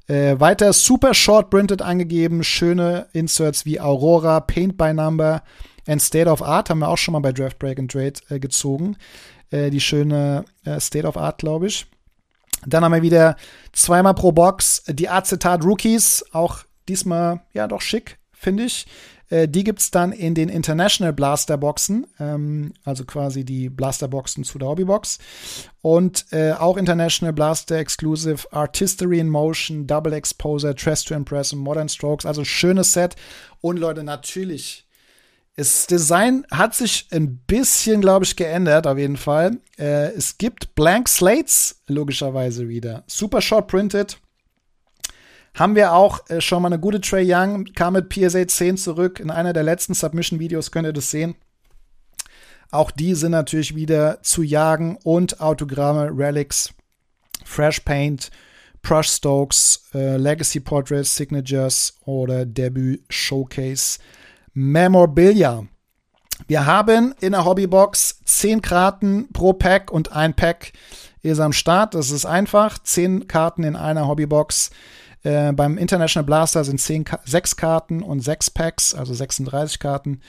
Äh, 0.08 0.40
weiter 0.40 0.72
Super 0.72 1.14
Short 1.14 1.50
Printed 1.50 1.82
angegeben, 1.82 2.42
schöne 2.42 3.06
Inserts 3.12 3.64
wie 3.64 3.80
Aurora, 3.80 4.40
Paint 4.40 4.76
by 4.76 4.92
Number 4.92 5.42
and 5.86 6.02
State 6.02 6.28
of 6.28 6.42
Art 6.42 6.68
haben 6.68 6.80
wir 6.80 6.88
auch 6.88 6.98
schon 6.98 7.12
mal 7.12 7.20
bei 7.20 7.32
Draft 7.32 7.58
Break 7.58 7.78
and 7.78 7.90
Trade 7.90 8.14
äh, 8.28 8.40
gezogen. 8.40 8.96
Äh, 9.50 9.70
die 9.70 9.80
schöne 9.80 10.44
äh, 10.64 10.80
State 10.80 11.06
of 11.06 11.16
Art, 11.16 11.38
glaube 11.38 11.66
ich. 11.68 11.86
Dann 12.66 12.84
haben 12.84 12.92
wir 12.92 13.02
wieder 13.02 13.36
zweimal 13.72 14.14
pro 14.14 14.32
Box 14.32 14.82
die 14.86 15.08
Acetat 15.08 15.64
Rookies, 15.64 16.24
auch 16.32 16.58
diesmal 16.88 17.40
ja 17.52 17.66
doch 17.66 17.80
schick, 17.80 18.18
finde 18.32 18.64
ich. 18.64 18.86
Äh, 19.30 19.48
die 19.48 19.64
gibt's 19.64 19.90
dann 19.90 20.12
in 20.12 20.34
den 20.34 20.48
International 20.48 21.12
Blaster 21.12 21.56
Boxen, 21.56 22.06
ähm, 22.18 22.74
also 22.84 23.04
quasi 23.04 23.44
die 23.44 23.70
Blaster 23.70 24.08
Boxen 24.08 24.44
zu 24.44 24.58
der 24.58 24.68
Hobbybox. 24.68 25.18
Und 25.80 26.26
äh, 26.32 26.52
auch 26.52 26.76
International 26.76 27.32
Blaster 27.32 27.76
Exclusive 27.76 28.46
Artistry 28.52 29.18
in 29.18 29.30
Motion, 29.30 29.86
Double 29.86 30.12
Exposure, 30.12 30.74
Tress 30.74 31.04
to 31.04 31.14
Impress 31.14 31.52
und 31.52 31.60
Modern 31.60 31.88
Strokes. 31.88 32.26
Also 32.26 32.44
schönes 32.44 32.92
Set. 32.92 33.16
Und 33.60 33.78
Leute, 33.78 34.04
natürlich 34.04 34.86
das 35.60 35.86
Design 35.86 36.46
hat 36.50 36.74
sich 36.74 37.08
ein 37.10 37.36
bisschen, 37.46 38.00
glaube 38.00 38.24
ich, 38.24 38.34
geändert, 38.34 38.86
auf 38.86 38.96
jeden 38.96 39.18
Fall. 39.18 39.58
Äh, 39.78 40.12
es 40.12 40.38
gibt 40.38 40.74
Blank 40.74 41.06
Slates, 41.06 41.82
logischerweise 41.86 42.66
wieder. 42.68 43.04
Super 43.06 43.42
Short 43.42 43.68
Printed. 43.68 44.18
Haben 45.54 45.74
wir 45.74 45.92
auch 45.92 46.28
äh, 46.28 46.40
schon 46.40 46.62
mal 46.62 46.68
eine 46.68 46.78
gute 46.78 47.00
Trey 47.00 47.24
Young, 47.26 47.64
kam 47.74 47.94
mit 47.94 48.08
PSA 48.08 48.46
10 48.46 48.76
zurück. 48.76 49.20
In 49.20 49.30
einer 49.30 49.52
der 49.52 49.62
letzten 49.62 49.94
Submission-Videos 49.94 50.70
könnt 50.70 50.86
ihr 50.86 50.92
das 50.92 51.10
sehen. 51.10 51.34
Auch 52.70 52.90
die 52.90 53.14
sind 53.14 53.32
natürlich 53.32 53.74
wieder 53.74 54.22
zu 54.22 54.42
jagen 54.42 54.96
und 55.02 55.40
Autogramme, 55.40 56.10
Relics, 56.16 56.72
Fresh 57.44 57.80
Paint, 57.80 58.30
Brush 58.82 59.08
Stokes, 59.08 59.84
äh, 59.92 60.16
Legacy 60.16 60.60
Portraits, 60.60 61.16
Signatures 61.16 61.94
oder 62.04 62.46
Debut 62.46 63.00
Showcase 63.08 63.98
Memorabilia. 64.54 65.66
Wir 66.46 66.66
haben 66.66 67.14
in 67.20 67.32
der 67.32 67.44
Hobbybox 67.44 68.20
10 68.24 68.62
Karten 68.62 69.28
pro 69.32 69.52
Pack 69.52 69.90
und 69.90 70.12
ein 70.12 70.34
Pack 70.34 70.72
ist 71.22 71.40
am 71.40 71.52
Start. 71.52 71.94
Das 71.94 72.10
ist 72.10 72.24
einfach. 72.24 72.78
10 72.78 73.28
Karten 73.28 73.62
in 73.62 73.76
einer 73.76 74.08
Hobbybox. 74.08 74.70
Äh, 75.22 75.52
beim 75.52 75.76
International 75.76 76.24
Blaster 76.24 76.64
sind 76.64 76.80
10, 76.80 77.04
6 77.24 77.56
Karten 77.56 78.02
und 78.02 78.20
6 78.20 78.50
Packs, 78.50 78.94
also 78.94 79.12
36 79.12 79.78
Karten. 79.78 80.20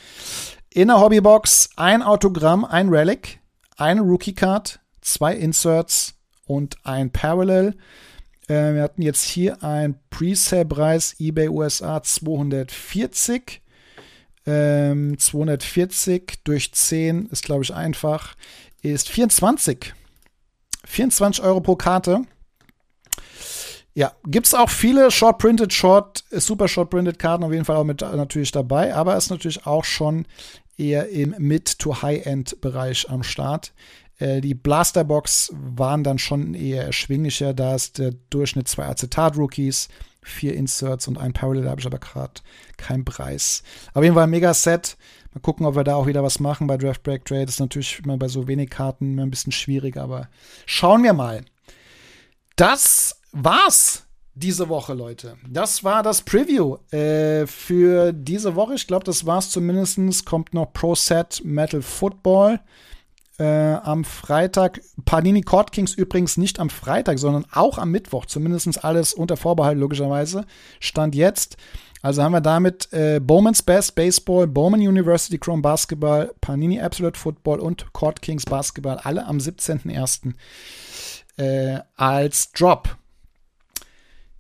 In 0.70 0.88
der 0.90 1.00
Hobbybox 1.00 1.72
ein 1.76 2.02
Autogramm, 2.02 2.66
ein 2.66 2.90
Relic, 2.90 3.40
eine 3.78 4.02
Rookie-Card, 4.02 4.80
zwei 5.02 5.36
Inserts 5.36 6.16
und 6.46 6.78
ein 6.84 7.12
Parallel. 7.12 7.76
Äh, 8.48 8.74
wir 8.74 8.84
hatten 8.84 9.02
jetzt 9.02 9.24
hier 9.24 9.64
ein 9.64 10.00
Presale-Preis 10.10 11.16
eBay 11.20 11.50
USA 11.50 12.04
240. 12.04 13.62
Ähm, 14.46 15.18
240 15.18 16.44
durch 16.44 16.74
10 16.74 17.28
ist, 17.28 17.44
glaube 17.44 17.64
ich, 17.64 17.74
einfach. 17.74 18.36
Ist 18.82 19.10
24. 19.10 19.94
24 20.86 21.44
Euro 21.44 21.62
pro 21.62 21.76
Karte. 21.76 22.22
Ja, 23.94 24.14
gibt 24.26 24.48
es 24.48 24.54
auch 24.54 24.70
viele 24.70 25.12
Short-Printed, 25.12 25.74
Short, 25.74 26.24
Super 26.32 26.68
Short-Printed 26.68 27.20
Karten 27.20 27.44
auf 27.44 27.52
jeden 27.52 27.66
Fall 27.66 27.76
auch 27.76 27.84
mit 27.84 28.02
natürlich 28.02 28.52
dabei, 28.52 28.96
aber 28.96 29.18
ist 29.18 29.30
natürlich 29.30 29.66
auch 29.66 29.84
schon 29.84 30.26
eher 30.78 31.10
im 31.10 31.36
Mid-to-High-End-Bereich 31.38 33.10
am 33.10 33.24
Start. 33.24 33.74
Äh, 34.18 34.40
die 34.40 34.54
Blasterbox 34.54 35.54
waren 35.54 36.06
dann 36.06 36.20
schon 36.20 36.54
eher 36.54 36.86
erschwinglicher, 36.86 37.54
da 37.54 37.76
ist 37.76 37.98
der 37.98 38.14
Durchschnitt 38.30 38.70
zwei 38.70 38.86
Acetat-Rookies, 38.86 39.90
vier 40.24 40.54
Inserts 40.56 41.10
und 41.10 41.18
ein 41.18 41.34
Parallel, 41.34 41.64
da 41.64 41.72
habe 41.72 41.82
ich 41.82 41.88
aber 41.88 42.00
gerade 42.00 42.42
keinen 42.78 43.04
Preis. 43.04 43.64
Auf 43.94 44.04
jeden 44.04 44.16
Fall 44.16 44.24
ein 44.24 44.30
Mega-Set. 44.30 44.98
Mal 45.34 45.42
gucken, 45.42 45.66
ob 45.66 45.76
wir 45.76 45.84
da 45.84 45.96
auch 45.96 46.08
wieder 46.08 46.24
was 46.24 46.40
machen 46.40 46.68
bei 46.68 46.78
Draft 46.78 47.04
Break 47.04 47.26
Trade. 47.26 47.46
Das 47.46 47.56
ist 47.56 47.60
natürlich 47.62 48.02
immer 48.04 48.18
bei 48.18 48.28
so 48.28 48.48
wenig 48.48 48.70
Karten 48.70 49.14
immer 49.14 49.24
ein 49.24 49.30
bisschen 49.30 49.54
schwierig, 49.54 49.98
aber 49.98 50.30
schauen 50.66 51.04
wir 51.04 51.14
mal. 51.14 51.46
Das 52.58 53.21
war's 53.32 54.06
diese 54.34 54.70
Woche, 54.70 54.94
Leute. 54.94 55.38
Das 55.48 55.84
war 55.84 56.04
das 56.04 56.22
Preview 56.22 56.78
äh, 56.92 57.46
für 57.48 58.14
diese 58.14 58.56
Woche. 58.56 58.76
Ich 58.76 58.88
glaube, 58.88 59.04
das 59.04 59.26
war's 59.26 59.50
zumindest. 59.50 60.26
Kommt 60.26 60.54
noch 60.54 60.72
Pro 60.72 60.96
Set 60.96 61.42
Metal 61.44 61.82
Football 61.82 62.60
äh, 63.38 63.44
am 63.44 64.06
Freitag. 64.06 64.82
Panini 65.04 65.42
Court 65.42 65.72
Kings 65.72 65.94
übrigens 65.94 66.38
nicht 66.38 66.60
am 66.60 66.70
Freitag, 66.70 67.20
sondern 67.20 67.46
auch 67.52 67.78
am 67.78 67.92
Mittwoch. 67.92 68.26
Zumindest 68.26 68.84
alles 68.84 69.14
unter 69.14 69.36
Vorbehalt, 69.36 69.78
logischerweise. 69.78 70.46
Stand 70.80 71.14
jetzt. 71.16 71.58
Also 72.02 72.24
haben 72.24 72.32
wir 72.32 72.42
damit 72.42 72.92
äh, 72.94 73.20
Bowman's 73.20 73.62
Best 73.62 73.96
Baseball, 73.96 74.48
Bowman 74.48 74.80
University 74.80 75.38
Chrome 75.38 75.62
Basketball, 75.62 76.34
Panini 76.42 76.82
Absolute 76.82 77.20
Football 77.20 77.60
und 77.60 77.94
Court 77.94 78.22
Kings 78.22 78.46
Basketball 78.46 78.98
alle 79.04 79.26
am 79.26 79.38
17.01. 79.38 80.34
Äh, 81.38 81.82
als 81.96 82.52
Drop. 82.54 82.98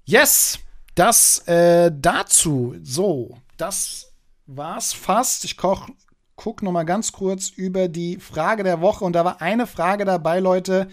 Yes, 0.05 0.59
das 0.95 1.39
äh, 1.47 1.91
dazu. 1.93 2.75
So, 2.83 3.37
das 3.57 4.13
war's 4.45 4.93
fast. 4.93 5.45
Ich 5.45 5.57
koch 5.57 5.87
gucke 6.35 6.65
noch 6.65 6.71
mal 6.71 6.85
ganz 6.85 7.11
kurz 7.11 7.49
über 7.49 7.87
die 7.87 8.17
Frage 8.17 8.63
der 8.63 8.81
Woche 8.81 9.05
und 9.05 9.13
da 9.13 9.23
war 9.23 9.41
eine 9.41 9.67
Frage 9.67 10.05
dabei, 10.05 10.39
Leute. 10.39 10.87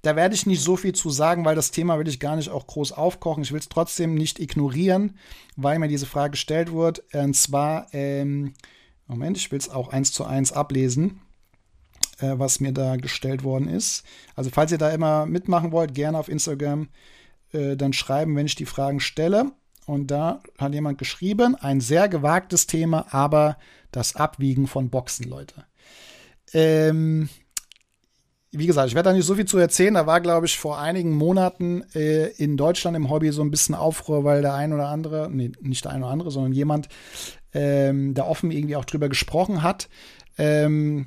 Da 0.00 0.16
werde 0.16 0.34
ich 0.34 0.46
nicht 0.46 0.62
so 0.62 0.76
viel 0.76 0.94
zu 0.94 1.10
sagen, 1.10 1.44
weil 1.44 1.54
das 1.54 1.70
Thema 1.70 1.98
will 1.98 2.08
ich 2.08 2.20
gar 2.20 2.36
nicht 2.36 2.48
auch 2.48 2.66
groß 2.66 2.92
aufkochen. 2.92 3.42
Ich 3.42 3.52
will 3.52 3.60
es 3.60 3.68
trotzdem 3.68 4.14
nicht 4.14 4.38
ignorieren, 4.38 5.18
weil 5.56 5.78
mir 5.78 5.88
diese 5.88 6.06
Frage 6.06 6.32
gestellt 6.32 6.72
wurde. 6.72 7.02
Und 7.12 7.36
zwar, 7.36 7.86
ähm, 7.92 8.54
Moment, 9.06 9.36
ich 9.36 9.50
will 9.52 9.58
es 9.58 9.68
auch 9.68 9.88
eins 9.88 10.12
zu 10.12 10.24
eins 10.24 10.52
ablesen, 10.52 11.20
äh, 12.20 12.32
was 12.38 12.60
mir 12.60 12.72
da 12.72 12.96
gestellt 12.96 13.44
worden 13.44 13.68
ist. 13.68 14.04
Also 14.34 14.50
falls 14.50 14.72
ihr 14.72 14.78
da 14.78 14.90
immer 14.90 15.26
mitmachen 15.26 15.70
wollt, 15.70 15.94
gerne 15.94 16.18
auf 16.18 16.28
Instagram 16.28 16.88
äh, 17.54 17.76
dann 17.76 17.92
schreiben, 17.92 18.36
wenn 18.36 18.46
ich 18.46 18.56
die 18.56 18.66
Fragen 18.66 19.00
stelle. 19.00 19.52
Und 19.86 20.10
da 20.10 20.40
hat 20.58 20.72
jemand 20.72 20.98
geschrieben, 20.98 21.56
ein 21.56 21.80
sehr 21.80 22.08
gewagtes 22.08 22.66
Thema, 22.66 23.06
aber 23.10 23.58
das 23.92 24.16
Abwiegen 24.16 24.66
von 24.66 24.90
Boxen, 24.90 25.28
Leute. 25.28 25.64
Ähm, 26.52 27.28
wie 28.50 28.66
gesagt, 28.66 28.88
ich 28.88 28.94
werde 28.94 29.10
da 29.10 29.14
nicht 29.14 29.26
so 29.26 29.34
viel 29.34 29.44
zu 29.44 29.58
erzählen. 29.58 29.94
Da 29.94 30.06
war, 30.06 30.20
glaube 30.20 30.46
ich, 30.46 30.58
vor 30.58 30.78
einigen 30.78 31.14
Monaten 31.14 31.84
äh, 31.94 32.28
in 32.28 32.56
Deutschland 32.56 32.96
im 32.96 33.10
Hobby 33.10 33.30
so 33.32 33.42
ein 33.42 33.50
bisschen 33.50 33.74
Aufruhr, 33.74 34.24
weil 34.24 34.42
der 34.42 34.54
ein 34.54 34.72
oder 34.72 34.88
andere, 34.88 35.28
nee, 35.30 35.52
nicht 35.60 35.84
der 35.84 35.92
ein 35.92 36.02
oder 36.02 36.12
andere, 36.12 36.30
sondern 36.30 36.52
jemand 36.52 36.88
ähm, 37.52 38.14
da 38.14 38.24
offen 38.24 38.50
irgendwie 38.50 38.76
auch 38.76 38.84
drüber 38.84 39.08
gesprochen 39.08 39.62
hat. 39.62 39.88
Ähm, 40.38 41.06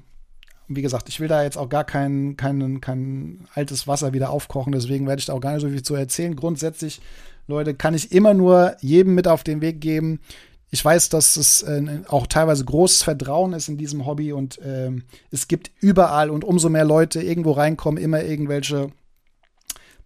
wie 0.68 0.82
gesagt, 0.82 1.10
ich 1.10 1.20
will 1.20 1.28
da 1.28 1.44
jetzt 1.44 1.58
auch 1.58 1.70
gar 1.70 1.84
kein, 1.84 2.36
kein, 2.38 2.82
kein 2.82 3.48
altes 3.54 3.88
Wasser 3.88 4.14
wieder 4.14 4.30
aufkochen, 4.30 4.74
deswegen 4.74 5.08
werde 5.08 5.20
ich 5.20 5.26
da 5.26 5.34
auch 5.34 5.42
gar 5.42 5.54
nicht 5.54 5.62
so 5.62 5.70
viel 5.70 5.84
zu 5.84 5.96
erzählen. 5.96 6.36
Grundsätzlich, 6.36 7.02
Leute, 7.48 7.74
kann 7.74 7.94
ich 7.94 8.12
immer 8.12 8.34
nur 8.34 8.76
jedem 8.82 9.16
mit 9.16 9.28
auf 9.28 9.44
den 9.44 9.62
Weg 9.62 9.80
geben, 9.82 10.20
ich 10.70 10.84
weiß, 10.84 11.10
dass 11.10 11.38
es 11.38 11.62
äh, 11.62 12.02
auch 12.08 12.28
teilweise 12.28 12.66
großes 12.66 13.04
Vertrauen 13.04 13.54
ist 13.54 13.70
in 13.70 13.78
diesem 13.78 14.06
Hobby 14.06 14.34
und 14.34 14.60
äh, 14.60 14.92
es 15.32 15.48
gibt 15.48 15.72
überall 15.80 16.30
und 16.30 16.44
umso 16.44 16.70
mehr 16.70 16.84
Leute 16.84 17.22
irgendwo 17.22 17.52
reinkommen, 17.52 18.04
immer 18.04 18.24
irgendwelche 18.24 18.92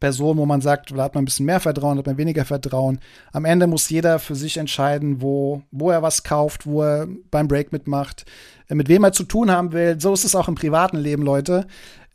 Personen, 0.02 0.38
wo 0.38 0.46
man 0.46 0.60
sagt, 0.60 0.92
da 0.92 1.04
hat 1.04 1.16
man 1.16 1.22
ein 1.22 1.26
bisschen 1.26 1.46
mehr 1.46 1.62
Vertrauen, 1.62 1.98
hat 1.98 2.06
man 2.06 2.18
weniger 2.18 2.44
Vertrauen. 2.44 3.00
Am 3.32 3.46
Ende 3.46 3.68
muss 3.68 3.90
jeder 3.90 4.20
für 4.20 4.36
sich 4.36 4.58
entscheiden, 4.58 5.22
wo, 5.22 5.62
wo 5.72 5.92
er 5.92 6.02
was 6.02 6.24
kauft, 6.24 6.66
wo 6.66 6.82
er 6.84 7.08
beim 7.30 7.48
Break 7.48 7.72
mitmacht, 7.72 8.26
äh, 8.68 8.76
mit 8.76 8.90
wem 8.90 9.06
er 9.06 9.14
zu 9.14 9.24
tun 9.24 9.50
haben 9.50 9.72
will. 9.72 10.02
So 10.02 10.14
ist 10.14 10.26
es 10.26 10.36
auch 10.36 10.50
im 10.50 10.56
privaten 10.56 10.98
Leben, 10.98 11.24
Leute. 11.24 11.68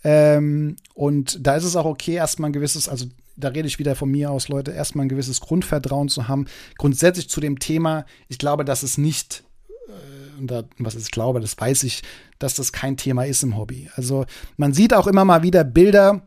Ähm, 0.05 0.77
und 0.93 1.47
da 1.47 1.57
ist 1.57 1.65
es 1.65 1.77
auch 1.77 1.87
okay, 1.87 2.15
erstmal 2.15 2.51
ein 2.51 2.53
gewisses, 2.53 2.89
also 2.89 3.07
da 3.37 3.49
rede 3.49 3.69
ich 3.69 3.79
wieder 3.79 3.95
von 3.95 4.11
mir 4.11 4.31
aus, 4.31 4.49
Leute, 4.49 4.73
erstmal 4.73 5.07
ein 5.07 5.09
gewisses 5.09 5.41
Grundvertrauen 5.41 6.09
zu 6.09 6.29
haben. 6.29 6.47
Grundsätzlich 6.77 7.31
zu 7.31 7.41
dem 7.41 7.59
Thema, 7.59 8.05
ich 8.29 8.39
glaube, 8.39 8.65
dass 8.65 8.83
es 8.83 8.99
nicht, 8.99 9.45
äh, 9.89 10.39
und 10.41 10.51
da, 10.51 10.65
was 10.79 10.97
ich 10.97 11.11
glaube, 11.11 11.41
das 11.41 11.59
weiß 11.59 11.85
ich, 11.85 12.03
dass 12.39 12.55
das 12.55 12.73
kein 12.73 12.97
Thema 12.97 13.25
ist 13.25 13.43
im 13.43 13.57
Hobby. 13.57 13.89
Also 13.95 14.27
man 14.57 14.75
sieht 14.75 14.93
auch 14.93 15.07
immer 15.07 15.25
mal 15.25 15.43
wieder 15.43 15.65
Bilder, 15.65 16.23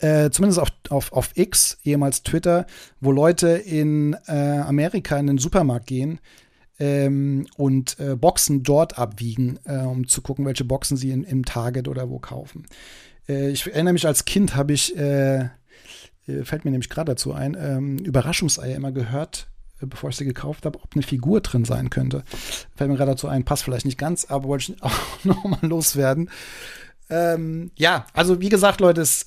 äh, 0.00 0.30
zumindest 0.30 0.60
auf, 0.60 0.70
auf, 0.88 1.12
auf 1.12 1.30
X, 1.34 1.78
ehemals 1.84 2.22
Twitter, 2.22 2.66
wo 3.00 3.12
Leute 3.12 3.48
in 3.48 4.16
äh, 4.26 4.58
Amerika 4.58 5.18
in 5.18 5.26
den 5.26 5.38
Supermarkt 5.38 5.86
gehen 5.86 6.20
ähm, 6.78 7.46
und 7.56 7.98
äh, 8.00 8.16
Boxen 8.16 8.62
dort 8.62 8.98
abwiegen, 8.98 9.58
äh, 9.64 9.78
um 9.78 10.08
zu 10.08 10.22
gucken, 10.22 10.46
welche 10.46 10.64
Boxen 10.64 10.96
sie 10.96 11.10
in, 11.10 11.22
im 11.22 11.44
Target 11.44 11.86
oder 11.86 12.08
wo 12.08 12.18
kaufen. 12.18 12.66
Äh, 13.28 13.50
ich 13.50 13.66
erinnere 13.66 13.92
mich, 13.92 14.06
als 14.06 14.24
Kind 14.24 14.56
habe 14.56 14.72
ich 14.72 14.96
äh, 14.96 15.50
fällt 16.44 16.64
mir 16.64 16.70
nämlich 16.70 16.90
gerade 16.90 17.12
dazu 17.12 17.32
ein, 17.32 17.56
ähm, 17.58 17.98
Überraschungseier 17.98 18.76
immer 18.76 18.92
gehört, 18.92 19.48
bevor 19.80 20.10
ich 20.10 20.16
sie 20.16 20.24
gekauft 20.24 20.66
habe, 20.66 20.78
ob 20.80 20.94
eine 20.94 21.02
Figur 21.02 21.40
drin 21.40 21.64
sein 21.64 21.90
könnte. 21.90 22.22
Fällt 22.76 22.90
mir 22.90 22.96
gerade 22.96 23.12
dazu 23.12 23.28
ein, 23.28 23.44
passt 23.44 23.64
vielleicht 23.64 23.86
nicht 23.86 23.98
ganz, 23.98 24.26
aber 24.26 24.44
wollte 24.48 24.72
ich 24.72 24.82
auch 24.82 25.24
nochmal 25.24 25.60
loswerden. 25.62 26.30
Ähm, 27.08 27.72
ja, 27.76 28.06
also 28.12 28.40
wie 28.40 28.48
gesagt, 28.48 28.80
Leute, 28.80 29.00
es, 29.00 29.26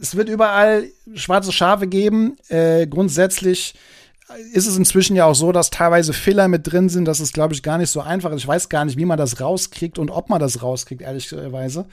es 0.00 0.16
wird 0.16 0.28
überall 0.28 0.88
schwarze 1.14 1.52
Schafe 1.52 1.86
geben. 1.86 2.36
Äh, 2.48 2.86
grundsätzlich 2.86 3.74
ist 4.52 4.66
es 4.66 4.76
inzwischen 4.76 5.14
ja 5.16 5.26
auch 5.26 5.34
so, 5.34 5.52
dass 5.52 5.70
teilweise 5.70 6.12
Filler 6.12 6.48
mit 6.48 6.70
drin 6.70 6.88
sind. 6.88 7.04
Das 7.04 7.20
ist, 7.20 7.32
glaube 7.32 7.54
ich, 7.54 7.62
gar 7.62 7.78
nicht 7.78 7.90
so 7.90 8.00
einfach. 8.00 8.32
Ich 8.34 8.46
weiß 8.46 8.68
gar 8.68 8.84
nicht, 8.84 8.98
wie 8.98 9.04
man 9.04 9.18
das 9.18 9.40
rauskriegt 9.40 9.98
und 9.98 10.10
ob 10.10 10.28
man 10.28 10.40
das 10.40 10.62
rauskriegt, 10.62 11.02
ehrlicherweise. 11.02 11.86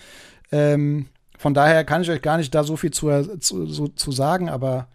Ähm, 0.52 1.08
von 1.38 1.54
daher 1.54 1.84
kann 1.84 2.02
ich 2.02 2.10
euch 2.10 2.22
gar 2.22 2.38
nicht 2.38 2.56
da 2.56 2.64
so 2.64 2.76
viel 2.76 2.92
zu, 2.92 3.38
zu, 3.40 3.88
zu 3.90 4.12
sagen, 4.12 4.50
aber 4.50 4.88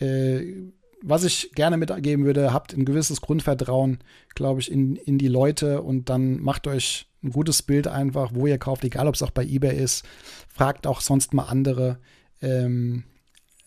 äh, 0.00 0.54
was 1.02 1.24
ich 1.24 1.50
gerne 1.54 1.76
mitgeben 1.76 2.24
würde, 2.24 2.52
habt 2.52 2.74
ein 2.74 2.84
gewisses 2.84 3.20
Grundvertrauen, 3.20 3.98
glaube 4.34 4.60
ich, 4.60 4.70
in, 4.70 4.96
in 4.96 5.18
die 5.18 5.28
Leute 5.28 5.82
und 5.82 6.08
dann 6.08 6.40
macht 6.40 6.66
euch 6.66 7.06
ein 7.22 7.30
gutes 7.30 7.62
Bild 7.62 7.88
einfach, 7.88 8.30
wo 8.34 8.46
ihr 8.46 8.58
kauft, 8.58 8.84
egal 8.84 9.08
ob 9.08 9.14
es 9.14 9.22
auch 9.22 9.30
bei 9.30 9.44
eBay 9.44 9.76
ist. 9.76 10.04
Fragt 10.48 10.86
auch 10.86 11.00
sonst 11.00 11.34
mal 11.34 11.44
andere. 11.44 11.98
Ähm, 12.42 13.04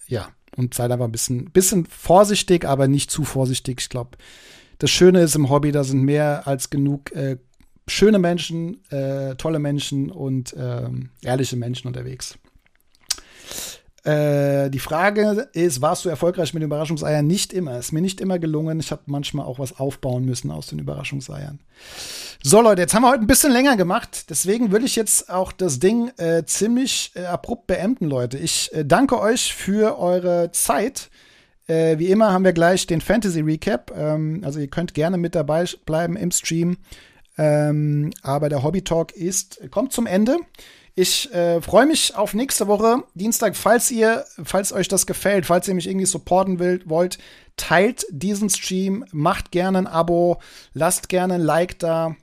ja, 0.07 0.29
und 0.55 0.73
seid 0.73 0.91
einfach 0.91 1.05
ein 1.05 1.11
bisschen, 1.11 1.51
bisschen 1.51 1.85
vorsichtig, 1.85 2.65
aber 2.65 2.87
nicht 2.87 3.11
zu 3.11 3.23
vorsichtig. 3.23 3.81
Ich 3.81 3.89
glaube, 3.89 4.17
das 4.79 4.91
Schöne 4.91 5.21
ist 5.21 5.35
im 5.35 5.49
Hobby, 5.49 5.71
da 5.71 5.83
sind 5.83 6.01
mehr 6.03 6.47
als 6.47 6.69
genug 6.69 7.11
äh, 7.13 7.37
schöne 7.87 8.19
Menschen, 8.19 8.83
äh, 8.91 9.35
tolle 9.35 9.59
Menschen 9.59 10.09
und 10.11 10.55
ähm, 10.57 11.09
ehrliche 11.23 11.55
Menschen 11.55 11.87
unterwegs. 11.87 12.37
Äh, 14.05 14.69
die 14.69 14.79
Frage 14.79 15.49
ist, 15.53 15.81
warst 15.81 16.05
du 16.05 16.09
erfolgreich 16.09 16.53
mit 16.53 16.61
den 16.61 16.67
Überraschungseiern? 16.67 17.25
Nicht 17.25 17.51
immer. 17.53 17.79
Ist 17.79 17.91
mir 17.91 18.01
nicht 18.01 18.21
immer 18.21 18.37
gelungen. 18.37 18.79
Ich 18.79 18.91
habe 18.91 19.01
manchmal 19.07 19.47
auch 19.47 19.57
was 19.57 19.79
aufbauen 19.79 20.25
müssen 20.25 20.51
aus 20.51 20.67
den 20.67 20.77
Überraschungseiern. 20.77 21.59
So, 22.43 22.61
Leute, 22.61 22.83
jetzt 22.83 22.93
haben 22.93 23.01
wir 23.01 23.09
heute 23.09 23.21
ein 23.21 23.27
bisschen 23.27 23.51
länger 23.51 23.77
gemacht. 23.77 24.29
Deswegen 24.29 24.71
will 24.71 24.85
ich 24.85 24.95
jetzt 24.95 25.31
auch 25.31 25.51
das 25.51 25.79
Ding 25.79 26.11
äh, 26.17 26.43
ziemlich 26.45 27.13
äh, 27.15 27.25
abrupt 27.25 27.65
beenden, 27.65 28.05
Leute. 28.05 28.37
Ich 28.37 28.71
äh, 28.73 28.85
danke 28.85 29.19
euch 29.19 29.55
für 29.55 29.97
eure 29.97 30.51
Zeit. 30.51 31.09
Äh, 31.65 31.97
wie 31.97 32.11
immer 32.11 32.31
haben 32.31 32.45
wir 32.45 32.53
gleich 32.53 32.85
den 32.85 33.01
Fantasy 33.01 33.41
Recap. 33.41 33.91
Ähm, 33.97 34.43
also 34.45 34.59
ihr 34.59 34.67
könnt 34.67 34.93
gerne 34.93 35.17
mit 35.17 35.33
dabei 35.33 35.65
bleiben 35.87 36.15
im 36.15 36.29
Stream. 36.29 36.77
Ähm, 37.39 38.11
aber 38.21 38.49
der 38.49 38.61
Hobby 38.61 38.83
Talk 38.83 39.13
ist, 39.13 39.59
kommt 39.71 39.93
zum 39.93 40.05
Ende. 40.05 40.37
Ich 40.97 41.31
äh, 41.33 41.61
freue 41.61 41.85
mich 41.85 42.15
auf 42.15 42.33
nächste 42.33 42.67
Woche, 42.67 43.03
Dienstag. 43.15 43.57
Falls 43.57 43.91
ihr, 43.91 44.25
falls 44.41 44.71
euch 44.71 44.87
das 44.87 45.05
gefällt, 45.05 45.45
falls 45.45 45.67
ihr 45.67 45.75
mich 45.75 45.87
irgendwie 45.87 46.05
supporten 46.05 46.57
wollt, 46.57 46.87
wollt 46.87 47.17
teilt 47.57 48.05
diesen 48.09 48.49
Stream, 48.49 49.05
macht 49.11 49.51
gerne 49.51 49.77
ein 49.79 49.87
Abo, 49.87 50.39
lasst 50.73 51.09
gerne 51.09 51.35
ein 51.35 51.41
Like 51.41 51.79
da. 51.79 52.15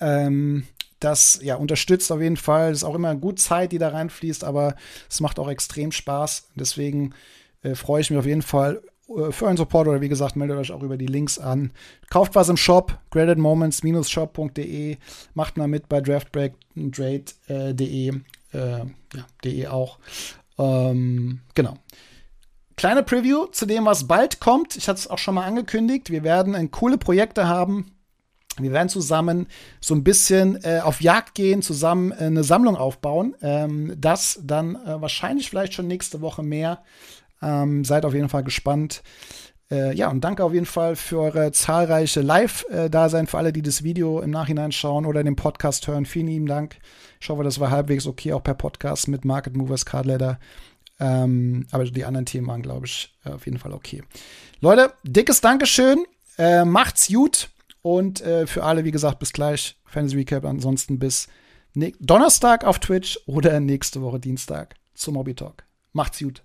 Ähm, 0.00 0.66
das 1.00 1.40
ja, 1.42 1.56
unterstützt 1.56 2.10
auf 2.12 2.20
jeden 2.22 2.38
Fall. 2.38 2.70
Es 2.70 2.78
ist 2.78 2.84
auch 2.84 2.94
immer 2.94 3.14
gut 3.14 3.38
Zeit, 3.38 3.72
die 3.72 3.78
da 3.78 3.88
reinfließt, 3.90 4.42
aber 4.42 4.74
es 5.10 5.20
macht 5.20 5.38
auch 5.38 5.50
extrem 5.50 5.92
Spaß. 5.92 6.48
Deswegen 6.54 7.14
äh, 7.62 7.74
freue 7.74 8.00
ich 8.00 8.08
mich 8.08 8.18
auf 8.18 8.26
jeden 8.26 8.42
Fall 8.42 8.80
für 9.30 9.48
einen 9.48 9.56
Support 9.56 9.88
oder 9.88 10.00
wie 10.00 10.08
gesagt, 10.08 10.36
meldet 10.36 10.58
euch 10.58 10.72
auch 10.72 10.82
über 10.82 10.96
die 10.96 11.06
Links 11.06 11.38
an. 11.38 11.72
Kauft 12.10 12.34
was 12.34 12.48
im 12.48 12.56
Shop, 12.56 12.98
gradedmoments-shop.de, 13.10 14.96
macht 15.34 15.56
mal 15.56 15.68
mit 15.68 15.88
bei 15.88 16.00
draftbreak.trade.de, 16.00 18.08
äh, 18.08 18.20
ja, 18.52 18.86
de 19.44 19.66
auch. 19.68 19.98
Ähm, 20.58 21.40
genau. 21.54 21.74
Kleine 22.76 23.02
Preview 23.02 23.46
zu 23.46 23.66
dem, 23.66 23.84
was 23.84 24.08
bald 24.08 24.40
kommt. 24.40 24.76
Ich 24.76 24.88
hatte 24.88 24.98
es 24.98 25.08
auch 25.08 25.18
schon 25.18 25.34
mal 25.34 25.44
angekündigt. 25.44 26.10
Wir 26.10 26.24
werden 26.24 26.54
ein 26.54 26.70
coole 26.70 26.98
Projekte 26.98 27.46
haben. 27.46 27.92
Wir 28.58 28.72
werden 28.72 28.88
zusammen 28.88 29.46
so 29.80 29.94
ein 29.94 30.04
bisschen 30.04 30.62
äh, 30.62 30.80
auf 30.80 31.00
Jagd 31.00 31.34
gehen, 31.34 31.62
zusammen 31.62 32.12
äh, 32.12 32.24
eine 32.24 32.44
Sammlung 32.44 32.76
aufbauen. 32.76 33.34
Ähm, 33.40 33.94
das 33.96 34.40
dann 34.42 34.76
äh, 34.76 35.00
wahrscheinlich 35.00 35.48
vielleicht 35.48 35.74
schon 35.74 35.86
nächste 35.86 36.20
Woche 36.20 36.42
mehr. 36.42 36.82
Ähm, 37.42 37.84
seid 37.84 38.04
auf 38.04 38.14
jeden 38.14 38.28
Fall 38.28 38.44
gespannt. 38.44 39.02
Äh, 39.70 39.94
ja, 39.94 40.10
und 40.10 40.22
danke 40.22 40.44
auf 40.44 40.52
jeden 40.52 40.66
Fall 40.66 40.96
für 40.96 41.18
eure 41.18 41.52
zahlreiche 41.52 42.20
Live-Dasein, 42.20 43.26
für 43.26 43.38
alle, 43.38 43.52
die 43.52 43.62
das 43.62 43.82
Video 43.82 44.20
im 44.20 44.30
Nachhinein 44.30 44.70
schauen 44.70 45.06
oder 45.06 45.24
den 45.24 45.36
Podcast 45.36 45.88
hören. 45.88 46.04
Vielen 46.04 46.26
lieben 46.26 46.46
Dank. 46.46 46.76
Ich 47.20 47.28
hoffe, 47.30 47.42
das 47.42 47.58
war 47.58 47.70
halbwegs 47.70 48.06
okay, 48.06 48.32
auch 48.32 48.42
per 48.42 48.54
Podcast 48.54 49.08
mit 49.08 49.24
Market 49.24 49.56
Movers 49.56 49.86
Card 49.86 50.06
Leather. 50.06 50.38
Ähm, 51.00 51.66
aber 51.70 51.84
die 51.84 52.04
anderen 52.04 52.26
Themen 52.26 52.46
waren, 52.46 52.62
glaube 52.62 52.86
ich, 52.86 53.14
auf 53.24 53.46
jeden 53.46 53.58
Fall 53.58 53.72
okay. 53.72 54.02
Leute, 54.60 54.92
dickes 55.04 55.40
Dankeschön. 55.40 56.04
Äh, 56.38 56.64
macht's 56.64 57.08
gut. 57.08 57.48
Und 57.80 58.20
äh, 58.20 58.46
für 58.46 58.64
alle, 58.64 58.84
wie 58.84 58.92
gesagt, 58.92 59.18
bis 59.18 59.32
gleich. 59.32 59.76
Fantasy 59.86 60.16
Recap. 60.16 60.44
Ansonsten 60.44 60.98
bis 60.98 61.28
Donnerstag 61.74 62.64
auf 62.64 62.78
Twitch 62.78 63.18
oder 63.26 63.58
nächste 63.58 64.02
Woche 64.02 64.20
Dienstag 64.20 64.74
zum 64.94 65.16
Hobby 65.16 65.34
Talk. 65.34 65.64
Macht's 65.92 66.18
gut. 66.18 66.42